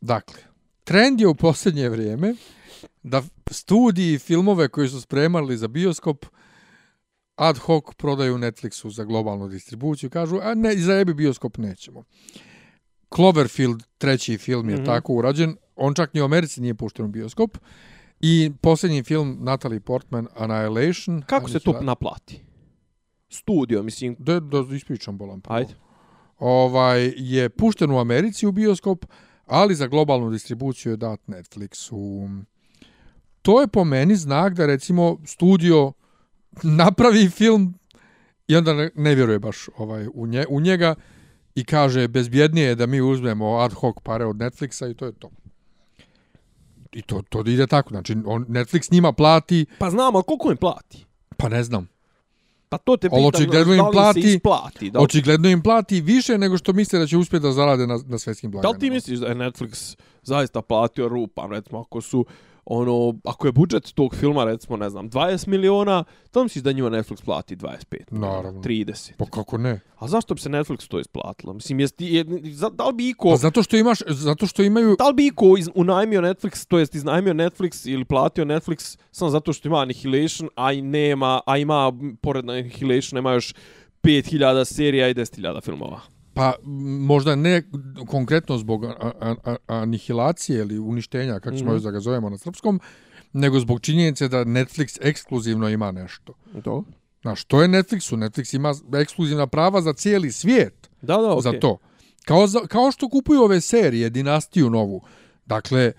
Dakle, 0.00 0.40
trend 0.84 1.20
je 1.20 1.28
u 1.28 1.34
posljednje 1.34 1.88
vrijeme 1.88 2.34
da 3.02 3.22
studiji 3.50 4.14
i 4.14 4.18
filmove 4.18 4.68
koji 4.68 4.88
su 4.88 5.00
spremali 5.00 5.56
za 5.56 5.68
bioskop 5.68 6.26
ad 7.36 7.58
hoc 7.58 7.84
prodaju 7.96 8.38
Netflixu 8.38 8.90
za 8.90 9.04
globalnu 9.04 9.48
distribuciju. 9.48 10.10
Kažu, 10.10 10.38
a 10.42 10.54
ne, 10.54 10.76
za 10.76 10.92
jebi 10.92 11.14
bioskop 11.14 11.58
nećemo. 11.58 12.04
Cloverfield, 13.14 13.82
treći 13.98 14.38
film, 14.38 14.68
je 14.68 14.76
mm. 14.76 14.78
-hmm. 14.78 14.86
tako 14.86 15.12
urađen. 15.12 15.56
On 15.76 15.94
čak 15.94 16.14
ni 16.14 16.20
u 16.20 16.24
Americi 16.24 16.60
nije 16.60 16.74
pušten 16.74 17.04
u 17.04 17.08
bioskop. 17.08 17.58
I 18.20 18.52
posljednji 18.60 19.02
film 19.02 19.38
Natalie 19.40 19.80
Portman, 19.80 20.26
Annihilation. 20.36 21.22
Kako 21.26 21.48
se 21.48 21.60
to 21.60 21.80
naplati? 21.80 22.44
Studio, 23.28 23.82
mislim, 23.82 24.16
Da, 24.18 24.40
da 24.40 24.64
ispričam 24.76 25.18
bolan. 25.18 25.40
prvo. 25.40 25.56
ajde. 25.56 25.74
ovaj 26.38 27.12
je 27.16 27.48
pušten 27.48 27.90
u 27.90 27.98
Americi 27.98 28.46
u 28.46 28.52
bioskop, 28.52 29.06
ali 29.46 29.74
za 29.74 29.86
globalnu 29.86 30.30
distribuciju 30.30 30.92
je 30.92 30.96
dat 30.96 31.20
Netflixu. 31.26 32.28
To 33.42 33.60
je 33.60 33.68
po 33.68 33.84
meni 33.84 34.16
znak 34.16 34.54
da 34.54 34.66
recimo 34.66 35.18
studio 35.26 35.92
napravi 36.62 37.28
film 37.28 37.74
i 38.48 38.56
onda 38.56 38.74
ne, 38.74 38.90
ne 38.94 39.14
vjeruje 39.14 39.38
baš 39.38 39.68
ovaj 39.78 40.08
u, 40.14 40.26
nje, 40.26 40.44
u 40.48 40.60
njega 40.60 40.94
i 41.54 41.64
kaže 41.64 42.08
bezbjednije 42.08 42.66
je 42.66 42.74
da 42.74 42.86
mi 42.86 43.00
uzmemo 43.00 43.56
ad 43.56 43.72
hoc 43.72 43.96
pare 44.02 44.24
od 44.24 44.36
Netflixa 44.36 44.90
i 44.90 44.94
to 44.94 45.06
je 45.06 45.12
to. 45.12 45.30
I 46.92 47.02
to, 47.02 47.22
to 47.28 47.40
ide 47.46 47.66
tako. 47.66 47.88
Znači, 47.88 48.16
on, 48.26 48.44
Netflix 48.44 48.92
njima 48.92 49.12
plati, 49.12 49.66
Pa 49.78 49.90
znam, 49.90 50.14
ali 50.16 50.24
koliko 50.26 50.50
im 50.50 50.56
plati? 50.56 51.06
pa 51.36 51.48
ne 51.48 51.62
znam, 51.62 51.88
Pa 52.74 52.78
to 52.78 52.96
te 52.96 53.08
pitam, 53.08 53.24
očigledno 53.24 53.72
im 53.74 53.78
da 53.78 53.90
plati- 53.92 54.22
se 54.22 54.28
isplati? 54.28 54.90
Da 54.90 54.98
li, 54.98 55.04
očigledno 55.04 55.48
im 55.48 55.62
plati 55.62 56.00
više 56.00 56.38
nego 56.38 56.58
što 56.58 56.72
misle 56.72 56.98
da 56.98 57.06
će 57.06 57.16
uspjeti 57.16 57.42
da 57.42 57.52
zarade 57.52 57.86
na, 57.86 57.98
na 58.06 58.18
svjetskim 58.18 58.50
da 58.50 58.52
blagajnama. 58.52 58.74
li 58.74 58.80
ti 58.80 58.90
misliš 58.90 59.18
da 59.18 59.26
je 59.26 59.34
Netflix 59.34 59.96
zaista 60.22 60.62
platio 60.62 61.08
rupa, 61.08 61.46
recimo, 61.50 61.80
ako 61.80 62.00
su 62.00 62.24
ono, 62.66 63.14
ako 63.24 63.46
je 63.46 63.52
budžet 63.52 63.92
tog 63.94 64.14
filma, 64.14 64.44
recimo, 64.44 64.76
ne 64.76 64.90
znam, 64.90 65.10
20 65.10 65.48
miliona, 65.48 66.04
to 66.30 66.42
misliš 66.42 66.62
da 66.62 66.72
njima 66.72 66.90
Netflix 66.90 67.24
plati 67.24 67.56
25 67.56 67.96
miliona, 68.10 68.36
Naravno. 68.36 68.62
30. 68.62 69.12
Pa 69.16 69.24
kako 69.24 69.58
ne? 69.58 69.80
A 69.98 70.08
zašto 70.08 70.34
bi 70.34 70.40
se 70.40 70.48
Netflix 70.48 70.88
to 70.88 71.00
isplatilo? 71.00 71.52
Mislim, 71.52 71.80
jesti, 71.80 72.06
je, 72.06 72.24
za, 72.52 72.68
da 72.68 72.86
li 72.86 72.92
bi 72.92 73.08
iko... 73.08 73.30
Pa 73.30 73.36
zato 73.36 73.62
što 73.62 73.76
imaš, 73.76 73.98
zato 74.08 74.46
što 74.46 74.62
imaju 74.62 74.96
Da 74.98 75.08
li 75.08 75.14
bi 75.14 75.26
iko 75.26 75.56
iz, 75.58 75.68
unajmio 75.74 76.20
Netflix, 76.20 76.66
to 76.68 76.78
jest 76.78 76.94
iznajmio 76.94 77.32
Netflix 77.34 77.90
ili 77.90 78.04
platio 78.04 78.44
Netflix 78.44 78.98
samo 79.10 79.30
zato 79.30 79.52
što 79.52 79.68
ima 79.68 79.80
Annihilation, 79.80 80.48
a 80.54 80.72
i 80.72 80.82
nema, 80.82 81.40
a 81.46 81.58
ima, 81.58 81.92
pored 82.20 82.50
Annihilation, 82.50 83.18
ima 83.18 83.32
još 83.32 83.54
5000 84.02 84.64
serija 84.64 85.08
i 85.08 85.14
10.000 85.14 85.64
filmova. 85.64 86.00
Pa 86.34 86.52
možda 87.00 87.34
ne 87.36 87.62
konkretno 88.06 88.58
zbog 88.58 88.84
anihilacije 89.66 90.58
ili 90.60 90.78
uništenja, 90.78 91.40
kako 91.40 91.56
ćemo 91.56 91.70
Mhm. 91.70 91.76
još 91.76 91.82
da 91.82 91.90
ga 91.90 92.00
zovemo 92.00 92.30
na 92.30 92.38
srpskom, 92.38 92.80
nego 93.32 93.60
zbog 93.60 93.80
činjenice 93.80 94.28
da 94.28 94.44
Netflix 94.44 94.98
ekskluzivno 95.02 95.68
ima 95.68 95.92
nešto. 95.92 96.32
To? 96.64 96.84
Znaš, 97.22 97.44
to 97.44 97.62
je 97.62 97.68
Netflixu. 97.68 98.16
Netflix 98.16 98.56
ima 98.56 98.74
ekskluzivna 99.00 99.46
prava 99.46 99.80
za 99.80 99.92
cijeli 99.92 100.32
svijet 100.32 100.90
Da, 101.02 101.16
da, 101.16 101.22
okay. 101.28 101.42
za 101.42 101.52
to. 101.60 101.78
Kao, 102.24 102.46
za, 102.46 102.60
kao 102.68 102.90
što 102.92 103.08
kupuju 103.08 103.42
ove 103.42 103.60
serije, 103.60 104.10
dinastiju 104.10 104.70
novu. 104.70 105.02
Dakle, 105.46 105.92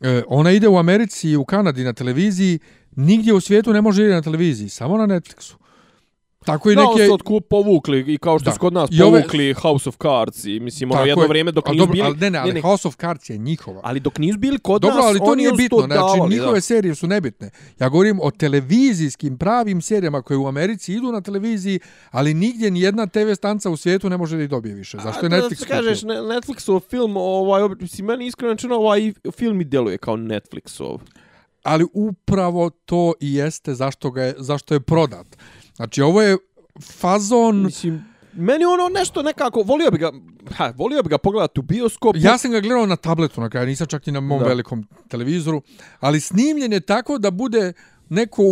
e, 0.00 0.22
ona 0.26 0.50
ide 0.52 0.68
u 0.68 0.78
Americi 0.78 1.30
i 1.30 1.36
u 1.36 1.44
Kanadi 1.44 1.84
na 1.84 1.92
televiziji, 1.92 2.58
nigdje 2.96 3.34
u 3.34 3.40
svijetu 3.40 3.72
ne 3.72 3.80
može 3.80 4.04
ide 4.04 4.14
na 4.14 4.22
televiziji, 4.22 4.68
samo 4.68 4.96
na 4.98 5.06
Netflixu. 5.06 5.54
Tako 6.46 6.70
i 6.70 6.74
da, 6.74 6.80
neke... 6.80 6.92
oni 6.92 7.06
su 7.06 7.14
otkup 7.14 7.48
povukli 7.48 8.04
i 8.08 8.18
kao 8.18 8.38
što 8.38 8.44
Da. 8.44 8.52
su 8.52 8.60
kod 8.60 8.72
nas 8.72 8.90
I 8.92 9.02
ove- 9.02 9.20
povukli 9.20 9.54
House 9.54 9.88
of 9.88 9.96
Cards 9.96 10.44
i 10.44 10.60
mislim 10.60 10.92
ono 10.92 11.04
jedno 11.04 11.22
je. 11.22 11.28
vrijeme 11.28 11.52
dok 11.52 11.68
ali 11.68 11.76
nisu 11.76 11.88
bili... 11.88 12.02
ali 12.02 12.16
ne, 12.16 12.30
ne, 12.30 12.38
ali 12.38 12.52
ne, 12.52 12.60
House 12.60 12.88
of 12.88 12.96
Cards 12.96 13.30
je 13.30 13.38
njihova. 13.38 13.80
ali 13.84 14.00
dok 14.00 14.18
nisu 14.18 14.38
bili 14.38 14.58
kod 14.58 14.82
Dobro, 14.82 14.96
nas, 14.96 15.04
ali 15.06 15.18
to 15.18 15.34
nije 15.34 15.52
bitno, 15.52 15.78
to 15.78 15.86
znači 15.86 15.96
davali, 15.96 16.30
njihove 16.30 16.54
da. 16.54 16.60
serije 16.60 16.94
su 16.94 17.06
nebitne. 17.06 17.50
Ja 17.80 17.88
govorim 17.88 18.20
o 18.22 18.30
televizijskim 18.30 19.38
pravim 19.38 19.82
serijama 19.82 20.22
koje 20.22 20.38
u 20.38 20.46
Americi 20.46 20.92
idu 20.92 21.12
na 21.12 21.20
televiziji, 21.20 21.80
ali 22.10 22.34
nigdje 22.34 22.70
ni 22.70 22.80
jedna 22.80 23.06
TV 23.06 23.32
stanca 23.34 23.70
u 23.70 23.76
svijetu 23.76 24.10
ne 24.10 24.16
može 24.16 24.36
da 24.36 24.42
ih 24.42 24.48
dobije 24.48 24.74
više. 24.74 24.98
Zašto 24.98 25.26
je 25.26 25.30
Netflix 25.30 25.60
Da 25.60 25.66
kažeš, 25.66 26.02
ne, 26.02 26.14
Netflixov 26.14 26.80
film, 26.80 27.16
ovaj, 27.16 27.62
mislim, 27.80 28.06
meni 28.06 28.26
iskreno 28.26 28.52
rečeno, 28.52 28.74
ovaj 28.76 29.12
film 29.32 29.60
i 29.60 29.64
deluje 29.64 29.98
kao 29.98 30.16
Netflixov. 30.16 30.98
Ali 31.62 31.86
upravo 31.92 32.70
to 32.70 33.12
i 33.20 33.34
jeste 33.34 33.74
zašto, 33.74 34.10
ga 34.10 34.22
je, 34.22 34.34
zašto 34.38 34.74
je 34.74 34.80
prodat. 34.80 35.26
Znači, 35.76 36.02
ovo 36.02 36.22
je 36.22 36.36
fazon... 36.82 37.62
Mislim, 37.62 38.04
meni 38.32 38.64
ono 38.64 38.88
nešto 38.88 39.22
nekako, 39.22 39.62
volio 39.62 39.90
bi 39.90 39.98
ga, 39.98 40.12
ha, 40.56 40.72
volio 40.76 41.02
bi 41.02 41.08
ga 41.08 41.18
pogledati 41.18 41.60
u 41.60 41.62
bioskopu. 41.62 42.18
Ja 42.18 42.38
sam 42.38 42.50
ga 42.50 42.60
gledao 42.60 42.86
na 42.86 42.96
tabletu 42.96 43.40
na 43.40 43.50
kraju, 43.50 43.66
nisam 43.66 43.86
čak 43.86 44.08
i 44.08 44.12
na 44.12 44.20
mom 44.20 44.38
Da. 44.38 44.44
da. 44.44 44.48
velikom 44.48 44.86
televizoru, 45.08 45.62
ali 46.00 46.20
snimljen 46.20 46.72
je 46.72 46.80
tako 46.80 47.18
da 47.18 47.30
bude 47.30 47.72
neko 48.08 48.42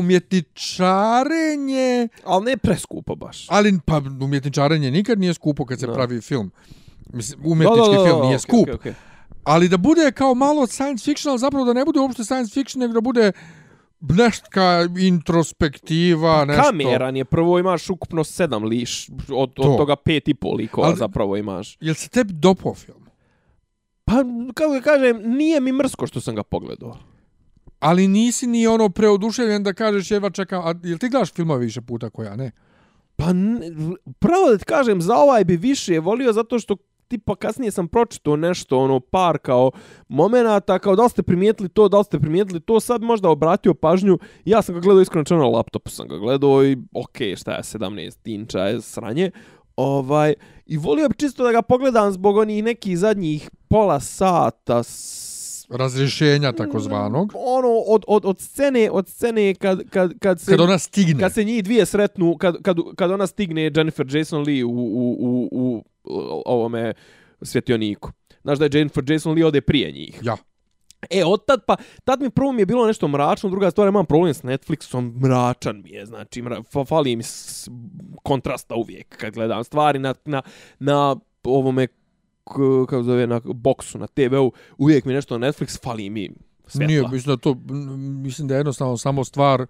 umjetničarenje, 0.84 2.08
ali 2.24 2.44
ne 2.44 2.56
preskupo 2.56 3.14
baš. 3.14 3.46
ali 3.50 3.78
pa 3.86 3.98
umjetničarenje 4.20 4.90
nikad 4.90 5.18
nije 5.18 5.34
skupo 5.34 5.66
kad 5.66 5.80
se 5.80 5.86
Da. 5.86 5.92
pravi 5.92 6.20
film. 6.20 6.50
Mislim, 7.12 7.40
umjetnički 7.44 7.94
film 7.94 8.20
nije 8.20 8.26
okej, 8.26 8.38
skup, 8.38 8.62
okej, 8.62 8.74
okej. 8.74 8.94
ali 9.44 9.68
da 9.68 9.76
bude 9.76 10.12
kao 10.12 10.34
malo 10.34 10.66
science 10.66 11.04
fiction, 11.04 11.30
ali 11.30 11.38
zapravo 11.38 11.64
da 11.64 11.72
ne 11.72 11.84
bude 11.84 12.00
uopšte 12.00 12.24
science 12.24 12.52
fiction, 12.52 12.80
nego 12.80 12.92
da 12.92 13.00
bude 13.00 13.32
neštka 14.08 14.88
introspektiva, 15.00 16.44
nešto. 16.44 16.62
Kameran 16.62 17.16
je 17.16 17.24
prvo 17.24 17.58
imaš 17.58 17.90
ukupno 17.90 18.24
sedam 18.24 18.64
liš, 18.64 19.08
od, 19.08 19.16
od 19.28 19.52
To. 19.54 19.76
toga 19.76 19.96
pet 19.96 20.28
i 20.28 20.34
pol 20.34 20.56
likova 20.56 20.86
Ali- 20.86 20.96
zapravo 20.96 21.36
imaš. 21.36 21.76
Jel 21.80 21.94
se 21.94 22.08
tebi 22.08 22.32
dopao 22.32 22.74
film? 22.74 23.04
Pa, 24.04 24.12
kako 24.54 24.72
ga 24.72 24.80
kažem, 24.80 25.20
nije 25.26 25.60
mi 25.60 25.72
mrsko 25.72 26.06
što 26.06 26.20
sam 26.20 26.34
ga 26.34 26.42
pogledao. 26.42 26.98
Ali 27.80 28.08
nisi 28.08 28.46
ni 28.46 28.66
ono 28.66 28.88
preoduševljen 28.88 29.62
da 29.62 29.72
kažeš 29.72 30.10
jeva 30.10 30.30
čekam, 30.30 30.60
a 30.60 30.74
jel 30.82 30.98
ti 30.98 31.08
gledaš 31.08 31.32
filmove 31.32 31.60
više 31.60 31.80
puta 31.80 32.10
koja 32.10 32.36
ne? 32.36 32.50
Pa, 33.16 33.24
n- 33.24 33.60
pravo 34.18 34.50
da 34.50 34.58
ti 34.58 34.64
kažem, 34.64 35.02
za 35.02 35.14
ovaj 35.16 35.44
bi 35.44 35.56
više 35.56 36.00
volio 36.00 36.32
zato 36.32 36.58
što 36.58 36.76
tipa 37.08 37.36
kasnije 37.36 37.70
sam 37.70 37.88
pročitao 37.88 38.36
nešto, 38.36 38.78
ono, 38.78 39.00
par 39.00 39.38
kao 39.38 39.70
momenata, 40.08 40.78
kao 40.78 40.96
da 40.96 41.02
li 41.02 41.10
ste 41.10 41.22
primijetili 41.22 41.68
to, 41.68 41.88
da 41.88 41.98
li 41.98 42.04
ste 42.04 42.20
primijetili 42.20 42.60
to, 42.60 42.80
sad 42.80 43.02
možda 43.02 43.28
obratio 43.28 43.74
pažnju, 43.74 44.18
ja 44.44 44.62
sam 44.62 44.74
ga 44.74 44.80
gledao 44.80 45.02
iskreno 45.02 45.24
na 45.30 45.46
laptopu 45.46 45.90
sam 45.90 46.08
ga 46.08 46.16
gledao 46.18 46.64
i 46.64 46.76
okej, 46.94 47.32
okay, 47.32 47.40
šta 47.40 47.52
je, 47.52 47.62
17 47.62 48.18
inča 48.24 48.58
je 48.60 48.82
sranje, 48.82 49.30
ovaj, 49.76 50.34
i 50.66 50.76
volio 50.76 51.08
bi 51.08 51.14
čisto 51.14 51.44
da 51.44 51.52
ga 51.52 51.62
pogledam 51.62 52.12
zbog 52.12 52.36
onih 52.36 52.64
nekih 52.64 52.98
zadnjih 52.98 53.50
pola 53.68 54.00
sata 54.00 54.82
s 54.82 55.34
Razrješenja 55.70 56.52
takozvanog. 56.52 57.32
ono 57.34 57.68
od 57.68 58.04
od 58.08 58.24
od 58.24 58.40
scene 58.40 58.90
od 58.90 59.08
scene 59.08 59.54
kad 59.54 59.88
kad 59.90 60.18
kad 60.18 60.40
se 60.40 60.50
Kad 60.50 60.60
ona 60.60 60.78
stigne. 60.78 61.20
kad 61.20 61.32
se 61.32 61.44
njih 61.44 61.64
dvije 61.64 61.86
sretnu 61.86 62.36
kad 62.38 62.62
kad 62.62 62.76
kad 62.96 63.10
ona 63.10 63.26
stigne 63.26 63.70
Jennifer 63.76 64.16
Jason 64.16 64.42
Lee 64.42 64.64
u 64.64 64.70
u 64.70 65.16
u, 65.20 65.48
u 65.52 65.84
ovome 66.46 66.92
svjetioniku. 67.42 68.10
Znaš 68.42 68.58
da 68.58 68.64
je 68.64 68.70
Jennifer 68.72 69.10
Jason 69.10 69.34
Lee 69.34 69.46
ode 69.46 69.60
prije 69.60 69.92
njih. 69.92 70.20
Ja. 70.22 70.36
E, 71.10 71.24
od 71.24 71.46
tad 71.46 71.64
pa, 71.66 71.76
tad 72.04 72.22
mi 72.22 72.30
prvo 72.30 72.52
mi 72.52 72.62
je 72.62 72.66
bilo 72.66 72.86
nešto 72.86 73.08
mračno, 73.08 73.50
druga 73.50 73.70
stvar, 73.70 73.88
imam 73.88 74.06
problem 74.06 74.34
s 74.34 74.42
Netflixom, 74.42 75.20
mračan 75.22 75.82
mi 75.84 75.90
je, 75.90 76.06
znači, 76.06 76.42
mra, 76.42 76.56
fa- 76.56 76.88
fali 76.88 77.16
mi 77.16 77.22
s, 77.22 77.68
kontrasta 78.22 78.74
uvijek 78.74 79.16
kad 79.16 79.34
gledam 79.34 79.64
stvari 79.64 79.98
na, 79.98 80.14
na, 80.24 80.42
na 80.78 81.16
ovome, 81.44 81.86
k, 81.86 82.52
kako 82.88 83.02
zove, 83.02 83.26
na 83.26 83.40
boksu, 83.44 83.98
na 83.98 84.06
TV-u, 84.06 84.52
uvijek 84.78 85.04
mi 85.04 85.12
nešto 85.12 85.38
na 85.38 85.48
Netflix, 85.48 85.82
fali 85.82 86.10
mi 86.10 86.30
svjetla. 86.66 86.86
Nije, 86.86 87.02
mislim 87.12 87.36
da 87.36 87.40
to, 87.40 87.56
mislim 88.22 88.48
da 88.48 88.54
je 88.54 88.58
jednostavno 88.58 88.96
samo 88.96 89.24
stvar 89.24 89.62
uh, 89.62 89.68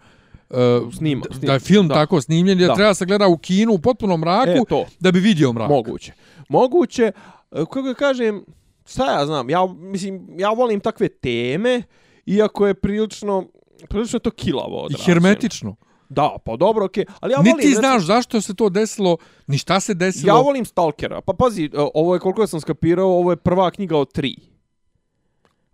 Snima, 0.90 1.22
d- 1.22 1.28
snima, 1.30 1.46
da 1.46 1.52
je 1.52 1.60
film 1.60 1.88
da. 1.88 1.94
tako 1.94 2.20
snimljen, 2.20 2.58
da, 2.58 2.66
Da. 2.66 2.74
treba 2.74 2.94
se 2.94 3.04
gleda 3.06 3.28
u 3.28 3.38
kinu 3.38 3.72
u 3.72 3.78
potpunom 3.78 4.20
mraku 4.20 4.50
E, 4.50 4.60
to. 4.68 4.86
da 5.00 5.12
bi 5.12 5.20
vidio 5.20 5.52
mrak. 5.52 5.68
Moguće. 5.68 6.12
Moguće, 6.48 7.02
e, 7.02 7.12
kako 7.52 7.94
kažem, 7.94 8.44
šta 8.86 9.12
ja 9.12 9.26
znam, 9.26 9.50
ja, 9.50 9.66
mislim, 9.68 10.28
ja 10.36 10.50
volim 10.50 10.80
takve 10.80 11.08
teme, 11.10 11.82
iako 12.26 12.66
je 12.66 12.74
prilično, 12.74 13.46
prilično 13.88 14.18
to 14.18 14.30
kilavo 14.30 14.76
I 14.76 14.84
odrađeno. 14.84 15.04
hermetično. 15.06 15.76
Da, 16.08 16.36
pa 16.44 16.56
dobro, 16.56 16.84
okej. 16.84 17.04
Ali 17.20 17.32
ja 17.32 17.38
volim, 17.38 17.52
ti 17.52 17.62
recimo- 17.62 17.80
znaš 17.80 18.02
zašto 18.02 18.40
se 18.40 18.54
to 18.54 18.68
desilo, 18.68 19.16
ni 19.46 19.58
šta 19.58 19.80
se 19.80 19.94
desilo. 19.94 20.28
Ja 20.28 20.34
volim 20.36 20.64
Stalkera. 20.64 21.20
Pa 21.20 21.32
pazi, 21.34 21.64
e, 21.64 21.68
ovo 21.94 22.14
je 22.14 22.20
koliko 22.20 22.40
ja 22.40 22.46
sam 22.46 22.60
skapirao, 22.60 23.08
ovo 23.08 23.30
je 23.30 23.36
prva 23.38 23.70
knjiga 23.70 23.96
od 23.96 24.12
tri. 24.12 24.36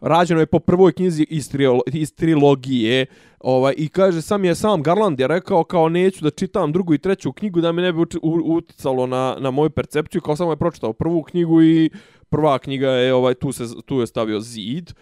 rađeno 0.03 0.41
je 0.41 0.47
po 0.47 0.59
prvoj 0.59 0.93
knjizi 0.93 1.27
iz, 1.31 1.51
triolo, 1.51 1.81
iz 1.87 2.15
trilogije, 2.15 3.07
ovaj, 3.41 3.75
i 3.77 3.89
kaže, 3.89 4.23
sam 4.23 4.45
je 4.45 4.55
sam 4.55 4.83
Garland 4.83 5.21
je 5.21 5.29
rekao 5.29 5.65
kao 5.65 5.89
neću 5.89 6.25
da 6.25 6.31
čitam 6.31 6.73
drugu 6.73 6.95
i 6.95 6.99
treću 6.99 7.33
knjigu 7.33 7.61
da 7.61 7.73
mi 7.73 7.83
ne 7.83 7.93
bi 7.93 7.99
uticalo 8.45 9.07
na, 9.07 9.37
na 9.41 9.51
moju 9.51 9.71
percepciju, 9.71 10.21
kao 10.21 10.37
samo 10.37 10.53
je 10.53 10.57
pročitao 10.57 10.93
prvu 10.93 11.23
knjigu 11.23 11.63
i 11.63 11.91
prva 12.29 12.59
knjiga 12.59 12.91
je, 12.91 13.15
ovaj, 13.15 13.35
tu, 13.35 13.53
se, 13.53 13.65
tu 13.87 14.01
je 14.01 14.07
stavio 14.07 14.41
zid. 14.41 14.93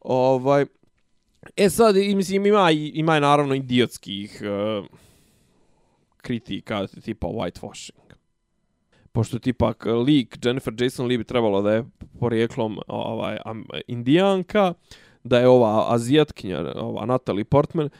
Ovaj, 0.00 0.66
e 1.56 1.70
sad, 1.70 1.96
i, 1.96 2.14
mislim, 2.14 2.46
ima, 2.46 2.70
i- 2.70 2.92
ima 2.94 3.16
i 3.16 3.20
naravno 3.20 3.54
idiotskih 3.54 4.42
uh, 4.42 4.86
kritika, 6.16 6.86
tipa 6.86 7.26
whitewashing 7.26 7.98
pošto 9.12 9.38
tipak 9.38 9.86
lik 10.06 10.38
Jennifer 10.44 10.74
Jason 10.78 11.06
Lee 11.06 11.18
bi 11.18 11.24
trebalo 11.24 11.62
da 11.62 11.72
je 11.72 11.84
porijeklom 12.20 12.78
ovaj 12.88 13.36
Indijanka, 13.86 14.68
uh, 14.70 14.76
da 15.24 15.38
je 15.38 15.48
ova 15.48 15.94
azijatkinja, 15.94 16.72
ova 16.76 17.06
Natalie 17.06 17.44
Portman, 17.44 17.90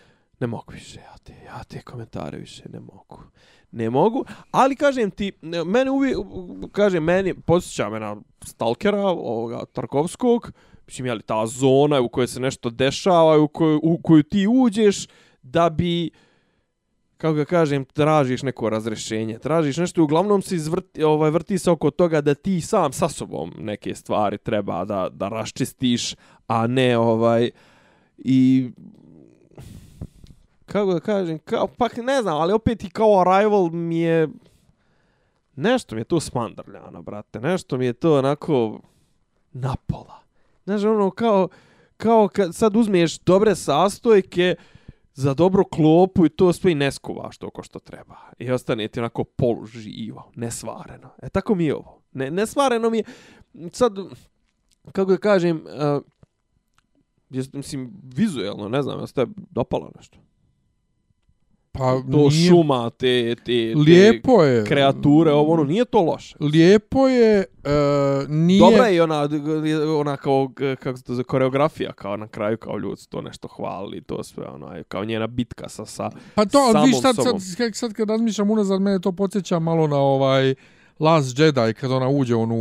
ne 0.40 0.46
mogu 0.46 0.72
više, 0.72 1.00
ja 1.00 1.18
te, 1.24 1.32
ja 1.46 1.64
te 1.64 1.80
komentare 1.82 2.38
više 2.38 2.62
ne 2.68 2.80
mogu. 2.80 3.22
Ne 3.70 3.90
mogu, 3.90 4.24
ali 4.50 4.76
kažem 4.76 5.10
ti, 5.10 5.32
mene 5.66 5.90
uvijek, 5.90 6.18
kažem, 6.72 7.04
meni, 7.04 7.34
posjeća 7.34 7.88
me 7.88 8.00
na 8.00 8.16
Stalkera, 8.44 9.00
ovoga 9.00 9.64
Tarkovskog, 9.72 10.52
mislim, 10.86 11.06
jeli, 11.06 11.22
ta 11.22 11.46
zona 11.46 12.00
u 12.00 12.08
kojoj 12.08 12.26
se 12.26 12.40
nešto 12.40 12.70
dešava, 12.70 13.38
u 13.38 13.48
koju, 13.48 13.80
u 13.82 13.98
koju 14.02 14.22
ti 14.22 14.46
uđeš, 14.46 15.06
da 15.42 15.70
bi, 15.70 16.10
kako 17.18 17.34
ga 17.34 17.44
kažem, 17.44 17.84
tražiš 17.84 18.42
neko 18.42 18.70
razrešenje, 18.70 19.38
tražiš 19.38 19.76
nešto 19.76 20.00
i 20.00 20.04
uglavnom 20.04 20.42
se 20.42 20.54
izvrti, 20.54 21.02
ovaj, 21.02 21.30
vrti 21.30 21.58
se 21.58 21.70
oko 21.70 21.90
toga 21.90 22.20
da 22.20 22.34
ti 22.34 22.60
sam 22.60 22.92
sa 22.92 23.08
sobom 23.08 23.52
neke 23.58 23.94
stvari 23.94 24.38
treba 24.38 24.84
da, 24.84 25.08
da 25.12 25.28
raščistiš, 25.28 26.14
a 26.46 26.66
ne 26.66 26.98
ovaj, 26.98 27.50
i 28.18 28.70
kako 30.66 30.92
da 30.92 31.00
kažem, 31.00 31.38
kao, 31.38 31.66
pa 31.66 31.88
ne 32.02 32.22
znam, 32.22 32.36
ali 32.36 32.52
opet 32.52 32.84
i 32.84 32.90
kao 32.90 33.20
Arrival 33.20 33.70
mi 33.70 34.00
je, 34.00 34.28
nešto 35.56 35.94
mi 35.94 36.00
je 36.00 36.04
to 36.04 36.20
smandrljano, 36.20 37.02
brate, 37.02 37.40
nešto 37.40 37.78
mi 37.78 37.86
je 37.86 37.92
to 37.92 38.18
onako 38.18 38.80
napola. 39.52 40.20
Znaš, 40.64 40.84
ono, 40.84 41.10
kao, 41.10 41.48
kao 41.96 42.28
kad 42.28 42.54
sad 42.54 42.76
uzmeš 42.76 43.18
dobre 43.18 43.54
sastojke, 43.54 44.56
za 45.18 45.34
dobro 45.34 45.64
klopu 45.64 46.26
i 46.26 46.28
to 46.28 46.52
sve 46.52 46.72
i 46.72 46.74
ne 46.74 46.92
skuvaš 46.92 47.38
to 47.38 47.50
ko 47.50 47.62
što 47.62 47.78
treba. 47.78 48.16
I 48.38 48.50
ostane 48.50 48.88
ti 48.88 49.00
onako 49.00 49.24
poluživo, 49.24 50.30
nesvareno. 50.34 51.10
E 51.22 51.28
tako 51.28 51.54
mi 51.54 51.64
je 51.64 51.74
ovo. 51.74 52.02
Ne, 52.12 52.30
nesvareno 52.30 52.90
mi 52.90 52.98
je, 52.98 53.04
sad, 53.72 53.92
kako 54.92 55.10
da 55.10 55.16
kažem, 55.16 55.64
eh, 55.66 55.94
uh, 55.94 56.02
jes, 57.30 57.52
mislim, 57.52 57.92
vizuelno, 58.02 58.68
ne 58.68 58.82
znam, 58.82 59.00
jeste 59.00 59.26
dopalo 59.36 59.90
nešto? 59.96 60.18
Pa 61.78 62.02
To 62.12 62.28
nije, 62.28 62.48
šuma, 62.48 62.90
te, 62.90 63.34
te, 63.34 63.42
te 63.44 63.72
lijepo 63.76 64.42
je. 64.42 64.64
kreature, 64.64 65.32
ovo, 65.32 65.52
ono, 65.52 65.64
nije 65.64 65.84
to 65.84 66.02
loše. 66.02 66.36
Lijepo 66.40 67.08
je, 67.08 67.44
uh, 67.64 68.28
nije... 68.28 68.60
Dobra 68.60 68.86
je 68.86 69.02
ona, 69.02 69.28
ona 69.98 70.16
kao, 70.16 70.50
kako 70.80 70.96
se 70.96 71.04
to 71.04 71.14
zove, 71.14 71.24
koreografija, 71.24 71.92
kao 71.92 72.16
na 72.16 72.28
kraju, 72.28 72.56
kao 72.56 72.78
ljudi 72.78 73.02
to 73.08 73.20
nešto 73.20 73.48
hvalili, 73.48 74.00
to 74.00 74.22
sve, 74.22 74.46
ono, 74.46 74.82
kao 74.88 75.04
njena 75.04 75.26
bitka 75.26 75.68
sa, 75.68 75.86
sa 75.86 76.10
Pa 76.34 76.44
to, 76.44 76.58
ali 76.58 76.86
viš 76.86 77.00
sad, 77.00 77.16
sad, 77.16 77.24
sad, 77.56 77.74
sad 77.74 77.92
kad 77.92 78.10
razmišljam 78.10 78.50
unazad, 78.50 78.80
mene 78.80 79.00
to 79.00 79.12
podsjeća 79.12 79.58
malo 79.58 79.86
na 79.86 79.96
ovaj 79.96 80.54
Last 81.00 81.38
Jedi, 81.38 81.74
kad 81.80 81.92
ona 81.92 82.08
uđe 82.08 82.34
onu 82.34 82.58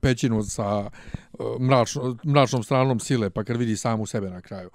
pećinu 0.00 0.42
sa 0.42 0.90
uh, 1.32 1.60
mračno, 1.60 2.16
mračnom 2.24 2.62
stranom 2.62 3.00
sile, 3.00 3.30
pa 3.30 3.44
kad 3.44 3.56
vidi 3.56 3.76
samu 3.76 4.06
sebe 4.06 4.30
na 4.30 4.40
kraju. 4.40 4.70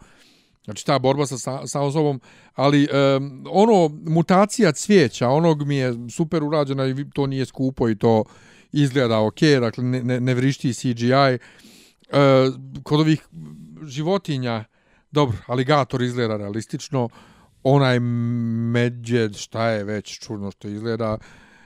Znači 0.65 0.85
ta 0.85 0.99
borba 0.99 1.25
sa, 1.25 1.67
sa, 1.67 1.81
osobom, 1.81 2.21
ali 2.55 2.87
um, 3.17 3.45
ono, 3.51 3.89
mutacija 4.05 4.71
cvijeća, 4.71 5.29
onog 5.29 5.67
mi 5.67 5.75
je 5.75 5.93
super 6.09 6.43
urađena 6.43 6.87
i 6.87 6.95
to 7.13 7.27
nije 7.27 7.45
skupo 7.45 7.89
i 7.89 7.95
to 7.95 8.23
izgleda 8.71 9.19
ok, 9.19 9.41
dakle 9.59 9.83
ne, 9.83 10.03
ne, 10.03 10.19
ne 10.19 10.33
vrišti 10.33 10.73
CGI. 10.73 11.37
Uh, 12.11 12.53
kod 12.83 12.99
ovih 12.99 13.27
životinja, 13.85 14.63
dobro, 15.11 15.37
aligator 15.47 16.01
izgleda 16.01 16.37
realistično, 16.37 17.09
onaj 17.63 17.99
medjed, 17.99 19.35
šta 19.35 19.67
je 19.67 19.83
već 19.83 20.19
čudno 20.19 20.51
što 20.51 20.67
izgleda, 20.67 21.17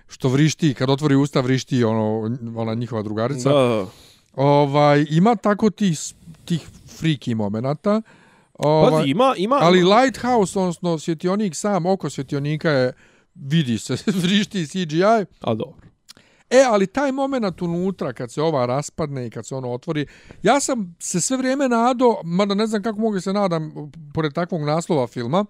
što 0.08 0.30
vrišti, 0.30 0.74
kad 0.74 0.90
otvori 0.90 1.16
usta 1.16 1.42
vrišti 1.42 1.84
ono, 1.84 2.38
ona 2.56 2.74
njihova 2.74 3.04
drugarica. 3.04 3.50
Da, 3.50 3.86
Ovaj, 4.36 5.06
ima 5.10 5.36
tako 5.36 5.70
tih, 5.70 6.00
tih 6.46 6.68
friki 6.98 7.36
momenata. 7.36 8.02
Ovaj, 8.58 8.92
Pazi, 8.92 9.10
ima, 9.10 9.34
ima... 9.38 9.58
ali 9.62 9.84
Lighthouse, 9.84 10.60
odnosno 10.60 11.00
svjetionik 11.00 11.56
sam, 11.56 11.86
oko 11.86 12.10
svjetionika 12.10 12.70
je, 12.70 12.94
vidi 13.36 13.78
se, 13.78 13.98
vrišti 14.24 14.68
CGI. 14.68 15.26
A 15.42 15.54
dobro. 15.54 15.88
E, 16.50 16.64
ali 16.70 16.88
taj 16.88 17.12
moment 17.12 17.62
unutra, 17.62 18.14
kad 18.14 18.32
se 18.32 18.42
ova 18.42 18.66
raspadne 18.66 19.28
i 19.28 19.30
kad 19.30 19.48
se 19.48 19.56
ono 19.56 19.72
otvori, 19.72 20.08
ja 20.44 20.60
sam 20.60 20.96
se 21.00 21.22
sve 21.22 21.38
vrijeme 21.38 21.70
nado, 21.70 22.16
mada 22.24 22.54
ne 22.54 22.68
znam 22.68 22.84
kako 22.84 23.00
mogu 23.00 23.20
se 23.20 23.34
nadam, 23.34 23.72
pored 24.14 24.34
takvog 24.34 24.62
naslova 24.62 25.08
filma, 25.08 25.46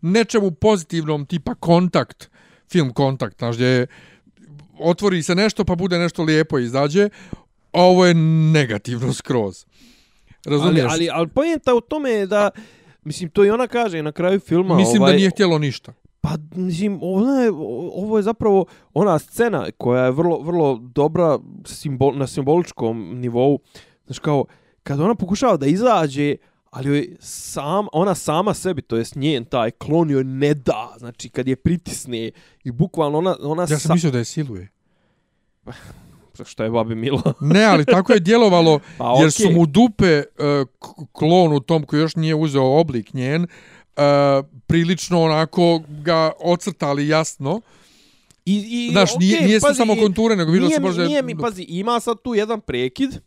nečemu 0.00 0.50
pozitivnom 0.50 1.26
tipa 1.26 1.54
kontakt, 1.54 2.30
film 2.70 2.92
kontakt, 2.92 3.38
znaš, 3.38 3.54
gdje 3.54 3.86
otvori 4.78 5.22
se 5.22 5.34
nešto 5.34 5.64
pa 5.64 5.74
bude 5.74 5.98
nešto 5.98 6.22
lijepo 6.22 6.58
i 6.58 6.64
izađe, 6.64 7.08
a 7.72 7.82
ovo 7.82 8.06
je 8.06 8.14
negativno 8.52 9.12
skroz. 9.20 9.64
Razumiješ? 10.46 10.86
Ali, 10.90 10.92
ali, 10.92 11.10
ali 11.12 11.28
pojenta 11.28 11.74
u 11.74 11.80
tome 11.80 12.10
je 12.10 12.26
da, 12.26 12.50
mislim, 13.04 13.30
to 13.30 13.44
i 13.44 13.50
ona 13.50 13.66
kaže 13.66 14.02
na 14.02 14.12
kraju 14.12 14.40
filma. 14.40 14.76
Mislim 14.76 15.02
ovaj, 15.02 15.12
da 15.12 15.16
nije 15.16 15.30
htjelo 15.30 15.58
ništa. 15.58 15.92
Pa, 16.20 16.30
mislim, 16.54 16.98
ona 17.02 17.40
je, 17.40 17.50
ovo 17.94 18.16
je 18.16 18.22
zapravo 18.22 18.66
ona 18.94 19.18
scena 19.18 19.66
koja 19.78 20.04
je 20.04 20.10
vrlo, 20.10 20.38
vrlo 20.42 20.78
dobra 20.94 21.38
simbol, 21.66 22.16
na 22.16 22.26
simboličkom 22.26 23.20
nivou. 23.20 23.58
Znaš, 24.06 24.18
kao, 24.18 24.44
kad 24.82 25.00
ona 25.00 25.14
pokušava 25.14 25.56
da 25.56 25.66
izađe, 25.66 26.36
ali 26.70 26.88
joj 26.88 27.16
sam, 27.20 27.86
ona 27.92 28.14
sama 28.14 28.54
sebi, 28.54 28.82
to 28.82 28.96
jest 28.96 29.16
njen 29.16 29.44
taj 29.44 29.70
klon 29.70 30.10
joj 30.10 30.24
ne 30.24 30.54
da. 30.54 30.94
Znači, 30.98 31.28
kad 31.28 31.48
je 31.48 31.56
pritisne 31.56 32.30
i 32.64 32.70
bukvalno 32.70 33.18
ona... 33.18 33.36
ona 33.40 33.62
Ja 33.62 33.66
sam 33.66 33.78
sa, 33.78 33.94
mislio 33.94 34.12
da 34.12 34.18
je 34.18 34.24
siluje. 34.24 34.68
Što 36.44 36.64
je 36.64 36.70
babi 36.70 36.94
Milo. 36.94 37.22
Ne, 37.40 37.64
ali 37.64 37.84
tako 37.84 38.12
je 38.12 38.20
djelovalo, 38.20 38.78
Pa, 38.98 39.04
jer 39.04 39.14
okej. 39.18 39.30
su 39.30 39.50
mu 39.50 39.66
dupe 39.66 40.16
uh, 40.18 40.24
k- 40.78 41.06
klonu 41.12 41.60
tom 41.60 41.82
koji 41.82 42.00
još 42.00 42.16
nije 42.16 42.34
uzeo 42.34 42.78
oblik 42.80 43.14
njen, 43.14 43.42
uh, 43.42 43.46
prilično 44.66 45.22
onako 45.22 45.80
ga 45.88 46.32
ocrtali 46.40 47.08
jasno. 47.08 47.60
I, 48.44 48.56
i, 48.68 48.92
Znaš, 48.92 49.16
nije, 49.16 49.36
okej, 49.36 49.46
nije 49.46 49.60
su 49.60 49.66
pazi, 49.66 49.76
samo 49.76 49.96
konture, 49.96 50.36
nego 50.36 50.52
vidio 50.52 50.66
nije, 50.66 50.76
se 50.76 50.82
može... 50.82 51.04
Nije 51.06 51.22
mi, 51.22 51.38
pazi, 51.38 51.62
ima 51.62 52.00
sad 52.00 52.22
tu 52.22 52.34
jedan 52.34 52.60
prekid 52.60 53.10
e, 53.12 53.20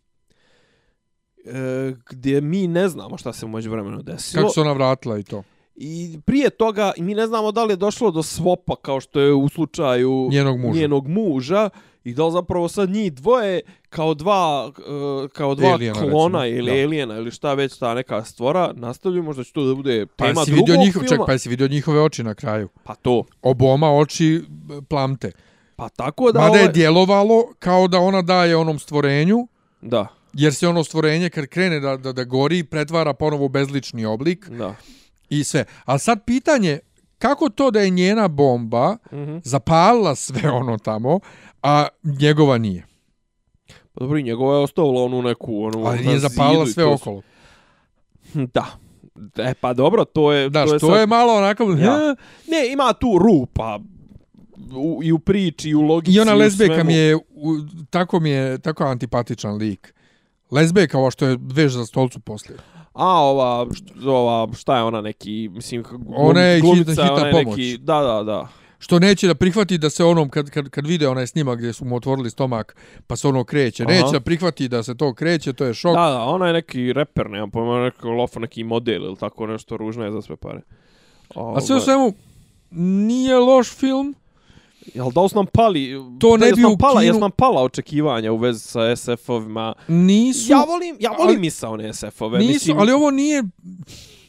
gdje 2.10 2.42
mi 2.42 2.68
ne 2.68 2.90
znamo 2.90 3.18
šta 3.18 3.34
se 3.34 3.46
umeđu 3.46 3.72
vremenu 3.72 4.02
desilo. 4.02 4.42
Kako 4.42 4.54
se 4.54 4.62
ona 4.62 4.74
vratila 4.74 5.20
i 5.20 5.24
to. 5.24 5.44
I 5.76 6.20
prije 6.26 6.50
toga 6.50 6.92
mi 6.98 7.16
ne 7.16 7.28
znamo 7.28 7.52
da 7.52 7.64
li 7.64 7.74
je 7.74 7.78
došlo 7.78 8.12
do 8.12 8.24
svopa 8.24 8.76
kao 8.76 9.00
što 9.00 9.20
je 9.20 9.34
u 9.34 9.50
slučaju 9.50 10.28
Njenog 10.32 10.60
muža. 10.60 10.80
njenog 10.80 11.08
muža 11.08 11.70
i 12.04 12.14
da 12.14 12.26
li 12.26 12.32
zapravo 12.32 12.68
sad 12.68 12.90
njih 12.90 13.14
dvoje 13.14 13.62
kao 13.90 14.14
dva 14.14 14.72
e, 14.78 15.28
kao 15.28 15.56
dva 15.56 15.70
Alijena, 15.70 16.00
klona 16.02 16.44
recimo. 16.44 16.60
ili 16.60 16.72
Da. 16.72 16.84
alijena 16.84 17.18
ili 17.18 17.32
šta 17.32 17.54
već 17.54 17.78
ta 17.78 17.94
neka 17.94 18.24
stvora 18.24 18.72
nastavljaju 18.74 19.24
možda 19.24 19.44
će 19.44 19.54
to 19.54 19.66
da 19.66 19.76
bude 19.76 20.06
Pa 20.08 20.26
tema 20.26 20.46
drugog 20.46 20.60
vidio 20.60 20.76
njihov, 20.78 21.02
filma. 21.02 21.08
ček, 21.10 21.26
pa 21.26 21.32
jesi 21.32 21.50
vidio 21.50 21.68
njihove 21.68 22.02
oči 22.02 22.24
na 22.24 22.34
kraju. 22.34 22.70
pa 22.84 22.96
to 22.96 23.24
Oboma 23.42 23.92
oči 23.92 24.36
e, 24.36 24.42
plamte. 24.82 25.32
pa 25.76 25.90
tako 25.90 26.32
da 26.32 26.40
Mada 26.40 26.56
je 26.56 26.62
ovaj- 26.62 26.74
djelovalo 26.74 27.54
kao 27.60 27.88
da 27.88 28.00
ona 28.00 28.22
daje 28.22 28.56
onom 28.56 28.80
stvorenju, 28.80 29.48
da 29.82 30.08
jer 30.34 30.54
se 30.54 30.68
ono 30.68 30.84
stvorenje 30.84 31.30
kad 31.30 31.46
krene 31.46 31.80
da, 31.80 31.98
da, 31.98 32.12
da 32.14 32.24
gori, 32.24 32.64
pretvara 32.64 33.14
ponovo 33.14 33.48
bezlični 33.48 34.06
oblik 34.06 34.50
da 34.50 34.76
i 35.30 35.44
sve. 35.44 35.66
Ali 35.86 36.00
sad 36.00 36.26
pitanje, 36.26 36.80
kako 37.18 37.50
to 37.50 37.72
da 37.72 37.80
je 37.80 37.90
njena 37.90 38.28
bomba 38.28 38.98
mhm 39.12 39.38
zapalila 39.44 40.16
sve 40.16 40.50
ono 40.52 40.78
tamo, 40.78 41.20
a 41.64 41.88
njegova 42.04 42.58
nije? 42.58 42.86
Pa 43.94 44.00
dobro, 44.00 44.18
i 44.18 44.24
njegova 44.24 44.56
je 44.56 44.64
ostavila 44.64 45.04
onu 45.04 45.22
neku... 45.22 45.64
Onu, 45.64 45.86
Ali 45.86 46.00
nije 46.00 46.20
zapalila 46.20 46.66
sve 46.66 46.84
su- 46.84 46.92
okolo. 46.92 47.22
Da. 48.34 48.66
E, 49.38 49.54
pa 49.54 49.74
dobro, 49.74 50.06
to 50.06 50.32
je... 50.32 50.50
Daš, 50.50 50.68
to 50.68 50.74
je, 50.74 50.80
to 50.80 50.88
sad- 50.88 51.00
je 51.00 51.08
malo 51.08 51.34
onako... 51.34 51.64
Ja. 51.64 51.98
Ne, 52.48 52.72
ima 52.72 52.94
tu 52.94 53.18
rupa. 53.20 53.80
U, 54.76 55.00
I 55.04 55.12
u 55.12 55.20
priči, 55.20 55.70
i 55.70 55.76
u 55.76 55.82
logici, 55.82 56.18
I 56.18 56.20
ona 56.20 56.34
lezbejka 56.34 56.74
svemu. 56.74 56.88
mi 56.88 56.94
je, 56.94 57.16
u, 57.16 57.22
tako 57.90 58.20
mi 58.20 58.30
je, 58.30 58.58
tako 58.58 58.84
antipatičan 58.84 59.56
lik. 59.56 59.94
Lezbejka, 60.52 60.98
ova 61.00 61.12
što 61.12 61.26
je 61.26 61.38
veš 61.44 61.72
za 61.72 61.86
stolcu 61.86 62.20
poslije. 62.20 62.58
A, 62.94 63.08
ova, 63.22 63.68
št, 63.74 63.84
ova, 64.06 64.54
šta 64.54 64.78
je 64.78 64.84
ona 64.84 65.02
neki, 65.02 65.50
mislim, 65.52 65.84
glum, 65.84 66.04
Ona 66.10 66.42
je 66.42 66.62
glumica, 66.62 66.92
hitna- 66.92 67.04
hitna 67.04 67.14
ona 67.14 67.28
je 67.28 67.32
pomoć. 67.34 67.58
Neki, 67.58 67.78
da, 67.78 68.02
da, 68.02 68.24
da. 68.24 68.48
Što 68.84 69.00
neće 69.00 69.28
da 69.28 69.36
prihvati 69.36 69.78
da 69.78 69.90
se 69.90 70.04
onom, 70.04 70.30
kad, 70.30 70.50
kad, 70.50 70.70
kad 70.70 70.88
vide 70.88 71.08
onaj 71.08 71.28
snimak 71.28 71.58
gdje 71.58 71.74
su 71.74 71.86
mu 71.86 71.96
otvorili 71.96 72.30
stomak, 72.30 72.76
pa 73.08 73.16
se 73.16 73.28
ono 73.28 73.44
kreće, 73.44 73.84
Aha. 73.84 73.92
neće 73.94 74.12
da 74.12 74.20
prihvati 74.20 74.68
da 74.68 74.84
se 74.84 74.96
to 74.96 75.14
kreće, 75.14 75.54
to 75.54 75.66
je 75.66 75.74
šok. 75.74 75.94
Da, 75.94 76.02
da, 76.02 76.22
ona 76.22 76.48
je 76.48 76.54
neki 76.54 76.94
reper, 76.94 77.30
nemam 77.30 77.52
pojma, 77.52 77.80
neki 77.80 78.06
lofa, 78.08 78.40
neki 78.40 78.64
model 78.64 79.04
ili 79.04 79.16
tako 79.18 79.48
nešto 79.48 79.78
ružno 79.78 80.06
je 80.06 80.12
za 80.12 80.22
sve 80.22 80.36
pare. 80.36 80.62
A 81.36 81.62
sve 81.62 81.76
u 81.76 81.80
svemu, 81.80 82.14
nije 82.72 83.36
loš 83.38 83.70
film, 83.70 84.16
Jel 84.94 85.12
da 85.12 85.22
nam 85.36 85.46
pali, 85.48 85.92
To 86.20 86.38
ne 86.38 86.52
bi 86.52 86.66
u 86.66 86.78
pala, 86.78 86.94
kinu- 86.94 87.04
jesu 87.04 87.20
nam 87.20 87.32
pala 87.32 87.62
očekivanja 87.64 88.32
u 88.32 88.38
vezi 88.38 88.60
sa 88.62 88.80
SF-ovima? 88.82 89.74
nisu, 89.88 90.52
Ja 90.52 90.58
volim, 90.60 90.98
ja 91.00 91.12
volim 91.12 91.28
ali- 91.28 91.40
misaone 91.40 91.84
SF-ove. 91.86 92.40
nisu, 92.40 92.50
mislim, 92.50 92.78
ali 92.80 92.92
ovo 92.92 93.12
nije, 93.12 93.44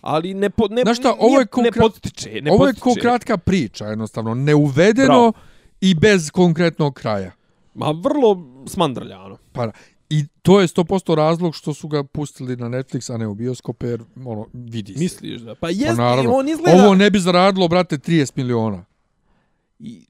ali 0.05 0.35
ne, 0.35 0.51
po, 0.51 0.69
ne, 0.69 0.83
Znaš 0.83 0.99
šta, 0.99 1.15
ovo 1.19 1.35
je 1.35 1.39
ne 1.41 1.47
konkre- 1.47 1.81
podstiče, 1.81 2.41
ne 2.43 2.53
ovo 2.53 2.67
je 2.67 2.73
podstiče. 2.73 2.83
ko 2.95 3.09
kratka 3.09 3.37
priča, 3.37 3.87
jednostavno, 3.87 4.35
neuvedeno 4.35 5.07
Bravo. 5.07 5.33
i 5.81 5.95
bez 5.95 6.31
konkretnog 6.31 6.95
kraja. 6.95 7.33
Ma 7.75 7.91
vrlo 7.93 8.37
smandrljano. 8.67 9.37
Pa, 9.53 9.71
I 10.11 10.25
to 10.43 10.61
je 10.61 10.67
100% 10.67 11.15
razlog 11.15 11.55
što 11.55 11.75
su 11.75 11.89
ga 11.89 12.05
pustili 12.05 12.57
na 12.57 12.69
Netflix, 12.69 13.15
a 13.15 13.19
ne 13.19 13.27
u 13.27 13.35
bioskope, 13.35 13.87
jer 13.87 14.03
ono, 14.17 14.47
vidi 14.53 14.93
se. 14.93 14.99
Misliš 14.99 15.41
da? 15.41 15.55
Pa 15.55 15.61
Pa 15.61 15.69
jest, 15.71 15.99
naravno, 15.99 16.33
on 16.33 16.49
izgleda... 16.49 16.85
ovo 16.85 16.95
ne 16.95 17.11
bi 17.11 17.19
zaradilo, 17.19 17.69
brate, 17.69 17.99
30 17.99 18.33
miliona. 18.37 18.85
I, 19.79 20.07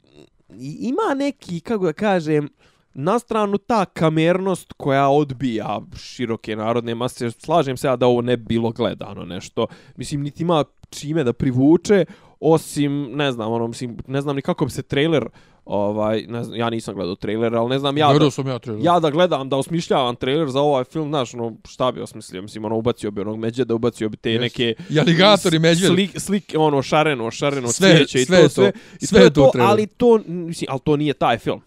i 0.51 0.77
ima 0.81 1.15
neki, 1.17 1.61
kako 1.61 1.85
da 1.85 1.93
kažem, 1.93 2.49
na 2.95 3.19
stranu 3.19 3.59
ta 3.59 3.85
kamernost 3.85 4.73
koja 4.73 5.09
odbija 5.09 5.81
široke 5.99 6.57
narodne 6.57 6.95
mase, 6.95 7.31
slažem 7.31 7.77
se 7.77 7.87
ja 7.87 7.97
da 7.97 8.07
ovo 8.07 8.23
ne 8.23 8.37
bi 8.37 8.45
bilo 8.45 8.71
gledano 8.71 9.25
nešto. 9.25 9.67
Mislim, 9.97 10.23
niti 10.23 10.43
ima 10.43 10.65
čime 10.91 11.25
da 11.25 11.33
privuče, 11.33 12.05
osim, 12.41 13.11
ne 13.13 13.33
znam, 13.33 13.53
ono, 13.53 13.67
mislim, 13.67 13.97
ne 14.07 14.21
znam 14.21 14.37
ni 14.37 14.43
kako 14.43 14.65
bi 14.65 14.71
se 14.71 14.83
trailer, 14.83 15.25
ovaj, 15.67 16.23
ne 16.23 16.45
znam, 16.45 16.59
ja 16.59 16.71
nisam 16.71 16.95
gledao 16.95 17.15
trailer, 17.15 17.55
ali 17.55 17.69
ne 17.69 17.79
znam 17.79 17.99
ja 17.99 18.09
Gledao 18.09 18.27
da, 18.27 18.31
sam 18.31 18.47
ja 18.47 18.59
trailer. 18.59 18.85
ja 18.85 19.01
da 19.01 19.11
gledam, 19.11 19.49
da 19.49 19.57
osmišljavam 19.57 20.17
trailer 20.17 20.49
za 20.49 20.61
ovaj 20.61 20.85
film, 20.85 21.09
znaš, 21.09 21.35
ono, 21.35 21.57
šta 21.69 21.93
bi 21.93 22.01
osmislio, 22.01 22.43
mislim, 22.43 22.65
ono, 22.65 22.77
ubacio 22.77 23.11
bi 23.11 23.21
onog 23.21 23.39
međeda, 23.39 23.75
ubacio 23.75 24.09
bi 24.09 24.17
te 24.17 24.31
Jest. 24.31 24.43
neke... 24.43 24.75
I 24.91 25.01
aligator 25.01 25.55
i 25.55 25.59
medvjed. 25.59 25.91
Slik, 25.91 26.11
slik, 26.17 26.55
ono, 26.57 26.83
šareno, 26.83 27.31
šareno, 27.31 27.69
Sve- 27.69 27.89
cvijeće 27.91 28.21
i 28.21 28.25
sve 28.25 28.37
to 28.37 28.43
je 28.43 28.49
to. 28.49 28.55
sve. 28.55 28.73
I 29.01 29.07
Sve 29.07 29.19
to 29.19 29.23
je 29.23 29.27
je 29.27 29.31
to 29.31 29.41
to, 29.43 29.51
traileru. 29.53 29.71
ali 29.73 29.87
to, 29.87 30.19
mislim, 30.27 30.69
ali 30.71 30.81
to 30.81 30.97
nije 30.97 31.13
taj 31.15 31.39
film. 31.39 31.61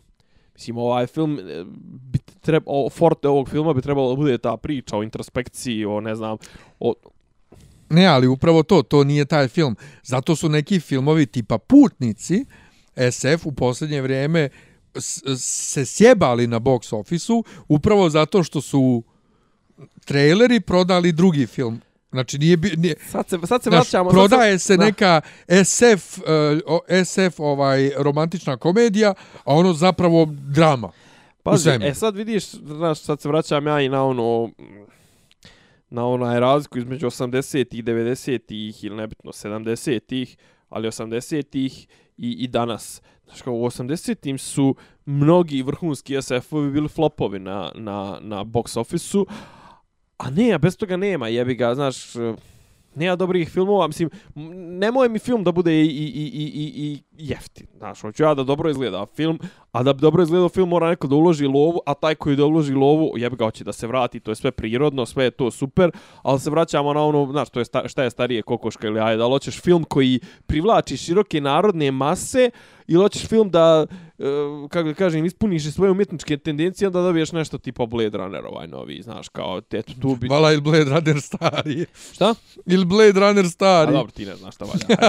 Mislim, 0.57 0.77
ovaj 0.77 1.07
film, 1.07 1.39
eh, 1.39 1.65
bi 2.11 2.19
treba, 2.41 2.63
o, 2.65 2.89
forte 2.89 3.27
ovog 3.27 3.49
filma 3.49 3.73
bi 3.73 3.81
trebalo 3.81 4.09
da 4.09 4.15
bude 4.15 4.37
ta 4.37 4.57
priča 4.57 4.97
o 4.97 5.03
introspekciji, 5.03 5.85
o, 5.85 6.01
ne 6.01 6.15
znam, 6.15 6.37
o, 6.79 6.93
Ne, 7.89 8.05
ali 8.05 8.27
upravo 8.27 8.63
to, 8.63 8.81
to 8.81 9.03
nije 9.03 9.25
taj 9.25 9.47
film. 9.47 9.75
Zato 10.03 10.35
su 10.35 10.49
neki 10.49 10.79
filmovi 10.79 11.25
tipa 11.25 11.57
Putnici, 11.57 12.45
SF 13.11 13.45
u 13.45 13.51
posljednje 13.51 14.01
vrijeme 14.01 14.49
se 15.37 15.85
sjebali 15.85 16.47
na 16.47 16.59
box 16.59 16.95
ofisu 16.95 17.43
upravo 17.67 18.09
zato 18.09 18.43
što 18.43 18.61
su 18.61 19.03
traileri 20.05 20.59
prodali 20.59 21.11
drugi 21.11 21.45
film. 21.45 21.81
Znači 22.11 22.37
nije, 22.37 22.57
bi, 22.57 22.73
nije 22.77 22.95
sad 23.07 23.29
se, 23.29 23.37
sad 23.45 23.63
se 23.63 23.69
znaš, 23.69 23.79
vraćamo. 23.79 24.09
prodaje 24.09 24.59
sad 24.59 24.67
se 24.67 24.77
da. 24.77 24.85
neka 24.85 25.21
SF, 25.65 26.17
uh, 26.17 26.23
o- 26.65 26.81
SF 27.05 27.39
ovaj 27.39 27.91
romantična 27.97 28.57
komedija, 28.57 29.13
a 29.37 29.53
ono 29.55 29.73
zapravo 29.73 30.25
drama. 30.31 30.91
Pazi, 31.43 31.69
e 31.69 31.93
sad 31.93 32.15
vidiš, 32.15 32.51
znaš, 32.51 32.99
sad 32.99 33.21
se 33.21 33.27
vraćam 33.27 33.67
ja 33.67 33.81
i 33.81 33.89
na 33.89 34.05
ono, 34.05 34.49
na 35.89 36.07
onaj 36.07 36.39
razliku 36.39 36.77
između 36.77 37.07
80-ih, 37.07 37.83
90-ih 37.83 38.83
ili 38.83 38.95
nebitno 38.95 39.31
70-ih, 39.31 40.37
ali 40.69 40.87
80-ih 40.87 41.87
i, 42.17 42.31
i 42.31 42.47
danas. 42.47 43.01
Znaš, 43.25 43.41
kao 43.41 43.53
u 43.53 43.65
80-im 43.65 44.37
su 44.37 44.75
mnogi 45.05 45.61
vrhunski 45.61 46.15
SF-ovi 46.15 46.71
bili 46.71 46.87
flopovi 46.87 47.39
na, 47.39 47.71
na, 47.75 48.17
na 48.21 48.43
box 48.43 48.79
office-u, 48.79 49.25
a 50.17 50.29
ne, 50.29 50.53
a 50.53 50.57
bez 50.57 50.77
toga 50.77 50.97
nema, 50.97 51.27
jebi 51.27 51.55
ga, 51.55 51.75
znaš, 51.75 52.15
e, 52.15 52.33
nema 52.95 53.15
dobrih 53.15 53.49
filmova, 53.49 53.87
mislim, 53.87 54.09
nemoj 54.79 55.09
mi 55.09 55.19
film 55.19 55.43
da 55.43 55.51
bude 55.51 55.73
i, 55.81 55.85
i, 55.85 56.05
i, 56.05 56.27
i, 56.33 56.53
i, 56.55 56.91
i 57.17 57.27
jeftin, 57.29 57.67
znaš, 57.77 58.01
hoću 58.01 58.23
ja 58.23 58.33
da 58.33 58.43
dobro 58.43 58.69
izgleda 58.69 59.05
film, 59.15 59.39
a 59.71 59.83
da 59.83 59.93
bi 59.93 60.01
dobro 60.01 60.23
izgledao 60.23 60.49
film 60.49 60.69
mora 60.69 60.89
neko 60.89 61.07
da 61.07 61.15
uloži 61.15 61.45
lovu, 61.45 61.79
a 61.85 61.93
taj 61.93 62.15
koji 62.15 62.35
da 62.35 62.45
uloži 62.45 62.73
lovu, 62.73 63.17
jebi 63.17 63.35
ga 63.35 63.45
hoće 63.45 63.63
da 63.63 63.73
se 63.73 63.87
vrati, 63.87 64.19
to 64.19 64.31
je 64.31 64.35
sve 64.35 64.51
prirodno, 64.51 65.05
sve 65.05 65.23
je 65.23 65.31
to 65.31 65.51
super, 65.51 65.91
ali 66.21 66.39
se 66.39 66.49
vraćamo 66.49 66.93
na 66.93 67.03
ono, 67.03 67.27
znaš, 67.31 67.49
to 67.49 67.59
je 67.59 67.65
sta, 67.65 67.87
šta 67.87 68.03
je 68.03 68.09
starije 68.09 68.41
kokoška 68.41 68.87
ili 68.87 68.99
ajde, 68.99 69.17
da 69.17 69.25
li 69.25 69.31
hoćeš 69.31 69.61
film 69.61 69.83
koji 69.83 70.19
privlači 70.47 70.97
široke 70.97 71.41
narodne 71.41 71.91
mase 71.91 72.49
ili 72.87 73.01
hoćeš 73.01 73.25
film 73.25 73.49
da, 73.49 73.85
e, 74.19 74.23
kako 74.69 74.87
da 74.87 74.93
kažem, 74.93 75.25
ispuniš 75.25 75.71
svoje 75.71 75.91
umjetničke 75.91 76.37
tendencije, 76.37 76.87
onda 76.87 77.01
dobiješ 77.01 77.31
nešto 77.31 77.57
tipa 77.57 77.85
Blade 77.85 78.17
Runner 78.17 78.45
ovaj 78.45 78.67
novi, 78.67 79.01
znaš, 79.01 79.29
kao, 79.29 79.61
eto, 79.71 79.93
tu 80.01 80.15
bi... 80.15 80.27
Vala 80.27 80.51
ili 80.51 80.61
Blade 80.61 80.83
Runner 80.85 81.21
stari. 81.21 81.85
Šta? 82.13 82.35
Ili 82.65 82.85
Blade 82.85 83.19
Runner 83.19 83.45
A 83.45 83.49
stari. 83.49 83.91
dobro, 83.91 84.11
ti 84.11 84.25
ne 84.25 84.35
znaš 84.35 84.55
šta 84.55 84.65
valja. 84.65 84.99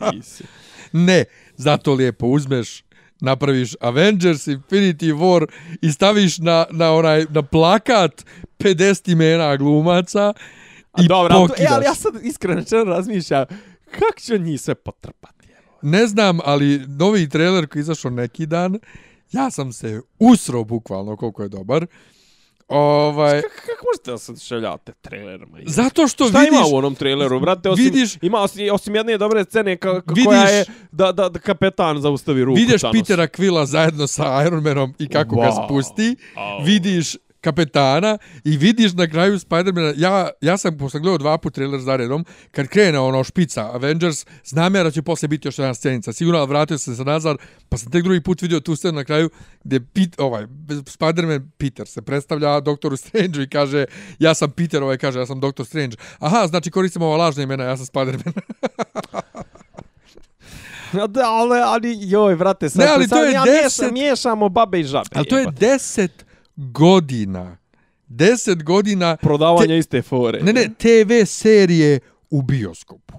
Ajde, 0.00 0.18
ti 0.18 0.22
si- 0.22 0.38
ti 0.38 0.44
si. 0.44 0.44
Ne, 0.92 1.24
zato 1.56 1.94
lijepo 1.94 2.26
uzmeš, 2.26 2.84
napraviš 3.22 3.74
Avengers 3.80 4.46
Infinity 4.46 5.12
War 5.12 5.46
i 5.80 5.92
staviš 5.92 6.38
na, 6.38 6.66
na, 6.70 6.92
onaj, 6.92 7.26
na 7.30 7.42
plakat 7.42 8.24
50 8.58 9.12
imena 9.12 9.56
glumaca 9.56 10.32
i 10.98 11.08
dobro, 11.08 11.34
ali, 11.34 11.40
to- 11.40 11.44
e, 11.44 11.56
pokidaš. 11.56 11.72
ali 11.72 11.84
ja 11.84 11.94
sad 11.94 12.14
iskreno 12.22 12.54
rečeno 12.54 12.84
razmišljam, 12.84 13.44
kako 13.90 14.20
će 14.20 14.38
njih 14.38 14.60
sve 14.60 14.74
potrpati? 14.74 15.48
Ne 15.82 16.06
znam, 16.06 16.38
ali 16.44 16.84
novi 16.88 17.28
trailer 17.28 17.66
koji 17.66 17.80
izašao 17.80 18.10
neki 18.10 18.46
dan, 18.46 18.78
ja 19.32 19.50
sam 19.50 19.72
se 19.72 20.00
usro 20.18 20.64
bukvalno 20.64 21.16
koliko 21.16 21.42
je 21.42 21.48
dobar. 21.48 21.86
Ovaj, 22.72 23.42
Kako, 23.42 23.54
kako 23.56 23.86
možete 23.86 24.10
da 24.10 24.18
se 24.18 24.36
šeljate 24.38 24.92
trailerima? 24.94 25.58
zato 25.64 26.08
što 26.08 26.24
Šta 26.24 26.38
vidiš... 26.38 26.52
ima 26.52 26.66
u 26.66 26.76
onom 26.76 26.94
traileru, 26.94 27.40
brate? 27.40 27.70
Osim, 27.70 27.84
vidiš- 27.84 28.18
ima 28.22 28.38
osim, 28.38 28.68
osim 28.72 28.94
jedne 28.94 29.18
dobre 29.18 29.44
scene 29.44 29.76
ka, 29.76 30.00
ka, 30.00 30.06
Vidiš- 30.08 30.24
koja 30.26 30.42
je 30.42 30.64
da, 30.92 31.12
da, 31.12 31.28
da 31.28 31.38
kapetan 31.38 32.00
zaustavi 32.00 32.44
ruku. 32.44 32.56
Vidiš 32.56 32.80
Thanos. 32.80 32.96
Petera 32.98 33.26
Quilla 33.28 33.64
zajedno 33.64 34.06
sa 34.06 34.44
Iron 34.46 34.62
Manom 34.62 34.94
i 34.98 35.08
kako 35.08 35.36
ga 35.36 35.42
Wow. 35.42 35.64
spusti. 35.66 36.16
Au. 36.36 36.64
Vidiš 36.64 37.16
kapetana 37.42 38.18
i 38.44 38.56
vidiš 38.56 38.92
na 38.92 39.06
kraju 39.06 39.38
Spidermana, 39.38 39.92
ja, 39.96 40.30
ja 40.40 40.56
sam 40.56 40.78
posle 40.78 41.00
gledao 41.00 41.18
dva 41.18 41.38
put 41.38 41.54
trailer 41.54 41.80
za 41.80 41.96
redom, 41.96 42.24
kad 42.50 42.68
krene 42.68 42.98
ono 42.98 43.24
špica 43.24 43.70
Avengers, 43.72 44.26
znam 44.44 44.74
ja 44.74 44.82
da 44.82 44.90
će 44.90 45.02
posle 45.02 45.28
biti 45.28 45.48
još 45.48 45.58
jedna 45.58 45.74
scenica, 45.74 46.12
sigurno 46.12 46.38
ali 46.38 46.48
vratio 46.48 46.78
sam 46.78 46.96
se 46.96 47.04
nazad, 47.04 47.36
pa 47.68 47.76
sam 47.76 47.90
tek 47.92 48.04
drugi 48.04 48.20
put 48.20 48.42
vidio 48.42 48.60
tu 48.60 48.76
scenu 48.76 48.92
na 48.92 49.04
kraju 49.04 49.30
gdje 49.64 49.80
Pit, 49.80 50.14
ovaj, 50.20 50.46
Spiderman 50.86 51.50
Peter 51.58 51.86
se 51.88 52.02
predstavlja 52.02 52.60
doktoru 52.60 52.96
Strange 52.96 53.42
i 53.42 53.48
kaže 53.48 53.84
ja 54.18 54.34
sam 54.34 54.50
Peter, 54.50 54.82
ovaj 54.82 54.98
kaže 54.98 55.18
ja 55.18 55.26
sam 55.26 55.40
doktor 55.40 55.66
Strange. 55.66 55.96
Aha, 56.18 56.46
znači 56.46 56.70
koristim 56.70 57.02
ova 57.02 57.16
lažna 57.16 57.42
imena, 57.42 57.64
ja 57.64 57.76
sam 57.76 57.86
Spiderman. 57.86 58.34
Da, 61.08 61.30
ali, 61.30 61.58
ali, 61.64 61.98
joj, 62.00 62.36
brate, 62.36 62.70
sad, 62.70 62.80
Ne, 62.80 62.86
ali 62.94 63.08
sad 63.08 63.18
to 63.18 63.24
je 63.24 63.32
ja 63.32 63.44
deset- 63.44 63.92
miješamo 63.92 64.48
babe 64.48 64.80
i 64.80 64.84
žabe. 64.84 65.08
Ali 65.14 65.26
to 65.26 65.36
je 65.36 65.40
jebote. 65.42 65.66
10 66.56 66.72
godina. 66.72 67.56
10 68.08 68.62
godina 68.62 69.16
Prodavanje 69.16 69.78
iste 69.78 70.02
fore. 70.02 70.42
Ne, 70.42 70.52
ne, 70.52 70.68
TV 70.78 71.26
serije 71.26 72.00
u 72.30 72.42
bioskopu. 72.42 73.14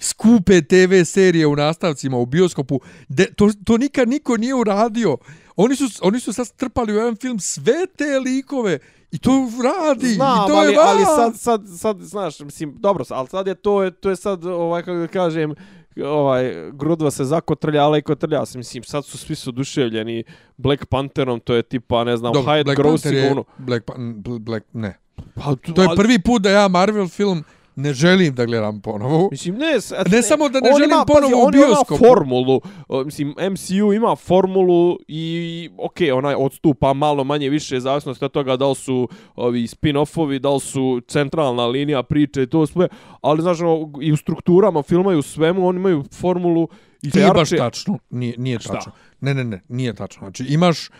Skupe 0.00 0.60
TV 0.62 1.02
serije 1.04 1.46
u 1.46 1.56
nastavcima 1.56 2.16
u 2.16 2.26
bioskopu. 2.26 2.80
De, 3.08 3.24
to, 3.36 3.50
to 3.64 3.76
nikad 3.76 4.08
niko 4.08 4.36
nije 4.36 4.54
uradio. 4.54 5.18
Oni 5.56 5.76
su, 5.76 5.84
oni 6.02 6.20
su 6.20 6.32
sad 6.32 6.46
strpali 6.46 6.92
u 6.92 6.96
jedan 6.96 7.16
film 7.16 7.38
sve 7.38 7.86
te 7.96 8.18
likove 8.18 8.78
i 9.10 9.18
to 9.18 9.50
radi. 9.62 10.06
Znam, 10.06 10.46
I 10.46 10.48
to 10.48 10.54
ali, 10.54 10.72
je 10.72 10.78
ali 10.80 11.04
sad, 11.04 11.38
sad, 11.38 11.62
sad, 11.78 12.00
znaš, 12.00 12.40
mislim, 12.40 12.74
dobro, 12.78 13.04
ali 13.08 13.28
sad 13.28 13.46
je 13.46 13.54
to, 13.54 13.90
to 13.90 14.10
je 14.10 14.16
sad, 14.16 14.44
ovaj, 14.44 14.82
kako 14.82 14.98
da 14.98 15.06
kažem, 15.06 15.54
ovaj, 15.96 16.70
grudva 16.72 17.10
se 17.10 17.24
zakotrljala 17.24 17.98
i 17.98 18.02
kotrlja 18.02 18.46
se, 18.46 18.58
mislim, 18.58 18.82
sad 18.82 19.04
su 19.04 19.18
svi 19.18 19.34
su 19.34 19.50
oduševljeni 19.50 20.24
Black 20.56 20.86
Pantherom, 20.86 21.40
to 21.40 21.54
je 21.54 21.62
tipa, 21.62 22.04
ne 22.04 22.16
znam, 22.16 22.32
Dobro, 22.32 22.52
Black 22.64 22.76
grossing, 22.76 23.02
Panther 23.04 23.14
je, 23.14 23.30
ono. 23.32 23.44
Black, 23.58 23.84
Pan- 23.84 24.14
Bl- 24.14 24.38
Black, 24.38 24.66
ne. 24.72 24.98
Pa, 25.34 25.42
To 25.74 25.82
je 25.82 25.88
ali- 25.88 25.96
prvi 25.96 26.18
put 26.18 26.42
da 26.42 26.50
ja 26.50 26.68
Marvel 26.68 27.08
film 27.08 27.44
ne 27.76 27.92
želim 27.92 28.34
da 28.34 28.44
gledam 28.44 28.80
ponovo. 28.80 29.28
Mislim, 29.30 29.54
ne, 29.54 29.80
s- 29.80 29.92
Ne 30.10 30.22
samo 30.22 30.48
da 30.48 30.60
ne 30.60 30.68
on 30.68 30.76
želim 30.76 30.90
ima, 30.90 31.04
ponovo 31.04 31.22
pazi, 31.22 31.34
u 31.34 31.38
on 31.38 31.54
ima 31.54 31.66
bioskopu. 31.66 31.96
formulu, 31.98 32.60
o, 32.88 33.04
mislim, 33.04 33.28
MCU 33.42 33.92
ima 33.92 34.16
formulu 34.16 34.98
i, 35.08 35.34
okej, 35.78 36.12
ona 36.12 36.38
odstupa 36.38 36.92
malo 36.94 37.24
manje 37.24 37.48
više, 37.48 37.80
zavisno 37.80 38.14
od 38.20 38.32
toga 38.32 38.56
da 38.56 38.68
li 38.68 38.74
su 38.74 39.08
ovi 39.36 39.62
spin-offovi, 39.62 40.38
da 40.38 40.50
li 40.50 40.60
su 40.60 41.00
centralna 41.08 41.66
linija 41.66 42.02
priče 42.02 42.42
i 42.42 42.46
to 42.46 42.66
sve, 42.66 42.88
ali, 43.20 43.42
znaš, 43.42 43.60
ono, 43.60 43.90
i 44.00 44.12
u 44.12 44.16
strukturama 44.16 44.82
filma 44.82 45.12
i 45.12 45.16
u 45.16 45.22
svemu, 45.22 45.66
oni 45.66 45.78
imaju 45.78 46.04
formulu 46.12 46.68
i 47.02 47.10
Nije 47.14 47.30
baš 47.30 47.50
tačno. 47.50 47.98
Nije, 48.10 48.34
nije 48.38 48.58
Šta? 48.58 48.72
tačno. 48.72 48.92
Ne, 49.20 49.34
ne, 49.34 49.44
ne, 49.44 49.62
nije 49.68 49.94
tačno. 49.94 50.20
Znači, 50.20 50.44
imaš 50.44 50.88
uh, 50.88 50.92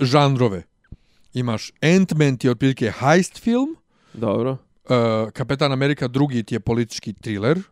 žanrove. 0.00 0.62
Imaš 1.34 1.70
Ant-Man 1.72 2.36
ti 2.36 2.46
je 2.46 2.50
otprilike 2.50 2.92
heist 2.92 3.38
film, 3.38 3.76
Dobro, 4.14 4.56
uh, 4.90 5.30
Kapetan 5.32 5.72
Amerika 5.72 6.08
drugi 6.08 6.42
ti 6.42 6.54
je 6.54 6.60
politički 6.60 7.12
thriller, 7.12 7.62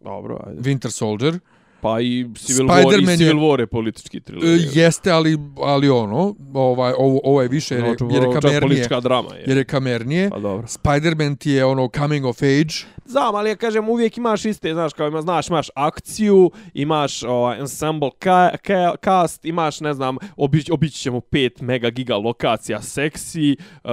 dobro, 0.00 0.40
ajde. 0.46 0.60
Winter 0.62 0.90
Soldier. 0.90 1.38
Pa 1.86 2.00
i 2.00 2.26
Civil 2.36 2.66
War, 2.66 2.80
i 2.80 2.84
Spider-Man 2.84 3.10
je- 3.10 3.16
Civil 3.18 3.36
War 3.36 3.60
je 3.60 3.66
politički 3.68 4.16
E, 4.16 4.20
thriller. 4.20 4.60
jeste, 4.72 5.10
ali, 5.10 5.36
ali 5.58 5.88
ono, 5.90 6.34
ovaj, 6.54 6.92
ovo, 6.98 7.20
ovo 7.24 7.42
je 7.42 7.48
više, 7.48 7.74
jer, 7.74 7.84
je- 7.84 7.90
Znači, 7.90 8.14
jer 8.14 8.22
je 8.24 8.32
kamernije. 8.32 8.60
politička 8.60 9.00
drama 9.00 9.34
je. 9.34 9.44
Jer 9.46 9.56
je 9.56 9.64
kamernije. 9.64 10.30
Pa 10.30 10.38
dobro. 10.38 10.66
Spider-Man 10.68 11.36
ti 11.36 11.50
je 11.50 11.64
ono 11.64 11.88
coming 11.90 12.24
of 12.24 12.36
age. 12.38 12.74
Znam, 13.06 13.34
ali 13.34 13.50
ja 13.50 13.56
kažem, 13.56 13.88
uvijek 13.88 14.16
imaš 14.16 14.44
iste, 14.44 14.72
znaš, 14.72 14.92
kao 14.92 15.08
ima, 15.08 15.22
znaš, 15.22 15.48
imaš 15.48 15.68
akciju, 15.76 16.50
imaš 16.74 17.22
ovaj, 17.22 17.58
ensemble 17.60 18.10
ka, 18.18 18.50
ka, 18.58 18.94
cast, 19.04 19.44
imaš, 19.44 19.80
ne 19.80 19.94
znam, 19.94 20.16
obić, 20.36 20.70
obići 20.70 20.98
ćemo 20.98 21.20
5 21.22 21.62
mega 21.62 21.90
giga 21.90 22.16
lokacija, 22.16 22.82
seksi, 22.82 23.56
uh, 23.84 23.90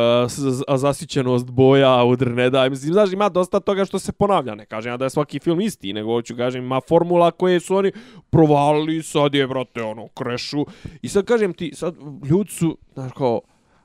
zasićenost 0.78 1.46
boja, 1.46 2.04
udr 2.04 2.28
ne 2.28 2.50
daj, 2.50 2.70
mislim, 2.70 2.94
znaš, 2.94 3.12
ima 3.12 3.30
dosta 3.30 3.60
toga 3.60 3.86
što 3.86 4.00
se 4.00 4.12
ponavlja, 4.12 4.56
ne 4.56 4.66
kažem 4.66 4.92
ja 4.92 4.98
da 4.98 5.06
je 5.06 5.10
svaki 5.10 5.40
film 5.40 5.62
isti, 5.62 5.94
nego 5.94 6.10
hoću 6.10 6.36
kažem, 6.36 6.64
ima 6.64 6.82
formula 6.82 7.32
koje 7.32 7.60
su 7.60 7.76
oni 7.84 7.92
provalili, 8.30 9.04
sad 9.04 9.36
je, 9.36 9.48
brate, 9.48 9.82
ono, 9.84 10.08
krešu, 10.08 10.66
i 11.02 11.10
sad 11.10 11.26
kažem 11.26 11.54
ti, 11.54 11.72
sad, 11.76 11.96
ljudi 12.26 12.52
su, 12.52 12.78
znaš, 12.94 13.12
kao, 13.14 13.42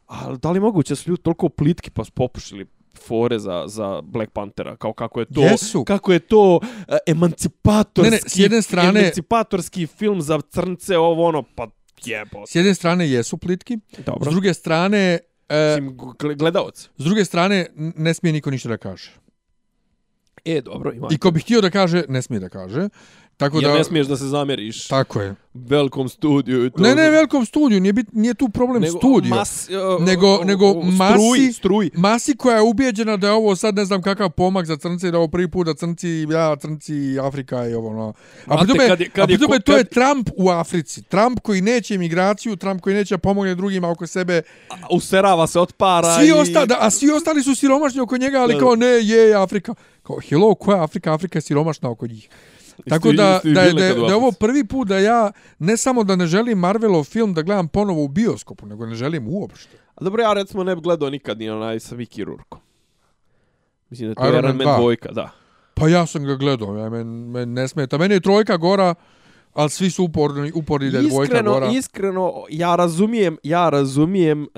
ali 0.06 0.38
da 0.38 0.50
li 0.50 0.60
moguće 0.60 0.96
su 0.96 1.10
ljudi 1.10 1.22
toliko 1.22 1.48
plitki 1.48 1.90
pa 1.90 2.02
popušili 2.14 2.66
fore 2.98 3.38
za, 3.38 3.64
za 3.66 4.00
Black 4.02 4.32
Panthera, 4.32 4.76
kao 4.76 4.92
kako 4.92 5.20
je 5.20 5.26
to, 5.26 5.40
Jesu. 5.42 5.84
kako 5.84 6.12
je 6.12 6.18
to 6.18 6.56
uh, 6.56 6.62
emancipatorski, 7.06 8.10
Ne, 8.10 8.16
ne, 8.16 8.28
s 8.28 8.36
jedne 8.36 8.62
strane- 8.62 9.00
emancipatorski 9.00 9.86
film 9.86 10.20
za 10.22 10.40
crnce, 10.42 10.98
ovo 10.98 11.24
ono, 11.26 11.42
pa 11.44 11.66
jebo. 12.04 12.46
S 12.46 12.54
jedne 12.54 12.74
strane 12.74 13.10
jesu 13.10 13.38
plitki, 13.38 13.78
Dobro. 13.98 14.30
s 14.30 14.34
druge 14.34 14.54
strane... 14.54 15.18
E, 15.48 15.66
Mislim, 15.70 15.96
gle- 15.96 16.36
gledalac. 16.36 16.90
s 16.96 17.04
druge 17.04 17.24
strane, 17.24 17.66
ne 17.96 18.14
smije 18.14 18.32
niko 18.32 18.50
ništa 18.50 18.68
da 18.68 18.76
kaže. 18.76 19.10
E, 20.44 20.60
dobro, 20.60 20.92
ima. 20.92 21.08
I 21.10 21.18
ko 21.18 21.30
bi 21.30 21.40
htio 21.40 21.60
da 21.60 21.70
kaže, 21.70 22.04
ne 22.08 22.22
smije 22.22 22.40
da 22.40 22.48
kaže. 22.48 22.88
Tako 23.38 23.56
Jer 23.56 23.64
da... 23.64 23.74
ne 23.74 23.84
smiješ 23.84 24.06
da 24.06 24.16
se 24.16 24.26
zamjeriš 24.26 24.86
Tako 24.86 25.20
je. 25.20 25.34
velikom 25.54 26.08
studiju 26.08 26.66
i 26.66 26.70
to. 26.70 26.82
Ne, 26.82 26.94
ne, 26.94 27.10
velikom 27.10 27.46
studiju, 27.46 27.80
nije, 27.80 27.92
bit, 27.92 28.06
nije 28.12 28.34
tu 28.34 28.48
problem 28.48 28.82
nego 28.82 28.98
studio. 28.98 29.30
Mas, 29.30 29.68
uh, 29.68 30.02
Nego- 30.02 30.44
nego 30.44 30.64
masi- 30.66 31.12
struj, 31.12 31.52
struj. 31.52 31.90
Masi 31.94 32.36
koja 32.36 32.56
je 32.56 32.62
ubijeđena 32.62 33.16
da 33.16 33.26
je 33.26 33.32
ovo 33.32 33.56
sad 33.56 33.74
ne 33.74 33.84
znam 33.84 34.02
kakav 34.02 34.30
pomak 34.30 34.66
za 34.66 34.76
crnce, 34.76 35.10
da 35.10 35.16
je 35.16 35.18
ovo 35.18 35.28
prvi 35.28 35.50
put 35.50 35.66
da 35.66 35.74
crnci, 35.74 36.08
ja, 36.30 36.56
crnci, 36.56 36.92
Afrika 37.20 37.68
i 37.68 37.74
ovo, 37.74 37.92
no. 37.92 38.08
A 38.08 38.12
Znate, 38.46 38.58
pri 38.58 38.68
tome, 38.68 38.88
kad 38.88 39.00
je- 39.00 39.08
kad 39.08 39.30
a 39.30 39.32
je 39.54 39.60
to 39.60 39.76
je 39.76 39.84
Trump 39.84 40.28
u 40.36 40.50
Africi. 40.50 41.02
Trump 41.02 41.40
koji 41.40 41.60
neće 41.60 41.94
imigraciju, 41.94 42.56
Trump 42.56 42.80
koji 42.80 42.96
neće 42.96 43.18
pomogne 43.18 43.54
drugima 43.54 43.90
oko 43.90 44.06
sebe. 44.06 44.42
Userava 44.90 45.46
se 45.46 45.60
od 45.60 45.72
para 45.72 46.16
Svi 46.16 46.26
i... 46.28 46.32
osta, 46.32 46.66
da, 46.66 46.76
a 46.80 46.90
svi 46.90 47.10
ostali 47.10 47.42
su 47.42 47.54
siromašni 47.54 48.00
oko 48.00 48.16
njega, 48.16 48.38
ali 48.38 48.58
kao 48.58 48.76
ne, 48.76 48.86
je 48.86 49.34
Afrika. 49.34 49.74
Kao, 50.02 50.16
hello, 50.20 50.54
koja 50.54 50.76
je 50.76 50.82
Afrika? 50.82 51.14
Afrika 51.14 51.36
je 51.38 51.42
siromašna 51.42 51.90
oko 51.90 52.06
njih. 52.06 52.28
Tako 52.88 53.12
da, 53.12 53.40
da, 53.44 53.60
je, 53.60 53.72
da, 53.72 53.84
je, 53.84 53.94
da 53.94 54.06
je 54.06 54.14
ovo 54.14 54.32
prvi 54.32 54.64
put 54.64 54.88
da 54.88 54.98
ja 54.98 55.32
ne 55.58 55.76
samo 55.76 56.04
da 56.04 56.16
ne 56.16 56.26
želim 56.26 56.58
Marvelov 56.58 57.04
film 57.04 57.34
da 57.34 57.42
gledam 57.42 57.68
ponovo 57.68 58.04
u 58.04 58.08
bioskopu, 58.08 58.66
nego 58.66 58.86
ne 58.86 58.94
želim 58.94 59.28
uopšte. 59.28 59.76
A 59.94 60.04
dobro, 60.04 60.22
ja 60.22 60.32
recimo 60.32 60.64
ne 60.64 60.76
bi 60.76 60.82
gledao 60.82 61.10
nikad 61.10 61.38
ni 61.38 61.50
onaj 61.50 61.80
sa 61.80 61.94
Viki 61.94 62.24
Rurkom. 62.24 62.60
Mislim 63.90 64.08
da 64.08 64.10
je 64.10 64.14
to 64.14 64.28
Iron 64.28 64.44
Iron 64.44 64.56
Man 64.56 64.66
Man 64.66 64.74
2. 64.74 64.80
dvojka, 64.80 65.12
da. 65.12 65.30
Pa 65.74 65.88
ja 65.88 66.06
sam 66.06 66.24
ga 66.24 66.34
gledao, 66.34 66.76
ja, 66.76 66.90
men, 66.90 67.06
men 67.06 67.52
ne 67.52 67.68
smeta. 67.68 67.98
Meni 67.98 68.14
je 68.14 68.20
trojka 68.20 68.56
gora, 68.56 68.94
ali 69.54 69.70
svi 69.70 69.90
su 69.90 70.04
uporni, 70.04 70.52
uporni 70.54 70.90
da 70.90 70.98
je 70.98 71.08
dvojka 71.08 71.32
Iskreno, 71.32 71.52
gora. 71.52 71.70
iskreno, 71.72 72.32
ja 72.50 72.76
razumijem, 72.76 73.36
ja 73.42 73.68
razumijem 73.70 74.42
uh, 74.42 74.48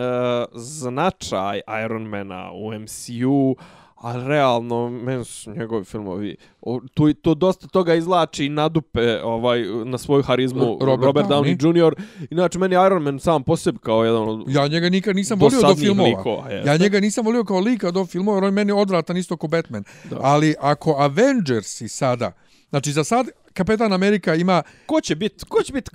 značaj 0.54 1.60
Ironmana 1.84 2.50
u 2.52 2.72
MCU, 2.72 3.56
ali 4.00 4.28
realno, 4.28 4.90
meni 4.90 5.24
su 5.24 5.50
njegovi 5.50 5.84
filmovi, 5.84 6.36
o, 6.62 6.80
to, 6.94 7.12
to 7.22 7.34
dosta 7.34 7.66
toga 7.66 7.94
izlači 7.94 8.44
i 8.44 8.48
nadupe 8.48 9.22
ovaj, 9.22 9.64
na 9.84 9.98
svoju 9.98 10.22
harizmu 10.22 10.78
Robert 10.80 11.04
Robert, 11.06 11.28
Downey, 11.28 11.56
Downey. 11.56 11.88
Jr. 11.88 11.94
Inače, 12.30 12.58
meni 12.58 12.74
Iron 12.74 13.02
Man 13.02 13.18
sam 13.18 13.42
po 13.42 13.56
sebi 13.56 13.78
kao 13.78 14.04
jedan 14.04 14.22
od 14.28 14.44
Ja 14.48 14.68
njega 14.68 14.88
nikad 14.88 15.16
nisam 15.16 15.38
volio 15.38 15.60
do 15.60 15.74
filmova. 15.76 16.08
likova, 16.08 16.50
jeste. 16.50 16.70
Ja 16.70 16.76
njega 16.76 17.00
nisam 17.00 17.24
volio 17.24 17.44
kao 17.44 17.60
lika 17.60 17.90
do 17.90 18.06
filmova, 18.06 18.36
jer 18.36 18.44
on 18.44 18.54
meni 18.54 18.72
odvratan 18.72 19.16
isto 19.16 19.36
ko 19.36 19.48
Batman. 19.48 19.84
Da. 20.10 20.16
Ali 20.20 20.54
ako 20.60 20.94
Avengersi 20.98 21.88
sada, 21.88 22.32
znači 22.70 22.92
za 22.92 23.04
sad 23.04 23.26
Kapetan 23.54 23.92
Amerika 23.92 24.34
ima 24.34 24.62
Ko 24.86 25.00
će 25.00 25.14
biti, 25.14 25.44
ko 25.48 25.62
će 25.62 25.72
biti, 25.72 25.90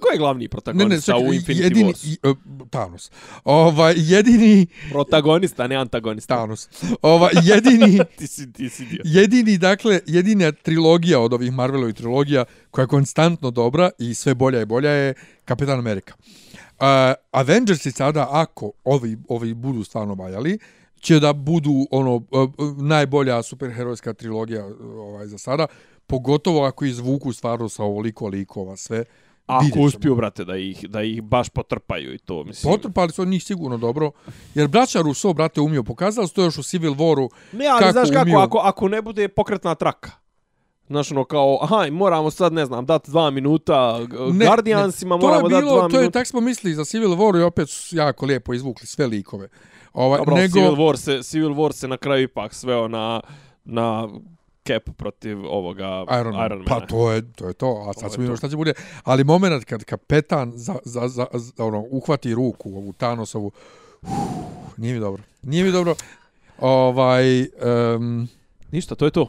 ko 0.00 0.08
je 0.12 0.18
glavni 0.18 0.38
ne, 0.38 0.44
ne, 0.44 0.48
protagonista 0.48 1.12
čekaj, 1.12 1.28
u 1.28 1.32
Infinity 1.32 1.62
jedini, 1.62 1.92
Wars? 1.92 2.06
i, 2.06 2.28
uh, 2.28 2.36
Thanos. 2.70 3.10
Ovaj, 3.44 3.94
jedini, 3.96 4.66
Protagonista, 4.90 5.66
ne 5.66 5.76
antagonista. 5.76 6.36
Thanos. 6.36 6.68
Ovaj, 7.02 7.30
jedini, 7.42 8.00
Ti 8.18 8.26
si, 8.26 8.52
ti 8.52 8.68
si 8.68 8.84
dio. 8.84 9.02
jedini, 9.04 9.58
dakle, 9.58 10.00
jedina 10.06 10.52
trilogija 10.52 11.20
od 11.20 11.32
ovih 11.32 11.52
Marvelovih 11.52 11.94
trilogija 11.94 12.44
koja 12.70 12.82
je 12.82 12.86
konstantno 12.88 13.50
dobra 13.50 13.90
i 13.98 14.14
sve 14.14 14.34
bolja 14.34 14.60
i 14.60 14.64
bolja 14.64 14.90
je 14.90 15.14
Kapetan 15.44 15.78
Amerika. 15.78 16.14
Uh, 16.16 16.86
Avengersi 17.30 17.92
sada, 17.92 18.28
ako 18.30 18.72
ovi, 18.84 19.18
ovi 19.28 19.54
budu 19.54 19.84
stvarno 19.84 20.14
valjali, 20.14 20.58
će 21.00 21.20
da 21.20 21.32
budu 21.32 21.86
ono 21.90 22.14
uh, 22.14 22.22
najbolja 22.82 23.42
superherojska 23.42 24.12
trilogija 24.12 24.66
uh, 24.66 24.74
ovaj 24.80 25.26
za 25.26 25.38
sada, 25.38 25.66
pogotovo 26.06 26.64
ako 26.64 26.84
izvuku 26.84 27.32
stvarno 27.32 27.68
sa 27.68 27.84
ovoliko 27.84 28.28
likova 28.28 28.76
sve. 28.76 29.04
Ako 29.46 29.80
uspiju, 29.80 30.14
brate, 30.14 30.44
da 30.44 30.56
ih, 30.56 30.84
da 30.88 31.02
ih 31.02 31.22
baš 31.22 31.48
potrpaju 31.48 32.14
i 32.14 32.18
to, 32.18 32.44
mislim. 32.44 32.72
Potrpali 32.74 33.12
su 33.12 33.22
od 33.22 33.28
njih 33.28 33.44
sigurno 33.44 33.76
dobro, 33.78 34.10
jer 34.54 34.68
braća 34.68 35.00
Russo, 35.00 35.32
brate, 35.32 35.60
umio. 35.60 35.82
Pokazali 35.82 36.28
su 36.28 36.34
to 36.34 36.44
još 36.44 36.58
u 36.58 36.62
Civil 36.62 36.92
Waru. 36.94 37.28
Ne, 37.52 37.66
ali 37.66 37.78
kako 37.80 37.92
znaš 37.92 38.08
kako, 38.10 38.22
umiju. 38.22 38.38
ako, 38.38 38.58
ako 38.58 38.88
ne 38.88 39.02
bude 39.02 39.28
pokretna 39.28 39.74
traka. 39.74 40.10
Znaš, 40.86 41.10
ono 41.10 41.24
kao, 41.24 41.58
aha, 41.62 41.86
moramo 41.90 42.30
sad, 42.30 42.52
ne 42.52 42.66
znam, 42.66 42.86
dati 42.86 43.10
dva 43.10 43.30
minuta 43.30 43.98
Ne, 44.32 44.46
Guardiansima, 44.46 45.16
ne, 45.16 45.22
moramo 45.22 45.48
dati 45.48 45.64
dva 45.66 45.88
To 45.88 45.96
je, 45.96 46.00
minuta. 46.00 46.18
tak 46.18 46.26
smo 46.26 46.40
mislili 46.40 46.74
za 46.74 46.84
Civil 46.84 47.10
War 47.10 47.40
i 47.40 47.42
opet 47.42 47.70
su 47.70 47.96
jako 47.96 48.26
lijepo 48.26 48.54
izvukli 48.54 48.86
sve 48.86 49.06
likove. 49.06 49.48
Ovaj, 49.92 50.18
Dobro, 50.18 50.34
nego, 50.36 50.52
Civil, 50.52 50.72
War 50.72 50.96
se, 50.96 51.22
Civil 51.22 51.50
War 51.50 51.72
se 51.72 51.88
na 51.88 51.96
kraju 51.96 52.22
ipak 52.22 52.54
sveo 52.54 52.88
na, 52.88 53.20
na 53.64 54.08
Cap 54.66 54.82
protiv 54.96 55.44
ovoga 55.46 56.04
Iron, 56.20 56.34
Man. 56.34 56.46
Iron 56.46 56.64
Pa 56.64 56.74
Mana. 56.74 56.86
to 56.86 57.12
je, 57.12 57.32
to 57.32 57.48
je 57.48 57.54
to, 57.54 57.86
a 57.88 58.00
sad 58.00 58.12
ćemo 58.12 58.22
vidjeti 58.22 58.38
šta 58.38 58.48
će 58.48 58.56
bude. 58.56 58.72
Ali 59.04 59.24
moment 59.24 59.64
kad 59.64 59.84
kapetan 59.84 60.52
za, 60.54 60.76
za, 60.84 61.08
za, 61.08 61.26
za, 61.32 61.64
ono, 61.64 61.84
uhvati 61.90 62.34
ruku, 62.34 62.68
ovu 62.76 62.92
Thanosovu, 62.92 63.50
uf, 64.02 64.10
nije 64.76 64.94
mi 64.94 65.00
dobro. 65.00 65.22
Nije 65.42 65.64
mi 65.64 65.72
dobro. 65.72 65.94
Ovaj, 66.58 67.40
um, 67.96 68.28
Ništa, 68.72 68.94
to 68.94 69.04
je 69.04 69.10
to. 69.10 69.28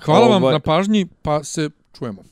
hvala 0.00 0.28
vam 0.28 0.42
Ovaj- 0.42 0.52
na 0.52 0.60
pažnji, 0.60 1.06
pa 1.22 1.44
se 1.44 1.70
čujemo. 1.98 2.22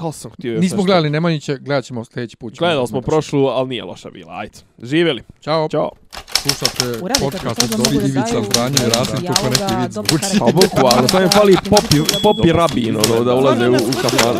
Li 0.00 0.12
sam 0.12 0.30
htio 0.30 0.52
još 0.52 0.60
Nismo 0.60 0.76
nešto? 0.76 0.86
gledali 0.86 1.10
Nemanjiće, 1.10 1.56
gledat 1.56 1.84
ćemo 1.84 2.04
sljedeći 2.04 2.36
put. 2.36 2.54
ćemo 2.54 2.58
Gledali 2.58 2.86
smo 2.86 3.00
prošlu, 3.00 3.46
ali 3.46 3.68
nije 3.68 3.84
loša 3.84 4.10
bila. 4.10 4.32
Ajde. 4.32 4.58
Živjeli. 4.82 5.22
Ćao. 5.40 5.68
Ćao. 5.68 5.90
Slušate 6.36 6.98
podcast 7.20 7.62
od 7.62 7.70
to 7.70 7.76
Dobri 7.76 7.96
Ivica 7.98 8.42
Zdanje 8.44 8.76
i 8.76 8.90
Rasim 8.90 9.26
kako 9.26 9.46
neki 9.46 9.74
vid 9.82 9.92
zvuči. 9.92 10.38
Pa 10.38 10.44
boku, 10.46 10.86
ali 10.86 11.08
sam 11.08 11.22
je 11.22 11.28
fali 11.28 11.56
popi, 11.64 11.96
popi 12.22 12.52
rabin, 12.52 12.96
ono, 12.96 13.24
da 13.24 13.34
ulaze 13.34 13.68
u, 13.68 13.72
u 13.72 13.92
kafan. 14.02 14.36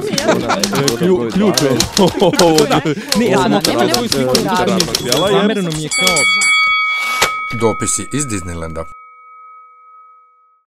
Klju- 0.99 1.33
Ključ 1.33 1.63
je. 1.63 1.71
Ne, 3.19 3.27
ja 3.27 3.39
sam 3.39 3.51
Da, 3.51 3.59
okrenula 3.59 3.85
nema 3.85 3.95
svoju 3.95 4.09
nema 4.19 4.35
sliku 4.35 4.37
i 4.37 4.45
nema 4.45 4.65
razmišljala. 4.67 5.29
Zamereno 5.29 5.41
Zamereno 5.41 5.71
mi 5.71 5.83
je 5.83 5.89
kao 5.91 6.17
Dopisi 7.61 8.07
iz 8.13 8.25
Disneylanda. 8.25 8.85